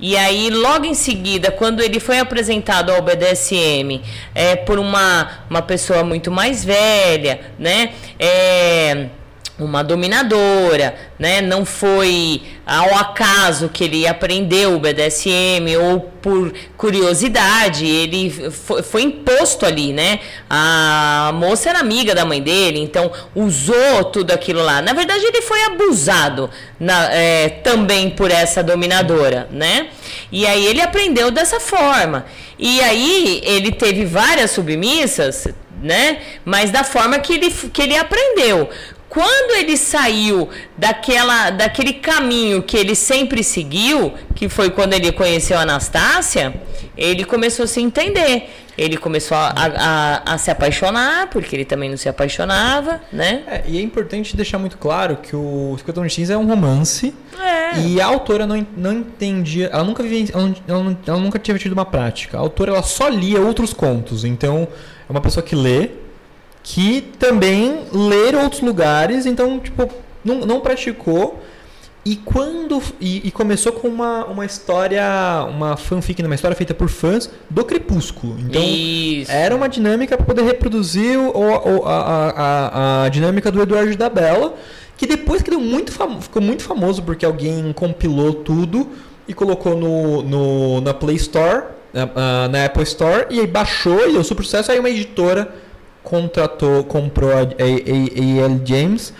E 0.03 0.17
aí, 0.17 0.51
logo 0.51 0.85
em 0.85 0.95
seguida, 0.95 1.53
quando 1.53 1.81
ele 1.81 2.01
foi 2.01 2.19
apresentado 2.19 2.91
ao 2.91 3.01
BDSM 3.01 4.03
é, 4.35 4.57
por 4.57 4.81
uma, 4.81 5.45
uma 5.49 5.63
pessoa 5.63 6.03
muito 6.03 6.29
mais 6.29 6.65
velha, 6.65 7.41
né? 7.57 7.93
É, 8.19 9.07
uma 9.59 9.83
dominadora, 9.85 10.95
né? 11.19 11.41
Não 11.41 11.65
foi 11.65 12.43
ao 12.67 12.95
acaso 12.97 13.69
que 13.69 13.85
ele 13.85 14.07
aprendeu 14.07 14.75
o 14.75 14.81
BDSM 14.81 15.77
ou 15.81 16.01
por 16.01 16.53
curiosidade, 16.77 17.85
ele 17.87 18.31
foi, 18.51 18.83
foi 18.83 19.03
imposto 19.03 19.67
ali, 19.67 19.93
né? 19.93 20.21
A 20.49 21.33
moça 21.35 21.69
era 21.71 21.81
amiga 21.81 22.15
da 22.15 22.25
mãe 22.25 22.41
dele, 22.41 22.79
então 22.81 23.11
usou 23.35 24.05
tudo 24.05 24.31
aquilo 24.33 24.63
lá. 24.63 24.81
Na 24.81 24.93
verdade, 24.93 25.25
ele 25.25 25.43
foi 25.43 25.63
abusado 25.65 26.49
na- 26.79 27.13
é, 27.13 27.49
também 27.49 28.11
por 28.11 28.31
essa 28.31 28.63
dominadora, 28.63 29.49
né? 29.51 29.89
E 30.31 30.47
aí 30.47 30.67
ele 30.67 30.81
aprendeu 30.81 31.31
dessa 31.31 31.61
forma. 31.61 32.25
E 32.59 32.81
aí 32.81 33.41
ele 33.45 33.73
teve 33.73 34.05
várias 34.05 34.53
submissas, 34.53 35.49
né? 35.83 36.19
Mas 36.45 36.71
da 36.71 36.85
forma 36.85 37.19
que 37.19 37.33
ele, 37.35 37.51
que 37.51 37.83
ele 37.83 37.97
aprendeu. 37.97 38.71
Quando 39.13 39.55
ele 39.59 39.77
saiu 39.77 40.49
daquela, 40.75 41.51
daquele 41.51 41.93
caminho 41.93 42.63
que 42.63 42.79
ele 42.79 42.95
sempre 42.95 43.45
seguiu, 43.45 44.15
que 44.35 44.49
foi 44.49 44.71
quando 44.71 44.95
ele 44.95 45.13
conheceu 45.13 45.59
a 45.59 45.61
Anastácia, 45.63 46.55
ele 46.97 47.23
começou 47.27 47.65
a 47.65 47.69
se 47.69 47.79
entender. 47.83 48.49
Ele 48.79 48.97
começou 48.97 49.37
a, 49.37 49.53
a, 49.55 50.33
a 50.33 50.39
se 50.39 50.51
apaixonar, 50.51 51.27
porque 51.29 51.55
ele 51.55 51.67
também 51.67 51.91
não 51.91 51.97
se 51.99 52.09
apaixonava, 52.09 53.03
né? 53.13 53.43
É, 53.47 53.63
e 53.69 53.77
é 53.77 53.83
importante 53.83 54.35
deixar 54.35 54.59
muito 54.59 54.79
claro 54.79 55.19
que 55.19 55.37
o 55.37 55.75
50 55.79 55.93
Tons 55.93 56.07
de 56.09 56.15
Cinza 56.15 56.33
é 56.33 56.39
um 56.39 56.47
romance 56.47 57.15
É. 57.39 57.79
e 57.81 58.01
a 58.01 58.07
autora 58.07 58.47
não, 58.47 58.67
não 58.75 58.93
entendia, 58.95 59.67
ela 59.71 59.85
nunca 59.85 60.03
vivia, 60.03 60.25
ela, 60.33 60.55
ela 60.67 60.99
ela 61.07 61.19
nunca 61.19 61.39
tinha 61.39 61.59
tido 61.59 61.73
uma 61.75 61.85
prática. 61.85 62.39
A 62.39 62.41
autora 62.41 62.71
ela 62.73 62.83
só 62.83 63.09
lia 63.09 63.43
outros 63.43 63.75
contos, 63.75 64.25
então 64.25 64.67
é 65.07 65.13
uma 65.13 65.21
pessoa 65.21 65.45
que 65.45 65.55
lê, 65.55 65.91
que 66.63 67.03
também 67.19 67.81
lê 67.93 68.35
outros 68.37 68.61
lugares, 68.61 69.27
então 69.27 69.59
tipo 69.61 69.89
não, 70.25 70.41
não 70.41 70.61
praticou. 70.61 71.43
E 72.05 72.17
quando. 72.17 72.83
E, 73.01 73.29
e 73.29 73.31
começou 73.31 73.71
com 73.73 73.87
uma, 73.87 74.25
uma 74.25 74.45
história. 74.45 75.05
Uma 75.49 75.77
fanfic, 75.77 76.21
né, 76.21 76.27
uma 76.29 76.35
história 76.35 76.57
feita 76.57 76.75
por 76.75 76.89
fãs 76.89 77.31
do 77.49 77.65
Crepúsculo. 77.65 78.37
Então, 78.41 78.61
Isso. 78.61 79.31
era 79.31 79.55
uma 79.55 79.69
dinâmica 79.69 80.17
para 80.17 80.27
poder 80.27 80.43
reproduzir 80.43 81.17
o, 81.17 81.31
o- 81.31 81.87
a, 81.87 81.93
a, 81.97 82.31
a, 82.31 83.05
a 83.05 83.09
dinâmica 83.09 83.53
do 83.53 83.63
Eduardo 83.63 83.97
da 83.97 84.09
Bella, 84.11 84.55
que 84.97 85.07
depois 85.07 85.43
que 85.43 85.51
deu 85.51 85.61
muito 85.61 85.93
ficou 86.21 86.43
muito 86.43 86.65
famoso 86.65 87.05
porque 87.05 87.25
alguém 87.25 87.73
compilou 87.73 88.35
tudo 88.35 88.89
e 89.29 89.33
colocou 89.33 89.77
no, 89.77 90.23
no, 90.23 90.81
na 90.81 90.93
Play 90.93 91.15
Store, 91.15 91.67
na, 91.93 92.11
ah, 92.17 92.49
na 92.49 92.65
Apple 92.65 92.83
Store, 92.83 93.27
e 93.31 93.39
aí 93.39 93.47
baixou 93.47 94.09
e 94.09 94.13
deu 94.13 94.25
super 94.25 94.43
sucesso. 94.43 94.73
Aí 94.73 94.79
uma 94.81 94.91
editora 94.91 95.55
contratou, 96.03 96.85
comprou 96.85 97.31
a, 97.33 97.41
a, 97.41 97.41
a, 97.41 97.43
a 97.45 98.45
L. 98.47 98.61
James. 98.65 99.13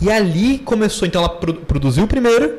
E 0.00 0.10
ali 0.10 0.58
começou, 0.58 1.06
então 1.08 1.22
ela 1.22 1.30
produ- 1.30 1.60
produziu 1.62 2.04
o 2.04 2.08
primeiro 2.08 2.58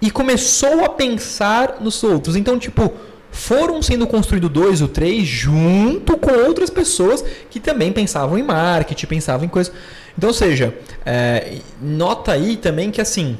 e 0.00 0.10
começou 0.10 0.84
a 0.84 0.88
pensar 0.88 1.78
nos 1.80 2.02
outros. 2.02 2.34
Então, 2.36 2.58
tipo, 2.58 2.92
foram 3.30 3.82
sendo 3.82 4.06
construídos 4.06 4.50
dois 4.50 4.80
ou 4.80 4.88
três 4.88 5.26
junto 5.26 6.16
com 6.16 6.32
outras 6.46 6.70
pessoas 6.70 7.24
que 7.50 7.60
também 7.60 7.92
pensavam 7.92 8.38
em 8.38 8.42
marketing, 8.42 9.06
pensavam 9.06 9.44
em 9.44 9.48
coisas. 9.48 9.72
Então, 10.16 10.28
ou 10.28 10.34
seja, 10.34 10.74
é, 11.04 11.58
nota 11.80 12.32
aí 12.32 12.56
também 12.56 12.90
que 12.90 13.00
assim. 13.00 13.36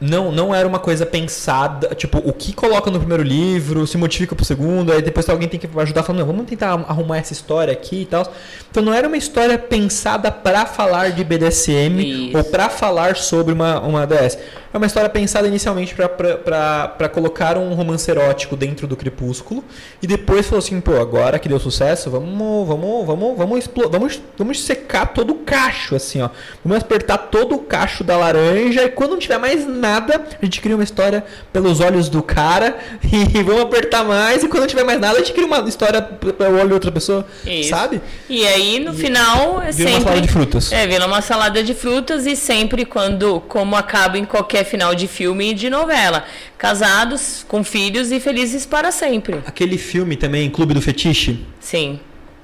Não, 0.00 0.30
não 0.30 0.54
era 0.54 0.68
uma 0.68 0.78
coisa 0.78 1.06
pensada, 1.06 1.94
tipo, 1.94 2.18
o 2.18 2.32
que 2.32 2.52
coloca 2.52 2.90
no 2.90 2.98
primeiro 2.98 3.22
livro 3.22 3.86
se 3.86 3.96
modifica 3.96 4.34
pro 4.34 4.44
segundo, 4.44 4.92
aí 4.92 5.00
depois 5.00 5.26
alguém 5.28 5.48
tem 5.48 5.58
que 5.58 5.68
ajudar 5.80 6.02
falando, 6.02 6.20
não, 6.20 6.26
vamos 6.26 6.46
tentar 6.46 6.72
arrumar 6.72 7.16
essa 7.18 7.32
história 7.32 7.72
aqui 7.72 8.02
e 8.02 8.06
tal. 8.06 8.30
Então 8.70 8.82
não 8.82 8.92
era 8.92 9.08
uma 9.08 9.16
história 9.16 9.58
pensada 9.58 10.30
para 10.30 10.66
falar 10.66 11.12
de 11.12 11.24
BDSM 11.24 12.28
Isso. 12.28 12.36
ou 12.36 12.44
para 12.44 12.68
falar 12.68 13.16
sobre 13.16 13.54
uma, 13.54 13.80
uma 13.80 14.06
DS. 14.06 14.38
É 14.74 14.76
uma 14.76 14.86
história 14.86 15.08
pensada 15.08 15.48
inicialmente 15.48 15.94
para 15.94 17.08
colocar 17.08 17.56
um 17.56 17.72
romance 17.72 18.10
erótico 18.10 18.54
dentro 18.54 18.86
do 18.86 18.94
Crepúsculo 18.94 19.64
e 20.02 20.06
depois 20.06 20.44
falou 20.46 20.58
assim, 20.58 20.78
pô, 20.82 21.00
agora 21.00 21.38
que 21.38 21.48
deu 21.48 21.58
sucesso, 21.58 22.10
vamos, 22.10 22.68
vamos, 22.68 23.06
vamos, 23.06 23.38
vamos, 23.38 23.58
explo- 23.60 23.88
vamos, 23.88 24.20
vamos 24.36 24.60
secar 24.62 25.06
todo 25.14 25.30
o 25.30 25.36
cacho, 25.36 25.94
assim, 25.96 26.20
ó. 26.20 26.28
Vamos 26.62 26.82
apertar 26.82 27.16
todo 27.16 27.54
o 27.54 27.60
cacho 27.60 28.04
da 28.04 28.18
laranja 28.18 28.84
e 28.84 28.90
quando 28.90 29.12
não 29.12 29.18
tiver 29.18 29.38
mais 29.38 29.66
nada, 29.66 29.85
a 29.94 30.44
gente 30.44 30.60
cria 30.60 30.74
uma 30.74 30.84
história 30.84 31.24
pelos 31.52 31.80
olhos 31.80 32.08
do 32.08 32.22
cara 32.22 32.76
e 33.02 33.42
vamos 33.42 33.62
apertar 33.62 34.04
mais 34.04 34.42
e 34.42 34.48
quando 34.48 34.62
não 34.62 34.66
tiver 34.68 34.84
mais 34.84 35.00
nada, 35.00 35.16
a 35.16 35.18
gente 35.18 35.32
cria 35.32 35.46
uma 35.46 35.60
história 35.68 36.02
pelo 36.02 36.58
olho 36.58 36.68
de 36.68 36.74
outra 36.74 36.92
pessoa, 36.92 37.26
Isso. 37.44 37.70
sabe? 37.70 38.00
E 38.28 38.46
aí, 38.46 38.80
no 38.80 38.92
final, 38.92 39.62
é 39.62 39.72
vira 39.72 39.90
uma 39.90 39.92
sempre... 39.92 40.02
salada 40.02 40.20
de 40.20 40.28
frutas. 40.28 40.72
É, 40.72 40.86
vira 40.86 41.06
uma 41.06 41.22
salada 41.22 41.62
de 41.62 41.74
frutas 41.74 42.26
e 42.26 42.36
sempre 42.36 42.84
quando, 42.84 43.40
como 43.48 43.76
acaba 43.76 44.18
em 44.18 44.24
qualquer 44.24 44.64
final 44.64 44.94
de 44.94 45.06
filme 45.06 45.50
e 45.50 45.54
de 45.54 45.70
novela. 45.70 46.24
Casados, 46.58 47.44
com 47.46 47.62
filhos 47.62 48.10
e 48.10 48.18
felizes 48.18 48.66
para 48.66 48.90
sempre. 48.90 49.40
Aquele 49.46 49.78
filme 49.78 50.16
também, 50.16 50.48
Clube 50.50 50.74
do 50.74 50.80
Fetiche, 50.80 51.44
Sim, 51.60 51.98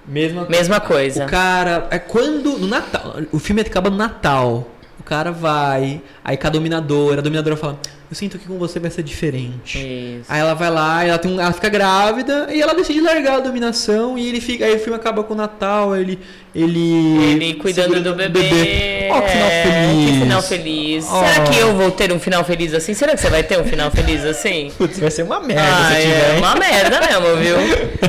mesma 0.07 0.47
mesma 0.49 0.81
coisa. 0.81 1.25
O 1.25 1.29
cara, 1.29 1.87
é 1.91 1.99
quando 1.99 2.59
no 2.59 2.67
Natal, 2.67 3.17
o 3.31 3.39
filme 3.39 3.61
acaba 3.63 3.89
no 3.89 3.97
Natal. 3.97 4.69
O 5.03 5.05
cara 5.05 5.33
vai, 5.33 6.01
aí 6.25 6.37
com 6.37 6.47
a 6.47 6.51
dominadora, 6.51 7.19
a 7.19 7.23
dominadora 7.23 7.57
fala, 7.57 7.77
eu 8.13 8.15
sinto 8.15 8.39
que 8.39 8.47
com 8.47 8.59
você 8.59 8.79
vai 8.79 8.91
ser 8.91 9.03
diferente. 9.03 9.79
Isso. 9.79 10.27
Aí 10.29 10.39
ela 10.39 10.53
vai 10.53 10.69
lá, 10.71 11.03
ela, 11.03 11.17
tem 11.17 11.31
um- 11.33 11.41
ela 11.41 11.51
fica 11.53 11.71
grávida 11.71 12.49
e 12.53 12.61
ela 12.61 12.75
decide 12.75 13.01
largar 13.01 13.37
a 13.37 13.41
dominação 13.41 14.19
e 14.19 14.29
ele 14.29 14.39
fica. 14.39 14.67
Aí 14.67 14.75
o 14.75 14.79
filme 14.79 14.95
acaba 14.97 15.25
com 15.25 15.33
o 15.33 15.37
Natal, 15.37 15.97
ele. 15.97 16.19
Ele, 16.55 17.17
Ele 17.33 17.55
cuidando 17.55 17.99
do 18.03 18.15
bebê. 18.15 19.09
Ó, 19.11 19.23
que 19.23 19.31
final 19.31 19.49
É, 19.49 19.63
feliz. 19.63 20.11
Que 20.11 20.21
final 20.21 20.43
feliz. 20.43 21.07
Ó. 21.09 21.25
Será 21.25 21.45
que 21.47 21.59
eu 21.59 21.75
vou 21.75 21.91
ter 21.91 22.13
um 22.13 22.21
final 22.21 22.45
feliz 22.45 22.75
assim? 22.75 22.93
Será 22.93 23.15
que 23.15 23.23
você 23.23 23.31
vai 23.31 23.43
ter 23.43 23.59
um 23.59 23.65
final 23.65 23.91
feliz 23.91 24.23
assim? 24.23 24.71
Putz, 24.77 24.99
vai 24.99 25.11
ser 25.11 25.23
uma 25.23 25.41
merda 25.41 25.63
Ah, 25.65 25.89
se 25.89 25.95
é 25.97 26.01
tiver. 26.03 26.33
hein? 26.35 26.39
uma 26.41 26.55
merda 26.57 27.01
mesmo, 27.01 27.37
viu? 27.39 27.57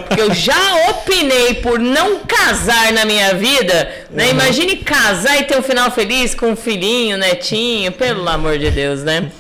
Porque 0.02 0.22
eu 0.22 0.34
já 0.34 0.90
opinei 0.90 1.54
por 1.54 1.80
não 1.80 2.20
casar 2.28 2.92
na 2.92 3.06
minha 3.06 3.34
vida, 3.34 3.90
né? 4.12 4.32
Imagine 4.32 4.76
casar 4.76 5.40
e 5.40 5.44
ter 5.44 5.58
um 5.58 5.64
final 5.64 5.90
feliz 5.90 6.36
com 6.36 6.48
um 6.48 6.56
filhinho, 6.58 7.18
netinho, 7.18 7.94
pelo 7.94 8.28
amor 8.28 8.58
de 8.60 8.70
Deus, 8.70 9.04
né? 9.04 9.32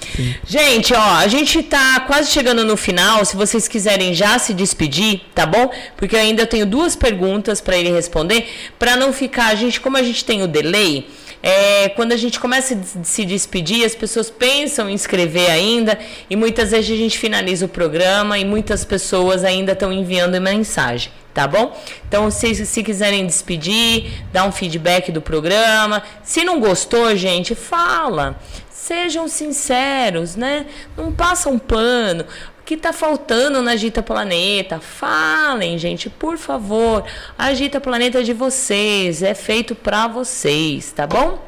Gente, 0.53 0.93
ó, 0.93 1.15
a 1.15 1.27
gente 1.27 1.63
tá 1.63 2.01
quase 2.01 2.29
chegando 2.29 2.63
no 2.63 2.77
final. 2.77 3.25
Se 3.25 3.35
vocês 3.35 3.67
quiserem 3.67 4.13
já 4.13 4.37
se 4.37 4.53
despedir, 4.53 5.21
tá 5.33 5.47
bom? 5.47 5.71
Porque 5.97 6.15
eu 6.15 6.19
ainda 6.19 6.45
tenho 6.45 6.63
duas 6.63 6.95
perguntas 6.95 7.59
para 7.59 7.75
ele 7.75 7.91
responder, 7.91 8.47
para 8.77 8.95
não 8.95 9.11
ficar, 9.11 9.47
a 9.47 9.55
gente, 9.55 9.81
como 9.81 9.97
a 9.97 10.03
gente 10.03 10.23
tem 10.23 10.43
o 10.43 10.47
delay, 10.47 11.07
é, 11.41 11.89
quando 11.89 12.11
a 12.11 12.15
gente 12.15 12.39
começa 12.39 12.75
a 12.75 13.03
se 13.03 13.25
despedir, 13.25 13.83
as 13.83 13.95
pessoas 13.95 14.29
pensam 14.29 14.87
em 14.87 14.93
escrever 14.93 15.49
ainda 15.49 15.97
e 16.29 16.35
muitas 16.35 16.69
vezes 16.69 16.91
a 16.91 16.97
gente 16.97 17.17
finaliza 17.17 17.65
o 17.65 17.69
programa 17.69 18.37
e 18.37 18.45
muitas 18.45 18.85
pessoas 18.85 19.43
ainda 19.43 19.71
estão 19.71 19.91
enviando 19.91 20.39
mensagem, 20.39 21.11
tá 21.33 21.47
bom? 21.47 21.75
Então, 22.07 22.29
se, 22.29 22.63
se 22.63 22.83
quiserem 22.83 23.25
despedir, 23.25 24.23
dar 24.31 24.45
um 24.45 24.51
feedback 24.51 25.11
do 25.11 25.19
programa. 25.19 26.03
Se 26.21 26.43
não 26.43 26.59
gostou, 26.59 27.15
gente, 27.17 27.55
fala. 27.55 28.39
Sejam 28.83 29.29
sinceros, 29.29 30.35
né? 30.35 30.65
Não 30.97 31.09
passa 31.09 31.47
um 31.47 31.57
pano. 31.57 32.25
O 32.59 32.63
que 32.65 32.75
tá 32.75 32.91
faltando 32.91 33.61
na 33.61 33.71
Agita 33.71 34.03
Planeta? 34.03 34.77
Falem, 34.81 35.77
gente, 35.77 36.09
por 36.09 36.37
favor. 36.37 37.05
A 37.37 37.45
Agita 37.45 37.79
Planeta 37.79 38.19
é 38.19 38.23
de 38.23 38.33
vocês, 38.33 39.23
é 39.23 39.33
feito 39.33 39.73
pra 39.73 40.09
vocês, 40.09 40.91
tá 40.91 41.07
bom? 41.07 41.41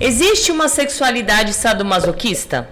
Existe 0.00 0.50
uma 0.50 0.68
sexualidade 0.68 1.52
sadomasoquista? 1.52 2.66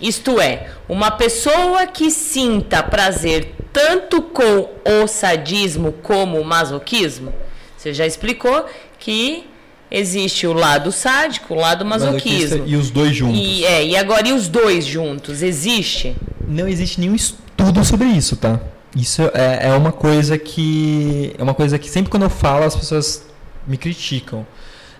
Isto 0.00 0.40
é, 0.40 0.70
uma 0.88 1.12
pessoa 1.12 1.86
que 1.86 2.10
sinta 2.10 2.82
prazer 2.82 3.54
tanto 3.72 4.22
com 4.22 4.70
o 5.02 5.06
sadismo 5.06 5.92
como 6.02 6.40
o 6.40 6.44
masoquismo? 6.44 7.32
Você 7.76 7.94
já 7.94 8.04
explicou 8.04 8.66
que 8.98 9.53
existe 9.94 10.46
o 10.46 10.52
lado 10.52 10.90
sádico, 10.90 11.54
o 11.54 11.56
lado 11.56 11.84
masoquismo. 11.84 12.64
E 12.66 12.74
os 12.74 12.90
dois 12.90 13.14
juntos. 13.14 13.38
E, 13.38 13.64
é, 13.64 13.86
e 13.86 13.96
agora 13.96 14.26
e 14.28 14.32
os 14.32 14.48
dois 14.48 14.84
juntos? 14.84 15.40
Existe? 15.40 16.16
Não 16.46 16.66
existe 16.66 17.00
nenhum 17.00 17.14
estudo 17.14 17.84
sobre 17.84 18.08
isso, 18.08 18.36
tá? 18.36 18.60
Isso 18.96 19.22
é, 19.32 19.68
é 19.68 19.72
uma 19.72 19.92
coisa 19.92 20.36
que. 20.36 21.34
É 21.38 21.42
uma 21.42 21.54
coisa 21.54 21.78
que 21.78 21.88
sempre 21.88 22.10
quando 22.10 22.24
eu 22.24 22.30
falo 22.30 22.64
as 22.64 22.74
pessoas 22.74 23.24
me 23.66 23.76
criticam. 23.76 24.44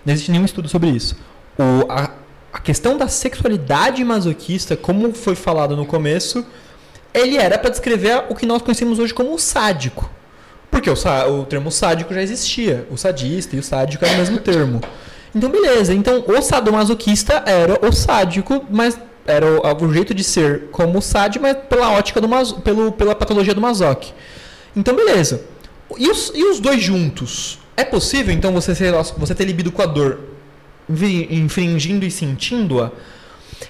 Não 0.05 0.13
existe 0.13 0.31
nenhum 0.31 0.45
estudo 0.45 0.69
sobre 0.69 0.89
isso. 0.89 1.17
O, 1.57 1.91
a, 1.91 2.11
a 2.53 2.59
questão 2.59 2.97
da 2.97 3.09
sexualidade 3.09 4.03
masoquista, 4.03 4.77
como 4.77 5.13
foi 5.13 5.35
falado 5.35 5.75
no 5.75 5.85
começo, 5.85 6.45
ele 7.13 7.37
era 7.37 7.57
para 7.57 7.69
descrever 7.69 8.23
o 8.29 8.35
que 8.35 8.45
nós 8.45 8.61
conhecemos 8.61 8.97
hoje 8.97 9.13
como 9.13 9.33
o 9.33 9.39
sádico. 9.39 10.09
Porque 10.75 10.89
o, 10.89 11.39
o 11.39 11.45
termo 11.45 11.71
sádico 11.71 12.13
já 12.13 12.21
existia. 12.21 12.85
O 12.91 12.97
sadista 12.97 13.55
e 13.55 13.59
o 13.59 13.63
sádico 13.63 14.03
eram 14.03 14.15
o 14.15 14.17
mesmo 14.17 14.37
termo. 14.39 14.81
Então, 15.33 15.49
beleza. 15.49 15.93
Então, 15.93 16.21
o 16.27 16.41
sadomasoquista 16.41 17.41
era 17.45 17.79
o 17.87 17.93
sádico, 17.93 18.65
mas 18.69 18.99
era 19.25 19.45
o, 19.45 19.85
o 19.85 19.93
jeito 19.93 20.13
de 20.13 20.21
ser 20.21 20.63
como 20.73 20.99
o 20.99 21.01
sádico, 21.01 21.43
mas 21.43 21.55
pela 21.69 21.91
ótica 21.91 22.19
do 22.19 22.27
maso, 22.27 22.59
pelo, 22.59 22.91
pela 22.91 23.15
patologia 23.15 23.53
do 23.53 23.61
masoque. 23.61 24.11
Então, 24.75 24.93
beleza. 24.93 25.45
E 25.97 26.09
os, 26.09 26.33
e 26.35 26.43
os 26.43 26.59
dois 26.59 26.83
juntos? 26.83 27.57
É 27.77 27.85
possível, 27.85 28.33
então, 28.33 28.51
você, 28.51 28.75
ser, 28.75 28.91
você 29.17 29.33
ter 29.33 29.45
libido 29.45 29.71
com 29.71 29.81
a 29.81 29.85
dor 29.85 30.19
infringindo 30.89 32.05
e 32.05 32.11
sentindo-a? 32.11 32.91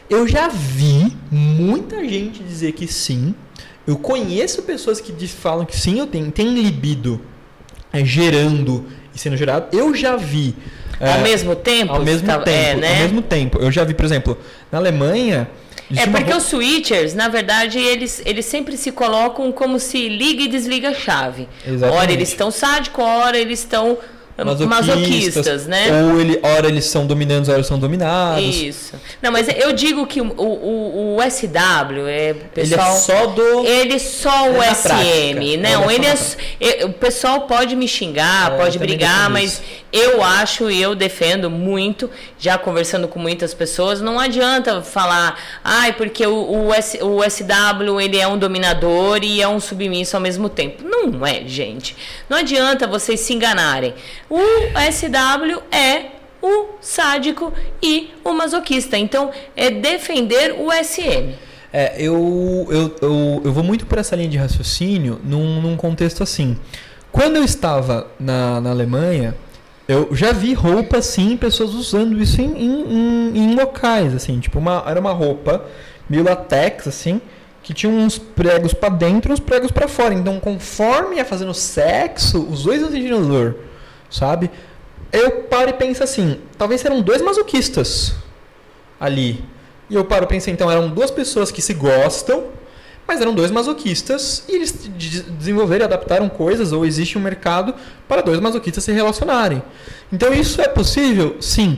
Eu 0.10 0.28
já 0.28 0.48
vi 0.48 1.16
muita 1.30 2.04
gente 2.04 2.42
dizer 2.42 2.72
que 2.72 2.88
sim. 2.88 3.36
Eu 3.88 3.98
conheço 3.98 4.64
pessoas 4.64 5.00
que 5.00 5.12
diz- 5.12 5.32
falam 5.32 5.66
que 5.66 5.78
sim, 5.78 6.00
eu 6.00 6.08
tenho, 6.08 6.32
tem 6.32 6.54
libido 6.54 7.22
é, 7.94 8.04
gerando 8.04 8.86
e 9.14 9.20
sendo 9.20 9.38
gerado. 9.38 9.76
Eu 9.76 9.94
já 9.94 10.16
vi. 10.16 10.56
Ao 11.00 11.08
é, 11.08 11.18
mesmo 11.22 11.56
tempo? 11.56 11.94
ao 11.94 12.02
mesmo 12.04 12.26
Tá- 12.28 12.40
tempo. 12.40 12.50
É, 12.50 12.76
né? 12.76 12.90
Ao 12.94 13.00
mesmo 13.04 13.22
tempo. 13.22 13.60
Eu 13.60 13.72
já 13.72 13.84
vi, 13.84 13.94
por 13.94 14.06
exemplo, 14.06 14.38
na 14.72 14.78
Alemanha. 14.80 15.48
É 15.96 16.04
uma 16.06 16.18
porque 16.18 16.32
ro- 16.32 16.38
os 16.38 16.44
switchers, 16.46 17.14
na 17.14 17.28
verdade, 17.28 17.78
eles, 17.78 18.22
eles 18.26 18.46
sempre 18.46 18.76
se 18.76 18.92
colocam 18.92 19.52
como 19.52 19.78
se 19.80 20.10
liga 20.10 20.42
e 20.42 20.48
desliga 20.48 20.90
a 20.90 20.94
chave. 20.96 21.48
Exatamente. 21.68 22.02
Ora 22.02 22.12
eles 22.12 22.30
estão 22.30 22.50
sádicos, 22.50 23.04
ora 23.06 23.38
eles 23.38 23.60
estão 23.60 23.98
hum, 24.38 24.68
masoquistas, 24.68 25.66
né? 25.66 26.04
Ou 26.04 26.20
ele, 26.20 26.40
ora 26.44 26.68
eles 26.68 26.86
são 26.86 27.06
dominantes, 27.08 27.48
ora 27.50 27.58
eles 27.58 27.68
são 27.68 27.80
dominados. 27.80 28.44
Isso. 28.44 28.94
Não, 29.22 29.32
mas 29.32 29.48
eu 29.48 29.72
digo 29.74 30.06
que 30.06 30.22
o, 30.22 30.26
o, 30.28 31.18
o 31.18 31.22
SW 31.30 32.08
é 32.08 32.30
Ele 32.30 32.40
pessoal. 32.54 32.88
é 32.92 32.96
só 33.00 33.26
do. 33.28 33.66
Ele 33.66 34.00
só 34.00 34.50
o 34.52 34.62
É 34.62 34.74
SM. 34.74 34.82
prática. 34.88 35.58
Não, 35.62 35.92
Ele 35.92 36.06
ele 36.06 36.06
é 36.08 36.80
é. 36.82 36.86
O 36.86 36.94
pessoal 36.94 37.42
pode 37.42 37.76
me 37.76 37.88
xingar, 37.88 38.54
É, 38.54 38.58
pode 38.58 38.78
brigar, 38.78 39.30
mas 39.30 39.54
isso. 39.54 39.62
eu 39.92 40.24
acho 40.24 40.70
e 40.70 40.82
eu 40.82 40.94
defendo 40.96 41.50
muito, 41.50 42.10
já 42.38 42.58
conversando 42.58 43.08
com 43.08 43.20
muitas 43.20 43.54
pessoas, 43.54 44.02
não 44.02 44.20
adianta 44.20 44.82
falar, 44.82 45.40
ai, 45.64 45.94
porque 45.94 46.26
o, 46.28 46.68
o, 46.68 46.74
S, 46.74 47.00
o 47.02 47.22
SW 47.24 48.00
ele 48.02 48.18
é 48.18 48.28
um 48.28 48.38
dominador 48.38 49.20
e 49.24 49.42
é 49.42 49.48
um 49.48 49.60
submisso 49.60 50.16
ao 50.16 50.22
mesmo 50.22 50.50
tempo. 50.50 50.84
Não 50.84 51.26
é, 51.26 51.44
gente. 51.48 51.96
Não 52.30 52.38
adianta 52.38 52.86
vocês 52.88 53.20
se 53.22 53.34
enganarem. 53.34 53.94
O 54.30 54.40
SW 54.92 55.62
é 55.72 56.06
o 56.42 56.76
sádico 56.82 57.52
e 57.82 58.12
o 58.24 58.34
masoquista. 58.34 58.98
Então, 58.98 59.32
é 59.56 59.70
defender 59.70 60.56
o 60.58 60.72
SM. 60.72 61.34
É, 61.74 61.96
eu, 62.02 62.68
eu, 62.70 62.96
eu, 63.02 63.42
eu 63.46 63.52
vou 63.54 63.64
muito 63.64 63.86
por 63.86 63.98
essa 63.98 64.16
linha 64.16 64.30
de 64.30 64.38
raciocínio 64.38 65.20
num, 65.24 65.62
num 65.62 65.76
contexto 65.76 66.24
assim. 66.24 66.58
Quando 67.12 67.36
eu 67.38 67.44
estava 67.44 68.08
na, 68.20 68.62
na 68.62 68.70
Alemanha, 68.72 69.36
eu 69.88 70.10
já 70.16 70.32
vi 70.32 70.54
roupa 70.54 70.98
assim, 70.98 71.36
pessoas 71.38 71.74
usando 71.74 72.22
isso 72.22 72.42
em, 72.42 72.52
em, 72.58 73.38
em- 73.38 73.56
locais, 73.56 74.14
assim, 74.16 74.40
tipo, 74.40 74.58
uma, 74.60 74.84
era 74.88 75.00
uma 75.00 75.12
roupa 75.12 75.66
meio 76.10 76.24
latex, 76.24 76.88
assim, 76.88 77.22
que 77.62 77.74
tinha 77.74 77.92
uns 77.92 78.18
pregos 78.18 78.74
pra 78.74 78.90
dentro 78.90 79.32
e 79.32 79.34
uns 79.34 79.40
pregos 79.40 79.72
pra 79.72 79.88
fora. 79.88 80.14
Então, 80.14 80.40
conforme 80.40 81.18
ia 81.18 81.26
fazendo 81.26 81.54
sexo, 81.54 82.48
os 82.50 82.64
dois 82.64 82.82
iam 82.82 82.92
sentindo 82.92 83.28
dor, 83.28 83.56
sabe? 84.18 84.50
Eu 85.12 85.44
paro 85.44 85.70
e 85.70 85.74
penso 85.74 86.04
assim, 86.04 86.40
talvez 86.58 86.84
eram 86.84 87.02
dois 87.02 87.22
masoquistas 87.22 88.14
ali. 89.00 89.44
E 89.90 89.96
eu 89.96 90.04
paro 90.06 90.26
e 90.26 90.28
pensei, 90.28 90.52
então 90.54 90.70
eram 90.70 90.90
duas 90.90 91.12
pessoas 91.12 91.52
que 91.52 91.62
se 91.62 91.74
gostam, 91.74 92.46
mas 93.08 93.22
eram 93.22 93.36
dois 93.36 93.52
masoquistas 93.52 94.44
e 94.50 94.56
eles 94.56 94.74
de- 94.98 95.22
desenvolveram 95.24 95.84
e 95.84 95.88
adaptaram 95.88 96.28
coisas, 96.28 96.72
ou 96.72 96.86
existe 96.86 97.18
um 97.18 97.22
mercado 97.22 97.76
para 98.08 98.22
dois 98.22 98.40
masoquistas 98.40 98.84
se 98.84 98.92
relacionarem. 98.92 99.62
Então 100.12 100.34
isso 100.34 100.60
é 100.60 100.68
possível? 100.68 101.38
Sim. 101.40 101.78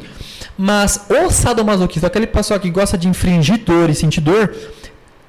Mas 0.57 1.01
o 1.09 1.29
sadomasoquista, 1.29 2.07
aquele 2.07 2.25
pessoal 2.27 2.59
que 2.59 2.69
gosta 2.71 2.97
de 2.97 3.07
infringir 3.07 3.59
dor 3.59 3.89
e 3.89 3.93
sentir 3.95 4.21
dor, 4.21 4.55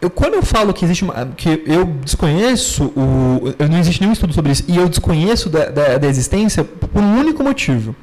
eu, 0.01 0.11
quando 0.11 0.35
eu 0.35 0.43
falo 0.43 0.73
que 0.73 0.85
existe 0.85 1.05
uma, 1.05 1.27
que 1.37 1.63
eu 1.67 1.85
desconheço 1.85 2.85
o, 2.97 3.55
eu 3.59 3.69
não 3.69 3.79
existe 3.79 4.01
nenhum 4.01 4.13
estudo 4.13 4.33
sobre 4.33 4.53
isso 4.53 4.65
e 4.69 4.77
eu 4.77 4.89
desconheço 4.89 5.49
da, 5.49 5.67
da, 5.67 5.99
da 5.99 6.07
existência 6.07 6.63
por 6.65 7.03
um 7.03 7.19
único 7.19 7.43
motivo. 7.43 7.95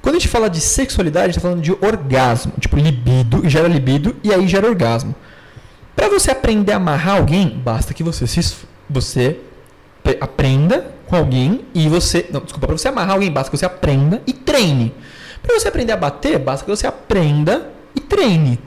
Quando 0.00 0.14
a 0.14 0.18
gente 0.18 0.28
fala 0.28 0.48
de 0.48 0.60
sexualidade, 0.60 1.24
a 1.24 1.26
gente 1.28 1.38
está 1.38 1.48
falando 1.48 1.62
de 1.62 1.72
orgasmo, 1.72 2.52
tipo 2.60 2.76
libido, 2.76 3.48
gera 3.48 3.66
libido 3.66 4.16
e 4.22 4.32
aí 4.32 4.46
gera 4.46 4.66
orgasmo. 4.66 5.14
Para 5.96 6.08
você 6.08 6.30
aprender 6.30 6.72
a 6.72 6.76
amarrar 6.76 7.16
alguém, 7.16 7.60
basta 7.64 7.92
que 7.92 8.04
você 8.04 8.26
se 8.26 8.54
você 8.88 9.40
pre- 10.02 10.16
aprenda 10.20 10.94
com 11.08 11.16
alguém 11.16 11.62
e 11.74 11.88
você, 11.88 12.26
não, 12.30 12.40
desculpa, 12.40 12.68
para 12.68 12.78
você 12.78 12.88
amarrar 12.88 13.14
alguém, 13.14 13.30
basta 13.30 13.50
que 13.50 13.56
você 13.56 13.66
aprenda 13.66 14.22
e 14.24 14.32
treine. 14.32 14.94
Para 15.42 15.58
você 15.58 15.66
aprender 15.66 15.92
a 15.92 15.96
bater, 15.96 16.38
basta 16.38 16.64
que 16.64 16.70
você 16.70 16.86
aprenda 16.86 17.70
e 17.94 18.00
treine. 18.00 18.60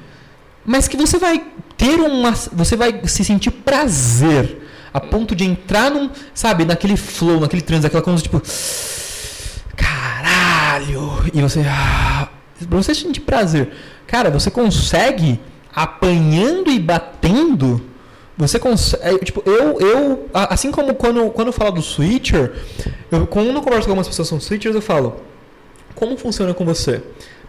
Mas 0.65 0.88
que 0.88 0.97
você 0.97 1.17
vai 1.17 1.41
ter 1.81 1.99
uma, 1.99 2.31
você 2.31 2.75
vai 2.75 3.01
se 3.07 3.25
sentir 3.25 3.49
prazer 3.49 4.61
a 4.93 4.99
ponto 4.99 5.35
de 5.35 5.43
entrar 5.43 5.89
num, 5.89 6.11
sabe, 6.31 6.63
naquele 6.63 6.95
flow, 6.95 7.39
naquele 7.39 7.63
transe, 7.63 7.87
aquela 7.87 8.03
coisa 8.03 8.21
tipo 8.21 8.39
caralho! 9.75 11.23
E 11.33 11.41
você. 11.41 11.61
ah, 11.67 12.29
pra 12.69 12.77
você 12.77 12.93
sentir 12.93 13.21
prazer. 13.21 13.71
Cara, 14.05 14.29
você 14.29 14.51
consegue 14.51 15.39
apanhando 15.73 16.69
e 16.69 16.77
batendo. 16.77 17.81
Você 18.37 18.59
consegue. 18.59 19.25
Tipo, 19.25 19.41
eu. 19.49 19.79
eu 19.79 20.29
assim 20.33 20.71
como 20.71 20.93
quando, 20.93 21.31
quando 21.31 21.47
eu 21.47 21.53
falo 21.53 21.71
do 21.71 21.81
switcher, 21.81 22.53
eu, 23.09 23.25
quando 23.25 23.47
eu 23.47 23.61
converso 23.61 23.87
com 23.87 23.91
algumas 23.91 24.07
pessoas 24.07 24.27
que 24.27 24.29
são 24.29 24.39
switchers, 24.39 24.75
eu 24.75 24.81
falo. 24.81 25.19
Como 25.95 26.15
funciona 26.15 26.53
com 26.53 26.63
você? 26.63 27.01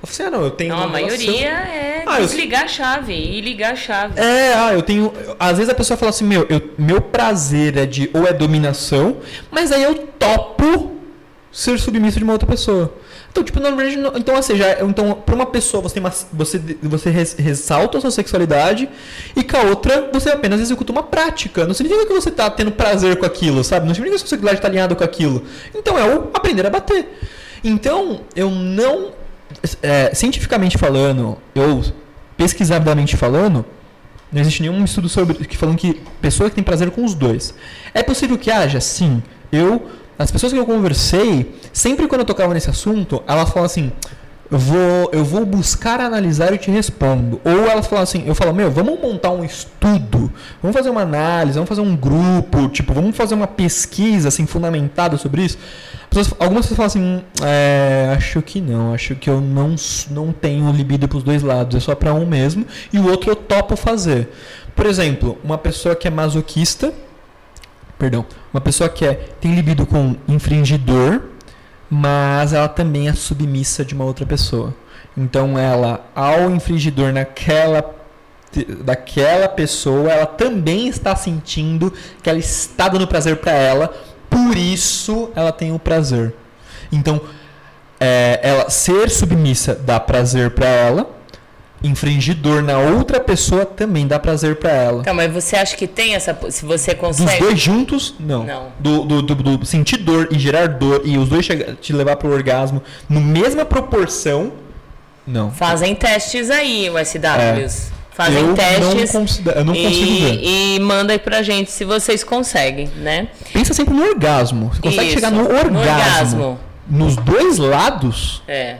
Assim, 0.02 0.22
ah, 0.24 0.30
não, 0.30 0.42
eu 0.44 0.50
tenho 0.50 0.74
Não, 0.74 0.82
a 0.82 0.86
uma 0.86 0.98
relação- 0.98 1.26
maioria 1.26 1.48
é 1.50 2.02
Ah, 2.06 2.20
eu- 2.20 2.26
desligar 2.26 2.64
a 2.64 2.68
chave 2.68 3.12
e 3.14 3.40
ligar 3.40 3.72
a 3.72 3.76
chave. 3.76 4.20
É, 4.20 4.54
ah, 4.54 4.72
eu 4.74 4.82
tenho. 4.82 5.12
Às 5.38 5.56
vezes 5.58 5.72
a 5.72 5.74
pessoa 5.74 5.96
fala 5.96 6.10
assim, 6.10 6.24
meu, 6.24 6.46
eu- 6.48 6.70
meu 6.76 7.00
prazer 7.00 7.76
é 7.76 7.86
de 7.86 8.10
ou 8.12 8.26
é 8.26 8.32
dominação, 8.32 9.18
mas 9.50 9.70
aí 9.72 9.82
eu 9.82 9.94
topo 10.18 10.92
ser 11.50 11.78
submisso 11.78 12.18
de 12.18 12.24
uma 12.24 12.32
outra 12.32 12.48
pessoa. 12.48 12.92
Então, 13.30 13.42
tipo, 13.42 13.60
na 13.60 13.70
verdade, 13.70 13.98
então, 14.18 14.34
ou 14.34 14.42
seja, 14.42 14.78
então, 14.82 15.14
pra 15.14 15.34
uma 15.34 15.46
pessoa 15.46 15.82
você 15.82 15.94
tem 15.94 16.02
uma, 16.02 16.12
você, 16.34 16.60
você 16.82 17.08
res- 17.08 17.34
ressalta 17.38 17.96
a 17.96 18.00
sua 18.02 18.10
sexualidade 18.10 18.88
e 19.34 19.42
com 19.42 19.56
a 19.56 19.62
outra 19.62 20.10
você 20.12 20.28
apenas 20.30 20.60
executa 20.60 20.92
uma 20.92 21.02
prática. 21.02 21.64
Não 21.66 21.72
significa 21.72 22.04
que 22.06 22.12
você 22.12 22.30
tá 22.30 22.50
tendo 22.50 22.72
prazer 22.72 23.16
com 23.16 23.24
aquilo, 23.24 23.64
sabe? 23.64 23.86
Não 23.86 23.94
significa 23.94 24.18
que 24.18 24.24
a 24.24 24.26
sua 24.26 24.36
sexualidade 24.36 24.60
tá 24.60 24.68
alinhada 24.68 24.94
com 24.94 25.02
aquilo. 25.04 25.44
Então 25.74 25.98
é 25.98 26.04
o 26.14 26.28
aprender 26.34 26.66
a 26.66 26.70
bater. 26.70 27.08
Então, 27.64 28.20
eu 28.36 28.50
não. 28.50 29.12
É, 29.82 30.14
cientificamente 30.14 30.78
falando, 30.78 31.38
eu 31.54 31.82
pesquisadamente 32.36 33.16
falando, 33.16 33.64
não 34.32 34.40
existe 34.40 34.62
nenhum 34.62 34.82
estudo 34.84 35.08
sobre 35.08 35.34
que 35.46 35.56
falando 35.56 35.76
que 35.76 36.00
pessoa 36.20 36.48
que 36.48 36.56
tem 36.56 36.64
prazer 36.64 36.90
com 36.90 37.04
os 37.04 37.14
dois. 37.14 37.54
É 37.92 38.02
possível 38.02 38.38
que 38.38 38.50
haja? 38.50 38.80
Sim. 38.80 39.22
Eu, 39.50 39.90
as 40.18 40.30
pessoas 40.30 40.52
que 40.52 40.58
eu 40.58 40.64
conversei, 40.64 41.54
sempre 41.72 42.06
quando 42.06 42.22
eu 42.22 42.26
tocava 42.26 42.54
nesse 42.54 42.70
assunto, 42.70 43.22
elas 43.26 43.50
falam 43.50 43.66
assim: 43.66 43.92
eu 44.52 44.58
vou, 44.58 45.10
eu 45.14 45.24
vou 45.24 45.46
buscar 45.46 45.98
analisar 45.98 46.52
e 46.52 46.58
te 46.58 46.70
respondo. 46.70 47.40
Ou 47.42 47.66
elas 47.70 47.86
falam 47.86 48.02
assim, 48.02 48.22
eu 48.26 48.34
falo, 48.34 48.52
meu, 48.52 48.70
vamos 48.70 49.00
montar 49.00 49.30
um 49.30 49.42
estudo, 49.42 50.30
vamos 50.60 50.76
fazer 50.76 50.90
uma 50.90 51.00
análise, 51.00 51.54
vamos 51.54 51.70
fazer 51.70 51.80
um 51.80 51.96
grupo, 51.96 52.68
tipo, 52.68 52.92
vamos 52.92 53.16
fazer 53.16 53.34
uma 53.34 53.46
pesquisa 53.46 54.28
assim 54.28 54.44
fundamentada 54.44 55.16
sobre 55.16 55.42
isso. 55.42 55.56
Pessoas- 56.10 56.34
algumas 56.38 56.66
pessoas 56.66 56.76
falam 56.76 56.86
assim, 56.86 57.00
"Hum, 57.00 57.22
é, 57.42 58.12
acho 58.14 58.42
que 58.42 58.60
não, 58.60 58.92
acho 58.92 59.14
que 59.14 59.30
eu 59.30 59.40
não, 59.40 59.74
não 60.10 60.32
tenho 60.32 60.70
libido 60.70 61.08
para 61.08 61.16
os 61.16 61.24
dois 61.24 61.42
lados, 61.42 61.74
é 61.74 61.80
só 61.80 61.94
para 61.94 62.12
um 62.12 62.26
mesmo, 62.26 62.66
e 62.92 62.98
o 62.98 63.06
outro 63.10 63.30
eu 63.30 63.36
topo 63.36 63.74
fazer. 63.74 64.28
Por 64.76 64.84
exemplo, 64.84 65.38
uma 65.42 65.56
pessoa 65.56 65.94
que 65.96 66.06
é 66.06 66.10
masoquista, 66.10 66.92
perdão, 67.98 68.26
uma 68.52 68.60
pessoa 68.60 68.90
que 68.90 69.06
é, 69.06 69.14
tem 69.40 69.54
libido 69.54 69.86
com 69.86 70.14
infringidor, 70.28 71.22
mas 71.94 72.54
ela 72.54 72.70
também 72.70 73.06
é 73.06 73.12
submissa 73.12 73.84
de 73.84 73.92
uma 73.92 74.06
outra 74.06 74.24
pessoa. 74.24 74.74
Então 75.14 75.58
ela, 75.58 76.06
ao 76.14 76.50
infringidor 76.50 77.12
naquela 77.12 77.94
daquela 78.82 79.46
pessoa, 79.46 80.10
ela 80.10 80.24
também 80.24 80.88
está 80.88 81.14
sentindo 81.14 81.92
que 82.22 82.30
ela 82.30 82.38
está 82.38 82.88
dando 82.88 83.06
prazer 83.06 83.36
para 83.36 83.52
ela, 83.52 83.94
por 84.30 84.56
isso 84.56 85.30
ela 85.34 85.52
tem 85.52 85.74
o 85.74 85.78
prazer. 85.78 86.34
Então, 86.90 87.20
é, 88.00 88.40
ela 88.42 88.70
ser 88.70 89.10
submissa 89.10 89.74
dá 89.74 90.00
prazer 90.00 90.50
para 90.50 90.66
ela, 90.66 91.10
infringidor 91.82 92.62
na 92.62 92.78
outra 92.78 93.18
pessoa 93.20 93.64
também 93.66 94.06
dá 94.06 94.18
prazer 94.18 94.56
para 94.56 94.70
ela. 94.70 95.00
Então, 95.00 95.14
mas 95.14 95.32
você 95.32 95.56
acha 95.56 95.76
que 95.76 95.86
tem 95.86 96.14
essa. 96.14 96.36
Se 96.50 96.64
você 96.64 96.92
Dos 96.94 97.00
consegue. 97.00 97.40
dois 97.40 97.60
juntos, 97.60 98.14
não. 98.20 98.44
Não. 98.44 98.68
Do, 98.78 99.04
do, 99.04 99.22
do, 99.22 99.34
do 99.58 99.66
sentir 99.66 99.96
dor 99.98 100.28
e 100.30 100.38
gerar 100.38 100.66
dor 100.68 101.02
e 101.04 101.18
os 101.18 101.28
dois 101.28 101.46
te 101.80 101.92
levar 101.92 102.16
pro 102.16 102.30
orgasmo 102.32 102.82
no 103.08 103.20
mesma 103.20 103.64
proporção, 103.64 104.52
não. 105.26 105.50
Fazem 105.50 105.94
testes 105.94 106.50
aí, 106.50 106.88
o 106.90 106.94
SWs. 107.04 107.90
Fazem 108.14 108.38
É. 108.38 108.42
eu 108.42 108.54
testes. 108.54 109.14
Não 109.14 109.52
eu 109.54 109.64
não 109.64 109.74
consigo 109.74 110.20
ver. 110.20 110.34
e, 110.42 110.76
e 110.76 110.80
manda 110.80 111.12
aí 111.14 111.18
pra 111.18 111.42
gente 111.42 111.70
se 111.70 111.84
vocês 111.84 112.22
conseguem, 112.22 112.88
né? 112.96 113.28
Pensa 113.52 113.72
sempre 113.72 113.94
no 113.94 114.02
orgasmo. 114.04 114.68
Você 114.74 114.82
consegue 114.82 115.04
Isso, 115.06 115.14
chegar 115.14 115.30
no 115.30 115.44
no 115.44 115.48
orgasmo. 115.48 115.78
orgasmo. 115.78 116.60
Nos 116.90 117.16
dois 117.16 117.56
lados, 117.58 118.42
É. 118.46 118.76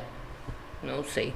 Não 0.82 1.04
sei. 1.14 1.32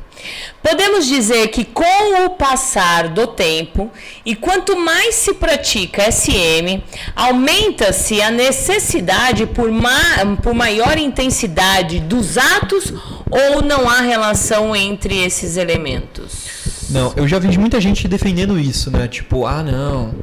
Podemos 0.63 1.07
dizer 1.07 1.49
que 1.49 1.65
com 1.65 2.25
o 2.25 2.31
passar 2.31 3.09
do 3.09 3.27
tempo 3.27 3.91
e 4.25 4.35
quanto 4.35 4.77
mais 4.77 5.15
se 5.15 5.35
pratica 5.35 6.11
SM, 6.11 6.83
aumenta-se 7.15 8.21
a 8.21 8.31
necessidade 8.31 9.47
por, 9.47 9.71
ma 9.71 10.37
por 10.43 10.55
maior 10.55 10.99
intensidade 10.99 12.01
dos 12.01 12.37
atos 12.37 12.93
ou 13.31 13.63
não 13.63 13.89
há 13.89 14.01
relação 14.01 14.75
entre 14.75 15.25
esses 15.25 15.57
elementos? 15.57 16.47
Não, 16.91 17.13
eu 17.17 17.27
já 17.27 17.39
vi 17.39 17.57
muita 17.59 17.81
gente 17.81 18.07
defendendo 18.07 18.59
isso, 18.59 18.91
né? 18.91 19.09
Tipo, 19.09 19.47
ah, 19.47 19.63
não. 19.63 20.15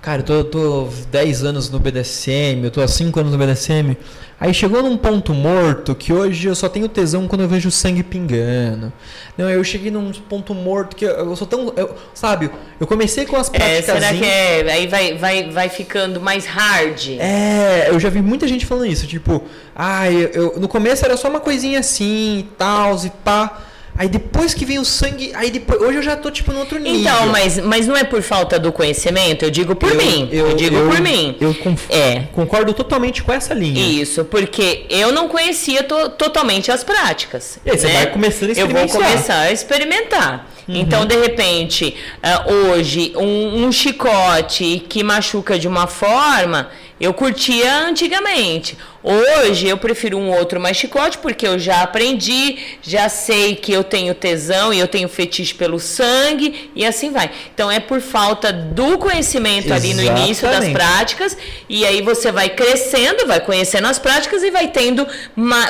Cara, 0.00 0.20
eu 0.20 0.24
tô, 0.24 0.32
eu 0.32 0.44
tô 0.44 0.88
10 1.12 1.44
anos 1.44 1.70
no 1.70 1.78
BDSM, 1.78 2.64
eu 2.64 2.70
tô 2.72 2.80
há 2.80 2.88
5 2.88 3.20
anos 3.20 3.32
no 3.32 3.38
BDSM. 3.38 3.96
Aí 4.42 4.52
chegou 4.52 4.82
num 4.82 4.96
ponto 4.96 5.32
morto 5.32 5.94
que 5.94 6.12
hoje 6.12 6.48
eu 6.48 6.54
só 6.56 6.68
tenho 6.68 6.88
tesão 6.88 7.28
quando 7.28 7.42
eu 7.42 7.48
vejo 7.48 7.70
sangue 7.70 8.02
pingando. 8.02 8.92
Não, 9.38 9.48
eu 9.48 9.62
cheguei 9.62 9.88
num 9.88 10.10
ponto 10.12 10.52
morto 10.52 10.96
que 10.96 11.04
eu, 11.04 11.10
eu 11.10 11.36
sou 11.36 11.46
tão. 11.46 11.72
eu- 11.76 11.94
sabe, 12.12 12.50
eu 12.80 12.84
comecei 12.84 13.24
com 13.24 13.36
as 13.36 13.46
É, 13.48 13.50
práticas. 13.52 13.84
será 13.84 14.12
que 14.12 14.24
é, 14.24 14.72
aí 14.72 14.86
vai, 14.88 15.16
vai, 15.16 15.48
vai 15.48 15.68
ficando 15.68 16.20
mais 16.20 16.44
hard? 16.44 17.10
É, 17.20 17.86
eu 17.88 18.00
já 18.00 18.08
vi 18.10 18.20
muita 18.20 18.48
gente 18.48 18.66
falando 18.66 18.86
isso, 18.86 19.06
tipo, 19.06 19.44
ah, 19.76 20.10
eu, 20.10 20.28
eu- 20.30 20.54
no 20.60 20.66
começo 20.66 21.04
era 21.04 21.16
só 21.16 21.28
uma 21.30 21.38
coisinha 21.38 21.78
assim 21.78 22.40
e 22.40 22.42
tal, 22.58 22.96
e 23.06 23.10
pá. 23.24 23.62
Aí 23.96 24.08
depois 24.08 24.54
que 24.54 24.64
vem 24.64 24.78
o 24.78 24.84
sangue, 24.84 25.32
aí 25.34 25.50
depois. 25.50 25.80
Hoje 25.82 25.98
eu 25.98 26.02
já 26.02 26.16
tô 26.16 26.30
tipo 26.30 26.50
no 26.52 26.60
outro 26.60 26.78
nível. 26.78 27.00
Então, 27.00 27.26
mas, 27.26 27.58
mas 27.58 27.86
não 27.86 27.94
é 27.94 28.02
por 28.04 28.22
falta 28.22 28.58
do 28.58 28.72
conhecimento? 28.72 29.44
Eu 29.44 29.50
digo 29.50 29.76
por 29.76 29.94
mim. 29.94 30.28
Eu, 30.32 30.54
digo 30.56 30.76
por 30.88 30.98
mim. 31.00 31.36
Eu 31.40 31.54
É. 31.90 32.22
concordo 32.32 32.72
totalmente 32.72 33.22
com 33.22 33.32
essa 33.32 33.52
linha. 33.52 33.80
Isso, 34.02 34.24
porque 34.24 34.86
eu 34.88 35.12
não 35.12 35.28
conhecia 35.28 35.82
to- 35.82 36.08
totalmente 36.10 36.72
as 36.72 36.82
práticas. 36.82 37.58
E 37.66 37.70
aí 37.70 37.78
você 37.78 37.86
né? 37.86 37.92
vai 37.94 38.06
começando 38.06 38.50
a 38.50 38.60
Eu 38.60 38.66
vou 38.68 38.88
começar 38.88 39.40
a 39.40 39.52
experimentar. 39.52 40.48
Uhum. 40.66 40.76
Então, 40.76 41.04
de 41.04 41.16
repente, 41.16 41.94
ah, 42.22 42.44
hoje, 42.50 43.12
um, 43.16 43.64
um 43.66 43.72
chicote 43.72 44.84
que 44.88 45.02
machuca 45.02 45.58
de 45.58 45.68
uma 45.68 45.86
forma, 45.86 46.70
eu 47.00 47.12
curtia 47.12 47.78
antigamente. 47.88 48.78
Hoje 49.02 49.66
eu 49.66 49.76
prefiro 49.76 50.16
um 50.16 50.30
outro 50.30 50.60
mais 50.60 50.76
chicote, 50.76 51.18
porque 51.18 51.46
eu 51.46 51.58
já 51.58 51.82
aprendi, 51.82 52.56
já 52.82 53.08
sei 53.08 53.56
que 53.56 53.72
eu 53.72 53.82
tenho 53.82 54.14
tesão 54.14 54.72
e 54.72 54.78
eu 54.78 54.86
tenho 54.86 55.08
fetiche 55.08 55.54
pelo 55.54 55.80
sangue, 55.80 56.70
e 56.74 56.84
assim 56.86 57.10
vai. 57.10 57.30
Então 57.52 57.70
é 57.70 57.80
por 57.80 58.00
falta 58.00 58.52
do 58.52 58.96
conhecimento 58.98 59.72
ali 59.74 59.92
no 59.92 60.02
início 60.02 60.46
das 60.46 60.58
Exatamente. 60.64 60.72
práticas, 60.74 61.36
e 61.68 61.84
aí 61.84 62.00
você 62.00 62.30
vai 62.30 62.48
crescendo, 62.50 63.26
vai 63.26 63.40
conhecendo 63.40 63.86
as 63.88 63.98
práticas 63.98 64.42
e 64.44 64.50
vai 64.52 64.68
tendo, 64.68 65.06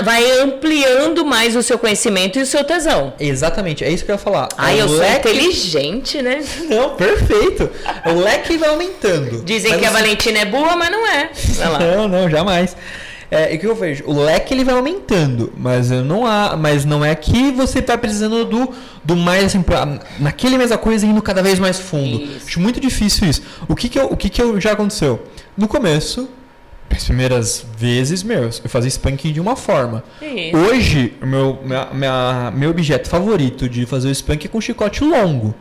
vai 0.05 0.31
ampliando 0.41 1.25
mais 1.25 1.57
o 1.57 1.63
seu 1.63 1.79
conhecimento 1.79 2.39
e 2.39 2.43
o 2.43 2.47
seu 2.47 2.63
tesão. 2.65 3.15
Exatamente, 3.19 3.83
é 3.83 3.91
isso 3.91 4.05
que 4.05 4.11
eu 4.11 4.15
ia 4.15 4.19
falar. 4.19 4.49
Ai, 4.59 4.77
O 4.77 4.81
eu 4.81 4.89
sou 4.89 4.99
leque- 4.99 5.31
inteligente, 5.31 6.21
né? 6.21 6.43
Não, 6.69 6.91
perfeito. 6.97 7.71
O 8.07 8.21
leque 8.21 8.57
vai 8.59 8.69
aumentando. 8.69 9.43
Dizem 9.43 9.71
Mas 9.73 9.81
que 9.81 9.87
a 9.87 9.91
você- 9.91 9.97
Valentina 10.03 10.39
é 10.41 10.45
boa, 10.45 10.77
mas 10.77 10.91
não 10.91 11.07
é. 11.07 11.31
Não, 11.81 12.09
não, 12.09 12.29
jamais. 12.31 12.77
É, 13.35 13.53
e 13.53 13.57
o 13.57 13.61
que 13.61 13.67
eu 13.67 13.75
vejo? 13.75 14.05
O 14.07 14.13
leque 14.13 14.53
ele 14.53 14.63
vai 14.63 14.75
aumentando, 14.75 15.53
mas 15.57 15.91
eu 15.91 16.05
não 16.05 16.27
há, 16.27 16.55
mas 16.55 16.85
não 16.85 17.03
é 17.03 17.15
que 17.15 17.51
você 17.53 17.81
vai 17.81 17.97
precisando 17.97 18.45
do, 18.45 18.69
do 19.03 19.17
mais 19.17 19.45
assim, 19.45 19.63
pra- 19.63 20.01
naquele 20.19 20.59
mesma 20.59 20.77
coisa 20.77 21.07
indo 21.07 21.23
cada 21.23 21.43
vez 21.43 21.59
mais 21.59 21.79
fundo. 21.81 22.23
Isso. 22.23 22.47
Acho 22.47 22.61
muito 22.61 22.79
difícil 22.79 23.27
isso. 23.27 23.41
O 23.67 23.75
que 23.75 23.89
que, 23.89 23.99
eu, 23.99 24.07
o 24.09 24.17
que 24.19 24.29
que 24.29 24.43
eu, 24.43 24.61
já 24.61 24.73
aconteceu? 24.73 25.23
No 25.57 25.67
começo, 25.67 26.29
as 26.91 27.05
primeiras 27.05 27.65
vezes, 27.79 28.23
meu, 28.23 28.43
eu 28.45 28.53
fazia 28.69 28.89
spanking 28.91 29.33
de 29.33 29.41
uma 29.41 29.57
forma. 29.57 30.05
Isso. 30.21 30.55
Hoje, 30.59 31.15
o 31.23 31.27
meu, 31.27 31.59
minha- 31.65 31.89
minha- 31.91 32.53
meu 32.55 32.69
objeto 32.69 33.09
favorito 33.09 33.67
de 33.67 33.87
fazer 33.87 34.09
o 34.09 34.11
spanking 34.13 34.49
é 34.49 34.51
com 34.51 34.61
chicote 34.61 35.03
longo. 35.03 35.55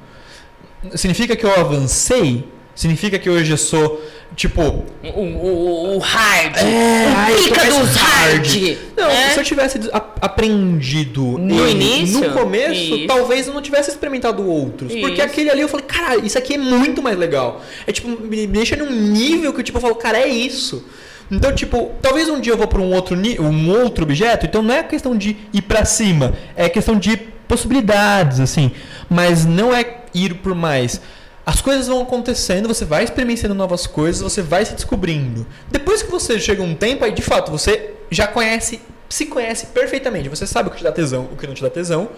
Significa 0.95 1.35
que 1.38 1.45
eu 1.45 1.56
avancei? 1.58 2.43
Significa 2.75 3.19
que 3.19 3.30
hoje 3.30 3.51
eu 3.51 3.58
sou, 3.58 4.01
tipo, 4.35 4.61
O, 4.61 5.08
o- 5.19 5.95
o 5.95 5.98
hard. 6.00 6.58
é, 6.58 7.32
o 7.40 7.43
pica 7.43 7.66
dos 7.66 7.95
hard. 7.95 8.77
Não, 8.98 9.08
né? 9.08 9.30
se 9.34 9.40
eu 9.40 9.43
tivesse 9.43 9.80
aprendido 10.22 11.38
No 11.38 11.68
ele 11.68 11.84
início? 12.00 12.19
no 12.19 12.32
começo, 12.32 12.95
Isso. 12.95 13.08
talvez 13.08 13.48
eu 13.48 13.53
não 13.53 13.61
tivesse 13.61 13.90
experimentado 13.90 14.48
outros. 14.48 14.92
Porque 14.93 15.14
Isso. 15.16 15.22
aquele 15.24 15.50
ali 15.50 15.61
eu 15.61 15.68
falei, 15.69 15.85
cara, 15.85 16.16
isso 16.18 16.38
aqui 16.38 16.53
é 16.56 16.58
muito 16.58 17.01
mais 17.01 17.18
legal. 17.18 17.61
É 17.85 17.92
tipo, 17.92 18.08
me 18.10 18.48
deixa 18.48 18.76
num 18.76 18.90
nível 18.92 19.53
que 19.53 19.64
tipo, 19.64 19.77
eu 19.77 19.82
falo, 19.82 19.95
cara, 19.95 20.19
é 20.19 20.27
isso. 20.27 20.85
Então, 21.30 21.53
tipo, 21.56 21.92
talvez 22.01 22.27
um 22.30 22.42
dia 22.42 22.53
eu 22.53 22.58
vou 22.58 22.68
para 22.68 22.82
um 22.82 22.93
outro 22.93 23.16
um 23.40 23.69
outro 23.69 24.03
objeto, 24.03 24.45
então 24.45 24.61
não 24.61 24.74
é 24.76 24.84
questão 24.84 25.16
de 25.18 25.38
ir 25.53 25.61
para 25.61 25.85
cima, 25.85 26.34
é 26.58 26.68
questão 26.68 26.98
de 27.00 27.16
possibilidades, 27.48 28.40
assim. 28.40 28.72
Mas 29.10 29.45
não 29.45 29.74
é 29.74 30.01
ir 30.14 30.35
por 30.35 30.53
mais. 30.53 31.00
As 31.45 31.60
coisas 31.61 31.88
vão 31.88 32.02
acontecendo, 32.02 32.68
você 32.68 32.86
vai 32.86 33.03
experienciando 33.03 33.56
novas 33.56 33.88
coisas, 33.88 34.22
você 34.22 34.42
vai 34.42 34.64
se 34.66 34.74
descobrindo. 34.74 35.45
Depois 35.70 36.03
que 36.03 36.11
você 36.11 36.40
chega 36.40 36.61
um 36.61 36.76
tempo, 36.76 37.03
aí 37.03 37.11
de 37.11 37.22
fato 37.22 37.50
você 37.52 37.92
já 38.11 38.28
conhece, 38.28 38.80
se 39.10 39.26
conhece 39.26 39.66
perfeitamente. 39.68 40.30
Você 40.30 40.45
sabe 40.45 40.70
o 40.70 40.72
que 40.72 40.78
te 40.78 40.84
dá 40.84 40.92
tesão, 40.92 41.28
o 41.32 41.36
que 41.36 41.48
não 41.48 41.53
te 41.56 41.61
dá 41.64 41.70
tesão. 41.70 42.10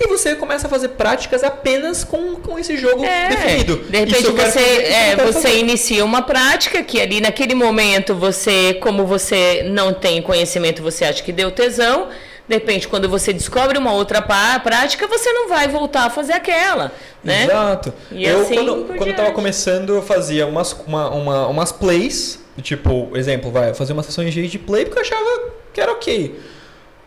E 0.00 0.06
você 0.08 0.34
começa 0.34 0.66
a 0.66 0.70
fazer 0.70 0.88
práticas 0.90 1.44
apenas 1.44 2.02
com, 2.04 2.36
com 2.36 2.58
esse 2.58 2.76
jogo 2.78 3.04
É, 3.04 3.28
definido. 3.28 3.76
de 3.88 3.98
repente 3.98 4.22
quero 4.22 4.32
você, 4.34 4.42
fazer, 4.44 4.82
é, 4.92 5.16
você 5.16 5.32
fazer. 5.42 5.58
inicia 5.58 6.04
uma 6.04 6.22
prática 6.22 6.82
que 6.82 7.00
ali 7.00 7.20
naquele 7.20 7.54
momento 7.54 8.14
você, 8.14 8.74
como 8.80 9.06
você 9.06 9.62
não 9.70 9.92
tem 9.92 10.22
conhecimento, 10.22 10.82
você 10.82 11.04
acha 11.04 11.22
que 11.22 11.32
deu 11.32 11.50
tesão. 11.50 12.08
De 12.50 12.56
repente, 12.56 12.88
quando 12.88 13.08
você 13.08 13.32
descobre 13.32 13.78
uma 13.78 13.92
outra 13.92 14.20
prática, 14.20 15.06
você 15.06 15.32
não 15.32 15.48
vai 15.48 15.68
voltar 15.68 16.06
a 16.06 16.10
fazer 16.10 16.32
aquela, 16.32 16.90
né? 17.22 17.44
Exato. 17.44 17.94
E 18.10 18.24
eu, 18.26 18.40
assim 18.40 18.56
quando, 18.56 18.84
quando 18.86 19.06
eu 19.08 19.14
tava 19.14 19.30
começando, 19.30 19.94
eu 19.94 20.02
fazia 20.02 20.48
umas, 20.48 20.72
uma, 20.84 21.08
uma- 21.10 21.46
umas 21.46 21.70
plays, 21.70 22.40
tipo, 22.60 23.08
exemplo, 23.14 23.52
vai, 23.52 23.70
eu 23.70 23.74
fazia 23.76 23.94
umas 23.94 24.04
sessões 24.06 24.34
de 24.34 24.40
age 24.44 24.58
play 24.58 24.84
porque 24.84 24.98
eu 24.98 25.02
achava 25.02 25.42
que 25.72 25.80
era 25.80 25.92
ok. 25.92 26.40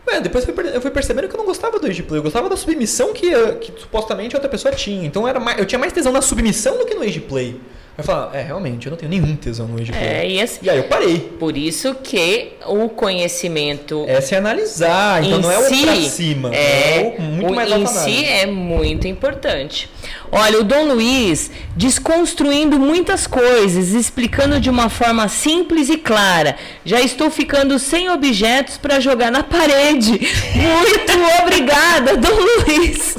Ué, 0.08 0.20
depois 0.22 0.48
eu 0.48 0.80
fui, 0.80 0.90
percebendo 0.90 1.28
que 1.28 1.34
eu 1.34 1.38
não 1.38 1.44
gostava 1.44 1.78
do 1.78 1.86
age 1.86 2.02
play, 2.02 2.18
eu 2.20 2.22
gostava 2.22 2.48
da 2.48 2.56
submissão 2.56 3.12
que, 3.12 3.28
eh, 3.34 3.52
que 3.60 3.70
supostamente 3.78 4.34
a 4.34 4.38
outra 4.38 4.48
pessoa 4.48 4.72
tinha. 4.74 5.06
Então 5.06 5.28
era 5.28 5.38
mais, 5.38 5.58
eu 5.58 5.66
tinha 5.66 5.78
mais 5.78 5.92
tesão 5.92 6.10
na 6.10 6.22
submissão 6.22 6.78
do 6.78 6.86
que 6.86 6.94
no 6.94 7.02
age 7.02 7.20
play. 7.20 7.60
Eu 7.96 8.02
falava, 8.02 8.36
é, 8.36 8.42
realmente, 8.42 8.86
eu 8.86 8.90
não 8.90 8.96
tenho 8.96 9.10
nenhum 9.10 9.36
tesão 9.36 9.68
no 9.68 9.76
play. 9.76 9.88
É, 9.92 10.28
e, 10.28 10.40
assim, 10.40 10.58
E 10.62 10.70
aí 10.70 10.78
eu 10.78 10.84
parei. 10.84 11.18
por 11.38 11.56
isso 11.56 11.94
que 11.94 12.54
o 12.66 12.88
conhecimento 12.88 14.04
é 14.08 14.36
analisar, 14.36 15.22
então 15.24 15.40
não 15.40 15.50
é 15.50 15.58
o 15.58 15.62
si, 15.62 15.82
pra 15.82 15.94
cima. 15.96 16.54
É, 16.54 16.96
é 16.98 17.16
o 17.18 17.22
muito 17.22 17.52
o 17.52 17.54
mais 17.54 17.70
em 17.72 17.86
si 17.86 18.24
é 18.24 18.46
muito 18.46 19.06
importante. 19.06 19.88
Olha, 20.30 20.60
o 20.60 20.64
Dom 20.64 20.84
Luiz 20.92 21.50
desconstruindo 21.76 22.78
muitas 22.78 23.26
coisas, 23.26 23.92
explicando 23.92 24.60
de 24.60 24.68
uma 24.70 24.88
forma 24.88 25.28
simples 25.28 25.88
e 25.88 25.96
clara. 25.96 26.56
Já 26.84 27.00
estou 27.00 27.30
ficando 27.30 27.78
sem 27.78 28.10
objetos 28.10 28.76
para 28.76 28.98
jogar 29.00 29.30
na 29.30 29.42
parede. 29.42 30.12
Muito 30.54 31.42
obrigada, 31.42 32.16
Dom 32.16 32.36
Luiz. 32.36 33.16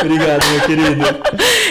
Obrigado, 0.00 0.46
meu 0.50 0.60
querido. 0.62 1.04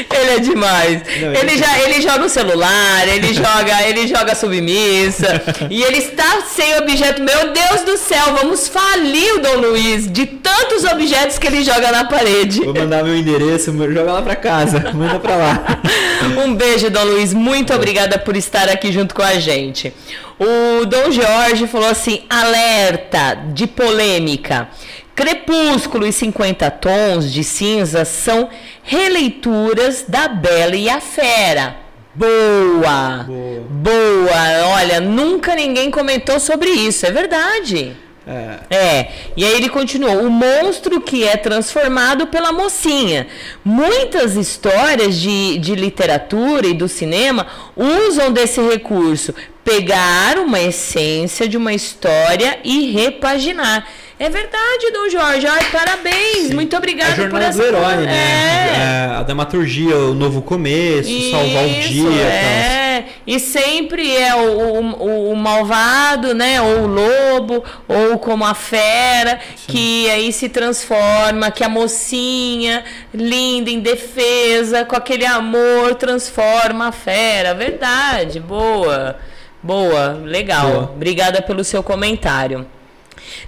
Ele 0.10 0.32
é 0.32 0.40
demais. 0.40 1.02
Não, 1.22 1.34
ele 1.34 1.52
ele- 1.52 1.58
já 1.58 1.80
ele 1.80 2.02
joga 2.02 2.26
o 2.26 2.30
celular, 2.30 3.08
ele 3.08 3.34
joga, 3.34 3.82
ele 3.88 4.08
joga 4.08 4.34
submissa 4.36 5.42
e 5.70 5.82
ele 5.84 5.98
está 5.98 6.42
sem 6.48 6.78
objeto. 6.78 7.22
Meu 7.22 7.52
Deus 7.52 7.82
do 7.86 7.98
céu, 7.98 8.36
vamos 8.40 8.68
falir 8.68 9.36
o 9.36 9.40
Dom 9.40 9.58
Luiz 9.70 10.12
de 10.12 10.26
tantos 10.26 10.84
objetos 10.86 11.38
que 11.38 11.48
ele 11.48 11.64
joga 11.64 11.92
na 11.92 12.06
parede. 12.06 12.64
Vou 12.64 12.74
mandar 12.74 13.04
meu 13.04 13.16
endereço, 13.16 13.72
joga 13.94 14.12
lá 14.14 14.22
pra 14.22 14.36
casa, 14.52 14.92
manda 14.94 15.20
pra 15.20 15.36
lá. 15.36 15.64
Um 16.46 16.54
beijo, 16.54 16.90
Dom 16.90 17.04
Luiz. 17.04 17.34
Muito 17.34 17.74
obrigada 17.74 18.18
por 18.20 18.36
estar 18.36 18.70
aqui 18.70 18.92
junto 18.92 19.16
com 19.16 19.24
a 19.24 19.40
gente. 19.40 19.92
O 20.40 20.86
Dom 20.86 21.12
Jorge 21.12 21.68
falou 21.68 21.90
assim: 21.90 22.22
alerta 22.30 23.36
de 23.54 23.66
polêmica. 23.66 24.70
Crepúsculo 25.16 26.06
e 26.06 26.14
50 26.14 26.70
Tons 26.72 27.32
de 27.32 27.44
Cinza 27.44 28.06
são 28.06 28.50
releituras 28.84 30.06
da 30.08 30.28
Bela 30.28 30.76
e 30.76 30.90
a 30.90 31.02
Fera. 31.02 31.78
Boa! 32.14 33.26
Boa. 33.28 33.64
Boa! 33.70 34.68
Olha, 34.76 35.00
nunca 35.00 35.56
ninguém 35.56 35.90
comentou 35.90 36.40
sobre 36.40 36.70
isso, 36.70 37.06
é 37.06 37.12
verdade. 37.12 37.96
É. 38.28 38.60
É, 38.70 39.12
e 39.36 39.44
aí 39.44 39.54
ele 39.54 39.70
continuou: 39.70 40.22
o 40.22 40.30
monstro 40.30 41.02
que 41.02 41.24
é 41.24 41.36
transformado 41.36 42.28
pela 42.28 42.52
mocinha. 42.52 43.28
Muitas 43.66 44.36
histórias 44.36 45.16
de, 45.20 45.58
de 45.58 45.74
literatura 45.74 46.68
e 46.68 46.74
do 46.74 46.88
cinema 46.88 47.48
usam 47.76 48.32
desse 48.32 48.62
recurso, 48.62 49.34
pegar 49.64 50.38
uma 50.38 50.60
essência 50.60 51.48
de 51.48 51.58
uma 51.58 51.74
história 51.74 52.60
e 52.64 52.92
repaginar. 52.92 53.88
É 54.22 54.30
verdade, 54.30 54.92
Dom 54.94 55.10
Jorge. 55.10 55.48
Ai, 55.48 55.66
parabéns. 55.72 56.54
Muito 56.54 56.76
A 56.76 56.78
obrigada 56.78 57.16
por 57.16 57.22
jornada 57.24 57.46
essa 57.46 57.58
do 57.58 57.66
herói, 57.66 58.06
né? 58.06 58.14
É. 58.14 59.12
É, 59.12 59.16
a 59.16 59.24
dramaturgia, 59.24 59.98
o 59.98 60.14
novo 60.14 60.44
começo, 60.44 61.10
salvar 61.32 61.64
o 61.64 61.68
Isso, 61.68 61.90
dia. 61.90 62.02
tal. 62.04 62.30
É, 62.30 63.06
e 63.26 63.40
sempre 63.40 64.16
é 64.16 64.36
o, 64.36 64.80
o, 64.80 65.32
o 65.32 65.36
malvado, 65.36 66.36
né? 66.36 66.62
Ou 66.62 66.84
o 66.84 66.86
lobo, 66.86 67.64
ou 67.88 68.20
como 68.20 68.46
a 68.46 68.54
fera, 68.54 69.40
que 69.68 70.08
aí 70.12 70.32
se 70.32 70.50
transforma, 70.50 71.50
que 71.50 71.64
a 71.64 71.70
mocinha, 71.70 72.84
linda, 73.12 73.72
indefesa, 73.72 74.86
com 74.86 74.96
aquele 74.96 75.26
amor, 75.26 75.96
transforma 75.96 76.90
a 76.90 76.92
fera. 76.92 77.56
Verdade, 77.56 78.40
boa. 78.40 79.18
Boa, 79.64 80.22
legal. 80.24 80.70
Boa. 80.70 80.84
Obrigada 80.96 81.42
pelo 81.42 81.64
seu 81.64 81.82
comentário. 81.82 82.68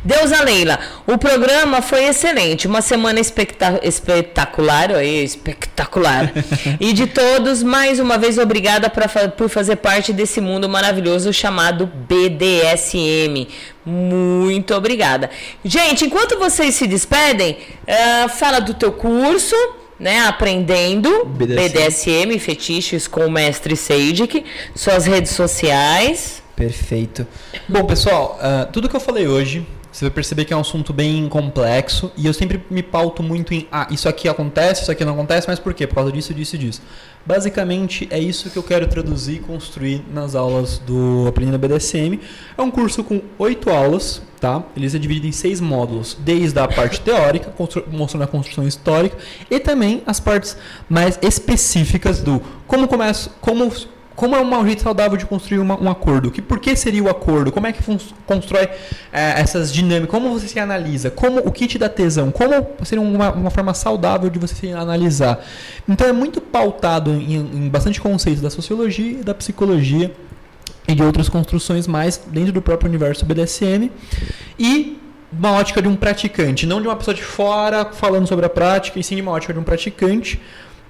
Deusa 0.03 0.43
Leila, 0.43 0.79
o 1.07 1.17
programa 1.17 1.81
foi 1.81 2.05
excelente, 2.05 2.67
uma 2.67 2.81
semana 2.81 3.19
especta- 3.19 3.79
espetacular, 3.83 4.91
aí, 4.91 5.23
espetacular. 5.23 6.31
e 6.79 6.93
de 6.93 7.07
todos, 7.07 7.63
mais 7.63 7.99
uma 7.99 8.17
vez, 8.17 8.37
obrigada 8.37 8.89
pra 8.89 9.07
por 9.29 9.49
fazer 9.49 9.77
parte 9.77 10.11
desse 10.11 10.41
mundo 10.41 10.67
maravilhoso 10.67 11.31
chamado 11.31 11.85
BDSM. 11.85 13.47
Muito 13.85 14.73
obrigada. 14.73 15.29
Gente, 15.63 16.05
enquanto 16.05 16.37
vocês 16.39 16.75
se 16.75 16.87
despedem, 16.87 17.57
ah, 17.87 18.27
fala 18.29 18.59
do 18.59 18.73
teu 18.73 18.91
curso. 18.91 19.55
Né, 19.99 20.19
aprendendo 20.21 21.23
BDSM. 21.23 21.69
BDSM, 21.69 22.39
fetiches 22.39 23.07
com 23.07 23.27
o 23.27 23.31
mestre 23.31 23.77
Seidik, 23.77 24.43
suas 24.75 25.05
redes 25.05 25.31
sociais. 25.31 26.42
Perfeito. 26.63 27.27
Bom, 27.67 27.83
pessoal, 27.83 28.39
ah, 28.41 28.65
tudo 28.71 28.87
que 28.87 28.95
eu 28.95 28.99
falei 29.01 29.27
hoje, 29.27 29.67
você 29.91 30.05
vai 30.05 30.11
perceber 30.11 30.45
que 30.45 30.53
é 30.53 30.55
um 30.55 30.61
assunto 30.61 30.93
bem 30.93 31.27
complexo 31.27 32.09
e 32.15 32.25
eu 32.25 32.33
sempre 32.33 32.63
me 32.69 32.81
pauto 32.81 33.21
muito 33.21 33.53
em, 33.53 33.67
ah, 33.69 33.85
isso 33.91 34.07
aqui 34.07 34.29
acontece, 34.29 34.83
isso 34.83 34.91
aqui 34.91 35.03
não 35.03 35.11
acontece, 35.11 35.45
mas 35.45 35.59
por 35.59 35.73
quê? 35.73 35.85
Por 35.85 35.95
causa 35.95 36.09
disso, 36.09 36.33
disso 36.33 36.55
e 36.55 36.59
disso. 36.59 36.81
Basicamente, 37.25 38.07
é 38.09 38.17
isso 38.17 38.49
que 38.49 38.55
eu 38.55 38.63
quero 38.63 38.87
traduzir 38.87 39.35
e 39.35 39.39
construir 39.39 40.05
nas 40.13 40.35
aulas 40.35 40.77
do 40.79 41.25
Aprendendo 41.27 41.59
BDSM. 41.59 42.17
É 42.57 42.61
um 42.61 42.71
curso 42.71 43.03
com 43.03 43.21
oito 43.37 43.69
aulas, 43.69 44.21
tá? 44.39 44.63
Eles 44.75 44.95
é 44.95 44.97
dividido 44.97 45.27
em 45.27 45.31
seis 45.33 45.59
módulos, 45.59 46.17
desde 46.19 46.57
a 46.59 46.67
parte 46.67 46.99
teórica, 47.01 47.53
mostrando 47.91 48.23
a 48.23 48.27
construção 48.27 48.65
histórica, 48.65 49.17
e 49.51 49.59
também 49.59 50.01
as 50.05 50.17
partes 50.17 50.55
mais 50.87 51.19
específicas 51.21 52.21
do 52.21 52.41
como 52.67 52.87
começa, 52.87 53.29
como 53.41 53.69
como 54.15 54.35
é 54.35 54.41
um 54.41 54.65
jeito 54.65 54.81
saudável 54.81 55.17
de 55.17 55.25
construir 55.25 55.59
uma- 55.59 55.79
um 55.81 55.89
acordo? 55.89 56.29
Que, 56.29 56.41
por 56.41 56.59
que 56.59 56.75
seria 56.75 57.03
o 57.03 57.09
acordo? 57.09 57.51
Como 57.51 57.65
é 57.67 57.71
que 57.73 57.81
constrói 58.25 58.63
eh, 59.11 59.33
essas 59.41 59.73
dinâmicas? 59.73 60.09
Como 60.09 60.31
você 60.31 60.47
se 60.47 60.59
analisa? 60.59 61.09
Como 61.09 61.39
o 61.39 61.51
que 61.51 61.67
te 61.67 61.77
dá 61.79 61.89
tesão? 61.89 62.31
Como 62.31 62.53
seria 62.83 63.01
uma, 63.01 63.31
uma 63.31 63.49
forma 63.49 63.73
saudável 63.73 64.29
de 64.29 64.37
você 64.39 64.53
se 64.55 64.71
analisar? 64.71 65.43
Então 65.89 66.07
é 66.07 66.11
muito 66.13 66.39
pautado 66.39 67.11
em, 67.11 67.35
em 67.35 67.69
bastante 67.69 67.99
conceitos 67.99 68.41
da 68.41 68.49
sociologia 68.49 69.19
e 69.19 69.23
da 69.23 69.33
psicologia 69.33 70.13
e 70.87 70.93
de 70.93 71.01
outras 71.01 71.29
construções 71.29 71.87
mais 71.87 72.17
dentro 72.27 72.51
do 72.51 72.61
próprio 72.61 72.89
universo 72.89 73.25
BDSM 73.25 73.89
e 74.59 74.99
uma 75.31 75.53
ótica 75.53 75.81
de 75.81 75.87
um 75.87 75.95
praticante, 75.95 76.67
não 76.67 76.79
de 76.81 76.87
uma 76.87 76.95
pessoa 76.95 77.15
de 77.15 77.23
fora 77.23 77.85
falando 77.91 78.27
sobre 78.27 78.45
a 78.45 78.49
prática, 78.49 78.99
e 78.99 79.03
sim 79.03 79.15
de 79.15 79.21
uma 79.21 79.31
ótica 79.31 79.51
de 79.51 79.57
um 79.59 79.63
praticante. 79.63 80.39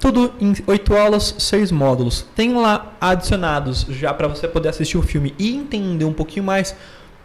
Tudo 0.04 0.34
em 0.38 0.54
oito 0.68 0.94
aulas, 0.98 1.34
seis 1.38 1.72
módulos. 1.72 2.26
Tem 2.36 2.54
lá 2.54 2.92
adicionados 3.00 3.86
já 3.88 4.14
para 4.14 4.28
você 4.28 4.50
poder 4.50 4.68
assistir 4.68 4.98
o 4.98 5.02
filme 5.02 5.34
e 5.40 5.56
entender 5.56 6.04
um 6.04 6.12
pouquinho 6.12 6.44
mais. 6.44 6.76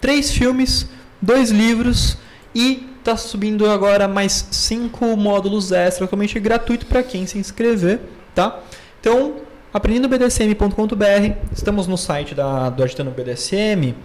Três 0.00 0.30
filmes, 0.30 0.88
dois 1.20 1.50
livros 1.50 2.18
e 2.54 2.88
tá 3.02 3.16
subindo 3.16 3.68
agora 3.68 4.06
mais 4.06 4.46
cinco 4.52 5.16
módulos 5.16 5.72
extra, 5.72 6.06
totalmente 6.06 6.38
gratuito 6.38 6.86
para 6.86 7.02
quem 7.02 7.26
se 7.26 7.36
inscrever, 7.36 7.98
tá? 8.32 8.60
Então, 9.00 9.38
aprendendobdsm.com.br, 9.74 11.32
estamos 11.52 11.88
no 11.88 11.98
site 11.98 12.32
da, 12.32 12.70
do 12.70 12.84
Agitando 12.84 13.10
BDSM. 13.10 13.96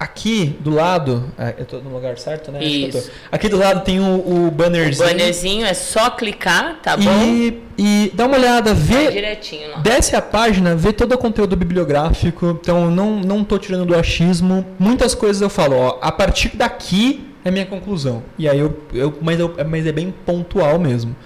Aqui 0.00 0.56
do 0.60 0.70
lado, 0.70 1.24
é, 1.36 1.56
eu 1.58 1.64
tô 1.66 1.78
no 1.78 1.90
lugar 1.90 2.16
certo, 2.18 2.52
né? 2.52 2.62
Isso. 2.62 3.10
Aqui 3.32 3.48
do 3.48 3.56
lado 3.58 3.82
tem 3.84 3.98
o, 3.98 4.04
o 4.04 4.46
O 4.46 4.50
bannerzinho. 4.50 5.08
bannerzinho 5.08 5.66
é 5.66 5.74
só 5.74 6.10
clicar, 6.10 6.78
tá 6.80 6.96
bom? 6.96 7.02
E, 7.24 7.62
e 7.76 8.12
dá 8.14 8.26
uma 8.26 8.36
olhada, 8.36 8.72
vê, 8.74 9.10
direitinho 9.10 9.70
lá. 9.72 9.78
desce 9.78 10.14
a 10.14 10.22
página, 10.22 10.76
vê 10.76 10.92
todo 10.92 11.12
o 11.12 11.18
conteúdo 11.18 11.56
bibliográfico. 11.56 12.56
Então, 12.62 12.88
não, 12.92 13.18
não 13.18 13.42
tô 13.42 13.58
tirando 13.58 13.84
do 13.86 13.94
achismo. 13.96 14.64
Muitas 14.78 15.16
coisas 15.16 15.42
eu 15.42 15.50
falo, 15.50 15.76
ó, 15.76 15.98
a 16.00 16.12
partir 16.12 16.56
daqui 16.56 17.28
é 17.44 17.50
minha 17.50 17.66
conclusão. 17.66 18.22
E 18.38 18.48
aí 18.48 18.58
eu, 18.60 18.78
eu, 18.94 19.18
mas, 19.20 19.40
eu 19.40 19.52
mas 19.68 19.84
é 19.84 19.90
bem 19.90 20.14
pontual 20.24 20.78
mesmo. 20.78 21.16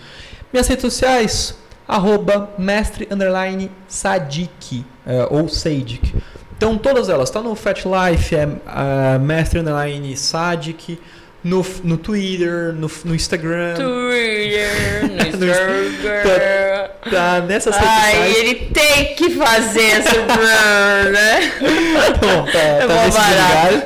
Minhas 0.50 0.66
redes 0.66 0.82
sociais, 0.82 1.54
arroba 1.86 2.50
mestre 2.56 3.06
underline 3.10 3.70
sadik, 3.86 4.82
é, 5.06 5.26
ou 5.30 5.46
sadic. 5.46 6.14
Então, 6.56 6.76
todas 6.78 7.08
elas, 7.08 7.30
tá 7.30 7.40
no 7.40 7.54
Fat 7.54 7.82
Life, 7.84 8.34
é 8.36 8.48
ah, 8.66 9.18
mestre 9.20 9.58
underline 9.58 10.16
sadik, 10.16 10.98
no, 11.42 11.66
no 11.82 11.96
Twitter, 11.96 12.72
no, 12.72 12.88
no 13.04 13.14
Instagram. 13.14 13.74
Twitter, 13.74 15.10
no 15.10 15.22
Instagram. 15.26 16.88
Tá 17.10 17.40
nessas 17.40 17.74
redes 17.74 17.90
Ai, 17.90 18.32
ele 18.36 18.54
tem 18.72 19.14
que 19.16 19.30
fazer 19.30 19.98
esse 19.98 20.18
brrr, 20.20 21.10
né? 21.10 21.52
Bom, 22.20 22.44
tá, 22.44 22.86
tá 22.86 23.04
lugares. 23.06 23.82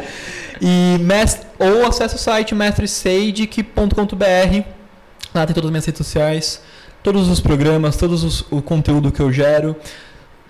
E 0.61 0.99
mest- 1.01 1.47
ou 1.59 1.86
acesse 1.86 2.15
o 2.15 2.19
site 2.19 2.55
mestresadic.com.br. 2.55 4.62
Lá 5.35 5.47
tem 5.47 5.55
todas 5.55 5.69
as 5.69 5.70
minhas 5.70 5.85
redes 5.86 5.99
sociais, 6.07 6.61
todos 7.03 7.28
os 7.28 7.41
programas, 7.41 7.97
todos 7.97 8.23
os- 8.25 8.45
o 8.51 8.61
conteúdo 8.62 9.11
que 9.11 9.20
eu 9.20 9.33
gero. 9.33 9.75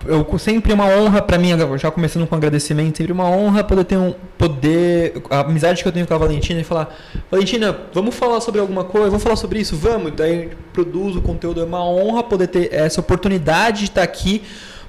Eu 0.05 0.37
sempre 0.37 0.71
é 0.71 0.75
uma 0.75 0.85
honra 0.85 1.21
para 1.21 1.37
mim, 1.37 1.49
já 1.77 1.89
começando 1.89 2.27
com 2.27 2.35
agradecimento, 2.35 2.97
sempre 2.97 3.11
uma 3.11 3.29
honra 3.29 3.63
poder 3.63 3.83
ter 3.83 3.97
um 3.97 4.13
poder 4.37 5.21
a 5.29 5.39
amizade 5.39 5.81
que 5.81 5.87
eu 5.87 5.91
tenho 5.91 6.05
com 6.05 6.13
a 6.13 6.17
Valentina 6.17 6.59
e 6.61 6.63
falar, 6.63 6.95
Valentina, 7.31 7.75
vamos 7.93 8.13
falar 8.15 8.39
sobre 8.41 8.61
alguma 8.61 8.83
coisa, 8.83 9.07
vamos 9.09 9.23
falar 9.23 9.35
sobre 9.35 9.59
isso, 9.59 9.75
vamos. 9.75 10.13
Daí 10.15 10.49
produz 10.71 11.15
o 11.15 11.21
conteúdo, 11.21 11.61
é 11.61 11.63
uma 11.63 11.83
honra 11.83 12.23
poder 12.23 12.47
ter 12.47 12.73
essa 12.73 12.99
oportunidade 13.01 13.79
de 13.79 13.85
estar 13.85 14.03
aqui, 14.03 14.43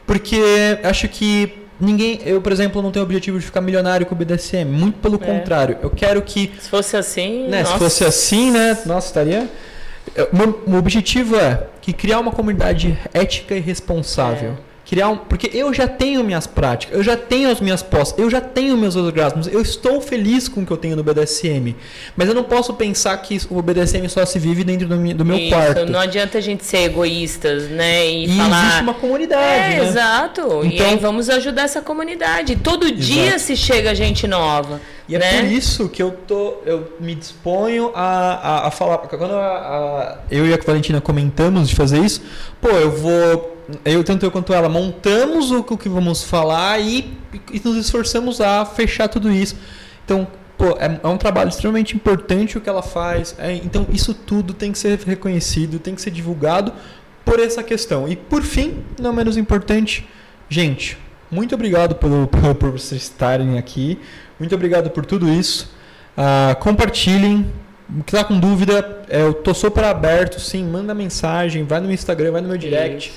porque 0.07 0.41
acho 0.85 1.09
que 1.09 1.53
ninguém, 1.81 2.21
eu 2.27 2.41
por 2.43 2.53
exemplo, 2.53 2.83
não 2.83 2.91
tenho 2.91 3.05
o 3.05 3.07
objetivo 3.07 3.39
de 3.39 3.45
ficar 3.47 3.61
milionário 3.61 4.05
com 4.05 4.15
o 4.15 4.19
BDSM, 4.19 4.65
muito 4.67 4.99
pelo 4.99 5.17
É. 5.17 5.19
contrário. 5.27 5.79
Eu 5.83 5.91
quero 5.91 6.21
que 6.23 6.53
Se 6.61 6.69
fosse 6.69 6.97
assim. 6.97 7.49
né, 7.49 7.65
se 7.65 7.79
fosse 7.79 8.05
assim, 8.05 8.51
né? 8.51 8.77
Nossa, 8.85 9.07
estaria. 9.09 9.49
Meu, 10.33 10.63
meu 10.67 10.79
objetivo 10.79 11.37
é 11.37 11.65
que 11.81 11.93
criar 11.93 12.19
uma 12.21 12.33
comunidade 12.33 12.99
ética 13.15 13.55
e 13.55 13.61
responsável. 13.61 14.51
É. 14.65 14.68
Criar 14.89 15.11
um, 15.11 15.19
porque 15.19 15.51
eu 15.53 15.75
já 15.75 15.87
tenho 15.87 16.25
minhas 16.25 16.47
práticas, 16.47 16.97
eu 16.97 17.03
já 17.03 17.15
tenho 17.15 17.51
as 17.51 17.61
minhas 17.61 17.83
postas, 17.83 18.19
eu 18.19 18.31
já 18.31 18.41
tenho 18.41 18.75
meus 18.75 18.97
orgasmos, 18.97 19.47
eu 19.47 19.61
estou 19.61 20.01
feliz 20.01 20.49
com 20.49 20.63
o 20.63 20.67
que 20.67 20.73
eu 20.73 20.79
tenho 20.79 20.97
no 20.97 21.03
BDSM. 21.05 21.77
Mas 22.17 22.27
eu 22.27 22.35
não 22.35 22.43
posso 22.43 22.73
pensar 22.73 23.15
que 23.19 23.39
o 23.51 23.61
BDSM 23.61 24.09
só 24.09 24.25
se 24.25 24.39
vive 24.39 24.65
dentro 24.65 24.89
do, 24.89 24.97
do 25.15 25.25
meu 25.27 25.37
Isso, 25.37 25.51
quarto. 25.51 25.85
Não 25.85 26.01
adianta 26.01 26.39
a 26.39 26.41
gente 26.41 26.65
ser 26.65 26.85
egoístas, 26.85 27.69
né? 27.69 28.07
E, 28.09 28.25
E 28.25 28.29
falar. 28.39 28.63
existe 28.65 28.83
uma 28.83 28.95
comunidade, 28.95 29.75
É, 29.75 29.81
né? 29.83 29.89
exato. 29.89 30.65
e 30.65 30.69
Então- 30.75 30.87
aí 30.89 30.97
vamos 30.97 31.29
ajudar 31.29 31.63
essa 31.65 31.83
comunidade. 31.83 32.57
Todo 32.57 32.91
dia 32.91 33.39
se 33.39 33.55
chega 33.57 33.95
gente 33.95 34.27
nova. 34.27 34.81
E 35.09 35.17
é 35.17 35.19
né? 35.19 35.41
por 35.41 35.51
isso 35.53 35.89
que 35.89 36.03
eu 36.03 36.11
tô, 36.27 36.59
eu 36.67 36.93
me 37.01 37.15
disponho 37.15 37.91
a, 37.95 38.03
a, 38.65 38.69
a 38.69 38.71
falar. 38.71 38.99
Quando 38.99 39.35
a- 39.35 39.39
a- 39.39 40.19
eu 40.31 40.47
e 40.47 40.53
a 40.53 40.59
Valentina 40.59 41.01
comentamos 41.01 41.69
de 41.69 41.75
fazer 41.75 41.99
isso, 42.05 42.21
pô, 42.61 42.69
eu 42.69 42.91
vou. 42.91 43.57
Eu, 43.85 44.03
tanto 44.05 44.25
eu 44.25 44.31
quanto 44.31 44.53
ela, 44.53 44.69
montamos 44.69 45.51
o, 45.51 45.63
que- 45.63 45.75
o 45.75 45.79
que 45.79 45.89
vamos 45.89 46.23
falar 46.25 46.79
e, 46.81 47.17
e 47.53 47.61
nos 47.65 47.77
esforçamos 47.77 48.41
a 48.41 48.65
fechar 48.67 49.09
tudo 49.09 49.31
isso. 49.31 49.57
Então, 50.05 50.27
pô, 50.57 50.77
é, 50.79 51.01
é 51.03 51.07
um 51.09 51.17
trabalho 51.19 51.49
extremamente 51.49 51.95
importante 51.97 52.57
o 52.59 52.61
que 52.61 52.69
ela 52.69 52.83
faz. 52.83 53.35
É, 53.39 53.53
então, 53.55 53.87
isso 53.91 54.13
tudo 54.15 54.53
tem 54.55 54.73
que 54.73 54.79
ser 54.79 54.99
reconhecido, 55.01 55.79
tem 55.79 55.95
que 55.95 56.01
ser 56.03 56.11
divulgado 56.11 56.73
por 57.25 57.41
essa 57.41 57.63
questão. 57.63 58.09
E 58.09 58.17
por 58.17 58.43
fim, 58.43 58.83
não 59.01 59.13
menos 59.13 59.37
importante, 59.37 60.07
gente, 60.49 60.97
muito 61.31 61.55
obrigado 61.55 61.95
pelo, 61.95 62.27
por, 62.27 62.53
por 62.57 62.71
vocês 62.73 63.03
estarem 63.03 63.59
aqui. 63.59 63.99
Muito 64.39 64.55
obrigado 64.55 64.91
por 64.91 65.05
tudo 65.05 65.29
isso. 65.29 65.71
Ah, 66.17 66.57
compartilhem. 66.61 67.51
Que 68.05 68.13
tá 68.13 68.23
com 68.23 68.39
dúvida, 68.39 69.03
é, 69.09 69.23
eu 69.23 69.33
tô 69.33 69.55
super 69.55 69.83
aberto, 69.85 70.39
sim. 70.39 70.63
Manda 70.63 70.93
mensagem, 70.93 71.65
vai 71.65 71.81
no 71.81 71.87
meu 71.87 71.95
Instagram, 71.95 72.33
vai 72.33 72.43
no 72.43 72.49
meu 72.49 72.59
direct. 72.59 73.13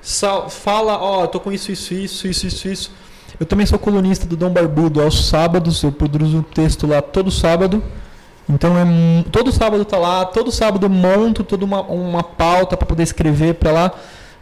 Sal- 0.00 0.48
fala, 0.48 0.96
ó, 0.96 1.22
eu 1.24 1.28
tô 1.28 1.40
com 1.40 1.50
isso, 1.50 1.72
isso, 1.72 1.92
isso, 1.92 2.28
isso, 2.28 2.46
isso, 2.46 2.68
isso. 2.68 2.90
Eu 3.40 3.44
também 3.46 3.66
sou 3.66 3.80
colunista 3.80 4.24
do 4.24 4.36
Dom 4.36 4.50
Barbudo 4.50 5.02
aos 5.02 5.26
sábados, 5.26 5.82
eu 5.82 5.90
produzo 5.90 6.36
um 6.38 6.42
texto 6.42 6.86
lá 6.86 7.02
todo 7.02 7.32
sábado. 7.32 7.82
Então 8.48 8.76
é 8.78 8.84
todo 9.32 9.50
sábado 9.50 9.84
tá 9.84 9.96
lá, 9.98 10.24
todo 10.24 10.52
sábado 10.52 10.88
monto 10.88 11.42
toda 11.42 11.64
uma, 11.64 11.80
uma 11.82 12.22
pauta 12.22 12.76
para 12.76 12.86
poder 12.86 13.02
escrever 13.02 13.54
para 13.54 13.72
lá. 13.72 13.92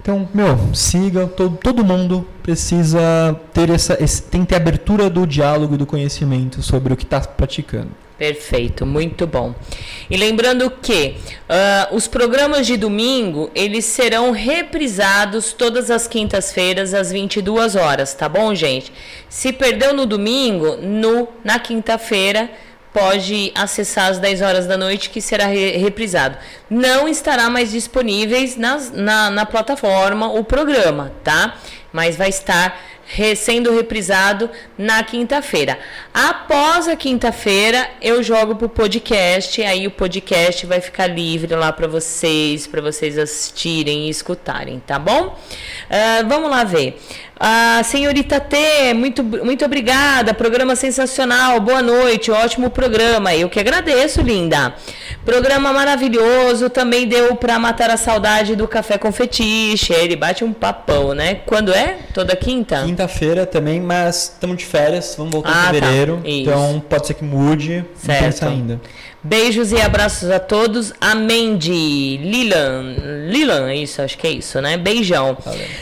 Então, 0.02 0.26
meu, 0.32 0.74
siga, 0.74 1.26
todo, 1.26 1.58
todo 1.58 1.84
mundo 1.84 2.26
precisa 2.42 3.38
ter 3.52 3.68
essa 3.68 4.02
esse, 4.02 4.22
tem 4.22 4.42
que 4.42 4.48
ter 4.48 4.56
abertura 4.56 5.10
do 5.10 5.26
diálogo 5.26 5.74
e 5.74 5.76
do 5.76 5.84
conhecimento 5.84 6.62
sobre 6.62 6.92
o 6.92 6.96
que 6.96 7.04
está 7.04 7.20
praticando. 7.20 7.90
Perfeito, 8.20 8.84
muito 8.84 9.26
bom. 9.26 9.54
E 10.10 10.16
lembrando 10.16 10.70
que 10.70 11.16
ah, 11.48 11.88
os 11.90 12.06
programas 12.06 12.66
de 12.66 12.76
domingo, 12.76 13.50
eles 13.54 13.86
serão 13.86 14.30
reprisados 14.30 15.52
todas 15.54 15.90
as 15.90 16.06
quintas-feiras 16.06 16.92
às 16.92 17.10
22 17.10 17.76
horas, 17.76 18.12
tá 18.12 18.28
bom, 18.28 18.54
gente? 18.54 18.92
Se 19.28 19.52
perdeu 19.52 19.94
no 19.94 20.04
domingo, 20.04 20.76
no 20.76 21.28
na 21.42 21.58
quinta-feira 21.58 22.50
pode 22.92 23.52
acessar 23.54 24.10
às 24.10 24.18
10 24.18 24.42
horas 24.42 24.66
da 24.66 24.76
noite 24.76 25.10
que 25.10 25.20
será 25.20 25.46
re- 25.46 25.76
reprisado. 25.76 26.36
Não 26.68 27.08
estará 27.08 27.48
mais 27.48 27.70
disponíveis 27.70 28.56
nas- 28.56 28.90
na, 28.90 29.30
na 29.30 29.46
plataforma 29.46 30.32
o 30.32 30.42
programa, 30.44 31.12
tá? 31.22 31.56
Mas 31.92 32.16
vai 32.16 32.28
estar 32.28 32.78
sendo 33.36 33.74
reprisado 33.74 34.50
na 34.78 35.02
quinta-feira. 35.02 35.78
Após 36.12 36.89
a 36.89 36.97
quinta-feira, 36.97 37.89
eu 38.00 38.22
jogo 38.22 38.56
pro 38.56 38.68
podcast, 38.68 39.62
aí 39.62 39.86
o 39.86 39.90
podcast 39.90 40.66
vai 40.66 40.80
ficar 40.80 41.06
livre 41.06 41.55
lá 41.55 41.72
para 41.72 41.86
vocês, 41.86 42.66
para 42.66 42.80
vocês 42.80 43.18
assistirem 43.18 44.06
e 44.06 44.10
escutarem, 44.10 44.80
tá 44.86 44.98
bom? 44.98 45.39
Ah, 45.90 46.22
vamos 46.26 46.50
lá 46.50 46.64
ver. 46.64 47.00
Ah, 47.42 47.80
senhorita 47.82 48.39
T, 48.39 48.92
muito, 48.92 49.24
muito 49.24 49.64
obrigada. 49.64 50.34
Programa 50.34 50.76
sensacional. 50.76 51.58
Boa 51.58 51.80
noite. 51.80 52.30
Ótimo 52.30 52.68
programa. 52.68 53.34
Eu 53.34 53.48
que 53.48 53.58
agradeço, 53.58 54.20
linda. 54.20 54.74
Programa 55.24 55.72
maravilhoso. 55.72 56.68
Também 56.68 57.08
deu 57.08 57.34
para 57.36 57.58
matar 57.58 57.89
a 57.89 57.97
saudade 57.97 58.55
do 58.55 58.68
café 58.68 58.98
com 58.98 59.10
fetiche. 59.10 59.90
Ele 59.94 60.16
bate 60.16 60.44
um 60.44 60.52
papão, 60.52 61.14
né? 61.14 61.36
Quando 61.47 61.72
é? 61.72 62.00
Toda 62.12 62.36
quinta? 62.36 62.82
Quinta-feira 63.04 63.46
também, 63.46 63.80
mas 63.80 64.24
estamos 64.34 64.58
de 64.58 64.66
férias, 64.66 65.14
vamos 65.16 65.32
voltar 65.32 65.48
Ah, 65.50 65.62
em 65.76 65.80
tá. 65.80 65.86
fevereiro. 65.86 66.20
Isso. 66.22 66.40
Então 66.40 66.82
pode 66.86 67.06
ser 67.06 67.14
que 67.14 67.24
mude, 67.24 67.78
não 67.78 67.86
Certo. 68.04 68.24
pensa 68.24 68.46
ainda. 68.48 68.78
Beijos 69.22 69.70
e 69.72 69.80
abraços 69.80 70.30
a 70.30 70.38
todos. 70.38 70.92
A 71.00 71.14
Mandy 71.14 72.18
Lilan. 72.18 72.94
Lilan, 73.28 73.70
é 73.70 73.76
isso, 73.76 74.00
acho 74.02 74.16
que 74.18 74.26
é 74.26 74.30
isso, 74.30 74.60
né? 74.62 74.76
Beijão. 74.78 75.36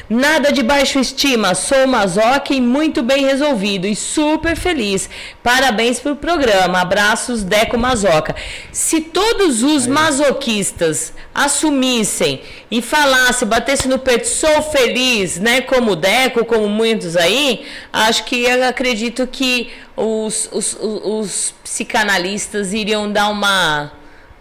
Nada 0.09 0.53
de 0.53 0.63
baixo 0.63 0.99
estima. 0.99 1.55
Sou 1.55 1.87
masoca 1.87 2.53
e 2.53 2.61
muito 2.61 3.01
bem 3.03 3.25
resolvido 3.27 3.87
e 3.87 3.95
super 3.97 4.57
feliz. 4.57 5.09
Parabéns 5.43 5.99
pro 6.01 6.17
programa. 6.17 6.81
Abraços, 6.81 7.43
Deco 7.45 7.79
Mazoca. 7.79 8.35
Se 8.73 9.01
todos 9.01 9.63
os 9.63 9.87
masoquistas 9.87 11.13
assumissem 11.45 12.41
e 12.69 12.83
falassem, 12.83 13.47
batesse 13.47 13.87
no 13.87 13.99
peito, 13.99 14.27
sou 14.27 14.61
feliz, 14.63 15.39
né? 15.39 15.61
Como 15.61 15.93
o 15.93 15.97
Deco, 15.97 16.45
como 16.45 16.69
muitos 16.69 17.17
aí, 17.17 17.65
acho 17.93 18.25
que 18.25 18.43
eu 18.43 18.65
acredito 18.65 19.27
que 19.27 19.71
os, 19.97 20.49
os, 20.53 20.77
os, 20.81 21.55
psicanalistas 21.63 22.73
iriam 22.73 23.11
dar 23.11 23.29
uma, 23.29 23.93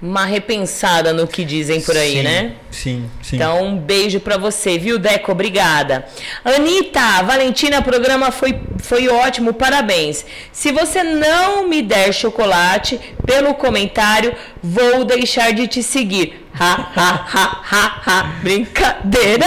uma 0.02 0.26
repensada 0.26 1.14
no 1.14 1.28
que 1.28 1.46
dizem 1.46 1.82
por 1.82 1.96
aí, 1.96 2.14
Sim, 2.14 2.24
né? 2.24 2.54
Sim, 2.72 3.10
sim. 3.22 3.36
Então, 3.36 3.64
um 3.64 3.78
beijo 3.78 4.20
pra 4.20 4.38
você, 4.38 4.80
viu, 4.80 4.98
Deco? 4.98 5.32
Obrigada. 5.32 6.08
Anitta, 6.44 7.22
Valentina, 7.24 7.80
o 7.80 7.84
programa 7.84 8.32
foi, 8.32 8.60
foi 8.80 9.08
ótimo, 9.08 9.54
parabéns. 9.54 10.26
Se 10.52 10.72
você 10.72 11.04
não 11.04 11.68
me 11.68 11.84
der 11.84 12.12
chocolate 12.12 13.00
pelo 13.24 13.54
comentário, 13.54 14.34
vou 14.64 15.06
deixar 15.06 15.54
de 15.54 15.68
te 15.68 15.84
seguir. 15.84 16.47
Ha, 16.60 16.90
ha, 16.96 17.26
ha, 17.34 17.62
ha, 17.72 18.02
ha. 18.06 18.24
Brincadeira. 18.42 19.46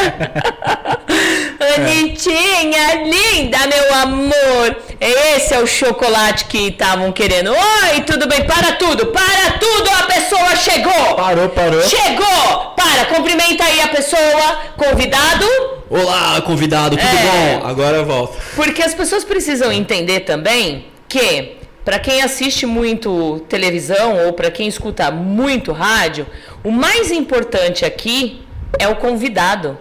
Anitinha, 1.77 3.03
linda, 3.05 3.59
meu 3.67 3.95
amor. 3.95 4.77
Esse 5.01 5.55
é 5.55 5.59
o 5.61 5.67
chocolate 5.67 6.45
que 6.47 6.69
estavam 6.69 7.13
querendo. 7.13 7.51
Oi, 7.53 8.01
tudo 8.03 8.27
bem? 8.29 8.45
Para 8.45 8.73
tudo, 8.73 9.07
para 9.07 9.53
tudo, 9.59 9.91
a 9.99 10.03
pessoa 10.05 10.57
chegou. 10.57 11.15
Parou, 11.17 11.49
parou. 11.49 11.83
Chegou! 11.83 12.75
Para, 12.77 13.07
cumprimenta 13.07 13.65
aí 13.65 13.81
a 13.81 13.89
pessoa, 13.89 14.61
convidado, 14.77 15.47
Olá, 15.91 16.41
convidado, 16.43 16.97
tudo 16.97 17.09
É. 17.09 17.59
bom? 17.59 17.67
Agora 17.67 17.97
eu 17.97 18.07
volto. 18.07 18.37
porque 18.55 18.81
as 18.83 18.95
pessoas 18.95 19.25
precisam 19.25 19.73
entender 19.73 20.21
também 20.21 20.87
que, 21.09 21.57
para 21.85 21.99
quem 21.99 22.23
assiste 22.23 22.67
muito 22.67 23.41
televisão 23.49 24.27
ou 24.27 24.33
para 24.33 24.51
quem 24.51 24.69
escuta 24.69 25.11
muito 25.11 25.73
rádio, 25.73 26.27
o 26.63 26.71
mais 26.71 27.11
importante 27.11 27.85
aqui 27.85 28.43
é 28.79 28.87
o 28.89 28.97
convidado. 28.97 29.79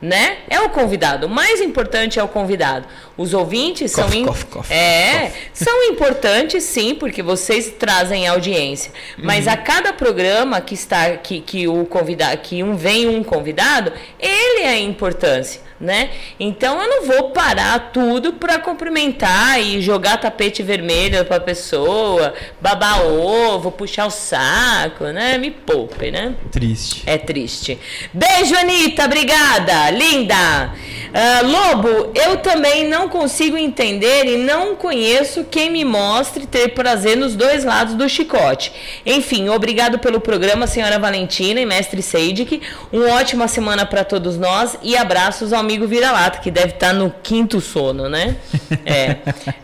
Né? 0.00 0.38
É 0.48 0.58
o 0.58 0.70
convidado. 0.70 1.26
O 1.26 1.28
mais 1.28 1.60
importante 1.60 2.18
é 2.18 2.22
o 2.22 2.28
convidado. 2.28 2.86
Os 3.18 3.34
ouvintes 3.34 3.92
são 3.92 4.08
cough, 4.08 4.44
cough, 4.50 4.64
é, 4.70 5.30
são 5.52 5.84
importantes 5.90 6.64
sim, 6.64 6.94
porque 6.94 7.22
vocês 7.22 7.70
trazem 7.78 8.26
audiência. 8.26 8.92
Mas 9.18 9.44
Uhum. 9.44 9.52
a 9.52 9.56
cada 9.58 9.92
programa 9.92 10.58
que 10.62 10.72
está 10.72 11.18
que, 11.18 11.42
que 11.42 11.68
o 11.68 11.84
convidado, 11.84 12.38
que 12.38 12.62
um 12.62 12.76
vem 12.76 13.08
um 13.08 13.22
convidado, 13.22 13.92
ele 14.18 14.62
é 14.62 14.68
a 14.68 14.78
importância, 14.78 15.60
né? 15.80 16.10
Então 16.38 16.80
eu 16.80 16.88
não 16.88 17.06
vou 17.06 17.30
parar 17.30 17.90
tudo 17.92 18.34
para 18.34 18.58
cumprimentar 18.58 19.60
e 19.60 19.80
jogar 19.80 20.18
tapete 20.18 20.62
vermelho 20.62 21.24
para 21.24 21.40
pessoa, 21.40 22.34
babar 22.60 23.06
ovo, 23.06 23.72
puxar 23.72 24.06
o 24.06 24.10
saco, 24.10 25.04
né? 25.06 25.38
Me 25.38 25.50
poupe, 25.50 26.10
né? 26.10 26.34
Triste. 26.52 27.02
É 27.06 27.16
triste. 27.16 27.78
Beijo, 28.12 28.54
Anitta. 28.56 29.06
Obrigada. 29.06 29.90
Linda. 29.90 30.74
Ah, 31.12 31.40
Lobo, 31.42 32.12
eu 32.14 32.36
também 32.36 32.88
não 32.88 33.08
consigo 33.08 33.56
entender 33.56 34.26
e 34.26 34.36
não 34.36 34.76
conheço 34.76 35.44
quem 35.44 35.70
me 35.70 35.84
mostre 35.84 36.46
ter 36.46 36.68
prazer 36.68 37.16
nos 37.16 37.34
dois 37.34 37.64
lados 37.64 37.94
do 37.94 38.08
chicote. 38.08 38.72
Enfim, 39.04 39.48
obrigado 39.48 39.98
pelo 39.98 40.20
programa, 40.20 40.66
senhora 40.66 40.98
Valentina 40.98 41.60
e 41.60 41.66
mestre 41.66 42.00
Seidik. 42.00 42.62
Uma 42.92 43.14
ótima 43.14 43.48
semana 43.48 43.84
para 43.84 44.04
todos 44.04 44.36
nós 44.36 44.78
e 44.82 44.96
abraços 44.96 45.52
ao 45.52 45.64
amigo 45.70 45.86
vira-lata, 45.86 46.40
que 46.40 46.50
deve 46.50 46.74
estar 46.74 46.92
no 46.92 47.14
quinto 47.22 47.60
sono, 47.60 48.08
né? 48.08 48.36
É, 48.84 49.16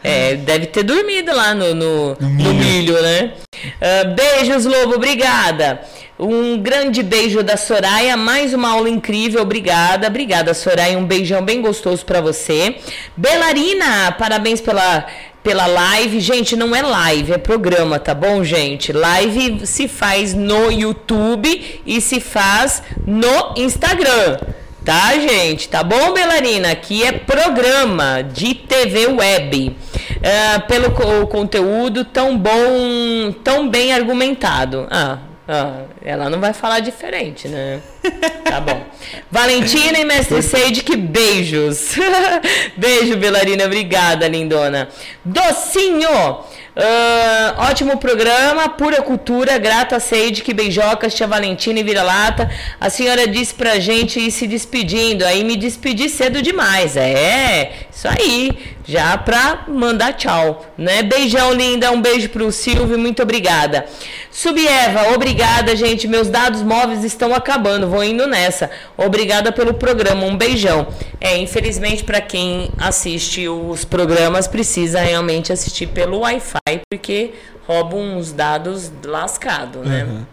é, 0.05 0.35
deve 0.37 0.67
ter 0.67 0.85
dormido 0.85 1.35
lá 1.35 1.53
no, 1.53 1.75
no, 1.75 2.15
no 2.15 2.29
milho. 2.29 2.55
milho. 2.55 3.03
né? 3.03 3.33
Uh, 3.55 4.15
beijos, 4.15 4.65
Lobo, 4.65 4.95
obrigada. 4.95 5.81
Um 6.19 6.59
grande 6.59 7.03
beijo 7.03 7.43
da 7.43 7.57
Soraya, 7.57 8.17
mais 8.17 8.55
uma 8.55 8.71
aula 8.71 8.89
incrível, 8.89 9.43
obrigada. 9.43 10.07
Obrigada, 10.07 10.55
Soraya, 10.55 10.97
um 10.97 11.05
beijão 11.05 11.43
bem 11.45 11.61
gostoso 11.61 12.05
para 12.05 12.21
você. 12.21 12.77
Belarina, 13.17 14.13
parabéns 14.13 14.61
pela 14.61 15.07
pela 15.43 15.67
live. 15.67 16.19
Gente, 16.19 16.57
não 16.57 16.75
é 16.75 16.83
live, 16.83 17.33
é 17.33 17.39
programa, 17.39 18.01
tá 18.01 18.15
bom, 18.15 18.43
gente? 18.43 18.93
Live 18.93 19.67
se 19.67 19.87
faz 19.87 20.35
no 20.35 20.73
YouTube 20.73 21.83
e 21.87 22.01
se 22.01 22.21
faz 22.21 22.83
no 23.07 23.55
Instagram. 23.57 24.39
Tá, 24.87 25.19
gente? 25.19 25.69
Tá 25.69 25.83
bom, 25.83 26.13
Belarina? 26.13 26.71
Aqui 26.71 27.03
é 27.03 27.11
programa 27.11 28.23
de 28.23 28.55
TV 28.55 29.09
web. 29.09 29.77
Uh, 30.11 30.67
pelo 30.69 30.93
co 30.93 31.27
conteúdo 31.27 32.05
tão 32.05 32.39
bom, 32.39 33.33
tão 33.43 33.69
bem 33.69 33.93
argumentado. 33.93 34.87
Ah, 34.89 35.19
ah, 35.49 35.83
ela 36.05 36.31
não 36.31 36.39
vai 36.39 36.53
falar 36.53 36.79
diferente, 36.79 37.49
né? 37.49 37.81
Tá 38.47 38.61
bom. 38.61 38.81
Valentina 39.29 39.99
e 39.99 40.05
Mestre 40.05 40.41
Seide, 40.41 40.85
que 40.85 40.97
beijos. 40.97 41.97
Beijo, 42.79 43.17
Belarina. 43.17 43.65
Obrigada, 43.65 44.29
lindona. 44.29 44.89
Docinho. 45.25 46.45
Uh, 46.77 47.59
ótimo 47.71 47.97
programa, 47.97 48.69
pura 48.69 49.01
cultura, 49.01 49.57
grata 49.57 49.99
Seide, 49.99 50.43
que 50.43 50.53
beijocas, 50.53 51.15
tia 51.15 51.27
Valentina 51.27 51.81
e 51.81 51.83
vira-lata. 51.83 52.51
A 52.79 52.91
senhora 52.91 53.27
disse 53.27 53.55
pra 53.55 53.79
gente 53.79 54.21
ir 54.21 54.31
se 54.31 54.47
despedindo, 54.47 55.25
aí 55.25 55.43
me 55.43 55.57
despedi 55.57 56.11
cedo 56.11 56.43
demais. 56.43 56.95
É, 56.95 57.73
isso 57.91 58.07
aí, 58.07 58.59
já 58.85 59.17
pra 59.17 59.65
mandar 59.69 60.13
tchau, 60.13 60.67
né? 60.77 61.03
Beijão, 61.03 61.55
linda, 61.55 61.91
um 61.91 62.03
beijo 62.03 62.29
pro 62.29 62.53
Silvio, 62.53 62.99
muito 62.99 63.23
obrigada. 63.23 63.87
Subieva, 64.31 65.15
obrigada, 65.15 65.75
gente, 65.75 66.07
meus 66.07 66.29
dados 66.29 66.61
móveis 66.61 67.03
estão 67.05 67.35
acabando, 67.35 67.89
vou 67.89 68.05
indo 68.05 68.27
nessa. 68.27 68.71
Obrigada 68.99 69.51
pelo 69.51 69.73
programa, 69.73 70.27
um 70.27 70.37
beijão. 70.37 70.89
É, 71.19 71.39
infelizmente, 71.39 72.05
para 72.05 72.21
quem 72.21 72.69
assiste 72.77 73.49
os 73.49 73.83
programas, 73.83 74.47
precisa 74.47 75.01
realmente 75.01 75.55
assistir 75.55 75.87
pelo 75.87 76.19
Wi-Fi, 76.19 76.59
porque 76.91 77.33
roubam 77.67 78.17
uns 78.17 78.33
dados 78.33 78.91
lascados, 79.05 79.87
né? 79.87 80.05
Uhum. 80.05 80.27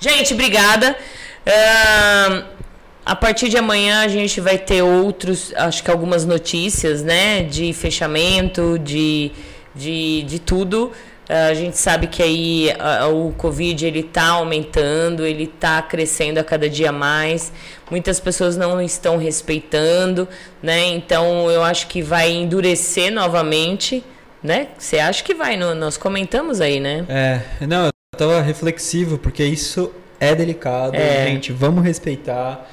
Gente, 0.00 0.34
obrigada. 0.34 0.96
Uh, 1.46 2.44
a 3.06 3.14
partir 3.14 3.48
de 3.48 3.56
amanhã 3.56 4.02
a 4.02 4.08
gente 4.08 4.40
vai 4.40 4.58
ter 4.58 4.82
outros, 4.82 5.52
acho 5.56 5.82
que 5.84 5.90
algumas 5.90 6.24
notícias, 6.24 7.02
né? 7.02 7.44
De 7.44 7.72
fechamento, 7.72 8.78
de, 8.78 9.30
de, 9.74 10.22
de 10.24 10.38
tudo. 10.40 10.90
A 11.28 11.54
gente 11.54 11.78
sabe 11.78 12.08
que 12.08 12.22
aí 12.22 12.68
o 13.10 13.32
Covid 13.38 13.86
ele 13.86 14.00
está 14.00 14.30
aumentando, 14.30 15.24
ele 15.24 15.44
está 15.44 15.80
crescendo 15.80 16.38
a 16.38 16.44
cada 16.44 16.68
dia 16.68 16.90
mais. 16.90 17.52
Muitas 17.90 18.18
pessoas 18.18 18.56
não 18.56 18.82
estão 18.82 19.16
respeitando, 19.16 20.28
né? 20.60 20.88
Então 20.88 21.50
eu 21.50 21.62
acho 21.62 21.86
que 21.86 22.02
vai 22.02 22.30
endurecer 22.30 23.12
novamente, 23.12 24.04
né? 24.42 24.68
Você 24.76 24.98
acha 24.98 25.22
que 25.22 25.34
vai? 25.34 25.56
Nós 25.56 25.96
comentamos 25.96 26.60
aí, 26.60 26.80
né? 26.80 27.04
É, 27.08 27.66
não, 27.66 27.86
eu 27.86 27.90
estava 28.12 28.40
reflexivo 28.40 29.18
porque 29.18 29.44
isso 29.44 29.92
é 30.18 30.34
delicado, 30.34 30.96
é. 30.96 31.26
gente. 31.26 31.52
Vamos 31.52 31.84
respeitar. 31.84 32.68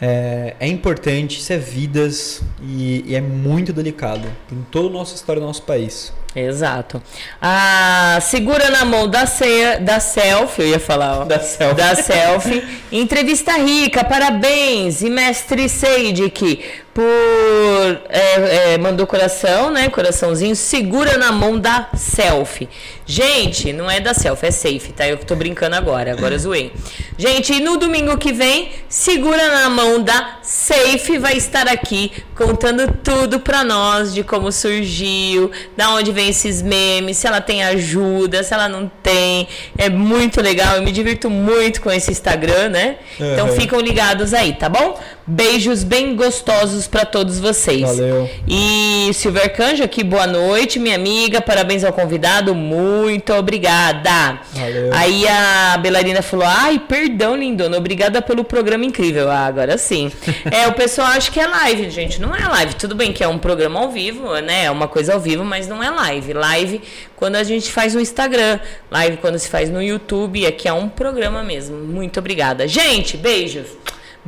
É, 0.00 0.54
é, 0.60 0.66
importante, 0.68 1.40
isso 1.40 1.52
é 1.52 1.58
vidas 1.58 2.40
e, 2.62 3.04
e, 3.04 3.16
é 3.16 3.20
muito 3.20 3.72
delicado 3.72 4.28
em 4.52 4.62
toda 4.70 4.88
a 4.88 4.92
nossa 4.92 5.16
história 5.16 5.40
do 5.40 5.46
nosso 5.46 5.62
país. 5.62 6.12
Exato. 6.36 7.02
Ah, 7.40 8.18
segura 8.20 8.70
na 8.70 8.84
mão 8.84 9.08
da, 9.08 9.26
ce, 9.26 9.78
da 9.80 9.98
selfie, 9.98 10.62
eu 10.62 10.68
ia 10.68 10.80
falar, 10.80 11.20
ó, 11.20 11.24
da 11.24 11.40
selfie. 11.40 11.74
Da 11.74 11.94
selfie. 11.94 12.62
Entrevista 12.92 13.52
rica, 13.52 14.04
parabéns. 14.04 15.00
E 15.00 15.08
mestre 15.08 15.68
Seidik, 15.68 16.62
por. 16.92 17.02
É, 18.10 18.74
é, 18.74 18.78
mandou 18.78 19.06
coração, 19.06 19.70
né? 19.70 19.88
Coraçãozinho. 19.88 20.54
Segura 20.54 21.16
na 21.16 21.32
mão 21.32 21.58
da 21.58 21.88
selfie. 21.94 22.68
Gente, 23.06 23.72
não 23.72 23.90
é 23.90 23.98
da 23.98 24.12
selfie, 24.12 24.46
é 24.46 24.50
safe, 24.50 24.92
tá? 24.92 25.08
Eu 25.08 25.16
tô 25.16 25.34
brincando 25.34 25.76
agora, 25.76 26.12
agora 26.12 26.34
eu 26.34 26.38
zoei. 26.38 26.72
Gente, 27.16 27.54
e 27.54 27.60
no 27.60 27.78
domingo 27.78 28.18
que 28.18 28.32
vem, 28.32 28.70
segura 28.86 29.48
na 29.48 29.70
mão 29.70 30.02
da 30.02 30.38
safe, 30.42 31.18
vai 31.18 31.38
estar 31.38 31.66
aqui 31.68 32.12
contando 32.38 32.86
tudo 33.02 33.40
pra 33.40 33.64
nós 33.64 34.14
de 34.14 34.22
como 34.22 34.52
surgiu, 34.52 35.50
da 35.76 35.90
onde 35.90 36.12
vem 36.12 36.28
esses 36.28 36.62
memes, 36.62 37.16
se 37.16 37.26
ela 37.26 37.40
tem 37.40 37.64
ajuda, 37.64 38.44
se 38.44 38.54
ela 38.54 38.68
não 38.68 38.88
tem. 39.02 39.48
É 39.76 39.88
muito 39.90 40.40
legal, 40.40 40.76
eu 40.76 40.82
me 40.82 40.92
divirto 40.92 41.28
muito 41.28 41.80
com 41.82 41.90
esse 41.90 42.12
Instagram, 42.12 42.68
né? 42.68 42.96
Uhum. 43.18 43.32
Então 43.32 43.48
ficam 43.48 43.80
ligados 43.80 44.32
aí, 44.32 44.52
tá 44.52 44.68
bom? 44.68 44.96
Beijos 45.30 45.84
bem 45.84 46.16
gostosos 46.16 46.86
para 46.86 47.04
todos 47.04 47.38
vocês. 47.38 47.82
Valeu. 47.82 48.30
E 48.48 49.10
Silver 49.12 49.54
Canja 49.54 49.84
aqui, 49.84 50.02
boa 50.02 50.26
noite, 50.26 50.78
minha 50.78 50.94
amiga. 50.94 51.38
Parabéns 51.42 51.84
ao 51.84 51.92
convidado. 51.92 52.54
Muito 52.54 53.34
obrigada. 53.34 54.40
Valeu. 54.54 54.90
Aí 54.90 55.28
a 55.28 55.76
Belarina 55.82 56.22
falou: 56.22 56.46
ai, 56.48 56.78
perdão, 56.78 57.36
lindona. 57.36 57.76
Obrigada 57.76 58.22
pelo 58.22 58.42
programa 58.42 58.86
incrível. 58.86 59.30
Ah, 59.30 59.44
agora 59.44 59.76
sim. 59.76 60.10
é, 60.50 60.66
o 60.66 60.72
pessoal 60.72 61.08
acha 61.08 61.30
que 61.30 61.38
é 61.38 61.46
live, 61.46 61.90
gente. 61.90 62.18
Não 62.18 62.34
é 62.34 62.48
live. 62.48 62.76
Tudo 62.76 62.94
bem 62.94 63.12
que 63.12 63.22
é 63.22 63.28
um 63.28 63.36
programa 63.36 63.80
ao 63.80 63.90
vivo, 63.90 64.32
né? 64.40 64.64
É 64.64 64.70
uma 64.70 64.88
coisa 64.88 65.12
ao 65.12 65.20
vivo, 65.20 65.44
mas 65.44 65.68
não 65.68 65.84
é 65.84 65.90
live. 65.90 66.32
Live 66.32 66.80
quando 67.14 67.36
a 67.36 67.44
gente 67.44 67.70
faz 67.70 67.94
no 67.94 68.00
Instagram. 68.00 68.60
Live 68.90 69.18
quando 69.18 69.38
se 69.38 69.50
faz 69.50 69.68
no 69.68 69.82
YouTube. 69.82 70.46
Aqui 70.46 70.66
é 70.66 70.72
um 70.72 70.88
programa 70.88 71.42
mesmo. 71.42 71.76
Muito 71.76 72.18
obrigada. 72.18 72.66
Gente, 72.66 73.18
beijos. 73.18 73.66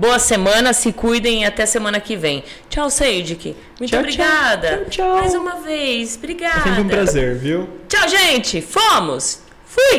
Boa 0.00 0.18
semana, 0.18 0.72
se 0.72 0.94
cuidem 0.94 1.42
e 1.42 1.44
até 1.44 1.66
semana 1.66 2.00
que 2.00 2.16
vem. 2.16 2.42
Tchau, 2.70 2.88
Seidik. 2.88 3.54
Muito 3.78 3.90
tchau, 3.90 4.00
obrigada. 4.00 4.86
Tchau, 4.88 5.06
tchau. 5.06 5.16
Mais 5.16 5.34
uma 5.34 5.56
vez. 5.56 6.16
Obrigada. 6.16 6.62
Sempre 6.62 6.80
um 6.80 6.88
prazer, 6.88 7.36
viu? 7.36 7.68
Tchau, 7.86 8.08
gente. 8.08 8.62
Fomos. 8.62 9.40
Fui. 9.66 9.98